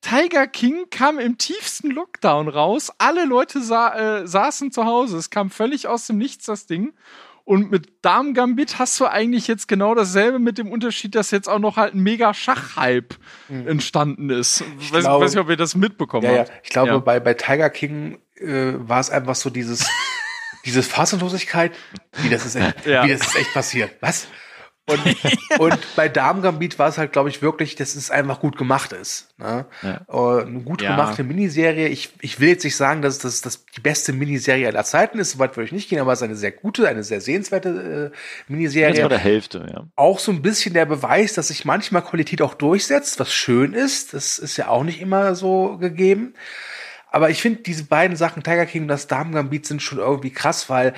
Tiger 0.00 0.46
King 0.46 0.86
kam 0.90 1.18
im 1.18 1.36
tiefsten 1.36 1.90
Lockdown 1.90 2.48
raus. 2.48 2.92
Alle 2.98 3.24
Leute 3.24 3.60
sa 3.60 4.20
äh, 4.20 4.26
saßen 4.26 4.70
zu 4.70 4.84
Hause. 4.84 5.16
Es 5.18 5.30
kam 5.30 5.50
völlig 5.50 5.88
aus 5.88 6.06
dem 6.06 6.16
Nichts, 6.18 6.46
das 6.46 6.66
Ding. 6.66 6.92
Und 7.44 7.70
mit 7.70 8.04
Damen 8.04 8.34
Gambit 8.34 8.78
hast 8.78 8.98
du 9.00 9.06
eigentlich 9.06 9.46
jetzt 9.48 9.68
genau 9.68 9.94
dasselbe 9.94 10.38
mit 10.40 10.58
dem 10.58 10.70
Unterschied, 10.70 11.14
dass 11.14 11.30
jetzt 11.30 11.48
auch 11.48 11.58
noch 11.60 11.76
halt 11.76 11.94
ein 11.94 12.02
mega 12.02 12.34
Schachhype 12.34 13.16
entstanden 13.48 14.30
ist. 14.30 14.64
Weiß, 14.92 15.02
glaube- 15.04 15.24
weiß 15.24 15.32
nicht, 15.34 15.40
ob 15.40 15.48
ihr 15.50 15.56
das 15.56 15.74
mitbekommen 15.76 16.24
Ja, 16.24 16.32
ja. 16.32 16.38
habt. 16.40 16.52
Ich 16.64 16.70
glaube, 16.70 16.88
Ja. 16.90 16.98
bei, 16.98 17.18
bei 17.20 17.34
Tiger 17.34 17.70
King 17.70 18.18
äh, 18.36 18.72
war 18.76 19.00
es 19.00 19.10
einfach 19.10 19.34
so 19.36 19.48
dieses, 19.50 19.86
diese 20.66 20.82
Fassungslosigkeit, 20.82 21.72
wie 22.18 22.28
das 22.28 22.44
ist 22.44 22.56
echt, 22.56 22.74
Ja. 22.86 23.04
wie 23.04 23.12
das 23.12 23.22
ist 23.26 23.36
echt 23.36 23.54
passiert. 23.54 23.92
Was? 24.00 24.26
Und, 24.88 25.00
und 25.58 25.78
bei 25.96 26.08
Damen 26.08 26.42
Gambit 26.42 26.78
war 26.78 26.88
es 26.88 26.96
halt, 26.96 27.12
glaube 27.12 27.28
ich, 27.28 27.42
wirklich, 27.42 27.74
dass 27.74 27.96
es 27.96 28.08
einfach 28.12 28.38
gut 28.38 28.56
gemacht 28.56 28.92
ist. 28.92 29.34
Ne? 29.36 29.66
Ja. 29.82 30.02
Äh, 30.08 30.42
eine 30.42 30.60
gut 30.60 30.80
Ja. 30.80 30.90
gemachte 30.94 31.24
Miniserie. 31.24 31.88
Ich, 31.88 32.10
ich 32.20 32.38
will 32.38 32.50
jetzt 32.50 32.62
nicht 32.62 32.76
sagen, 32.76 33.02
dass 33.02 33.18
das, 33.18 33.40
das 33.40 33.64
die 33.66 33.80
beste 33.80 34.12
Miniserie 34.12 34.68
aller 34.68 34.84
Zeiten 34.84 35.18
ist, 35.18 35.32
soweit 35.32 35.56
würde 35.56 35.66
ich 35.66 35.72
nicht 35.72 35.88
gehen, 35.88 35.98
aber 35.98 36.12
es 36.12 36.20
ist 36.20 36.24
eine 36.24 36.36
sehr 36.36 36.52
gute, 36.52 36.86
eine 36.86 37.02
sehr 37.02 37.20
sehenswerte 37.20 37.68
äh, 37.68 38.16
Jetzt 38.16 38.48
Miniserie 38.50 39.02
bei 39.02 39.08
der 39.08 39.18
Hälfte, 39.18 39.66
ja. 39.72 39.86
auch 39.96 40.20
so 40.20 40.30
ein 40.30 40.40
bisschen 40.40 40.72
der 40.72 40.86
Beweis, 40.86 41.32
dass 41.34 41.48
sich 41.48 41.64
manchmal 41.64 42.02
Qualität 42.02 42.40
auch 42.40 42.54
durchsetzt, 42.54 43.18
was 43.18 43.32
schön 43.32 43.72
ist. 43.72 44.14
Das 44.14 44.38
ist 44.38 44.56
ja 44.56 44.68
auch 44.68 44.84
nicht 44.84 45.00
immer 45.00 45.34
so 45.34 45.78
gegeben. 45.78 46.34
Aber 47.16 47.30
ich 47.30 47.40
finde, 47.40 47.62
diese 47.62 47.84
beiden 47.84 48.14
Sachen, 48.14 48.42
Tiger 48.42 48.66
King 48.66 48.82
und 48.82 48.88
das 48.88 49.06
Damen 49.06 49.32
Gambit, 49.32 49.64
sind 49.64 49.80
schon 49.80 49.96
irgendwie 49.96 50.30
krass, 50.30 50.68
weil 50.68 50.92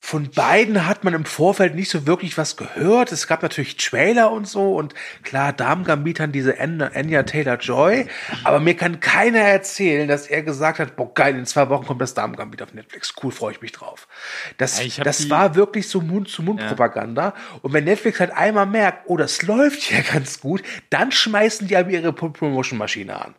von 0.00 0.30
beiden 0.30 0.86
hat 0.86 1.04
man 1.04 1.12
im 1.12 1.26
Vorfeld 1.26 1.74
nicht 1.74 1.90
so 1.90 2.06
wirklich 2.06 2.38
was 2.38 2.56
gehört. 2.56 3.12
Es 3.12 3.26
gab 3.26 3.42
natürlich 3.42 3.76
Trailer 3.76 4.32
und 4.32 4.48
so 4.48 4.76
und 4.76 4.94
klar, 5.24 5.52
Damen 5.52 5.84
Gambit 5.84 6.20
hat 6.20 6.34
diese 6.34 6.58
Anya 6.58 7.22
Taylor-Joy, 7.24 8.06
aber 8.44 8.60
mir 8.60 8.74
kann 8.78 9.00
keiner 9.00 9.40
erzählen, 9.40 10.08
dass 10.08 10.26
er 10.26 10.42
gesagt 10.42 10.78
hat, 10.78 10.96
boah 10.96 11.12
geil, 11.12 11.36
in 11.36 11.44
zwei 11.44 11.68
Wochen 11.68 11.84
kommt 11.84 12.00
das 12.00 12.14
Damen 12.14 12.34
Gambit 12.34 12.62
auf 12.62 12.72
Netflix. 12.72 13.12
Cool, 13.22 13.30
freue 13.30 13.52
ich 13.52 13.60
mich 13.60 13.72
drauf. 13.72 14.08
Das, 14.56 14.78
Ja, 14.78 15.04
das 15.04 15.28
war 15.28 15.54
wirklich 15.54 15.86
so 15.90 16.00
Mund-zu-Mund-Propaganda. 16.00 17.34
Und 17.60 17.74
wenn 17.74 17.84
Netflix 17.84 18.20
halt 18.20 18.30
einmal 18.30 18.64
merkt, 18.64 19.02
oh, 19.10 19.18
das 19.18 19.42
läuft 19.42 19.90
ja 19.90 20.00
ganz 20.12 20.40
gut, 20.40 20.62
dann 20.88 21.12
schmeißen 21.12 21.68
die 21.68 21.76
aber 21.76 21.90
ihre 21.90 22.14
Pro- 22.14 22.30
Promotion-Maschine 22.30 23.20
an. 23.22 23.34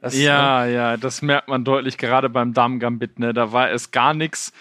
Das, 0.00 0.16
Ja, 0.16 0.66
ja, 0.66 0.96
das 0.96 1.22
merkt 1.22 1.48
man 1.48 1.64
deutlich, 1.64 1.98
gerade 1.98 2.28
beim 2.28 2.54
Damen 2.54 2.80
Gambit, 2.80 3.18
ne? 3.18 3.32
Da 3.34 3.52
war 3.52 3.70
es 3.70 3.90
gar 3.90 4.14
nichts 4.14 4.52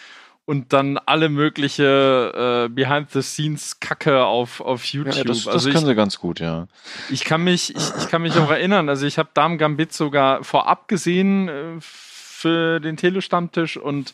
und 0.50 0.74
dann 0.74 0.98
alle 0.98 1.30
mögliche 1.30 2.66
äh, 2.66 2.70
Behind-the-Scenes-Kacke 2.70 4.26
auf, 4.26 4.62
auf 4.62 4.84
YouTube. 4.86 5.14
ja 5.14 5.24
das, 5.24 5.44
das 5.44 5.48
also 5.48 5.70
können 5.70 5.84
ich, 5.84 5.90
sie 5.90 5.96
ganz 5.96 6.18
gut, 6.18 6.40
ja. 6.40 6.68
ich 7.12 7.24
kann 7.24 7.44
mich, 7.44 7.76
ich, 7.76 7.92
ich 8.00 8.10
kann 8.10 8.24
mich 8.24 8.36
auch 8.36 8.50
erinnern, 8.50 8.90
also 8.90 9.06
ich 9.06 9.20
habe 9.20 9.30
Damen 9.36 9.60
Gambit 9.60 9.94
sogar 9.94 10.44
vorab 10.44 10.88
gesehen 10.88 11.50
äh, 11.50 11.78
für 11.80 12.80
den 12.80 12.98
Telestammtisch 12.98 13.78
und 13.78 14.14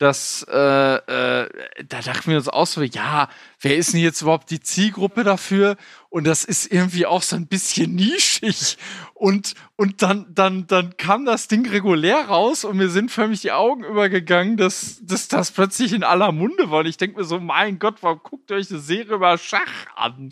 das, 0.00 0.46
äh, 0.50 0.56
äh, 0.56 1.48
da 1.86 2.00
dachten 2.00 2.30
wir 2.30 2.38
uns 2.38 2.48
auch 2.48 2.66
so, 2.66 2.80
ja, 2.80 3.28
wer 3.60 3.76
ist 3.76 3.92
denn 3.92 4.00
jetzt 4.00 4.22
überhaupt 4.22 4.50
die 4.50 4.60
Zielgruppe 4.60 5.24
dafür? 5.24 5.76
Und 6.08 6.26
das 6.26 6.44
ist 6.46 6.72
irgendwie 6.72 7.04
auch 7.04 7.20
so 7.20 7.36
ein 7.36 7.46
bisschen 7.46 7.94
nischig. 7.96 8.78
Und, 9.12 9.52
und 9.76 10.00
dann, 10.00 10.24
dann, 10.34 10.66
dann 10.66 10.96
kam 10.96 11.26
das 11.26 11.48
Ding 11.48 11.68
regulär 11.68 12.28
raus 12.28 12.64
und 12.64 12.78
mir 12.78 12.88
sind 12.88 13.10
förmlich 13.10 13.42
die 13.42 13.52
Augen 13.52 13.84
übergegangen, 13.84 14.56
dass, 14.56 15.00
dass 15.02 15.28
das 15.28 15.50
plötzlich 15.50 15.92
in 15.92 16.02
aller 16.02 16.32
Munde 16.32 16.70
war. 16.70 16.80
Und 16.80 16.86
ich 16.86 16.96
denke 16.96 17.18
mir 17.18 17.24
so, 17.24 17.38
mein 17.38 17.78
Gott, 17.78 17.96
warum 18.00 18.20
guckt 18.22 18.50
ihr 18.50 18.56
euch 18.56 18.70
eine 18.70 18.80
Serie 18.80 19.16
über 19.16 19.36
Schach 19.36 19.86
an? 19.96 20.30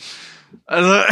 Also, 0.65 1.03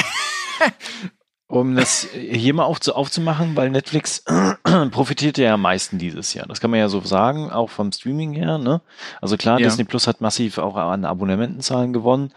Um 1.48 1.76
das 1.76 2.08
hier 2.12 2.54
mal 2.54 2.64
aufzu 2.64 2.94
aufzumachen, 2.94 3.54
weil 3.54 3.70
Netflix 3.70 4.24
profitierte 4.90 5.44
ja 5.44 5.54
am 5.54 5.62
meisten 5.62 5.96
dieses 5.98 6.34
Jahr. 6.34 6.46
Das 6.48 6.60
kann 6.60 6.70
man 6.70 6.80
ja 6.80 6.88
so 6.88 7.00
sagen, 7.02 7.50
auch 7.50 7.70
vom 7.70 7.92
Streaming 7.92 8.32
her. 8.32 8.58
Ne? 8.58 8.80
Also 9.20 9.36
klar, 9.36 9.60
Ja. 9.60 9.66
Disney 9.66 9.84
Plus 9.84 10.08
hat 10.08 10.20
massiv 10.20 10.58
auch 10.58 10.74
an 10.76 11.04
Abonnementenzahlen 11.04 11.92
gewonnen. 11.92 12.32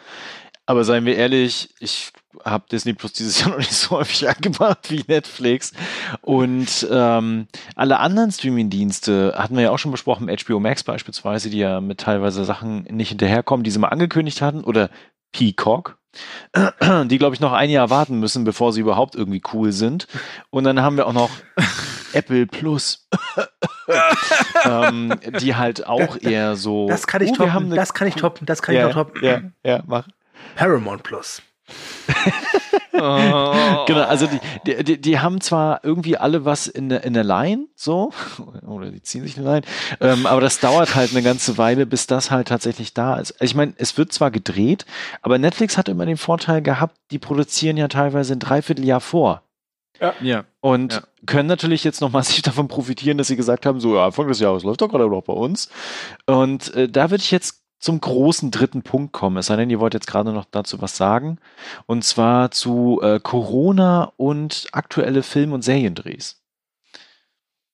Aber 0.68 0.84
seien 0.84 1.06
wir 1.06 1.16
ehrlich, 1.18 1.70
ich 1.80 2.12
habe 2.46 2.66
Disney 2.72 2.94
Plus 2.94 3.14
dieses 3.14 3.40
Jahr 3.42 3.50
noch 3.50 3.58
nicht 3.58 3.74
so 3.74 3.98
häufig 3.98 4.30
angemacht 4.30 4.92
wie 4.92 5.04
Netflix. 5.08 5.74
Und 6.22 6.88
ähm, 6.92 7.48
alle 7.76 7.98
anderen 7.98 8.32
Streaming-Dienste 8.32 9.34
hatten 9.36 9.56
wir 9.56 9.64
ja 9.64 9.72
auch 9.72 9.80
schon 9.80 9.92
besprochen, 9.92 10.30
HBO 10.30 10.60
Max 10.60 10.84
beispielsweise, 10.84 11.50
die 11.50 11.58
ja 11.58 11.82
mit 11.82 12.02
teilweise 12.02 12.46
Sachen 12.46 12.84
nicht 12.84 13.10
hinterherkommen, 13.10 13.64
die 13.64 13.72
sie 13.72 13.80
mal 13.80 13.88
angekündigt 13.88 14.44
hatten. 14.44 14.64
Oder 14.64 14.92
Peacock, 15.32 15.98
die, 17.06 17.18
glaube 17.18 17.36
ich, 17.36 17.42
noch 17.42 17.54
ein 17.54 17.70
Jahr 17.70 17.90
warten 17.90 18.20
müssen, 18.20 18.44
bevor 18.44 18.74
sie 18.74 18.82
überhaupt 18.82 19.16
irgendwie 19.16 19.42
cool 19.54 19.72
sind. 19.72 20.08
Und 20.50 20.64
dann 20.64 20.82
haben 20.82 20.98
wir 20.98 21.08
auch 21.08 21.14
noch 21.14 21.30
Apple 22.14 22.48
Plus, 22.48 23.08
ähm, 24.66 25.14
die 25.40 25.56
halt 25.56 25.88
auch 25.88 26.18
eher 26.20 26.56
so. 26.56 26.88
Das 26.88 27.08
kann 27.08 27.22
ich 27.22 27.32
oh, 27.32 27.36
toppen, 27.36 27.70
das 27.72 27.94
kann 27.94 28.08
ich 28.08 28.16
toppen, 28.16 28.46
das 28.46 28.62
kann 28.62 28.76
ja, 28.76 28.90
ich 28.90 28.96
noch 28.96 29.06
toppen. 29.06 29.24
Ja, 29.24 29.42
ja, 29.64 29.84
mach. 29.86 30.08
Paramount 30.56 31.04
Plus. 31.04 31.42
oh. 32.94 33.86
Genau, 33.86 34.04
also 34.04 34.28
die, 34.28 34.40
die, 34.66 34.84
die, 34.84 35.02
die 35.02 35.20
haben 35.20 35.42
zwar 35.42 35.84
irgendwie 35.84 36.18
alle 36.18 36.46
was 36.46 36.68
in 36.68 36.90
der, 36.90 37.04
in 37.04 37.14
der 37.14 37.24
Line, 37.24 37.68
so, 37.76 38.12
oder 38.66 38.92
die 38.92 39.02
ziehen 39.02 39.24
sich 39.24 39.38
eine 39.38 39.46
Line, 39.48 39.62
ähm, 40.02 40.26
aber 40.26 40.42
das 40.42 40.60
dauert 40.60 40.96
halt 40.96 41.12
eine 41.12 41.22
ganze 41.24 41.58
Weile, 41.58 41.86
bis 41.86 42.08
das 42.08 42.32
halt 42.32 42.48
tatsächlich 42.48 42.94
da 42.94 43.18
ist. 43.18 43.36
Ich 43.40 43.56
meine, 43.56 43.74
es 43.78 43.98
wird 43.98 44.12
zwar 44.14 44.32
gedreht, 44.32 44.86
aber 45.22 45.38
Netflix 45.38 45.78
hat 45.78 45.90
immer 45.90 46.06
den 46.06 46.18
Vorteil 46.18 46.62
gehabt, 46.62 46.98
die 47.12 47.20
produzieren 47.20 47.78
ja 47.78 47.88
teilweise 47.88 48.34
ein 48.34 48.40
Dreivierteljahr 48.40 49.02
vor. 49.02 49.44
Ja. 50.22 50.46
Und 50.62 50.94
Ja. 50.94 51.02
können 51.26 51.50
natürlich 51.50 51.84
jetzt 51.84 52.00
noch 52.00 52.12
massiv 52.12 52.42
davon 52.44 52.68
profitieren, 52.70 53.18
dass 53.18 53.28
sie 53.28 53.36
gesagt 53.36 53.66
haben, 53.66 53.80
so, 53.82 53.96
ja, 53.96 54.06
Anfang 54.06 54.28
des 54.30 54.40
Jahres 54.40 54.64
läuft 54.64 54.82
doch 54.82 54.88
gerade 54.90 55.08
noch 55.10 55.24
bei 55.24 55.34
uns. 55.34 55.70
Und 56.26 56.74
äh, 56.74 56.88
da 56.88 57.12
würde 57.12 57.22
ich 57.22 57.32
jetzt 57.32 57.62
zum 57.80 58.02
großen 58.02 58.52
dritten 58.52 58.84
Punkt 58.84 59.14
kommen. 59.14 59.38
Es 59.38 59.48
sei 59.48 59.56
denn, 59.56 59.70
ihr 59.70 59.80
wollt 59.80 59.94
jetzt 59.94 60.08
gerade 60.08 60.34
noch 60.34 60.46
dazu 60.46 60.82
was 60.82 60.98
sagen. 60.98 61.40
Und 61.86 62.04
zwar 62.04 62.52
zu 62.52 63.00
äh, 63.04 63.20
Corona 63.22 64.12
und 64.18 64.68
aktuelle 64.74 65.24
Film- 65.24 65.54
und 65.54 65.64
Seriendrehs. 65.64 66.42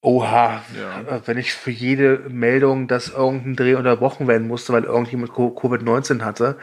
Oha, 0.01 0.61
Ja. 0.77 1.21
Wenn 1.27 1.37
ich 1.39 1.53
für 1.53 1.71
jede 1.71 2.19
Meldung, 2.29 2.87
dass 2.87 3.09
irgendein 3.09 3.55
Dreh 3.55 3.75
unterbrochen 3.75 4.27
werden 4.27 4.47
musste, 4.47 4.71
weil 4.73 4.83
irgendjemand 4.83 5.33
Co- 5.33 5.55
Covid-19 5.57 6.21
hatte, 6.23 6.57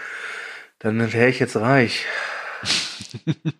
dann 0.78 1.12
wäre 1.12 1.28
ich 1.30 1.40
jetzt 1.40 1.56
reich. 1.56 2.06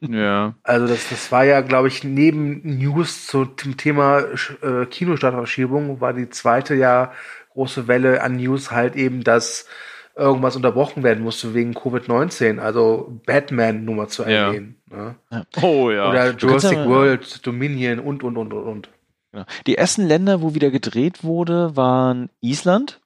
Ja. 0.00 0.54
Also 0.62 0.86
das, 0.86 1.08
das 1.08 1.30
war 1.32 1.44
ja, 1.44 1.60
glaube 1.60 1.88
ich, 1.88 2.04
neben 2.04 2.60
News 2.78 3.26
zu 3.26 3.44
dem 3.44 3.76
Thema 3.76 4.20
äh, 4.62 4.86
Kinostartverschiebung 4.86 6.00
war 6.00 6.12
die 6.14 6.30
zweite 6.30 6.74
ja 6.74 7.12
große 7.52 7.88
Welle 7.88 8.22
an 8.22 8.36
News 8.36 8.70
halt 8.70 8.96
eben, 8.96 9.24
dass 9.24 9.66
irgendwas 10.14 10.56
unterbrochen 10.56 11.02
werden 11.02 11.22
musste 11.24 11.54
wegen 11.54 11.72
Covid-19. 11.72 12.58
Also 12.58 13.18
Batman 13.24 13.84
nur 13.84 13.94
mal 13.94 14.08
zu 14.08 14.22
Ja. 14.24 14.48
erwähnen. 14.48 14.76
Ne? 14.90 15.14
Oh 15.62 15.90
ja. 15.90 16.10
Oder 16.10 16.32
Jurassic 16.36 16.76
ja- 16.78 16.86
World, 16.88 17.46
Dominion 17.46 17.98
und, 17.98 18.22
und, 18.22 18.36
und, 18.36 18.52
und, 18.52 18.64
und. 18.64 18.88
Genau. 19.32 19.44
Die 19.66 19.76
ersten 19.78 20.06
Länder, 20.06 20.42
wo 20.42 20.54
wieder 20.54 20.70
gedreht 20.70 21.24
wurde, 21.24 21.74
waren 21.76 22.28
Island 22.42 23.00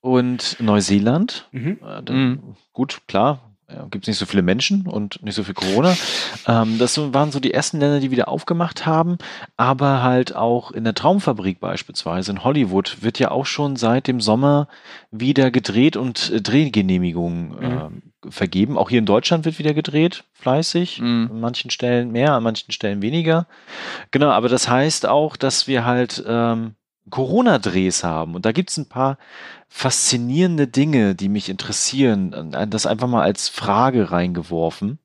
und 0.00 0.56
Neuseeland. 0.60 1.48
Mhm. 1.52 1.78
Äh, 1.82 2.02
dann, 2.02 2.16
Mhm. 2.30 2.56
Gut, 2.74 3.00
klar, 3.08 3.47
ja, 3.70 3.86
gibt 3.90 4.04
es 4.04 4.08
nicht 4.08 4.18
so 4.18 4.26
viele 4.26 4.42
Menschen 4.42 4.86
und 4.86 5.22
nicht 5.22 5.34
so 5.34 5.44
viel 5.44 5.54
Corona. 5.54 5.94
ähm, 6.46 6.78
das 6.78 6.96
waren 7.12 7.30
so 7.30 7.38
die 7.38 7.52
ersten 7.52 7.80
Länder, 7.80 8.00
die 8.00 8.10
wieder 8.10 8.28
aufgemacht 8.28 8.86
haben, 8.86 9.18
aber 9.56 10.02
halt 10.02 10.34
auch 10.34 10.70
in 10.70 10.84
der 10.84 10.94
Traumfabrik 10.94 11.60
beispielsweise 11.60 12.30
in 12.32 12.44
Hollywood 12.44 13.02
wird 13.02 13.18
ja 13.18 13.30
auch 13.30 13.46
schon 13.46 13.76
seit 13.76 14.06
dem 14.06 14.20
Sommer 14.20 14.68
wieder 15.10 15.50
gedreht 15.50 15.96
und 15.96 16.30
äh, 16.30 16.40
Drehgenehmigungen 16.40 17.56
ähm, 17.60 18.02
vergeben. 18.30 18.78
Auch 18.78 18.88
hier 18.88 19.00
in 19.00 19.06
Deutschland 19.06 19.44
wird 19.44 19.58
wieder 19.58 19.74
gedreht, 19.74 20.24
fleißig. 20.32 21.00
Mhm. 21.00 21.28
An 21.30 21.40
manchen 21.40 21.70
Stellen 21.70 22.10
mehr, 22.10 22.32
an 22.32 22.42
manchen 22.42 22.72
Stellen 22.72 23.02
weniger. 23.02 23.46
Genau, 24.10 24.30
aber 24.30 24.48
das 24.48 24.68
heißt 24.68 25.06
auch, 25.06 25.36
dass 25.36 25.68
wir 25.68 25.84
halt 25.84 26.24
ähm, 26.26 26.74
Corona-Drehs 27.10 28.04
haben. 28.04 28.34
Und 28.34 28.44
da 28.44 28.52
gibt 28.52 28.70
es 28.70 28.76
ein 28.76 28.88
paar 28.88 29.18
faszinierende 29.68 30.66
Dinge, 30.66 31.14
die 31.14 31.28
mich 31.28 31.48
interessieren. 31.48 32.52
Äh, 32.54 32.66
Das 32.68 32.86
einfach 32.86 33.08
mal 33.08 33.22
als 33.22 33.48
Frage 33.48 34.10
reingeworfen. 34.10 34.98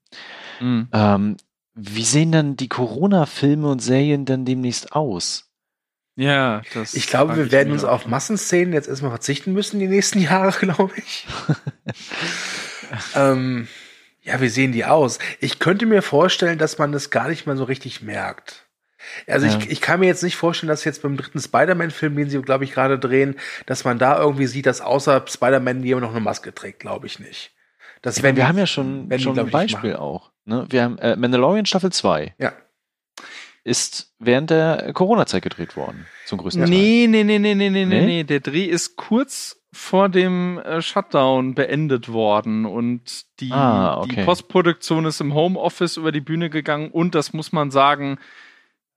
Mhm. 0.59 0.87
Ähm, 0.93 1.37
wie 1.75 2.03
sehen 2.03 2.31
dann 2.31 2.55
die 2.55 2.69
Corona-Filme 2.69 3.67
und 3.67 3.79
Serien 3.79 4.25
dann 4.25 4.45
demnächst 4.45 4.93
aus? 4.93 5.49
Ja, 6.15 6.61
das 6.73 6.93
Ich 6.93 7.07
glaube, 7.07 7.35
wir 7.35 7.45
ich 7.45 7.51
werden 7.51 7.73
uns 7.73 7.83
auf 7.83 8.05
Massenszenen 8.05 8.73
jetzt 8.73 8.87
erstmal 8.87 9.09
verzichten 9.09 9.51
müssen 9.53 9.79
die 9.79 9.87
nächsten 9.87 10.19
Jahre, 10.21 10.51
glaube 10.51 10.93
ich. 10.97 11.25
ähm, 13.15 13.67
ja, 14.21 14.39
wie 14.39 14.49
sehen 14.49 14.71
die 14.71 14.85
aus? 14.85 15.19
Ich 15.39 15.59
könnte 15.59 15.85
mir 15.85 16.01
vorstellen, 16.01 16.59
dass 16.59 16.77
man 16.77 16.91
das 16.91 17.09
gar 17.09 17.29
nicht 17.29 17.47
mal 17.47 17.57
so 17.57 17.63
richtig 17.63 18.01
merkt. 18.01 18.62
Also 19.27 19.45
Ja. 19.47 19.57
ich, 19.57 19.69
ich 19.69 19.81
kann 19.81 19.99
mir 19.99 20.05
jetzt 20.07 20.23
nicht 20.23 20.35
vorstellen, 20.35 20.69
dass 20.69 20.83
jetzt 20.83 21.01
beim 21.01 21.17
dritten 21.17 21.39
Spider-Man-Film, 21.39 22.15
den 22.15 22.29
sie, 22.29 22.41
glaube 22.41 22.63
ich, 22.63 22.71
gerade 22.73 22.97
drehen, 22.99 23.35
dass 23.65 23.83
man 23.83 23.97
da 23.99 24.19
irgendwie 24.19 24.47
sieht, 24.47 24.65
dass 24.65 24.81
außer 24.81 25.23
Spider-Man 25.27 25.83
jemand 25.83 26.03
noch 26.05 26.11
eine 26.11 26.21
Maske 26.21 26.53
trägt, 26.53 26.79
glaube 26.79 27.07
ich 27.07 27.19
nicht. 27.19 27.51
Das 28.01 28.17
Ich 28.17 28.23
meine, 28.23 28.35
wir 28.37 28.43
die- 28.43 28.47
haben 28.49 28.57
ja 28.57 28.67
schon, 28.67 29.09
die, 29.09 29.19
schon 29.19 29.33
ein 29.33 29.39
ich, 29.39 29.43
nicht 29.45 29.51
Beispiel 29.53 29.95
auch. 29.95 30.31
Ne? 30.45 30.65
Wir 30.69 30.83
haben 30.83 30.97
äh, 30.97 31.15
Mandalorian 31.15 31.65
Staffel 31.65 31.91
2 31.91 32.33
Ja. 32.37 32.51
ist 33.63 34.13
während 34.19 34.49
der 34.49 34.91
Corona-Zeit 34.93 35.41
gedreht 35.43 35.77
worden, 35.77 36.05
zum 36.25 36.37
größten 36.39 36.63
Teil. 36.63 36.69
Nee, 36.69 37.07
nee, 37.09 37.23
nee, 37.23 37.39
nee, 37.39 37.55
nee, 37.55 37.69
nee, 37.69 37.85
Nee? 37.85 37.99
nee, 38.01 38.05
nee. 38.05 38.23
Der 38.23 38.41
Dreh 38.41 38.65
ist 38.65 38.97
kurz 38.97 39.57
vor 39.71 40.09
dem 40.09 40.59
äh, 40.59 40.81
Shutdown 40.81 41.55
beendet 41.55 42.11
worden 42.11 42.65
und 42.65 43.23
die, 43.39 43.51
Ah, 43.51 43.97
okay. 44.01 44.15
die 44.17 44.23
Postproduktion 44.23 45.05
ist 45.05 45.19
im 45.21 45.33
Homeoffice 45.33 45.97
über 45.97 46.11
die 46.11 46.21
Bühne 46.21 46.49
gegangen 46.49 46.91
und 46.91 47.15
das 47.15 47.33
muss 47.33 47.51
man 47.53 47.71
sagen, 47.71 48.19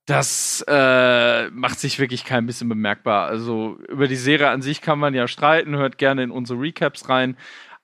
das 0.07 0.63
äh, 0.67 1.49
macht 1.49 1.79
sich 1.79 1.99
wirklich 1.99 2.23
kein 2.25 2.47
bisschen 2.47 2.69
bemerkbar. 2.69 3.27
Also 3.27 3.77
über 3.87 4.07
die 4.07 4.15
Serie 4.15 4.49
an 4.49 4.63
sich 4.63 4.81
kann 4.81 4.97
man 4.97 5.13
ja 5.13 5.27
streiten, 5.27 5.75
hört 5.75 5.99
gerne 5.99 6.23
in 6.23 6.31
unsere 6.31 6.59
Recaps 6.59 7.09
rein. 7.09 7.37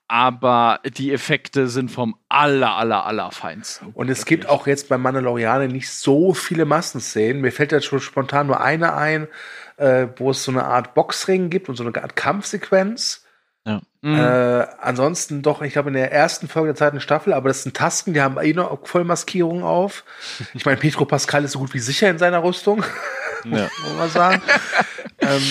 aber 0.08 0.80
die 0.84 1.12
Effekte 1.12 1.68
sind 1.68 1.90
vom 1.90 2.16
aller, 2.28 2.76
aller, 2.76 3.06
aller 3.06 3.30
feinsten. 3.30 3.88
Und 3.94 4.10
es 4.10 4.26
gibt 4.26 4.48
auch 4.48 4.66
jetzt 4.66 4.88
bei 4.88 4.98
Mandalorianer 4.98 5.68
nicht 5.68 5.90
so 5.90 6.34
viele 6.34 6.66
Massenszenen. 6.66 7.40
Mir 7.40 7.52
fällt 7.52 7.72
jetzt 7.72 7.86
schon 7.86 8.00
spontan 8.00 8.46
nur 8.46 8.60
eine 8.60 8.94
ein, 8.94 9.28
äh, 9.76 10.08
wo 10.16 10.30
es 10.30 10.44
so 10.44 10.52
eine 10.52 10.64
Art 10.64 10.94
Boxring 10.94 11.48
gibt 11.48 11.68
und 11.68 11.76
so 11.76 11.84
eine 11.84 12.02
Art 12.02 12.16
Kampfsequenz. 12.16 13.23
Ja. 13.66 13.80
Mhm. 14.02 14.18
Äh, 14.18 14.66
ansonsten 14.80 15.40
doch, 15.42 15.62
ich 15.62 15.72
glaube, 15.72 15.88
in 15.88 15.94
der 15.94 16.12
ersten 16.12 16.48
Folge 16.48 16.68
der 16.68 16.74
zweiten 16.76 17.00
Staffel, 17.00 17.32
aber 17.32 17.48
das 17.48 17.62
sind 17.62 17.74
Tasken, 17.76 18.12
die 18.12 18.20
haben 18.20 18.38
eh 18.38 18.52
noch 18.52 18.86
Vollmaskierungen 18.86 19.62
auf. 19.64 20.04
Ich 20.54 20.66
meine, 20.66 20.78
Petro 20.78 21.04
Pascal 21.06 21.44
ist 21.44 21.52
so 21.52 21.60
gut 21.60 21.72
wie 21.74 21.78
sicher 21.78 22.10
in 22.10 22.18
seiner 22.18 22.42
Rüstung, 22.42 22.84
Ja. 23.44 23.68
muss 23.82 23.96
man 23.98 24.10
sagen. 24.10 24.42
ähm, 25.20 25.42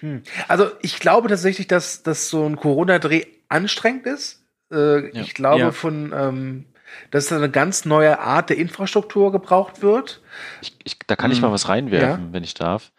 hm. 0.00 0.22
Also 0.48 0.70
ich 0.80 0.98
glaube 1.00 1.28
tatsächlich, 1.28 1.66
dass, 1.68 2.02
dass 2.02 2.28
so 2.28 2.46
ein 2.46 2.56
Corona-Dreh 2.56 3.24
anstrengend 3.48 4.06
ist. 4.06 4.44
Äh, 4.72 5.14
Ja. 5.14 5.22
Ich 5.22 5.34
glaube 5.34 5.60
Ja. 5.60 5.72
von, 5.72 6.12
ähm, 6.14 6.64
dass 7.10 7.26
da 7.28 7.36
eine 7.36 7.50
ganz 7.50 7.84
neue 7.84 8.18
Art 8.20 8.50
der 8.50 8.56
Infrastruktur 8.58 9.32
gebraucht 9.32 9.82
wird. 9.82 10.20
Ich, 10.62 10.76
ich, 10.84 10.98
da 11.06 11.16
kann 11.16 11.30
ich 11.30 11.38
Mhm. 11.38 11.42
mal 11.48 11.52
was 11.52 11.68
reinwerfen, 11.68 12.32
wenn 12.32 12.44
ich 12.44 12.54
darf. 12.54 12.90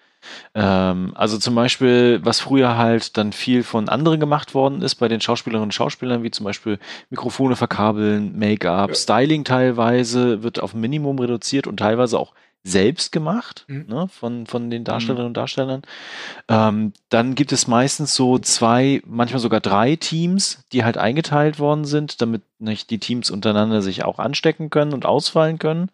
Ähm, 0.55 1.11
also 1.15 1.37
zum 1.37 1.55
Beispiel, 1.55 2.19
was 2.23 2.39
früher 2.39 2.77
halt 2.77 3.17
dann 3.17 3.31
viel 3.33 3.63
von 3.63 3.89
anderen 3.89 4.19
gemacht 4.19 4.53
worden 4.53 4.81
ist, 4.81 4.95
bei 4.95 5.07
den 5.07 5.21
Schauspielerinnen 5.21 5.67
und 5.67 5.73
Schauspielern, 5.73 6.23
wie 6.23 6.31
zum 6.31 6.43
Beispiel 6.45 6.79
Mikrofone 7.09 7.55
verkabeln, 7.55 8.37
Make-up, 8.37 8.95
Styling 8.95 9.43
teilweise 9.43 10.43
wird 10.43 10.61
auf 10.61 10.73
Minimum 10.73 11.19
reduziert 11.19 11.67
und 11.67 11.77
teilweise 11.77 12.19
auch 12.19 12.33
selbst 12.63 13.11
gemacht 13.11 13.65
Mhm. 13.67 13.85
ne, 13.87 14.07
von, 14.07 14.47
von 14.47 14.69
den 14.69 14.83
Darstellerinnen 14.85 15.27
und 15.27 15.37
Darstellern. 15.37 15.81
Ähm, 16.47 16.93
dann 17.09 17.35
gibt 17.35 17.51
es 17.51 17.67
meistens 17.67 18.15
so 18.15 18.39
zwei, 18.39 19.01
manchmal 19.05 19.39
sogar 19.41 19.59
drei 19.59 19.95
Teams, 19.97 20.63
die 20.71 20.83
halt 20.85 20.97
eingeteilt 20.97 21.59
worden 21.59 21.83
sind, 21.85 22.21
damit 22.21 22.41
nicht 22.59 22.89
die 22.89 22.99
Teams 22.99 23.29
untereinander 23.31 23.81
sich 23.81 24.05
auch 24.05 24.17
anstecken 24.19 24.69
können 24.69 24.93
und 24.93 25.05
ausfallen 25.05 25.59
können. 25.59 25.89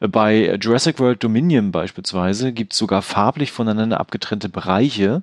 Äh, 0.00 0.08
Bei 0.08 0.54
Jurassic 0.60 1.00
World 1.00 1.22
Dominion 1.24 1.72
beispielsweise 1.72 2.52
gibt 2.52 2.72
es 2.72 2.78
sogar 2.78 3.02
farblich 3.02 3.50
voneinander 3.50 3.98
abgetrennte 3.98 4.48
Bereiche, 4.48 5.22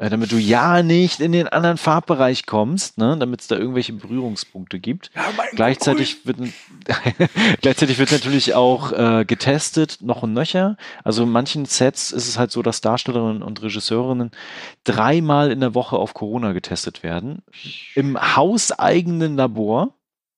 äh, 0.00 0.08
damit 0.08 0.32
du 0.32 0.38
ja 0.38 0.82
nicht 0.82 1.20
in 1.20 1.32
den 1.32 1.46
anderen 1.46 1.76
Farbbereich 1.76 2.46
kommst, 2.46 2.96
ne, 2.96 3.18
damit 3.18 3.42
es 3.42 3.48
da 3.48 3.56
irgendwelche 3.56 3.92
Berührungspunkte 3.92 4.80
gibt. 4.80 5.10
Ja, 5.14 5.28
Gleichzeitig 5.52 6.24
wird, 6.24 6.38
gleichzeitig 7.60 7.98
wird 7.98 8.10
natürlich 8.10 8.54
auch 8.54 8.92
äh, 8.92 9.26
getestet, 9.26 9.98
noch 10.00 10.22
und 10.22 10.32
nöcher. 10.32 10.78
Also 11.04 11.24
in 11.24 11.28
manchen 11.28 11.66
Sets 11.66 12.12
ist 12.12 12.28
es 12.28 12.38
halt 12.38 12.50
so, 12.50 12.62
dass 12.62 12.80
Darstellerinnen 12.80 13.42
und 13.42 13.62
Regisseurinnen 13.62 14.30
dreimal 14.84 15.52
in 15.52 15.60
der 15.60 15.74
Woche 15.74 15.96
auf 15.96 16.14
Corona 16.14 16.52
getestet 16.52 17.02
werden. 17.02 17.42
Im 17.94 18.18
hauseigenen 18.36 19.36
Labor. 19.36 19.92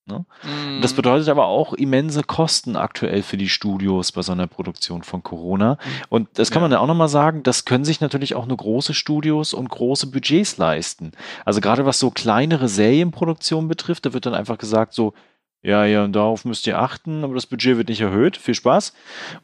Ne? 0.04 0.24
Mhm. 0.42 0.82
Das 0.82 0.94
bedeutet 0.94 1.28
aber 1.28 1.46
auch 1.46 1.74
immense 1.74 2.24
Kosten 2.24 2.74
aktuell 2.76 3.22
für 3.22 3.36
die 3.36 3.48
Studios 3.48 4.10
bei 4.10 4.22
so 4.22 4.32
einer 4.32 4.48
Produktion 4.48 5.04
von 5.04 5.22
Corona. 5.22 5.78
Und 6.08 6.28
das 6.34 6.50
kann 6.50 6.60
Ja. 6.60 6.68
man 6.68 6.72
ja 6.72 6.80
auch 6.80 6.88
nochmal 6.88 7.08
sagen, 7.08 7.44
das 7.44 7.64
können 7.64 7.84
sich 7.84 8.00
natürlich 8.00 8.34
auch 8.34 8.46
nur 8.46 8.56
große 8.56 8.94
Studios 8.94 9.54
und 9.54 9.68
große 9.68 10.08
Budgets 10.08 10.56
leisten. 10.58 11.12
Also 11.44 11.60
gerade 11.60 11.86
was 11.86 12.00
so 12.00 12.10
kleinere 12.10 12.68
Serienproduktionen 12.68 13.68
betrifft, 13.68 14.04
da 14.04 14.12
wird 14.12 14.26
dann 14.26 14.34
einfach 14.34 14.58
gesagt 14.58 14.92
so, 14.92 15.14
ja, 15.64 15.84
ja, 15.84 16.02
und 16.02 16.12
darauf 16.12 16.44
müsst 16.44 16.66
ihr 16.66 16.80
achten, 16.80 17.22
aber 17.22 17.36
das 17.36 17.46
Budget 17.46 17.76
wird 17.76 17.88
nicht 17.88 18.00
erhöht. 18.00 18.36
Viel 18.36 18.54
Spaß. 18.54 18.92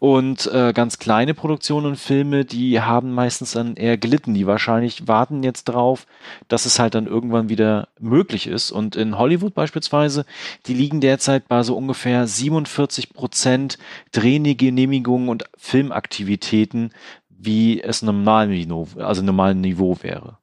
Und 0.00 0.50
äh, 0.52 0.72
ganz 0.72 0.98
kleine 0.98 1.32
Produktionen 1.32 1.86
und 1.86 1.96
Filme, 1.96 2.44
die 2.44 2.80
haben 2.80 3.12
meistens 3.12 3.52
dann 3.52 3.76
eher 3.76 3.96
gelitten. 3.96 4.34
Die 4.34 4.46
wahrscheinlich 4.46 5.06
warten 5.06 5.44
jetzt 5.44 5.64
drauf, 5.64 6.08
dass 6.48 6.66
es 6.66 6.80
halt 6.80 6.96
dann 6.96 7.06
irgendwann 7.06 7.48
wieder 7.48 7.86
möglich 8.00 8.48
ist. 8.48 8.72
Und 8.72 8.96
in 8.96 9.16
Hollywood 9.16 9.54
beispielsweise, 9.54 10.26
die 10.66 10.74
liegen 10.74 11.00
derzeit 11.00 11.46
bei 11.46 11.62
so 11.62 11.76
ungefähr 11.76 12.26
47 12.26 13.14
Prozent 13.14 13.78
Drehgenehmigungen 14.10 15.28
und 15.28 15.44
Filmaktivitäten, 15.56 16.90
wie 17.28 17.80
es 17.80 18.02
normal 18.02 18.48
Niveau, 18.48 18.88
also 18.96 19.22
normalen 19.22 19.60
Niveau 19.60 19.96
wäre. 20.02 20.38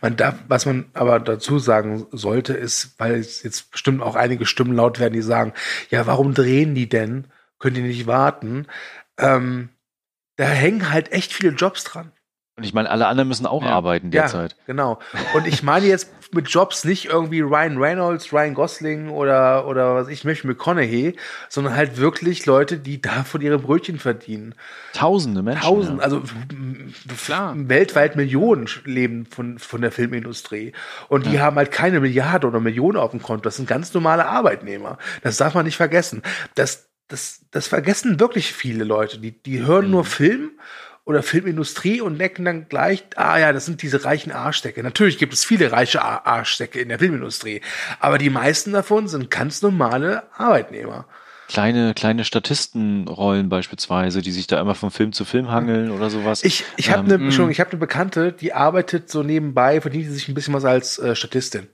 Man 0.00 0.16
darf, 0.16 0.36
was 0.48 0.66
man 0.66 0.90
aber 0.94 1.20
dazu 1.20 1.58
sagen 1.58 2.06
sollte, 2.12 2.54
ist, 2.54 2.98
weil 2.98 3.16
jetzt 3.16 3.70
bestimmt 3.70 4.02
auch 4.02 4.16
einige 4.16 4.46
Stimmen 4.46 4.74
laut 4.74 4.98
werden, 4.98 5.14
die 5.14 5.22
sagen, 5.22 5.52
ja, 5.90 6.06
warum 6.06 6.34
drehen 6.34 6.74
die 6.74 6.88
denn? 6.88 7.28
Könnt 7.58 7.76
ihr 7.76 7.84
nicht 7.84 8.06
warten? 8.06 8.66
Ähm, 9.18 9.70
da 10.36 10.44
hängen 10.44 10.90
halt 10.90 11.12
echt 11.12 11.32
viele 11.32 11.52
Jobs 11.52 11.84
dran. 11.84 12.12
Und 12.60 12.66
ich 12.66 12.74
meine, 12.74 12.90
alle 12.90 13.06
anderen 13.06 13.28
müssen 13.28 13.46
auch 13.46 13.62
Ja. 13.62 13.70
arbeiten 13.70 14.10
derzeit. 14.10 14.52
Ja, 14.52 14.58
genau. 14.66 14.98
Und 15.32 15.46
ich 15.46 15.62
meine 15.62 15.86
jetzt 15.86 16.10
mit 16.34 16.48
Jobs 16.48 16.84
nicht 16.84 17.06
irgendwie 17.06 17.40
Ryan 17.40 17.78
Reynolds, 17.78 18.34
Ryan 18.34 18.52
Gosling 18.52 19.08
oder, 19.08 19.66
oder 19.66 19.94
was 19.94 20.08
ich 20.08 20.24
möchte, 20.24 20.46
McConaughey, 20.46 21.16
sondern 21.48 21.74
halt 21.74 21.96
wirklich 21.96 22.44
Leute, 22.44 22.76
die 22.76 23.00
davon 23.00 23.40
ihre 23.40 23.58
Brötchen 23.58 23.98
verdienen. 23.98 24.54
Tausende 24.92 25.42
Menschen. 25.42 25.62
Tausend, 25.62 25.98
ja. 25.98 26.04
also 26.04 26.22
Klar. 27.24 27.54
weltweit 27.56 28.14
Millionen 28.16 28.68
leben 28.84 29.24
von, 29.24 29.58
von 29.58 29.80
der 29.80 29.90
Filmindustrie. 29.90 30.72
Und 31.08 31.24
die 31.24 31.40
haben 31.40 31.56
halt 31.56 31.72
keine 31.72 32.00
Milliarde 32.00 32.46
oder 32.46 32.60
Millionen 32.60 32.98
auf 32.98 33.12
dem 33.12 33.22
Konto. 33.22 33.42
Das 33.42 33.56
sind 33.56 33.66
ganz 33.66 33.94
normale 33.94 34.26
Arbeitnehmer. 34.26 34.98
Das 35.22 35.38
darf 35.38 35.54
man 35.54 35.64
nicht 35.64 35.78
vergessen. 35.78 36.22
Das, 36.54 36.90
das, 37.08 37.40
das 37.50 37.68
vergessen 37.68 38.20
wirklich 38.20 38.52
viele 38.52 38.84
Leute. 38.84 39.18
Die, 39.18 39.32
die 39.32 39.64
hören 39.64 39.90
nur 39.90 40.04
Film 40.04 40.50
oder 41.04 41.22
Filmindustrie 41.22 42.00
und 42.00 42.18
denken 42.18 42.44
dann 42.44 42.68
gleich, 42.68 43.04
ah 43.16 43.38
ja, 43.38 43.52
das 43.52 43.66
sind 43.66 43.82
diese 43.82 44.04
reichen 44.04 44.32
Arschdecke. 44.32 44.82
Natürlich 44.82 45.18
gibt 45.18 45.32
es 45.32 45.44
viele 45.44 45.72
reiche 45.72 46.02
Ar- 46.02 46.26
Arschdecke 46.26 46.80
in 46.80 46.88
der 46.88 46.98
Filmindustrie, 46.98 47.62
aber 47.98 48.18
die 48.18 48.30
meisten 48.30 48.72
davon 48.72 49.08
sind 49.08 49.30
ganz 49.30 49.62
normale 49.62 50.24
Arbeitnehmer. 50.36 51.06
kleine, 51.48 51.94
kleine 51.94 52.24
Statistenrollen 52.24 53.48
beispielsweise, 53.48 54.22
die 54.22 54.30
sich 54.30 54.46
da 54.46 54.60
immer 54.60 54.74
von 54.76 54.90
Film 54.90 55.12
zu 55.12 55.24
Film 55.24 55.50
hangeln 55.50 55.90
oder 55.90 56.08
sowas. 56.10 56.44
Ich, 56.44 56.64
ich 56.76 56.90
habe 56.90 57.12
Ähm, 57.12 57.22
eine 57.22 57.32
schon, 57.32 57.50
ich 57.50 57.58
habe 57.60 57.70
eine 57.70 57.80
Bekannte, 57.80 58.32
die 58.32 58.52
arbeitet 58.52 59.10
so 59.10 59.22
nebenbei, 59.22 59.80
verdient 59.80 60.12
sich 60.12 60.28
ein 60.28 60.34
bisschen 60.34 60.54
was 60.54 60.64
als 60.64 60.98
äh, 60.98 61.16
Statistin. 61.16 61.68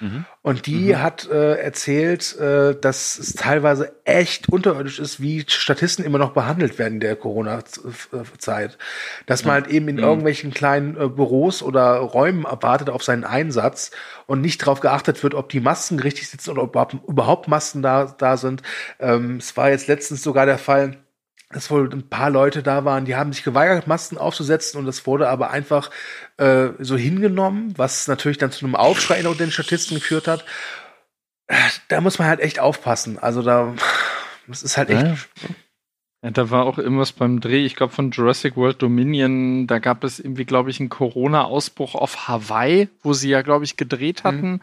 Mhm. 0.00 0.24
Und 0.42 0.66
die 0.66 0.96
hat 0.96 1.28
äh, 1.28 1.54
erzählt, 1.56 2.36
äh, 2.38 2.74
dass 2.78 3.18
es 3.18 3.34
teilweise 3.34 3.92
echt 4.04 4.48
unterirdisch 4.48 4.98
ist, 4.98 5.20
wie 5.20 5.44
Statisten 5.46 6.04
immer 6.04 6.18
noch 6.18 6.32
behandelt 6.32 6.78
werden 6.78 6.94
in 6.94 7.00
der 7.00 7.16
Corona-Zeit. 7.16 8.78
Dass 9.26 9.44
man 9.44 9.54
halt 9.54 9.66
eben 9.68 9.88
in 9.88 9.98
irgendwelchen 9.98 10.52
kleinen 10.52 10.96
äh, 10.96 11.08
Büros 11.08 11.62
oder 11.62 11.96
Räumen 11.96 12.44
wartet 12.44 12.90
auf 12.90 13.02
seinen 13.02 13.24
Einsatz 13.24 13.90
und 14.26 14.40
nicht 14.40 14.62
darauf 14.62 14.80
geachtet 14.80 15.22
wird, 15.22 15.34
ob 15.34 15.48
die 15.48 15.60
Masken 15.60 15.98
richtig 16.00 16.28
sitzen 16.28 16.50
oder 16.50 16.62
ob 16.62 16.70
überhaupt- 16.70 17.08
überhaupt 17.08 17.48
Masken 17.48 17.82
da, 17.82 18.04
da 18.16 18.36
sind. 18.36 18.62
Ähm, 19.00 19.36
es 19.36 19.56
war 19.56 19.70
jetzt 19.70 19.88
letztens 19.88 20.22
sogar 20.22 20.46
der 20.46 20.58
Fall, 20.58 20.96
dass 21.50 21.70
wohl 21.70 21.90
ein 21.90 22.08
paar 22.08 22.30
Leute 22.30 22.62
da 22.62 22.84
waren, 22.84 23.04
die 23.06 23.16
haben 23.16 23.32
sich 23.32 23.42
geweigert, 23.42 23.86
Masken 23.86 24.18
aufzusetzen 24.18 24.78
und 24.78 24.86
das 24.86 25.06
wurde 25.06 25.28
aber 25.28 25.50
einfach 25.50 25.90
äh, 26.36 26.68
so 26.78 26.96
hingenommen, 26.96 27.72
was 27.76 28.06
natürlich 28.06 28.38
dann 28.38 28.52
zu 28.52 28.66
einem 28.66 28.76
Aufschrei 28.76 29.26
unter 29.26 29.44
den 29.44 29.50
Statisten 29.50 29.96
geführt 29.96 30.28
hat. 30.28 30.44
Da 31.88 32.02
muss 32.02 32.18
man 32.18 32.28
halt 32.28 32.40
echt 32.40 32.60
aufpassen. 32.60 33.18
Also 33.18 33.42
da, 33.42 33.74
das 34.46 34.62
ist 34.62 34.76
halt 34.76 34.90
echt. 34.90 35.02
Ja. 35.02 35.16
Ja, 36.22 36.32
da 36.32 36.50
war 36.50 36.64
auch 36.64 36.78
irgendwas 36.78 37.12
beim 37.12 37.40
Dreh, 37.40 37.64
ich 37.64 37.76
glaube 37.76 37.92
von 37.92 38.10
Jurassic 38.10 38.56
World 38.56 38.82
Dominion, 38.82 39.68
da 39.68 39.78
gab 39.78 40.02
es 40.02 40.18
irgendwie, 40.18 40.44
glaube 40.44 40.68
ich, 40.68 40.80
einen 40.80 40.88
Corona-Ausbruch 40.88 41.94
auf 41.94 42.26
Hawaii, 42.26 42.88
wo 43.04 43.12
sie 43.12 43.28
ja, 43.28 43.42
glaube 43.42 43.64
ich, 43.64 43.76
gedreht 43.76 44.24
hatten. 44.24 44.60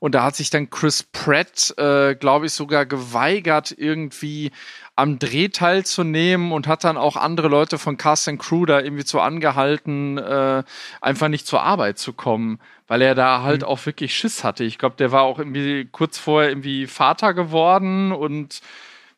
Und 0.00 0.16
da 0.16 0.24
hat 0.24 0.34
sich 0.34 0.50
dann 0.50 0.68
Chris 0.68 1.04
Pratt, 1.04 1.72
äh, 1.78 2.16
glaube 2.16 2.46
ich, 2.46 2.52
sogar 2.52 2.86
geweigert, 2.86 3.72
irgendwie 3.78 4.50
am 4.96 5.18
Dreh 5.18 5.48
teilzunehmen 5.48 6.52
und 6.52 6.66
hat 6.66 6.82
dann 6.84 6.96
auch 6.96 7.16
andere 7.16 7.48
Leute 7.48 7.78
von 7.78 7.98
Cast 7.98 8.28
and 8.28 8.40
Crew 8.40 8.64
da 8.64 8.80
irgendwie 8.80 9.04
zu 9.04 9.20
angehalten, 9.20 10.16
äh, 10.16 10.64
einfach 11.02 11.28
nicht 11.28 11.46
zur 11.46 11.62
Arbeit 11.62 11.98
zu 11.98 12.14
kommen, 12.14 12.58
weil 12.88 13.02
er 13.02 13.14
da 13.14 13.42
halt 13.42 13.62
auch 13.62 13.84
wirklich 13.84 14.16
Schiss 14.16 14.42
hatte. 14.42 14.64
Ich 14.64 14.78
glaube, 14.78 14.96
der 14.96 15.12
war 15.12 15.22
auch 15.22 15.38
irgendwie 15.38 15.86
kurz 15.92 16.18
vorher 16.18 16.50
irgendwie 16.50 16.86
Vater 16.86 17.34
geworden 17.34 18.10
und 18.10 18.62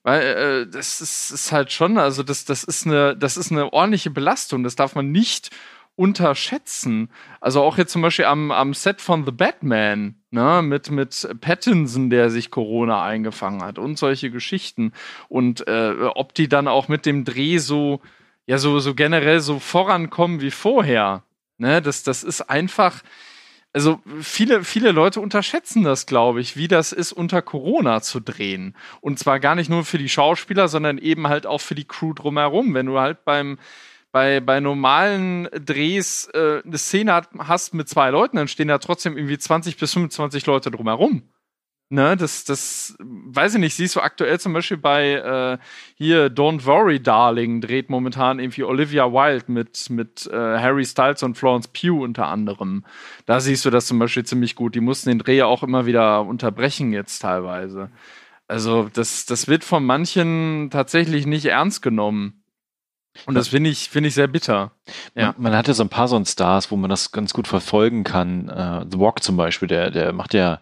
weil 0.02 0.22
äh, 0.22 0.66
das 0.66 1.00
ist, 1.00 1.30
ist 1.30 1.52
halt 1.52 1.70
schon, 1.70 1.98
also 1.98 2.22
das, 2.22 2.44
das 2.44 2.64
ist 2.64 2.86
eine, 2.86 3.16
das 3.16 3.36
ist 3.36 3.52
eine 3.52 3.72
ordentliche 3.72 4.10
Belastung. 4.10 4.64
Das 4.64 4.74
darf 4.74 4.94
man 4.94 5.12
nicht 5.12 5.50
unterschätzen. 5.98 7.10
Also 7.40 7.60
auch 7.60 7.76
jetzt 7.76 7.90
zum 7.90 8.02
Beispiel 8.02 8.26
am, 8.26 8.52
am 8.52 8.72
Set 8.72 9.00
von 9.00 9.24
The 9.24 9.32
Batman, 9.32 10.14
ne, 10.30 10.62
mit, 10.62 10.92
mit 10.92 11.28
Pattinson, 11.40 12.08
der 12.08 12.30
sich 12.30 12.52
Corona 12.52 13.02
eingefangen 13.02 13.64
hat 13.64 13.80
und 13.80 13.98
solche 13.98 14.30
Geschichten. 14.30 14.92
Und 15.28 15.66
äh, 15.66 15.94
ob 16.14 16.34
die 16.34 16.48
dann 16.48 16.68
auch 16.68 16.86
mit 16.86 17.04
dem 17.04 17.24
Dreh 17.24 17.58
so, 17.58 18.00
ja, 18.46 18.58
so, 18.58 18.78
so 18.78 18.94
generell 18.94 19.40
so 19.40 19.58
vorankommen 19.58 20.40
wie 20.40 20.52
vorher. 20.52 21.24
Ne, 21.58 21.82
das, 21.82 22.04
das 22.04 22.22
ist 22.22 22.42
einfach, 22.42 23.02
also 23.72 24.00
viele, 24.20 24.62
viele 24.62 24.92
Leute 24.92 25.20
unterschätzen 25.20 25.82
das, 25.82 26.06
glaube 26.06 26.40
ich, 26.40 26.56
wie 26.56 26.68
das 26.68 26.92
ist, 26.92 27.10
unter 27.10 27.42
Corona 27.42 28.02
zu 28.02 28.20
drehen. 28.20 28.76
Und 29.00 29.18
zwar 29.18 29.40
gar 29.40 29.56
nicht 29.56 29.68
nur 29.68 29.84
für 29.84 29.98
die 29.98 30.08
Schauspieler, 30.08 30.68
sondern 30.68 30.98
eben 30.98 31.26
halt 31.26 31.44
auch 31.44 31.60
für 31.60 31.74
die 31.74 31.86
Crew 31.86 32.12
drumherum. 32.12 32.72
Wenn 32.74 32.86
du 32.86 33.00
halt 33.00 33.24
beim, 33.24 33.58
bei, 34.18 34.40
bei 34.40 34.58
normalen 34.58 35.48
Drehs 35.64 36.28
äh, 36.34 36.60
eine 36.64 36.76
Szene 36.76 37.22
hast 37.38 37.72
mit 37.72 37.88
zwei 37.88 38.10
Leuten, 38.10 38.36
dann 38.36 38.48
stehen 38.48 38.66
da 38.66 38.78
trotzdem 38.78 39.16
irgendwie 39.16 39.38
20 39.38 39.76
bis 39.76 39.92
25 39.92 40.44
Leute 40.44 40.72
drumherum. 40.72 41.22
Ne, 41.88 42.16
das, 42.16 42.44
das, 42.44 42.96
weiß 42.98 43.54
ich 43.54 43.60
nicht, 43.60 43.74
siehst 43.74 43.94
du 43.94 44.00
aktuell 44.00 44.40
zum 44.40 44.52
Beispiel 44.54 44.76
bei 44.76 45.12
äh, 45.12 45.58
hier 45.94 46.26
Don't 46.30 46.66
Worry 46.66 47.00
Darling 47.00 47.60
dreht 47.60 47.90
momentan 47.90 48.40
irgendwie 48.40 48.64
Olivia 48.64 49.04
Wilde 49.12 49.50
mit, 49.52 49.88
mit 49.88 50.26
äh, 50.26 50.36
Harry 50.36 50.84
Styles 50.84 51.22
und 51.22 51.38
Florence 51.38 51.68
Pugh 51.68 52.02
unter 52.02 52.26
anderem. 52.26 52.84
Da 53.24 53.38
siehst 53.38 53.64
du 53.64 53.70
das 53.70 53.86
zum 53.86 54.00
Beispiel 54.00 54.24
ziemlich 54.24 54.56
gut. 54.56 54.74
Die 54.74 54.80
mussten 54.80 55.10
den 55.10 55.20
Dreh 55.20 55.36
ja 55.36 55.46
auch 55.46 55.62
immer 55.62 55.86
wieder 55.86 56.26
unterbrechen 56.26 56.92
jetzt 56.92 57.20
teilweise. 57.20 57.90
Also 58.48 58.90
das, 58.92 59.26
das 59.26 59.46
wird 59.46 59.62
von 59.62 59.84
manchen 59.86 60.70
tatsächlich 60.70 61.24
nicht 61.24 61.46
ernst 61.46 61.82
genommen. 61.82 62.37
Und 63.26 63.34
das 63.34 63.48
finde 63.48 63.70
ich, 63.70 63.88
finde 63.88 64.08
ich 64.08 64.14
sehr 64.14 64.28
bitter. 64.28 64.72
Ja. 65.14 65.32
Man, 65.32 65.42
man 65.42 65.56
hatte 65.56 65.74
so 65.74 65.82
ein 65.82 65.88
paar 65.88 66.08
so 66.08 66.22
Stars, 66.24 66.70
wo 66.70 66.76
man 66.76 66.90
das 66.90 67.12
ganz 67.12 67.32
gut 67.32 67.48
verfolgen 67.48 68.04
kann. 68.04 68.48
Uh, 68.48 68.86
The 68.90 68.98
Walk 68.98 69.22
zum 69.22 69.36
Beispiel, 69.36 69.68
der, 69.68 69.90
der 69.90 70.12
macht 70.12 70.34
ja 70.34 70.54
äh, 70.54 70.58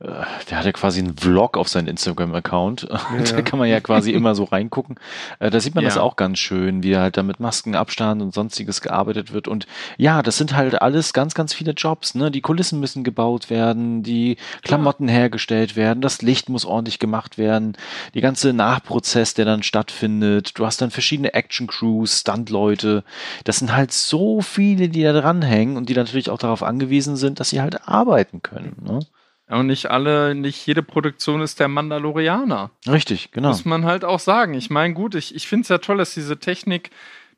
der 0.00 0.58
hat 0.58 0.64
ja 0.64 0.72
quasi 0.72 1.00
einen 1.00 1.16
Vlog 1.16 1.56
auf 1.56 1.68
seinem 1.68 1.88
Instagram-Account. 1.88 2.88
Ja. 3.18 3.22
Da 3.22 3.42
kann 3.42 3.58
man 3.58 3.68
ja 3.68 3.80
quasi 3.80 4.12
immer 4.12 4.34
so 4.34 4.44
reingucken. 4.44 4.96
Äh, 5.38 5.50
da 5.50 5.60
sieht 5.60 5.74
man 5.74 5.82
ja. 5.82 5.88
das 5.88 5.98
auch 5.98 6.16
ganz 6.16 6.38
schön, 6.38 6.82
wie 6.82 6.96
halt 6.96 7.16
da 7.16 7.22
mit 7.22 7.40
Maskenabstand 7.40 8.20
und 8.20 8.34
sonstiges 8.34 8.80
gearbeitet 8.80 9.32
wird. 9.32 9.48
Und 9.48 9.66
ja, 9.96 10.22
das 10.22 10.36
sind 10.36 10.54
halt 10.54 10.80
alles 10.82 11.12
ganz, 11.12 11.34
ganz 11.34 11.54
viele 11.54 11.72
Jobs. 11.72 12.14
Ne? 12.14 12.30
Die 12.30 12.40
Kulissen 12.40 12.80
müssen 12.80 13.02
gebaut 13.02 13.50
werden, 13.50 14.02
die 14.02 14.36
Klamotten 14.62 15.08
ja. 15.08 15.14
hergestellt 15.14 15.74
werden, 15.74 16.00
das 16.00 16.22
Licht 16.22 16.48
muss 16.48 16.64
ordentlich 16.64 16.98
gemacht 16.98 17.38
werden, 17.38 17.76
die 18.14 18.20
ganze 18.20 18.52
Nachprozess, 18.52 19.34
der 19.34 19.44
dann 19.44 19.62
stattfindet. 19.62 20.58
Du 20.58 20.66
hast 20.66 20.80
dann 20.80 20.90
verschiedene 20.90 21.34
Action-Crews, 21.34 22.20
Stunt-Leute. 22.20 23.04
Das 23.44 23.58
sind 23.58 23.74
halt 23.74 23.92
so 23.92 24.42
viele, 24.42 24.88
die 24.88 25.02
da 25.02 25.12
dranhängen 25.12 25.76
und 25.76 25.88
die 25.88 25.94
natürlich 25.94 26.30
auch 26.30 26.38
darauf 26.38 26.62
angewiesen 26.62 27.16
sind, 27.16 27.40
dass 27.40 27.50
sie 27.50 27.60
halt 27.60 27.88
arbeiten 27.88 28.42
können. 28.42 28.76
Ne? 28.84 29.00
Und 29.48 29.66
nicht 29.66 29.90
alle, 29.90 30.34
nicht 30.34 30.66
jede 30.66 30.82
Produktion 30.82 31.40
ist 31.40 31.58
der 31.58 31.68
Mandalorianer. 31.68 32.70
Richtig, 32.86 33.30
genau. 33.30 33.48
Muss 33.48 33.64
man 33.64 33.86
halt 33.86 34.04
auch 34.04 34.20
sagen. 34.20 34.52
Ich 34.52 34.68
meine, 34.68 34.92
gut, 34.92 35.14
ich, 35.14 35.34
ich 35.34 35.48
finde 35.48 35.62
es 35.62 35.68
ja 35.68 35.78
toll, 35.78 35.96
dass 35.96 36.12
diese 36.12 36.38
Technik 36.38 36.90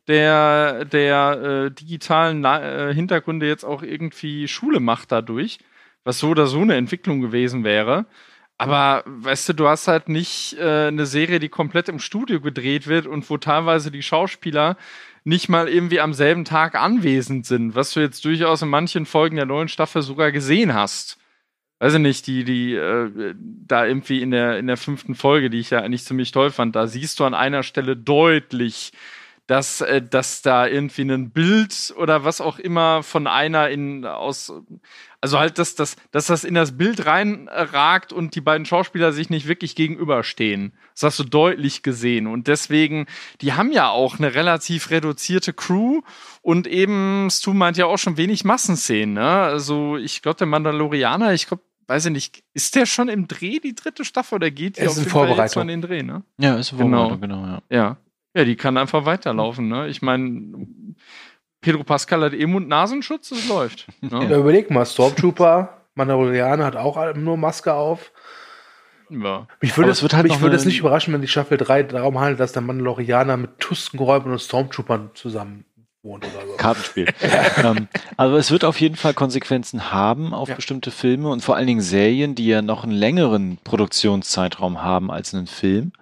der, 0.09 0.85
der 0.87 1.67
äh, 1.67 1.71
digitalen 1.71 2.45
äh, 2.45 2.93
Hintergründe 2.93 3.47
jetzt 3.47 3.65
auch 3.65 3.85
irgendwie 3.85 4.49
Schule 4.49 4.81
macht 4.81 5.13
dadurch, 5.13 5.59
was 6.03 6.19
so 6.19 6.31
oder 6.31 6.49
so 6.49 6.61
eine 6.61 6.75
Entwicklung 6.75 7.21
gewesen 7.21 7.63
wäre. 7.63 8.07
Aber 8.59 9.05
weißt 9.07 9.51
du, 9.51 9.53
du 9.55 9.69
hast 9.69 9.87
halt 9.87 10.09
nicht 10.09 10.57
äh, 10.59 10.89
eine 10.89 11.07
Serie, 11.07 11.39
die 11.39 11.49
komplett 11.49 11.89
im 11.89 12.01
Studio 12.01 12.41
gedreht 12.41 12.89
wird 12.89 13.07
und 13.07 13.31
wo 13.31 13.39
teilweise 13.39 13.93
die 13.93 14.03
Schauspieler 14.03 14.77
nicht 15.23 15.49
mal 15.49 15.69
irgendwie 15.69 16.01
am 16.01 16.13
selben 16.13 16.45
Tag 16.45 16.75
anwesend 16.75 17.47
sind, 17.47 17.77
was 17.77 17.93
du 17.93 18.01
jetzt 18.01 18.25
durchaus 18.25 18.63
in 18.63 18.69
manchen 18.69 19.07
Folgen 19.07 19.37
der 19.37 19.47
neuen 19.47 19.69
Staffel 19.69 20.03
sogar 20.03 20.33
gesehen 20.33 20.75
hast 20.75 21.20
weiß 21.81 21.95
ich 21.95 22.01
nicht, 22.01 22.27
die, 22.27 22.45
die, 22.45 22.75
äh, 22.75 23.35
da 23.37 23.87
irgendwie 23.87 24.23
in 24.23 24.31
der, 24.31 24.59
in 24.59 24.67
der 24.67 24.77
fünften 24.77 25.15
Folge, 25.15 25.51
die 25.51 25.59
ich 25.59 25.71
ja 25.71 25.81
eigentlich 25.81 26.05
ziemlich 26.05 26.31
toll 26.31 26.51
fand, 26.51 26.77
da 26.77 26.87
siehst 26.87 27.19
du 27.19 27.25
an 27.25 27.35
einer 27.35 27.63
Stelle 27.63 27.97
deutlich, 27.97 28.93
dass, 29.47 29.81
äh, 29.81 30.03
dass 30.03 30.43
da 30.43 30.67
irgendwie 30.67 31.03
ein 31.03 31.31
Bild 31.31 31.95
oder 31.97 32.23
was 32.23 32.43
auch 32.43 32.59
immer 32.59 33.03
von 33.03 33.27
einer 33.27 33.71
in 33.71 34.05
aus, 34.05 34.53
also 35.23 35.39
halt, 35.39 35.59
dass, 35.59 35.75
dass, 35.75 35.97
dass 36.13 36.27
das 36.27 36.45
in 36.45 36.55
das 36.55 36.77
Bild 36.77 37.07
reinragt 37.07 38.13
und 38.13 38.35
die 38.35 38.43
beiden 38.43 38.67
Schauspieler 38.67 39.13
sich 39.13 39.31
nicht 39.31 39.49
wirklich 39.49 39.75
gegenüberstehen. 39.75 40.75
Das 40.95 41.03
hast 41.03 41.19
du 41.19 41.25
deutlich 41.25 41.83
gesehen. 41.83 42.27
Und 42.27 42.47
deswegen, 42.47 43.07
die 43.41 43.55
haben 43.55 43.73
ja 43.73 43.89
auch 43.89 44.19
eine 44.19 44.35
relativ 44.35 44.91
reduzierte 44.91 45.55
Crew 45.55 46.03
und 46.43 46.67
eben, 46.67 47.29
Stu 47.31 47.55
meint 47.55 47.79
ja 47.79 47.87
auch 47.87 47.99
schon 47.99 48.19
wenig 48.19 48.45
Massenszenen. 48.45 49.15
Ne? 49.15 49.29
Also 49.29 49.97
ich 49.97 50.21
glaube, 50.21 50.37
der 50.37 50.47
Mandalorianer, 50.47 51.33
ich 51.33 51.49
glaube, 51.49 51.65
weiß 51.91 52.07
ich 52.07 52.13
nicht, 52.13 52.45
ist 52.55 52.77
der 52.77 52.87
schon 52.87 53.09
im 53.09 53.27
Dreh, 53.27 53.59
die 53.59 53.75
dritte 53.75 54.05
Staffel, 54.05 54.37
oder 54.37 54.51
geht 54.53 54.77
die 54.77 54.83
es 54.83 54.97
auf 54.97 55.05
in 55.05 55.11
Vorbereitung. 55.11 55.63
in 55.63 55.69
den 55.69 55.83
Dreh, 55.83 56.03
ne? 56.05 56.23
Ja, 56.39 56.57
ist 56.57 56.71
in 56.71 56.79
Vorbereitung, 56.79 57.21
genau, 57.21 57.43
genau 57.43 57.61
ja. 57.69 57.77
ja. 57.77 57.97
Ja, 58.33 58.45
die 58.45 58.55
kann 58.55 58.77
einfach 58.77 59.07
weiterlaufen, 59.07 59.67
ne? 59.67 59.89
Ich 59.89 60.01
meine, 60.01 60.69
Pedro 61.61 61.83
Pascal 61.83 62.23
hat 62.23 62.33
eh 62.33 62.47
Mund-Nasenschutz, 62.47 63.33
es 63.33 63.49
läuft. 63.49 63.89
Ne? 64.03 64.29
Ja, 64.31 64.39
überleg 64.39 64.71
mal, 64.71 64.87
Stormtrooper, 64.87 65.81
Mandalorianer 65.97 66.65
hat 66.65 66.77
auch 66.77 67.15
nur 67.17 67.37
Maske 67.37 67.75
auf. 67.75 68.13
Ja. 69.11 69.49
Mich 69.61 69.77
würde 69.77 69.91
es, 69.91 70.01
halt 70.01 70.29
mich 70.29 70.41
würde 70.41 70.55
es 70.55 70.65
nicht 70.65 70.79
überraschen, 70.79 71.13
wenn 71.13 71.21
die 71.21 71.27
Staffel 71.27 71.59
3 71.59 71.83
darum 71.83 72.21
handelt, 72.21 72.39
dass 72.39 72.53
der 72.53 72.63
Mandalorianer 72.63 73.37
mit 73.37 73.59
Tuskenräubern 73.59 74.31
und 74.31 74.39
Stormtroopern 74.39 75.11
zusammen 75.15 75.65
wohnt 76.03 76.25
oder 76.25 76.47
so. 76.47 76.57
Kartenspiel. 76.57 77.07
ähm, 77.63 77.89
also 78.17 78.37
es 78.37 78.51
wird 78.51 78.65
auf 78.65 78.81
jeden 78.81 78.97
Fall 78.97 79.15
Konsequenzen 79.15 79.91
haben 79.93 80.35
auf 80.35 80.49
ja. 80.49 80.55
bestimmte 80.55 80.91
Filme 80.91 81.29
und 81.29 81.43
vor 81.43 81.57
allen 81.57 81.67
Dingen 81.67 81.81
Serien, 81.81 82.35
die 82.35 82.47
ja 82.47 82.63
noch 82.63 82.85
einen 82.85 82.93
längeren 82.93 83.59
Produktionszeitraum 83.65 84.83
haben 84.83 85.11
als 85.11 85.35
einen 85.35 85.47
Film. 85.47 85.93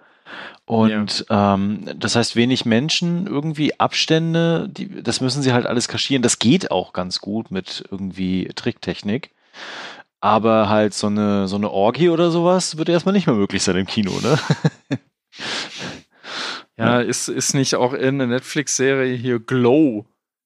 Und 0.65 1.25
ja. 1.29 1.55
ähm, 1.55 1.89
das 1.97 2.15
heißt, 2.15 2.35
wenig 2.35 2.63
Menschen, 2.65 3.25
irgendwie 3.25 3.79
Abstände, 3.79 4.69
die, 4.69 5.01
das 5.01 5.19
müssen 5.19 5.41
sie 5.41 5.51
halt 5.51 5.65
alles 5.65 5.87
kaschieren. 5.87 6.21
Das 6.21 6.37
geht 6.37 6.69
auch 6.69 6.93
ganz 6.93 7.19
gut 7.19 7.49
mit 7.49 7.83
irgendwie 7.89 8.49
Tricktechnik. 8.55 9.31
Aber 10.21 10.69
halt 10.69 10.93
so 10.93 11.07
eine, 11.07 11.47
so 11.47 11.55
eine 11.55 11.71
Orgie 11.71 12.09
oder 12.09 12.29
sowas 12.29 12.77
wird 12.77 12.89
erstmal 12.89 13.13
nicht 13.13 13.25
mehr 13.25 13.35
möglich 13.35 13.63
sein 13.63 13.77
im 13.77 13.87
Kino, 13.87 14.11
ne? 14.21 14.37
Ja, 16.79 17.01
ist, 17.01 17.27
ist 17.27 17.53
nicht 17.53 17.75
auch 17.75 17.93
in 17.93 18.19
der 18.19 18.27
Netflix-Serie 18.27 19.13
hier 19.15 19.39
Glow, 19.39 20.05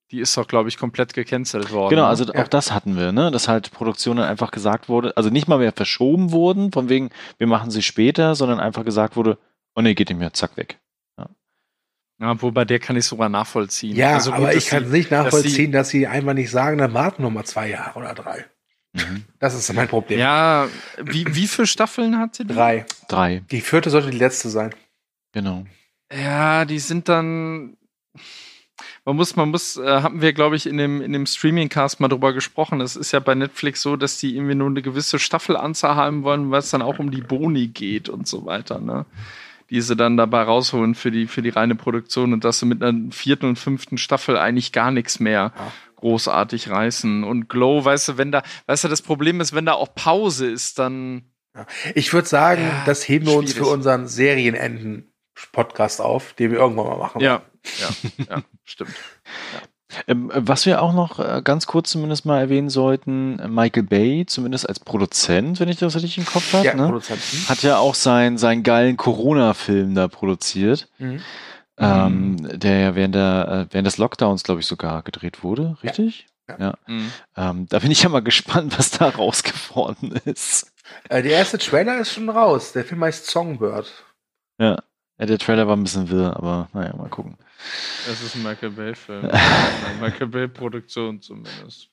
die 0.10 0.20
ist 0.20 0.36
doch, 0.36 0.48
glaube 0.48 0.70
ich, 0.70 0.78
komplett 0.78 1.14
gecancelt 1.14 1.72
worden. 1.72 1.92
Genau, 1.92 2.04
ne? 2.04 2.08
also 2.08 2.26
ja. 2.26 2.42
auch 2.42 2.48
das 2.48 2.72
hatten 2.72 2.98
wir, 2.98 3.12
ne? 3.12 3.32
Dass 3.32 3.48
halt 3.48 3.72
Produktionen 3.72 4.24
einfach 4.24 4.52
gesagt 4.52 4.90
wurde, 4.90 5.16
also 5.16 5.30
nicht 5.30 5.48
mal 5.48 5.60
mehr 5.60 5.74
verschoben 5.74 6.32
wurden, 6.32 6.72
von 6.72 6.90
wegen, 6.90 7.10
wir 7.38 7.48
machen 7.48 7.72
sie 7.72 7.82
später, 7.82 8.36
sondern 8.36 8.60
einfach 8.60 8.84
gesagt 8.84 9.16
wurde, 9.16 9.38
oh 9.76 9.82
nee, 9.82 9.94
geht 9.94 10.10
nicht 10.10 10.20
mehr, 10.20 10.34
zack, 10.34 10.58
weg. 10.58 10.80
Ja, 11.20 11.30
ja 12.20 12.42
wobei 12.42 12.66
der 12.66 12.80
kann 12.80 12.96
ich 12.96 13.06
sogar 13.06 13.30
nachvollziehen. 13.30 13.96
Ja, 13.96 14.16
also 14.16 14.32
gut, 14.32 14.40
aber 14.40 14.56
ich 14.56 14.68
kann 14.68 14.86
es 14.86 14.92
nicht 14.92 15.12
nachvollziehen, 15.12 15.72
dass 15.72 15.90
sie, 15.90 16.02
dass 16.02 16.12
sie 16.12 16.20
einfach 16.20 16.34
nicht 16.34 16.50
sagen, 16.50 16.80
dann 16.80 16.94
warten 16.94 17.22
noch 17.22 17.32
mal 17.32 17.46
zwei 17.46 17.70
Jahre 17.70 18.00
oder 18.00 18.14
drei. 18.14 18.46
Mhm. 18.94 19.26
Das 19.40 19.56
ist 19.56 19.72
mein 19.74 19.88
Problem. 19.88 20.20
Ja, 20.20 20.68
wie, 21.02 21.26
wie 21.28 21.48
viele 21.48 21.68
Staffeln 21.68 22.18
hat 22.18 22.36
sie? 22.36 22.46
Drei. 22.46 22.86
Drei. 23.08 23.44
Die 23.52 23.62
vierte 23.62 23.90
sollte 23.90 24.12
die 24.12 24.18
letzte 24.18 24.50
sein. 24.50 24.74
Genau. 25.32 25.66
Ja, 26.16 26.66
die 26.66 26.80
sind 26.80 27.10
dann. 27.10 27.78
Man 29.06 29.18
muss, 29.18 29.36
man 29.36 29.50
muss, 29.50 29.76
äh, 29.78 30.02
haben 30.02 30.22
wir, 30.22 30.32
glaube 30.32 30.56
ich, 30.56 30.66
in 30.66 30.78
dem, 30.78 31.02
in 31.02 31.12
dem 31.12 31.26
Streaming-Cast 31.26 32.00
mal 32.00 32.08
drüber 32.08 32.32
gesprochen. 32.32 32.80
Es 32.80 32.96
ist 32.96 33.12
ja 33.12 33.20
bei 33.20 33.36
Netflix 33.36 33.82
so, 33.82 33.98
dass 33.98 34.18
die 34.18 34.36
irgendwie 34.36 34.56
nur 34.56 34.70
eine 34.70 34.82
gewisse 34.82 35.20
Staffelanzahl 35.20 35.96
haben 35.96 36.24
wollen, 36.24 36.52
weil 36.52 36.60
es 36.60 36.70
dann 36.70 36.82
auch 36.82 37.00
um 37.00 37.12
die 37.12 37.22
Boni 37.22 37.68
geht 37.68 38.08
und 38.08 38.28
so 38.28 38.46
weiter, 38.46 38.80
ne? 38.80 39.06
Die 39.70 39.82
sie 39.82 39.96
dann 39.96 40.16
dabei 40.16 40.44
rausholen 40.44 40.96
für 40.96 41.12
die, 41.12 41.28
für 41.28 41.42
die 41.42 41.50
reine 41.50 41.76
Produktion 41.76 42.32
und 42.32 42.46
dass 42.46 42.60
sie 42.60 42.66
mit 42.66 42.82
einer 42.82 43.12
vierten 43.12 43.46
und 43.48 43.60
fünften 43.60 43.98
Staffel 43.98 44.38
eigentlich 44.38 44.72
gar 44.72 44.92
nichts 44.92 45.20
mehr 45.20 45.52
ja. 45.56 45.72
großartig 45.98 46.70
reißen. 46.70 47.24
Und 47.24 47.50
Glow, 47.50 47.84
weißt 47.84 48.10
du, 48.10 48.18
wenn 48.18 48.32
da, 48.32 48.44
weißt 48.68 48.86
du, 48.86 48.88
das 48.88 49.02
Problem 49.02 49.42
ist, 49.42 49.54
wenn 49.54 49.66
da 49.66 49.74
auch 49.74 49.94
Pause 49.96 50.50
ist, 50.50 50.80
dann. 50.80 51.24
Ich 51.94 52.14
würde 52.14 52.28
sagen, 52.28 52.64
ja, 52.64 52.84
das 52.86 53.08
heben 53.08 53.28
wir 53.28 53.36
uns 53.36 53.54
für 53.54 53.66
unseren 53.66 54.08
Serienenden 54.08 55.13
Podcast 55.52 56.02
auf, 56.02 56.34
den 56.34 56.52
wir 56.52 56.60
irgendwann 56.60 56.88
mal 56.88 56.98
machen. 56.98 57.22
Ja, 57.22 57.42
ja, 57.80 58.26
ja 58.30 58.42
stimmt. 58.64 58.92
Ja. 59.54 59.62
Ähm, 60.08 60.32
was 60.34 60.66
wir 60.66 60.82
auch 60.82 60.94
noch 60.94 61.20
äh, 61.20 61.42
ganz 61.44 61.68
kurz 61.68 61.92
zumindest 61.92 62.26
mal 62.26 62.40
erwähnen 62.40 62.70
sollten, 62.70 63.36
Michael 63.54 63.84
Bay, 63.84 64.26
zumindest 64.26 64.68
als 64.68 64.80
Produzent, 64.80 65.60
wenn 65.60 65.70
ich 65.70 65.78
das 65.78 65.96
richtig 65.96 66.18
im 66.18 66.26
Kopf 66.26 66.54
habe, 66.54 66.66
ja, 66.66 66.74
ne? 66.74 67.00
hat 67.48 67.62
ja 67.64 67.78
auch 67.78 67.96
sein, 67.96 68.38
seinen 68.38 68.64
geilen 68.64 68.98
Corona-Film 68.98 69.96
da 69.96 70.08
produziert. 70.08 70.90
Mhm. 70.98 71.22
Ähm, 71.76 72.32
mhm. 72.32 72.60
der 72.60 72.80
ja 72.80 72.96
während, 72.96 73.16
der, 73.16 73.68
äh, 73.70 73.74
während 73.74 73.88
des 73.88 73.98
Lockdowns, 73.98 74.44
glaube 74.44 74.62
ich, 74.62 74.68
sogar 74.68 75.02
gedreht 75.02 75.44
wurde, 75.44 75.76
richtig? 75.82 76.28
Ja. 76.48 76.58
ja. 76.60 76.74
Mhm. 76.86 77.12
Ähm, 77.36 77.66
da 77.70 77.80
bin 77.80 77.90
ich 77.90 78.04
ja 78.04 78.10
mal 78.10 78.20
gespannt, 78.24 78.78
was 78.78 78.92
da 78.92 79.10
raus 79.10 79.44
geworden 79.44 80.12
ist. 80.26 80.72
Äh, 81.10 81.24
der 81.24 81.32
erste 81.32 81.58
Trailer 81.58 82.00
ist 82.00 82.14
schon 82.14 82.30
raus. 82.30 82.74
Der 82.74 82.86
Film 82.86 83.04
heißt 83.04 83.26
Songbird. 83.26 83.92
Ja. 84.60 84.84
Ja, 85.20 85.26
der 85.26 85.38
Trailer 85.38 85.68
war 85.68 85.76
ein 85.76 85.84
bisschen 85.84 86.10
wirr, 86.10 86.36
aber 86.36 86.70
naja, 86.74 86.96
mal 86.96 87.10
gucken. 87.10 87.38
Es 88.10 88.22
ist 88.22 88.36
ein 88.36 88.44
Michael 88.44 88.72
Bay-Film. 88.72 89.30
Michael 90.02 90.28
Bay-Produktion 90.28 91.22
zumindest. 91.22 91.90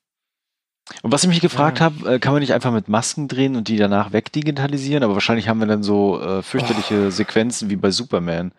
Und 1.03 1.11
was 1.11 1.23
ich 1.23 1.29
mich 1.29 1.39
gefragt 1.39 1.79
ja. 1.79 1.85
habe, 1.85 2.15
äh, 2.15 2.19
kann 2.19 2.33
man 2.33 2.41
nicht 2.41 2.53
einfach 2.53 2.71
mit 2.71 2.89
Masken 2.89 3.27
drehen 3.27 3.55
und 3.55 3.67
die 3.67 3.77
danach 3.77 4.11
wegdigitalisieren? 4.11 5.03
Aber 5.03 5.13
wahrscheinlich 5.13 5.47
haben 5.47 5.59
wir 5.59 5.67
dann 5.67 5.83
so 5.83 6.19
äh, 6.21 6.41
fürchterliche 6.41 7.07
oh. 7.07 7.09
Sequenzen 7.09 7.69
wie 7.69 7.75
bei 7.75 7.91
Superman. 7.91 8.51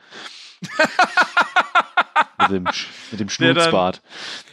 dem, 2.52 2.64
mit 3.10 3.20
dem 3.20 3.28
Schnurzbart. 3.28 4.00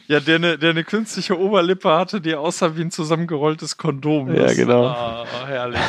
Ja, 0.08 0.20
der 0.20 0.38
eine 0.38 0.58
der 0.58 0.72
eine 0.72 0.84
künstliche 0.84 1.38
Oberlippe 1.40 1.92
hatte, 1.92 2.20
die 2.20 2.34
aussah 2.34 2.76
wie 2.76 2.82
ein 2.82 2.90
zusammengerolltes 2.90 3.78
Kondom. 3.78 4.34
Ja, 4.34 4.52
genau. 4.54 4.88
Ah, 4.88 5.26
herrlich. 5.46 5.80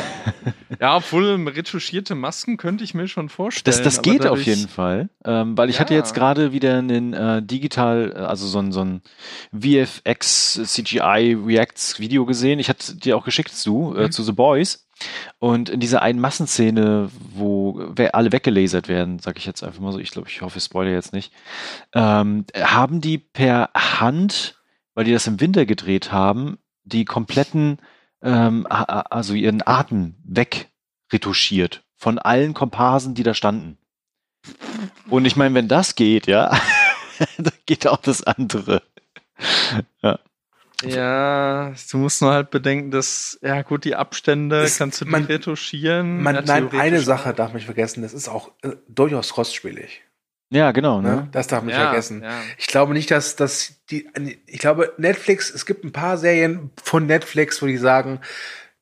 ja, 0.79 0.95
obwohl 0.97 1.47
retuschierte 1.49 2.13
Masken 2.13 2.57
könnte 2.57 2.83
ich 2.83 2.93
mir 2.93 3.07
schon 3.07 3.29
vorstellen. 3.29 3.63
Das, 3.65 3.81
das 3.81 4.03
geht 4.03 4.27
auf 4.27 4.43
jeden 4.43 4.67
Fall, 4.67 5.09
ähm, 5.25 5.57
weil 5.57 5.71
ich 5.71 5.79
hatte 5.79 5.95
Ja. 5.95 5.99
jetzt 6.01 6.13
gerade 6.13 6.51
wieder 6.51 6.77
einen 6.77 7.13
äh, 7.13 7.41
digital, 7.41 8.13
äh, 8.15 8.19
also 8.19 8.45
so 8.45 8.59
ein, 8.59 8.71
so 8.71 8.81
ein 8.81 9.01
VFX 9.51 10.59
CGI 10.65 11.37
Reacts 11.43 11.99
Video 11.99 12.25
gesehen. 12.27 12.59
Ich 12.59 12.69
hatte 12.69 12.95
dir 12.95 13.17
auch 13.17 13.25
geschickt 13.25 13.55
zu, 13.55 13.95
äh, 13.97 14.11
zu 14.11 14.21
The 14.23 14.33
Boys. 14.33 14.85
Und 15.39 15.69
in 15.69 15.79
dieser 15.79 16.01
einen 16.01 16.19
Massenszene, 16.19 17.09
wo 17.33 17.93
alle 18.13 18.31
weggelasert 18.31 18.87
werden, 18.87 19.19
sage 19.19 19.39
ich 19.39 19.45
jetzt 19.45 19.63
einfach 19.63 19.79
mal 19.79 19.91
so, 19.91 19.99
ich 19.99 20.11
glaube, 20.11 20.29
ich 20.29 20.41
hoffe, 20.41 20.57
ich 20.57 20.63
spoilere 20.63 20.93
jetzt 20.93 21.13
nicht, 21.13 21.33
ähm, 21.93 22.45
haben 22.55 23.01
die 23.01 23.17
per 23.17 23.69
Hand, 23.75 24.61
weil 24.93 25.05
die 25.05 25.13
das 25.13 25.27
im 25.27 25.39
Winter 25.39 25.65
gedreht 25.65 26.11
haben, 26.11 26.57
die 26.83 27.05
kompletten, 27.05 27.79
ähm, 28.21 28.67
also 28.69 29.33
ihren 29.33 29.65
Atem 29.65 30.15
wegretuschiert 30.23 31.83
von 31.95 32.19
allen 32.19 32.53
Komparsen, 32.53 33.13
die 33.13 33.23
da 33.23 33.33
standen. 33.33 33.77
Und 35.09 35.25
ich 35.25 35.35
meine, 35.35 35.53
wenn 35.55 35.67
das 35.67 35.95
geht, 35.95 36.27
ja, 36.27 36.57
dann 37.37 37.53
geht 37.65 37.87
auch 37.87 37.97
das 37.97 38.23
andere. 38.23 38.81
Ja, 40.01 40.19
du 40.81 41.97
musst 41.97 42.21
nur 42.21 42.31
halt 42.31 42.49
bedenken, 42.51 42.91
dass, 42.91 43.37
ja 43.41 43.61
gut, 43.61 43.85
die 43.85 43.95
Abstände 43.95 44.61
Es- 44.63 44.77
kannst 44.77 45.01
du 45.01 45.05
man- 45.05 45.21
nicht 45.21 45.29
retuschieren. 45.29 46.21
Man, 46.21 46.35
ja, 46.35 46.41
nein, 46.41 46.69
eine 46.73 47.01
Sache 47.01 47.33
darf 47.33 47.49
man 47.49 47.55
nicht 47.57 47.65
vergessen, 47.65 48.01
das 48.01 48.13
ist 48.13 48.27
auch 48.29 48.51
äh, 48.63 48.71
durchaus 48.87 49.33
kostspielig. 49.33 50.01
Ja, 50.53 50.71
genau. 50.73 50.99
Ne? 50.99 51.09
Ne? 51.15 51.27
Das 51.31 51.47
darf 51.47 51.59
man 51.61 51.67
nicht 51.67 51.77
Ja, 51.77 51.85
vergessen. 51.89 52.23
ja. 52.23 52.41
Ich 52.57 52.67
glaube 52.67 52.93
nicht, 52.93 53.09
dass, 53.09 53.37
dass 53.37 53.75
die, 53.89 54.09
ich 54.47 54.59
glaube, 54.59 54.93
Netflix, 54.97 55.49
es 55.49 55.65
gibt 55.65 55.85
ein 55.85 55.93
paar 55.93 56.17
Serien 56.17 56.71
von 56.83 57.05
Netflix, 57.05 57.61
wo 57.61 57.67
die 57.67 57.77
sagen, 57.77 58.19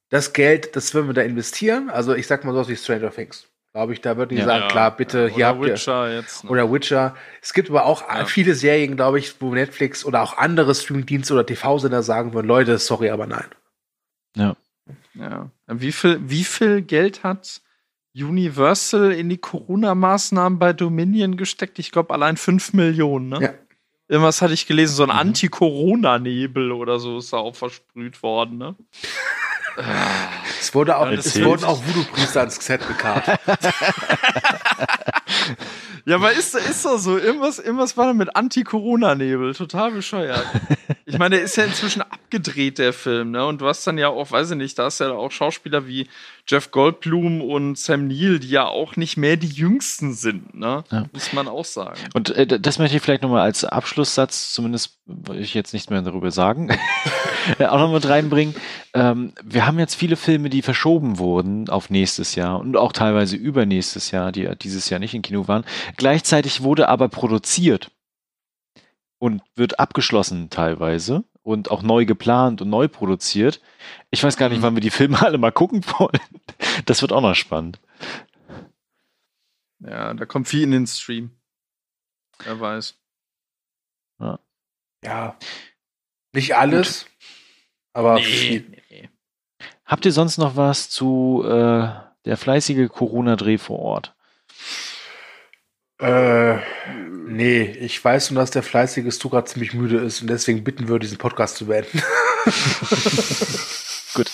das 0.09 0.34
Geld, 0.34 0.76
das 0.76 0.95
würden 0.95 1.05
wir 1.07 1.13
da 1.13 1.21
investieren. 1.21 1.91
Also 1.91 2.15
ich 2.15 2.26
sag 2.26 2.43
mal 2.43 2.53
sowas 2.53 2.69
wie 2.69 2.76
Stranger 2.76 3.11
Things. 3.11 3.45
Glaube 3.80 3.93
ich, 3.93 4.01
da 4.01 4.18
würden 4.18 4.31
die 4.31 4.35
Ja. 4.41 4.45
sagen, 4.45 4.64
Ja, 4.64 4.68
klar, 4.68 4.97
bitte, 4.97 5.27
ja, 5.30 5.34
hier 5.35 5.47
habt 5.47 5.61
ihr. 5.65 5.73
Witcher 5.73 6.14
jetzt. 6.14 6.43
ne? 6.43 6.49
Oder 6.49 6.69
Witcher. 6.69 7.15
Es 7.41 7.53
gibt 7.53 7.69
aber 7.69 7.85
auch 7.85 8.01
Ja. 8.10 8.26
viele 8.26 8.53
Serien, 8.53 8.97
glaube 8.97 9.19
ich, 9.19 9.39
wo 9.41 9.53
Netflix 9.53 10.03
oder 10.03 10.22
auch 10.22 10.38
andere 10.38 10.76
Streamingdienste 10.76 11.34
oder 11.34 11.45
TV-Sender 11.45 12.03
sagen 12.03 12.34
würden, 12.34 12.47
Leute, 12.47 12.77
sorry, 12.77 13.10
aber 13.10 13.26
nein. 13.26 13.45
Ja. 14.35 14.57
Wie 15.68 15.93
viel, 15.93 16.19
wie 16.30 16.43
viel 16.43 16.81
Geld 16.81 17.23
hat 17.23 17.61
Universal 18.14 19.14
in 19.14 19.30
die 19.30 19.38
Corona-Maßnahmen 19.38 20.60
bei 20.60 20.73
Dominion 20.73 21.38
gesteckt? 21.38 21.80
Ich 21.80 21.91
glaube, 21.93 22.14
allein 22.14 22.35
5 22.35 22.73
Millionen, 22.73 23.30
ne? 23.30 23.41
Ja. 23.41 23.53
Irgendwas 24.10 24.41
hatte 24.41 24.53
ich 24.56 24.68
gelesen, 24.68 24.93
so 24.95 25.03
ein 25.03 25.11
Anti-Corona-Nebel 25.11 26.73
oder 26.73 26.99
so 26.99 27.19
ist 27.19 27.31
da 27.31 27.38
auch 27.38 27.56
versprüht 27.56 28.22
worden, 28.23 28.57
ne? 28.57 28.76
Es 30.60 30.73
wurde 30.73 30.97
auch, 30.97 31.06
Ja, 31.06 31.14
es 31.14 31.41
wurden 31.43 31.64
auch 31.64 31.81
Voodoo-Priester 31.85 32.41
ans 32.41 32.56
Set 32.64 32.88
gekarrt. 32.88 33.39
Ja, 36.06 36.15
aber 36.15 36.31
ist, 36.31 36.56
ist 36.56 36.85
doch 36.85 36.97
so. 36.97 37.18
Irgendwas, 37.18 37.60
irgendwas 37.60 37.95
war 37.95 38.07
da 38.07 38.14
mit 38.14 38.35
Anti-Corona-Nebel. 38.35 39.53
Total 39.53 39.91
bescheuert. 39.91 40.45
Ich 41.06 41.18
meine, 41.18 41.35
der 41.35 41.45
ist 41.45 41.56
ja 41.56 41.65
inzwischen 41.65 42.01
abgedreht, 42.01 42.77
der 42.77 42.93
Film, 42.93 43.31
ne? 43.31 43.45
Und 43.45 43.61
du 43.61 43.68
hast 43.68 43.85
dann 43.85 43.97
ja 43.97 44.10
auch, 44.10 44.31
weiß 44.31 44.51
ich 44.51 44.57
nicht, 44.57 44.77
da 44.80 44.85
hast 44.85 44.99
ja 44.99 45.11
auch 45.11 45.31
Schauspieler 45.31 45.88
wie 45.88 46.07
Jeff 46.47 46.72
Goldblum 46.72 47.41
und 47.41 47.77
Sam 47.77 48.07
Neill, 48.07 48.39
die 48.39 48.49
ja 48.49 48.65
auch 48.65 48.95
nicht 48.95 49.18
mehr 49.18 49.38
die 49.38 49.47
jüngsten 49.47 50.14
sind, 50.14 50.56
ne? 50.56 50.84
Ja. 50.91 51.06
Muss 51.14 51.34
man 51.34 51.47
auch 51.47 51.65
sagen. 51.65 51.99
Und 52.14 52.31
äh, 52.31 52.60
das 52.60 52.80
möchte 52.80 52.97
ich 52.97 53.03
vielleicht 53.03 53.22
nochmal 53.22 53.41
als 53.41 53.64
Abschlusssatz, 53.65 54.53
zumindest 54.53 54.97
will 55.06 55.39
ich 55.39 55.53
jetzt 55.53 55.73
nichts 55.73 55.89
mehr 55.89 56.01
darüber 56.01 56.31
sagen, 56.31 56.72
auch 57.60 57.80
noch 57.80 57.93
mit 57.93 58.07
reinbringen. 58.07 58.56
Ähm, 58.93 59.34
wir 59.43 59.65
haben 59.65 59.80
jetzt 59.80 59.95
viele 59.95 60.15
Filme, 60.15 60.49
die 60.49 60.61
verschoben 60.61 61.19
wurden 61.19 61.69
auf 61.69 61.89
nächstes 61.89 62.35
Jahr 62.35 62.60
und 62.60 62.77
auch 62.77 62.91
teilweise 62.91 63.35
übernächstes 63.35 64.11
Jahr, 64.11 64.31
die 64.31 64.49
dieses 64.61 64.89
Jahr 64.89 64.99
nicht 64.99 65.14
im 65.19 65.21
Kino 65.23 65.47
waren. 65.47 65.65
Gleichzeitig 65.97 66.61
wurde 66.63 66.89
aber 66.89 67.09
produziert 67.09 67.91
und 69.19 69.41
wird 69.55 69.79
abgeschlossen 69.79 70.49
teilweise 70.49 71.23
und 71.43 71.71
auch 71.71 71.81
neu 71.83 72.05
geplant 72.05 72.61
und 72.61 72.69
neu 72.69 72.87
produziert. 72.87 73.61
Ich 74.11 74.23
weiß 74.23 74.37
gar 74.37 74.49
nicht, 74.49 74.59
Mhm. 74.59 74.63
wann 74.63 74.75
wir 74.75 74.81
die 74.81 74.89
Filme 74.89 75.21
alle 75.25 75.37
mal 75.37 75.51
gucken 75.51 75.83
wollen. 75.97 76.19
Das 76.85 77.01
wird 77.01 77.11
auch 77.11 77.21
noch 77.21 77.35
spannend. 77.35 77.79
Ja, 79.79 80.13
da 80.13 80.25
kommt 80.25 80.47
viel 80.47 80.63
in 80.63 80.71
den 80.71 80.87
Stream. 80.87 81.31
Wer 82.43 82.59
weiß. 82.59 82.97
ja. 85.03 85.37
Nicht 86.33 86.55
alles, 86.55 87.07
aber 87.93 88.15
Nee, 88.15 88.23
viel. 88.23 88.61
nee, 88.69 88.83
nee. 88.89 89.09
Habt 89.85 90.05
ihr 90.05 90.11
sonst 90.11 90.37
noch 90.37 90.55
was 90.55 90.89
zu 90.89 91.43
äh, 91.45 91.89
der 92.25 92.37
fleißige 92.37 92.87
Corona-Dreh 92.89 93.57
vor 93.57 93.79
Ort? 93.79 94.15
Äh, 95.99 96.57
nee, 97.27 97.61
ich 97.61 98.03
weiß 98.03 98.31
nur, 98.31 98.41
dass 98.41 98.51
der 98.51 98.63
fleißige 98.63 99.13
Stu 99.13 99.30
gerade 99.30 99.47
ziemlich 99.47 99.73
müde 99.73 99.97
ist 99.97 100.21
und 100.21 100.30
deswegen 100.30 100.63
bitten 100.63 100.88
wir, 100.88 100.99
diesen 100.99 101.17
Podcast 101.17 101.57
zu 101.57 101.65
beenden. 101.65 102.01
Gut. 104.13 104.31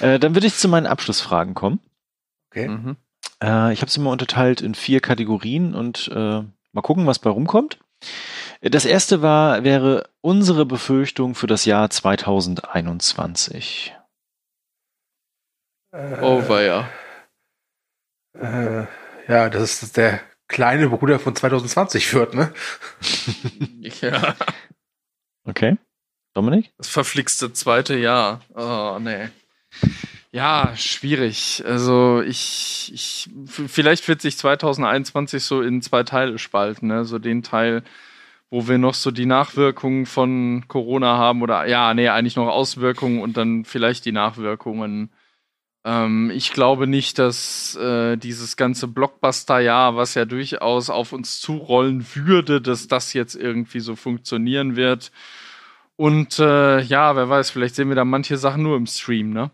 Äh, 0.00 0.20
dann 0.20 0.34
würde 0.34 0.46
ich 0.46 0.54
zu 0.54 0.68
meinen 0.68 0.86
Abschlussfragen 0.86 1.54
kommen. 1.54 1.80
Okay. 2.50 2.68
Mhm. 2.68 2.96
Äh, 3.42 3.72
ich 3.72 3.80
habe 3.80 3.90
sie 3.90 4.00
mal 4.00 4.12
unterteilt 4.12 4.60
in 4.60 4.76
vier 4.76 5.00
Kategorien 5.00 5.74
und 5.74 6.08
äh, 6.14 6.42
mal 6.72 6.82
gucken, 6.82 7.06
was 7.06 7.18
bei 7.18 7.30
rumkommt. 7.30 7.80
Das 8.60 8.84
erste 8.84 9.22
war, 9.22 9.64
wäre 9.64 10.08
unsere 10.20 10.64
Befürchtung 10.64 11.34
für 11.34 11.48
das 11.48 11.64
Jahr 11.64 11.90
2021. 11.90 13.92
Oh, 15.92 16.48
weia. 16.48 16.88
Äh, 18.38 18.86
ja, 19.28 19.50
das 19.50 19.82
ist 19.82 19.96
der 19.96 20.20
kleine 20.48 20.88
Bruder 20.88 21.18
von 21.18 21.34
2020 21.34 22.12
wird, 22.14 22.34
ne? 22.34 22.52
Ja. 24.00 24.36
Okay. 25.44 25.76
Dominik? 26.34 26.72
Das 26.78 26.88
verflixte 26.88 27.52
zweite 27.52 27.96
Jahr. 27.96 28.40
Oh, 28.54 28.98
nee. 29.00 29.28
Ja, 30.30 30.72
schwierig. 30.76 31.62
Also 31.66 32.22
ich, 32.22 32.90
ich, 32.94 33.28
vielleicht 33.46 34.08
wird 34.08 34.22
sich 34.22 34.38
2021 34.38 35.44
so 35.44 35.60
in 35.60 35.82
zwei 35.82 36.04
Teile 36.04 36.38
spalten. 36.38 36.86
Ne? 36.86 37.04
So 37.04 37.18
den 37.18 37.42
Teil, 37.42 37.82
wo 38.48 38.66
wir 38.66 38.78
noch 38.78 38.94
so 38.94 39.10
die 39.10 39.26
Nachwirkungen 39.26 40.06
von 40.06 40.64
Corona 40.68 41.18
haben 41.18 41.42
oder 41.42 41.66
ja, 41.66 41.92
nee, 41.92 42.08
eigentlich 42.08 42.36
noch 42.36 42.48
Auswirkungen 42.48 43.20
und 43.20 43.36
dann 43.36 43.64
vielleicht 43.66 44.06
die 44.06 44.12
Nachwirkungen. 44.12 45.10
Ähm, 45.84 46.30
ich 46.30 46.52
glaube 46.52 46.86
nicht, 46.86 47.18
dass 47.18 47.74
äh, 47.76 48.16
dieses 48.16 48.56
ganze 48.56 48.86
Blockbuster-Jahr, 48.88 49.96
was 49.96 50.14
ja 50.14 50.24
durchaus 50.24 50.90
auf 50.90 51.12
uns 51.12 51.40
zurollen 51.40 52.06
würde, 52.14 52.60
dass 52.60 52.88
das 52.88 53.12
jetzt 53.12 53.34
irgendwie 53.34 53.80
so 53.80 53.96
funktionieren 53.96 54.76
wird. 54.76 55.10
Und 55.96 56.38
äh, 56.38 56.80
ja, 56.80 57.16
wer 57.16 57.28
weiß, 57.28 57.50
vielleicht 57.50 57.74
sehen 57.74 57.88
wir 57.88 57.96
da 57.96 58.04
manche 58.04 58.36
Sachen 58.36 58.62
nur 58.62 58.76
im 58.76 58.86
Stream, 58.86 59.30
ne? 59.30 59.50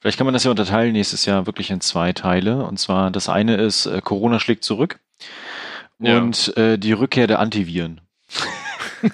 Vielleicht 0.00 0.16
kann 0.16 0.24
man 0.26 0.32
das 0.32 0.44
ja 0.44 0.50
unterteilen 0.50 0.92
nächstes 0.94 1.26
Jahr 1.26 1.44
wirklich 1.44 1.70
in 1.70 1.82
zwei 1.82 2.14
Teile. 2.14 2.64
Und 2.64 2.78
zwar 2.78 3.10
das 3.10 3.28
eine 3.28 3.56
ist, 3.56 3.84
äh, 3.84 4.00
Corona 4.02 4.40
schlägt 4.40 4.64
zurück 4.64 4.98
Ja. 5.98 6.16
und 6.18 6.56
äh, 6.56 6.78
die 6.78 6.92
Rückkehr 6.92 7.26
der 7.26 7.38
Antiviren. 7.38 8.00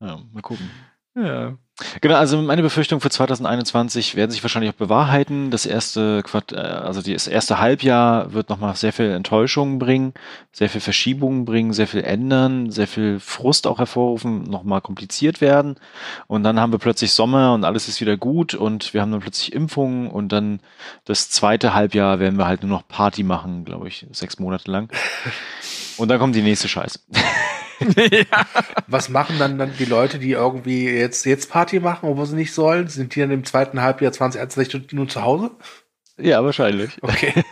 ja, 0.00 0.18
mal 0.32 0.42
gucken. 0.42 0.70
Ja. 1.14 1.58
Genau, 2.00 2.14
also 2.14 2.40
meine 2.40 2.62
Befürchtung 2.62 3.00
für 3.00 3.10
2021 3.10 4.14
werden 4.14 4.30
sich 4.30 4.44
wahrscheinlich 4.44 4.70
auch 4.70 4.76
bewahrheiten. 4.78 5.50
Das 5.50 5.66
erste 5.66 6.22
Quart 6.22 6.52
äh, 6.52 6.56
also 6.56 7.02
das 7.02 7.26
erste 7.26 7.58
Halbjahr 7.58 8.32
wird 8.32 8.48
nochmal 8.48 8.76
sehr 8.76 8.92
viel 8.92 9.10
Enttäuschungen 9.10 9.80
bringen, 9.80 10.14
sehr 10.52 10.68
viel 10.68 10.80
Verschiebungen 10.80 11.44
bringen, 11.44 11.72
sehr 11.72 11.88
viel 11.88 12.04
ändern, 12.04 12.70
sehr 12.70 12.86
viel 12.86 13.18
Frust 13.18 13.66
auch 13.66 13.78
hervorrufen, 13.78 14.44
nochmal 14.44 14.82
kompliziert 14.82 15.40
werden. 15.40 15.74
Und 16.28 16.44
dann 16.44 16.60
haben 16.60 16.70
wir 16.70 16.78
plötzlich 16.78 17.12
Sommer 17.12 17.54
und 17.54 17.64
alles 17.64 17.88
ist 17.88 18.00
wieder 18.00 18.16
gut 18.16 18.54
und 18.54 18.94
wir 18.94 19.00
haben 19.00 19.10
dann 19.10 19.20
plötzlich 19.20 19.52
Impfungen 19.52 20.08
und 20.08 20.30
dann 20.30 20.60
das 21.04 21.28
zweite 21.28 21.74
Halbjahr 21.74 22.20
werden 22.20 22.38
wir 22.38 22.46
halt 22.46 22.62
nur 22.62 22.70
noch 22.70 22.86
Party 22.86 23.24
machen, 23.24 23.64
glaube 23.64 23.88
ich, 23.88 24.06
sechs 24.12 24.38
Monate 24.38 24.70
lang. 24.70 24.92
Und 25.96 26.06
dann 26.08 26.20
kommt 26.20 26.36
die 26.36 26.42
nächste 26.42 26.68
Scheiße. 26.68 27.00
Was 28.86 29.08
machen 29.08 29.38
dann, 29.38 29.58
dann 29.58 29.72
die 29.78 29.84
Leute, 29.84 30.18
die 30.18 30.32
irgendwie 30.32 30.88
jetzt, 30.88 31.26
jetzt 31.26 31.50
Party 31.50 31.80
machen, 31.80 32.08
obwohl 32.08 32.26
sie 32.26 32.36
nicht 32.36 32.52
sollen? 32.52 32.88
Sind 32.88 33.14
die 33.14 33.20
dann 33.20 33.30
im 33.30 33.44
zweiten 33.44 33.80
Halbjahr 33.80 34.12
2021 34.12 34.92
nur 34.92 35.08
zu 35.08 35.22
Hause? 35.22 35.50
Ja, 36.16 36.44
wahrscheinlich. 36.44 36.96
Okay. 37.02 37.32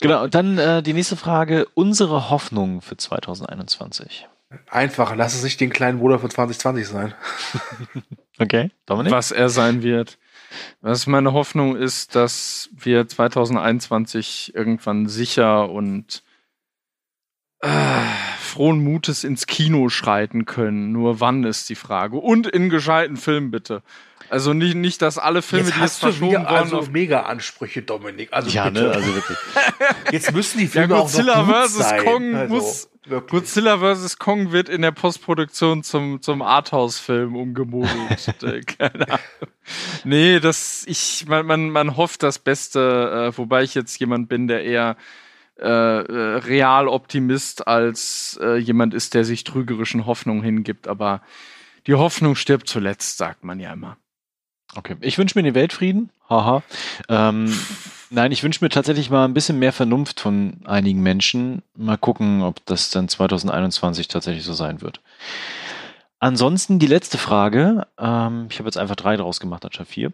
Genau, 0.00 0.24
und 0.24 0.34
dann 0.34 0.58
äh, 0.58 0.82
die 0.82 0.94
nächste 0.94 1.16
Frage, 1.16 1.66
unsere 1.74 2.30
Hoffnung 2.30 2.80
für 2.80 2.96
2021. 2.96 4.26
Einfach, 4.68 5.14
lass 5.14 5.34
es 5.34 5.42
nicht 5.42 5.60
den 5.60 5.70
kleinen 5.70 5.98
Bruder 5.98 6.18
von 6.18 6.30
2020 6.30 6.86
sein. 6.86 7.14
Okay, 8.38 8.70
Dominik? 8.86 9.12
Was 9.12 9.32
er 9.32 9.50
sein 9.50 9.82
wird. 9.82 10.16
Was 10.80 11.06
meine 11.06 11.34
Hoffnung 11.34 11.76
ist, 11.76 12.14
dass 12.14 12.70
wir 12.72 13.06
2021 13.06 14.54
irgendwann 14.54 15.08
sicher 15.08 15.68
und 15.68 16.22
äh, 17.60 17.68
frohen 18.40 18.82
Mutes 18.82 19.24
ins 19.24 19.46
Kino 19.46 19.88
schreiten 19.88 20.46
können. 20.46 20.92
Nur 20.92 21.20
wann 21.20 21.44
ist 21.44 21.68
die 21.68 21.74
Frage. 21.74 22.16
Und 22.16 22.46
in 22.46 22.70
gescheiten 22.70 23.16
Filmen 23.16 23.50
bitte. 23.50 23.82
Also 24.30 24.52
nicht, 24.52 24.76
nicht, 24.76 25.02
dass 25.02 25.18
alle 25.18 25.42
Filme, 25.42 25.66
jetzt 25.66 25.76
die 25.76 25.80
jetzt 25.80 25.98
verschoben 25.98 26.32
wurden, 26.32 26.46
also 26.46 26.78
auf 26.78 26.90
mega 26.90 27.22
Ansprüche, 27.22 27.82
Dominik. 27.82 28.28
Also 28.32 28.48
Ja, 28.50 28.68
bitte. 28.68 28.84
ne? 28.84 28.90
Also 28.92 29.14
wirklich. 29.14 29.38
Jetzt 30.12 30.32
müssen 30.32 30.58
die 30.58 30.64
ja, 30.64 30.70
Filme 30.70 30.94
auch 30.96 31.02
Godzilla 31.02 31.42
noch 31.42 31.46
gut 31.48 31.56
vs. 31.56 31.74
sein. 31.78 32.04
Kong 32.04 32.34
also, 32.36 32.54
muss. 32.54 32.88
wirklich. 33.06 33.30
Godzilla 33.30 33.78
vs. 33.78 34.18
Kong 34.18 34.52
wird 34.52 34.68
in 34.68 34.82
der 34.82 34.92
Postproduktion 34.92 35.82
zum, 35.82 36.22
zum 36.22 36.42
Arthouse-Film 36.42 37.34
umgemodelt. 37.34 38.34
Äh, 38.42 38.60
Keine 38.62 39.08
Ahnung. 39.08 39.20
Nee, 40.04 40.38
das, 40.38 40.84
ich, 40.86 41.26
man, 41.26 41.44
man, 41.46 41.70
man 41.70 41.96
hofft 41.96 42.22
das 42.22 42.38
Beste, 42.38 43.32
äh, 43.32 43.36
wobei 43.36 43.64
ich 43.64 43.74
jetzt 43.74 43.98
jemand 43.98 44.28
bin, 44.28 44.46
der 44.46 44.62
eher 44.64 44.96
äh, 45.60 46.00
äh, 46.00 46.36
Realoptimist 46.38 47.66
als 47.66 48.38
äh, 48.42 48.56
jemand 48.56 48.94
ist, 48.94 49.14
der 49.14 49.24
sich 49.24 49.44
trügerischen 49.44 50.06
Hoffnungen 50.06 50.42
hingibt. 50.42 50.88
Aber 50.88 51.22
die 51.86 51.94
Hoffnung 51.94 52.34
stirbt 52.34 52.68
zuletzt, 52.68 53.18
sagt 53.18 53.44
man 53.44 53.60
ja 53.60 53.72
immer. 53.72 53.96
Okay. 54.74 54.96
Ich 55.00 55.18
wünsche 55.18 55.38
mir 55.38 55.42
den 55.42 55.54
Weltfrieden. 55.54 56.10
Haha. 56.28 56.62
Ähm, 57.08 57.52
nein, 58.10 58.32
ich 58.32 58.42
wünsche 58.42 58.64
mir 58.64 58.68
tatsächlich 58.68 59.10
mal 59.10 59.24
ein 59.24 59.34
bisschen 59.34 59.58
mehr 59.58 59.72
Vernunft 59.72 60.20
von 60.20 60.60
einigen 60.64 61.02
Menschen. 61.02 61.62
Mal 61.76 61.98
gucken, 61.98 62.42
ob 62.42 62.64
das 62.66 62.90
dann 62.90 63.08
2021 63.08 64.08
tatsächlich 64.08 64.44
so 64.44 64.52
sein 64.52 64.80
wird. 64.80 65.00
Ansonsten 66.22 66.78
die 66.78 66.86
letzte 66.86 67.16
Frage. 67.16 67.86
Ähm, 67.98 68.48
ich 68.50 68.58
habe 68.58 68.68
jetzt 68.68 68.76
einfach 68.76 68.96
drei 68.96 69.16
draus 69.16 69.40
gemacht 69.40 69.64
anstatt 69.64 69.88
vier. 69.88 70.08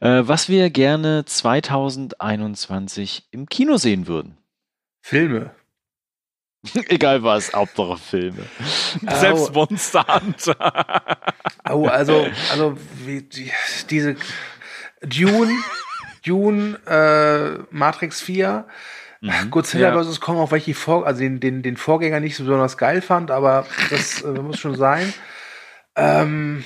äh, 0.00 0.22
was 0.26 0.48
wir 0.48 0.70
gerne 0.70 1.26
2021 1.26 3.28
im 3.30 3.46
Kino 3.46 3.76
sehen 3.76 4.06
würden. 4.06 4.38
Filme. 5.02 5.50
Egal 6.88 7.22
was, 7.22 7.52
Hauptsache 7.52 7.98
Filme. 7.98 8.44
Selbst 9.20 9.52
Monster 9.52 10.06
Hunter. 10.08 11.12
Oh, 11.68 11.86
also, 11.86 12.26
also 12.50 12.78
wie, 13.04 13.20
die, 13.20 13.52
diese 13.90 14.16
Dune, 15.02 15.52
Dune, 16.24 16.78
äh, 16.86 17.62
Matrix 17.70 18.22
4, 18.22 18.66
Godzilla 19.50 19.94
Ja. 19.94 20.02
vs. 20.04 20.20
Kong, 20.20 20.38
auch 20.38 20.50
weil 20.50 20.58
ich 20.58 20.64
die 20.64 20.74
Vor 20.74 21.06
also 21.06 21.20
den, 21.20 21.40
den, 21.40 21.62
den 21.62 21.76
Vorgänger 21.76 22.20
nicht 22.20 22.36
so 22.36 22.44
besonders 22.44 22.76
geil 22.78 23.02
fand, 23.02 23.30
aber 23.30 23.66
das 23.90 24.22
äh, 24.22 24.28
muss 24.42 24.58
schon 24.58 24.76
sein. 24.76 25.12
Ähm, 25.96 26.64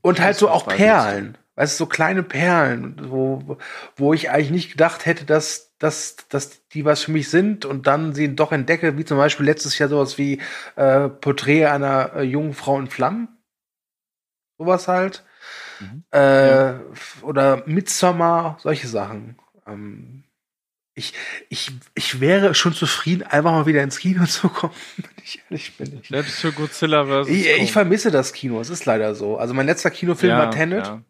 und 0.00 0.20
halt 0.20 0.36
so 0.36 0.48
auch. 0.48 0.66
Perlen. 0.68 1.38
Weißt 1.54 1.74
du, 1.78 1.84
so 1.84 1.86
kleine 1.86 2.22
Perlen, 2.22 3.10
wo, 3.10 3.58
wo 3.96 4.14
ich 4.14 4.30
eigentlich 4.30 4.50
nicht 4.50 4.70
gedacht 4.70 5.04
hätte, 5.04 5.26
dass, 5.26 5.76
dass, 5.78 6.16
dass 6.30 6.66
die 6.68 6.86
was 6.86 7.02
für 7.02 7.12
mich 7.12 7.28
sind 7.28 7.66
und 7.66 7.86
dann 7.86 8.14
sie 8.14 8.34
doch 8.34 8.52
entdecke, 8.52 8.96
wie 8.96 9.04
zum 9.04 9.18
Beispiel 9.18 9.44
letztes 9.44 9.78
Jahr 9.78 9.90
sowas 9.90 10.16
wie 10.16 10.40
äh, 10.76 11.08
Porträt 11.10 11.66
einer 11.66 12.14
äh, 12.14 12.22
jungen 12.22 12.54
Frau 12.54 12.78
in 12.80 12.88
Flammen. 12.88 13.28
Sowas 14.56 14.88
halt. 14.88 15.24
Mhm. 15.80 16.04
Äh, 16.10 16.72
Oder 17.20 17.62
Midsommar, 17.66 18.56
solche 18.60 18.88
Sachen. 18.88 19.36
Ähm, 19.66 20.24
ich, 20.94 21.14
ich, 21.48 21.70
ich 21.94 22.20
wäre 22.20 22.54
schon 22.54 22.74
zufrieden, 22.74 23.22
einfach 23.22 23.52
mal 23.52 23.66
wieder 23.66 23.82
ins 23.82 23.98
Kino 23.98 24.26
zu 24.26 24.48
kommen, 24.48 24.74
wenn 24.96 25.10
ich 25.24 25.42
ehrlich 25.48 25.76
bin. 25.76 26.00
Ich, 26.02 26.08
Selbst 26.08 26.40
für 26.40 26.52
Godzilla 26.52 27.04
vs. 27.06 27.28
ich, 27.30 27.46
Kong. 27.54 27.62
ich 27.64 27.72
vermisse 27.72 28.10
das 28.10 28.32
Kino, 28.32 28.60
es 28.60 28.68
ist 28.70 28.84
leider 28.84 29.14
so. 29.14 29.38
Also 29.38 29.54
mein 29.54 29.66
letzter 29.66 29.90
Kinofilm 29.90 30.30
Ja, 30.32 30.38
war 30.38 30.50
Tenet. 30.50 30.86
ja. 30.86 31.02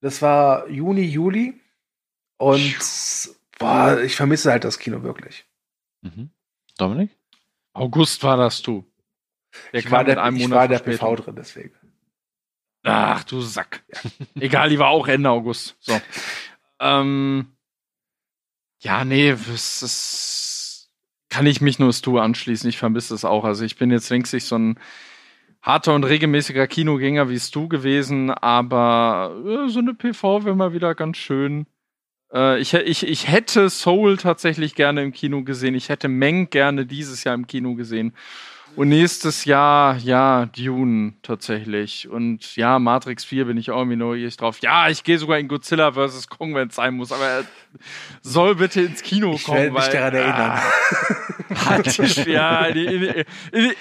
Das 0.00 0.20
war 0.20 0.68
Juni, 0.68 1.02
Juli. 1.02 1.58
Und 2.36 2.74
boah, 3.58 4.00
ich 4.00 4.16
vermisse 4.16 4.50
halt 4.50 4.64
das 4.64 4.78
Kino 4.78 5.02
wirklich. 5.02 5.46
Mhm. 6.02 6.30
Dominik? 6.76 7.10
August 7.72 8.22
war 8.22 8.36
das 8.36 8.60
du. 8.60 8.84
Der 9.72 9.80
ich 9.80 9.90
war 9.90 10.04
der, 10.04 10.22
einem 10.22 10.36
ich 10.36 10.42
Monat 10.42 10.58
war 10.58 10.68
der. 10.68 10.78
PV 10.80 11.16
drin, 11.16 11.36
deswegen. 11.36 11.74
Ach, 12.82 13.24
du 13.24 13.40
Sack. 13.40 13.82
Egal, 14.34 14.68
die 14.68 14.78
war 14.78 14.88
auch 14.88 15.08
Ende 15.08 15.30
August. 15.30 15.76
So. 15.80 15.98
Ähm, 16.80 17.53
ja, 18.84 19.04
nee, 19.04 19.30
es 19.30 19.82
ist, 19.82 20.90
kann 21.30 21.46
ich 21.46 21.62
mich 21.62 21.78
nur 21.78 21.88
das 21.88 22.02
Du 22.02 22.18
anschließen. 22.18 22.68
Ich 22.68 22.76
vermisse 22.76 23.14
es 23.14 23.24
auch. 23.24 23.44
Also 23.44 23.64
ich 23.64 23.76
bin 23.76 23.90
jetzt 23.90 24.10
längst 24.10 24.38
so 24.38 24.56
ein 24.56 24.78
harter 25.62 25.94
und 25.94 26.04
regelmäßiger 26.04 26.66
Kinogänger 26.66 27.30
wie 27.30 27.34
es 27.34 27.50
du 27.50 27.68
gewesen, 27.68 28.30
aber 28.30 29.34
äh, 29.46 29.68
so 29.70 29.78
eine 29.78 29.94
PV 29.94 30.44
wäre 30.44 30.54
mal 30.54 30.74
wieder 30.74 30.94
ganz 30.94 31.16
schön. 31.16 31.66
Äh, 32.30 32.60
ich, 32.60 32.74
ich, 32.74 33.06
ich 33.06 33.28
hätte 33.28 33.70
Soul 33.70 34.18
tatsächlich 34.18 34.74
gerne 34.74 35.02
im 35.02 35.12
Kino 35.12 35.42
gesehen. 35.44 35.74
Ich 35.74 35.88
hätte 35.88 36.08
Meng 36.08 36.50
gerne 36.50 36.84
dieses 36.84 37.24
Jahr 37.24 37.34
im 37.34 37.46
Kino 37.46 37.74
gesehen. 37.76 38.12
Und 38.76 38.88
nächstes 38.88 39.44
Jahr, 39.44 39.96
ja, 39.98 40.46
Dune 40.46 41.14
tatsächlich. 41.22 42.08
Und 42.08 42.56
ja, 42.56 42.78
Matrix 42.80 43.24
4 43.24 43.44
bin 43.44 43.56
ich 43.56 43.70
auch 43.70 43.78
irgendwie 43.78 43.96
neugierig 43.96 44.36
drauf. 44.36 44.58
Ja, 44.62 44.88
ich 44.88 45.04
gehe 45.04 45.18
sogar 45.18 45.38
in 45.38 45.46
Godzilla 45.46 45.92
vs. 45.92 46.28
Kong, 46.28 46.54
wenn 46.56 46.68
es 46.68 46.74
sein 46.74 46.94
muss. 46.94 47.12
Aber 47.12 47.24
er 47.24 47.44
soll 48.22 48.56
bitte 48.56 48.80
ins 48.82 49.02
Kino 49.02 49.34
Ich 49.34 49.44
kommen. 49.44 49.58
werde 49.58 49.72
mich 49.72 49.88
daran 49.88 50.14
erinnern. 50.14 50.60
Halt 51.66 51.98
die- 52.26 52.30
ja, 52.32 52.64
in 52.66 52.74
die, 52.74 52.84
in 52.86 53.00
die, 53.00 53.08
in 53.52 53.68
die, 53.70 53.76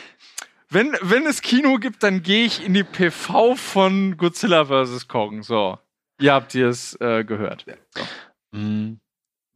wenn, 0.70 0.95
wenn 1.02 1.26
es 1.26 1.41
Kino 1.41 1.78
gibt, 1.78 2.03
dann 2.03 2.22
gehe 2.22 2.45
ich 2.45 2.64
in 2.64 2.74
die 2.76 2.84
PV 2.84 3.56
von 3.56 4.18
Godzilla 4.18 4.65
vs. 4.65 5.07
Kong. 5.07 5.41
So. 5.41 5.80
Ihr 6.22 6.34
habt 6.34 6.53
ihr 6.53 6.68
es 6.68 6.95
äh, 7.02 7.24
gehört. 7.24 7.65
Mm, 8.52 8.94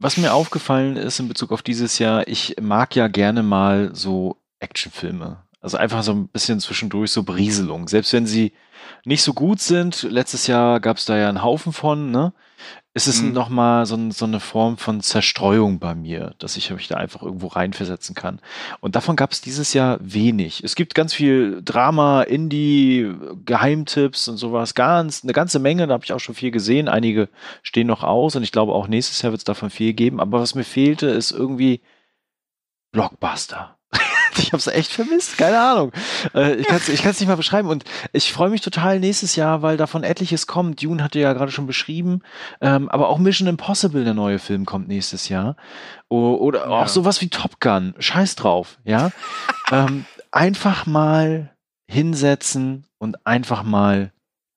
Was 0.00 0.16
mir 0.16 0.32
aufgefallen 0.32 0.96
ist 0.96 1.20
in 1.20 1.28
Bezug 1.28 1.52
auf 1.52 1.62
dieses 1.62 1.98
Jahr, 2.00 2.26
ich 2.26 2.56
mag 2.60 2.96
ja 2.96 3.06
gerne 3.06 3.42
mal 3.44 3.94
so 3.94 4.36
Actionfilme. 4.60 5.44
Also 5.60 5.76
einfach 5.76 6.02
so 6.04 6.12
ein 6.12 6.28
bisschen 6.28 6.60
zwischendurch 6.60 7.10
so 7.10 7.24
Berieselung. 7.24 7.88
Selbst 7.88 8.12
wenn 8.12 8.26
sie 8.26 8.52
nicht 9.04 9.22
so 9.22 9.34
gut 9.34 9.60
sind, 9.60 10.04
letztes 10.04 10.46
Jahr 10.46 10.78
gab 10.80 10.98
es 10.98 11.04
da 11.04 11.16
ja 11.18 11.28
einen 11.28 11.42
Haufen 11.42 11.72
von, 11.72 12.10
ne? 12.10 12.32
Es 12.94 13.06
ist 13.06 13.22
Mhm. 13.22 13.32
nochmal 13.32 13.86
so, 13.86 14.10
so 14.10 14.24
eine 14.24 14.40
Form 14.40 14.76
von 14.78 15.00
Zerstreuung 15.00 15.78
bei 15.78 15.94
mir, 15.94 16.34
dass 16.38 16.56
ich 16.56 16.70
mich 16.70 16.88
da 16.88 16.96
einfach 16.96 17.22
irgendwo 17.22 17.48
reinversetzen 17.48 18.14
kann. 18.14 18.40
Und 18.80 18.96
davon 18.96 19.14
gab 19.14 19.30
es 19.32 19.40
dieses 19.40 19.72
Jahr 19.72 19.98
wenig. 20.00 20.64
Es 20.64 20.74
gibt 20.74 20.94
ganz 20.94 21.12
viel 21.14 21.60
Drama, 21.64 22.22
Indie, 22.22 23.12
Geheimtipps 23.44 24.26
und 24.28 24.36
sowas. 24.36 24.74
Ganz, 24.74 25.22
eine 25.22 25.32
ganze 25.32 25.58
Menge, 25.60 25.86
da 25.86 25.94
habe 25.94 26.04
ich 26.04 26.12
auch 26.12 26.20
schon 26.20 26.34
viel 26.34 26.50
gesehen. 26.50 26.88
Einige 26.88 27.28
stehen 27.62 27.86
noch 27.86 28.02
aus 28.02 28.34
und 28.36 28.42
ich 28.42 28.52
glaube 28.52 28.72
auch 28.72 28.88
nächstes 28.88 29.22
Jahr 29.22 29.32
wird 29.32 29.40
es 29.40 29.44
davon 29.44 29.70
viel 29.70 29.92
geben. 29.92 30.20
Aber 30.20 30.40
was 30.40 30.54
mir 30.56 30.64
fehlte, 30.64 31.06
ist 31.08 31.30
irgendwie 31.30 31.80
Blockbuster. 32.92 33.77
ich 34.38 34.48
habe 34.52 34.58
es 34.58 34.66
echt 34.66 34.92
vermisst, 34.92 35.38
keine 35.38 35.60
Ahnung. 35.60 35.92
Äh, 36.34 36.56
ich 36.56 36.66
kann 36.66 36.76
es 36.76 36.88
ich 36.88 37.02
kann's 37.02 37.20
nicht 37.20 37.28
mal 37.28 37.36
beschreiben. 37.36 37.68
Und 37.68 37.84
ich 38.12 38.32
freue 38.32 38.50
mich 38.50 38.60
total 38.60 39.00
nächstes 39.00 39.36
Jahr, 39.36 39.62
weil 39.62 39.76
davon 39.76 40.04
etliches 40.04 40.46
kommt. 40.46 40.82
Dune 40.82 41.02
hatte 41.02 41.18
ja 41.18 41.32
gerade 41.32 41.52
schon 41.52 41.66
beschrieben. 41.66 42.22
Ähm, 42.60 42.88
aber 42.88 43.08
auch 43.08 43.18
Mission 43.18 43.48
Impossible, 43.48 44.04
der 44.04 44.14
neue 44.14 44.38
Film, 44.38 44.64
kommt 44.66 44.88
nächstes 44.88 45.28
Jahr. 45.28 45.56
O 46.08 46.34
oder 46.34 46.60
Ja. 46.60 46.66
auch 46.66 46.88
sowas 46.88 47.20
wie 47.20 47.28
Top 47.28 47.60
Gun. 47.60 47.94
Scheiß 47.98 48.36
drauf, 48.36 48.78
ja. 48.84 49.10
ähm, 49.72 50.04
einfach 50.30 50.86
mal 50.86 51.50
hinsetzen 51.90 52.84
und 52.98 53.26
einfach 53.26 53.62
mal 53.62 54.12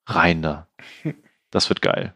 rein 0.07 0.41
da. 0.41 0.68
Das 1.52 1.69
wird 1.69 1.81
geil. 1.81 2.14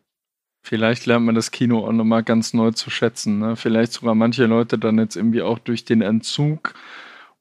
Vielleicht 0.61 1.05
lernt 1.05 1.25
man 1.25 1.35
das 1.35 1.51
Kino 1.51 1.85
auch 1.85 1.91
nochmal 1.91 2.23
ganz 2.23 2.53
neu 2.53 2.71
zu 2.71 2.89
schätzen. 2.89 3.37
Ne? 3.37 3.55
Vielleicht 3.55 3.93
sogar 3.93 4.15
manche 4.15 4.45
Leute 4.47 4.79
dann 4.79 4.97
jetzt 4.97 5.15
irgendwie 5.15 5.43
auch 5.43 5.59
durch 5.59 5.85
den 5.85 6.01
Entzug. 6.01 6.73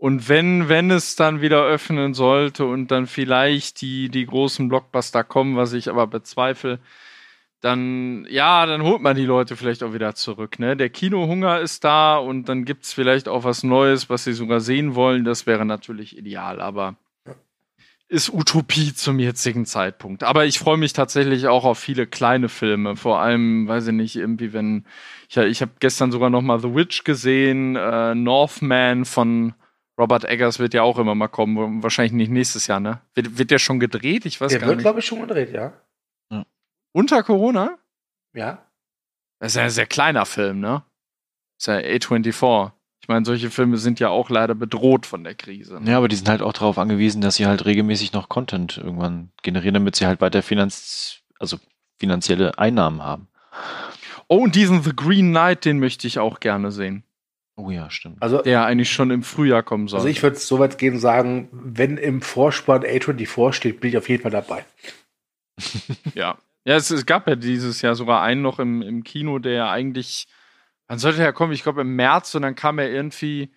Und 0.05 0.29
wenn, 0.29 0.69
wenn 0.69 0.91
es 0.91 1.17
dann 1.17 1.41
wieder 1.41 1.65
öffnen 1.65 2.13
sollte 2.13 2.67
und 2.67 2.91
dann 2.91 3.07
vielleicht 3.07 3.81
die, 3.81 4.11
die 4.11 4.27
großen 4.27 4.69
Blockbuster 4.69 5.25
kommen, 5.25 5.57
was 5.57 5.73
ich 5.73 5.89
aber 5.89 6.07
bezweifle, 6.07 6.79
dann, 7.63 8.27
ja, 8.29 8.67
dann 8.67 8.83
holt 8.83 9.01
man 9.01 9.17
die 9.17 9.25
Leute 9.25 9.57
vielleicht 9.57 9.83
auch 9.83 9.95
wieder 9.95 10.15
zurück. 10.15 10.59
Ne? 10.59 10.77
Der 10.77 10.91
Kinohunger 10.91 11.59
ist 11.59 11.85
da 11.85 12.19
und 12.19 12.51
dann 12.51 12.67
gibt 12.67 12.85
es 12.85 12.93
vielleicht 12.93 13.29
auch 13.29 13.45
was 13.45 13.63
Neues, 13.63 14.11
was 14.11 14.25
sie 14.25 14.35
sogar 14.35 14.61
sehen 14.61 14.95
wollen. 14.95 15.25
Das 15.25 15.47
wäre 15.47 15.65
natürlich 15.65 16.19
ideal, 16.19 16.61
aber 16.61 16.97
ist 18.07 18.29
Utopie 18.29 18.93
zum 18.93 19.19
jetzigen 19.19 19.65
Zeitpunkt. 19.65 20.23
Aber 20.23 20.45
ich 20.45 20.59
freue 20.59 20.77
mich 20.77 20.93
tatsächlich 20.93 21.47
auch 21.47 21.65
auf 21.65 21.79
viele 21.79 22.07
kleine 22.07 22.51
Filme. 22.51 22.97
Vor 22.97 23.21
allem, 23.21 23.69
weiß 23.69 23.87
ich 23.87 23.95
nicht, 23.95 24.17
irgendwie, 24.17 24.53
wenn 24.53 24.85
ich, 25.31 25.39
ich 25.39 25.63
habe 25.63 25.73
gestern 25.81 26.13
sogar 26.13 26.29
noch 26.29 26.43
mal 26.43 26.61
The 26.61 26.75
Witch 26.75 27.05
gesehen, 27.05 27.77
äh, 27.77 28.15
Northman 28.15 29.07
von 29.07 29.55
Robert 29.99 30.25
Eggers 30.25 30.59
wird 30.59 30.75
ja 30.75 30.83
auch 30.83 30.99
immer 30.99 31.15
mal 31.15 31.29
kommen. 31.29 31.83
Wahrscheinlich 31.83 32.13
nicht 32.13 32.31
nächstes 32.31 32.67
Jahr, 32.67 32.81
ne? 32.81 33.01
Wird, 33.15 33.39
wird 33.39 33.51
der 33.51 33.59
schon 33.59 33.79
gedreht? 33.81 34.27
Ich 34.27 34.41
weiß 34.41 34.51
Der 34.51 34.61
gar 34.61 34.69
wird, 34.69 34.79
nicht. 34.79 34.85
glaube 34.85 34.99
ich, 35.01 35.07
schon 35.07 35.21
gedreht, 35.21 35.53
ja. 35.53 35.73
Unter 36.93 37.23
Corona? 37.25 37.79
Ja. 38.35 38.67
Das 39.41 39.53
ist 39.53 39.57
ja 39.57 39.63
ein 39.65 39.71
sehr 39.71 39.87
kleiner 39.87 40.27
Film, 40.27 40.61
ne? 40.61 40.85
Das 41.59 41.67
ist 41.67 41.67
ja 41.67 41.75
A24. 41.91 42.73
Ich 43.01 43.09
meine, 43.09 43.25
solche 43.25 43.51
Filme 43.51 43.77
sind 43.79 44.01
ja 44.01 44.09
auch 44.09 44.31
leider 44.31 44.55
bedroht 44.55 45.05
von 45.05 45.25
der 45.25 45.35
Krise. 45.35 45.81
ne? 45.81 45.91
Ja, 45.91 45.99
aber 45.99 46.09
die 46.09 46.17
sind 46.17 46.29
halt 46.29 46.41
auch 46.41 46.53
darauf 46.53 46.79
angewiesen, 46.79 47.21
dass 47.21 47.35
sie 47.37 47.47
halt 47.47 47.65
regelmäßig 47.65 48.13
noch 48.13 48.29
Content 48.29 48.79
irgendwann 48.79 49.31
generieren, 49.43 49.75
damit 49.75 49.97
sie 49.97 50.07
halt 50.07 50.21
weiter 50.21 50.43
finanz 50.43 51.21
also 51.39 51.59
finanzielle 51.99 52.59
Einnahmen 52.59 53.03
haben. 53.03 53.29
Oh, 54.29 54.39
und 54.39 54.55
diesen 54.55 54.83
The 54.83 54.95
Green 54.97 55.31
Knight, 55.31 55.65
den 55.65 55.81
möchte 55.81 56.07
ich 56.07 56.19
auch 56.19 56.41
gerne 56.41 56.71
sehen. 56.73 57.05
Oh 57.57 57.71
ja, 57.71 57.89
stimmt. 57.91 58.21
Also, 58.21 58.43
Der 58.43 58.65
eigentlich 58.65 58.91
schon 58.91 59.11
im 59.11 59.23
Frühjahr 59.23 59.63
kommen 59.63 59.87
soll. 59.87 59.99
also 59.99 60.09
ich 60.09 60.23
würde 60.23 60.37
so 60.37 60.59
weit 60.59 60.77
gehen 60.79 60.95
und 60.95 61.01
sagen, 61.01 61.49
wenn 61.53 61.97
im 61.99 62.21
Vorspann 62.21 62.83
A24 62.83 63.53
steht, 63.53 63.81
bin 63.81 63.91
ich 63.91 63.97
auf 63.99 64.09
jeden 64.09 64.23
Fall 64.23 64.33
dabei. 64.33 64.65
Ja. 66.15 66.39
Ja, 66.67 66.77
es, 66.77 66.91
es 66.91 67.05
gab 67.05 67.29
ja 67.29 67.37
dieses 67.37 67.83
Jahr 67.83 67.95
sogar 67.95 68.23
einen 68.23 68.41
noch 68.41 68.59
im, 68.59 68.81
im 68.81 69.05
Kino, 69.05 69.39
der 69.39 69.69
eigentlich, 69.69 70.27
wann 70.89 70.99
sollte 70.99 71.23
er 71.23 71.35
kommen? 71.35 71.53
Ich 71.53 71.63
glaube 71.63 71.83
im 71.83 71.95
März 71.95 72.35
und 72.35 72.41
dann 72.43 72.55
kam 72.55 72.79
er 72.79 72.91
irgendwie 72.91 73.53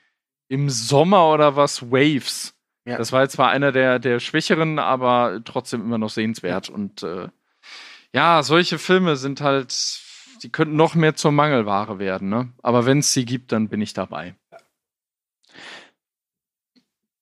im 0.50 0.70
Sommer 0.70 1.32
oder 1.32 1.56
was, 1.56 1.90
Waves. 1.90 2.54
Ja. 2.86 2.98
Das 2.98 3.14
war 3.14 3.22
jetzt 3.24 3.34
zwar 3.34 3.50
einer 3.50 3.72
der, 3.72 4.00
der 4.00 4.20
schwächeren, 4.20 4.78
aber 4.78 5.40
trotzdem 5.46 5.82
immer 5.82 5.98
noch 5.98 6.10
sehenswert. 6.10 6.70
Und 6.70 7.02
äh, 7.04 7.30
ja, 8.14 8.44
solche 8.44 8.78
Filme 8.78 9.16
sind 9.16 9.40
halt, 9.40 9.72
die 10.44 10.50
könnten 10.50 10.76
noch 10.76 10.96
mehr 10.96 11.16
zur 11.16 11.32
Mangelware 11.32 12.00
werden, 12.00 12.30
ne? 12.30 12.50
Aber 12.64 12.86
wenn 12.86 13.00
es 13.00 13.14
sie 13.14 13.26
gibt, 13.26 13.52
dann 13.52 13.68
bin 13.70 13.82
ich 13.82 13.94
dabei. 13.94 14.36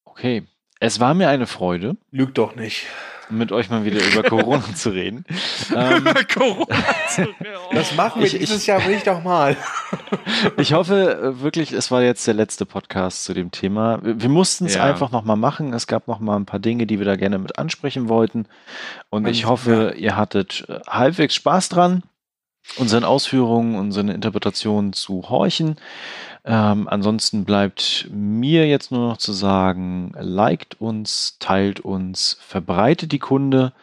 Okay. 0.05 0.43
Es 0.79 0.99
war 0.99 1.13
mir 1.13 1.29
eine 1.29 1.47
Freude, 1.47 1.95
Lügt 2.11 2.37
doch 2.37 2.55
nicht. 2.55 2.85
mit 3.29 3.51
euch 3.51 3.69
mal 3.69 3.85
wieder 3.85 4.05
über 4.05 4.23
Corona 4.23 4.63
zu 4.75 4.89
reden. 4.89 5.25
Ähm, 5.73 6.05
Corona. 6.33 6.67
Das 7.71 7.95
machen 7.95 8.19
wir 8.21 8.27
Ich- 8.27 8.37
dieses 8.37 8.61
ich- 8.61 8.67
Jahr 8.67 8.85
nicht 8.87 9.07
doch 9.07 9.23
mal. 9.23 9.55
Ich 10.57 10.73
hoffe 10.73 11.17
äh, 11.37 11.41
wirklich, 11.41 11.71
es 11.71 11.91
war 11.91 12.01
jetzt 12.03 12.25
der 12.27 12.33
letzte 12.33 12.65
Podcast 12.65 13.23
zu 13.23 13.33
dem 13.33 13.51
Thema. 13.51 14.03
Wir, 14.03 14.21
wir 14.21 14.29
mussten 14.29 14.65
es 14.65 14.75
Ja. 14.75 14.83
einfach 14.83 15.11
nochmal 15.11 15.37
machen. 15.37 15.73
Es 15.73 15.87
gab 15.87 16.07
nochmal 16.07 16.37
ein 16.37 16.45
paar 16.45 16.59
Dinge, 16.59 16.85
die 16.85 16.99
wir 16.99 17.05
da 17.05 17.15
gerne 17.15 17.37
mit 17.37 17.57
ansprechen 17.57 18.09
wollten. 18.09 18.47
Und 19.09 19.27
ich 19.27 19.45
Und, 19.45 19.49
hoffe, 19.51 19.93
ihr 19.97 20.15
hattet 20.17 20.65
äh, 20.67 20.79
halbwegs 20.87 21.35
Spaß 21.35 21.69
dran, 21.69 22.03
unseren 22.77 23.03
Ausführungen, 23.03 23.75
unseren 23.75 24.09
Interpretationen 24.09 24.93
zu 24.93 25.29
horchen. 25.29 25.77
Ähm, 26.43 26.87
ansonsten 26.87 27.43
bleibt 27.45 28.07
mir 28.11 28.67
jetzt 28.67 28.91
nur 28.91 29.09
noch 29.09 29.17
zu 29.17 29.33
sagen, 29.33 30.13
liked 30.17 30.79
uns, 30.79 31.37
teilt 31.39 31.79
uns, 31.79 32.37
verbreitet 32.45 33.11
die 33.11 33.19
Kunde 33.19 33.73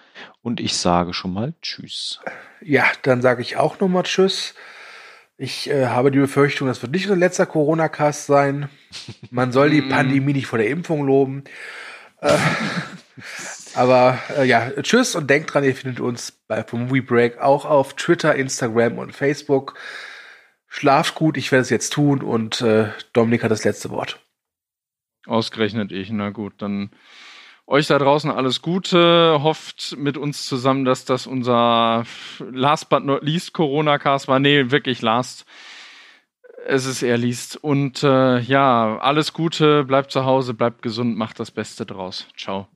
und 0.43 0.61
ich 0.61 0.77
sage 0.77 1.13
schon 1.13 1.33
mal 1.33 1.55
Tschüss. 1.63 2.21
Ja, 2.61 2.85
dann 3.03 3.23
sage 3.23 3.43
ich 3.43 3.57
auch 3.57 3.81
nochmal 3.81 4.05
Tschüss. 4.05 4.55
Ich 5.39 5.69
äh, 5.69 5.87
habe 5.87 6.13
die 6.13 6.21
Befürchtung, 6.21 6.69
das 6.69 6.83
wird 6.83 6.93
nicht 6.93 7.07
unser 7.07 7.17
letzter 7.17 7.47
Corona-Cast 7.47 8.27
sein. 8.27 8.69
Man 9.31 9.51
soll 9.51 9.71
die 9.71 9.83
Mm. 9.83 9.89
Pandemie 9.89 10.35
nicht 10.35 10.47
vor 10.47 10.59
der 10.59 10.69
Impfung 10.69 11.05
loben. 11.05 11.43
Äh, 12.21 12.37
aber 13.75 14.19
äh, 14.37 14.45
ja, 14.45 14.71
tschüss 14.83 15.15
und 15.15 15.29
denkt 15.29 15.53
dran, 15.53 15.65
ihr 15.65 15.75
findet 15.75 16.01
uns 16.01 16.33
bei 16.49 16.63
vom 16.63 16.85
Movie 16.87 17.01
Break 17.01 17.39
auch 17.39 17.65
auf 17.65 17.95
Twitter, 17.95 18.35
Instagram 18.35 18.99
und 18.99 19.13
Facebook. 19.13 19.75
Schlaft 20.69 21.15
gut, 21.15 21.37
ich 21.37 21.53
werde 21.53 21.63
es 21.63 21.71
jetzt 21.71 21.93
tun 21.93 22.23
und 22.23 22.61
äh, 22.63 22.89
Dominik 23.13 23.43
hat 23.43 23.51
das 23.51 23.65
letzte 23.65 23.91
Wort. 23.91 24.21
Ausgerechnet 25.27 25.93
ich, 25.93 26.11
na 26.11 26.31
gut, 26.31 26.55
dann 26.59 26.91
euch 27.67 27.87
da 27.87 27.99
draußen 27.99 28.31
alles 28.31 28.63
Gute. 28.63 29.39
Hofft 29.43 29.97
mit 29.97 30.17
uns 30.17 30.47
zusammen, 30.47 30.85
dass 30.85 31.05
das 31.05 31.27
unser 31.27 32.05
last 32.39 32.89
but 32.89 33.05
not 33.05 33.23
least 33.23 33.53
Corona-Cast 33.53 34.29
war. 34.29 34.39
Nee, 34.39 34.71
wirklich 34.71 35.03
last. 35.03 35.45
Es 36.67 36.87
ist 36.87 37.03
eher 37.03 37.19
least. 37.19 37.57
Und 37.57 38.03
äh, 38.03 38.39
ja, 38.41 38.99
alles 38.99 39.33
Gute, 39.33 39.85
bleibt 39.85 40.11
zu 40.11 40.25
Hause, 40.25 40.55
bleibt 40.55 40.83
gesund, 40.83 41.17
macht 41.17 41.41
das 41.41 41.51
Beste 41.51 41.87
draus. 41.87 42.27
Ciao. 42.37 42.69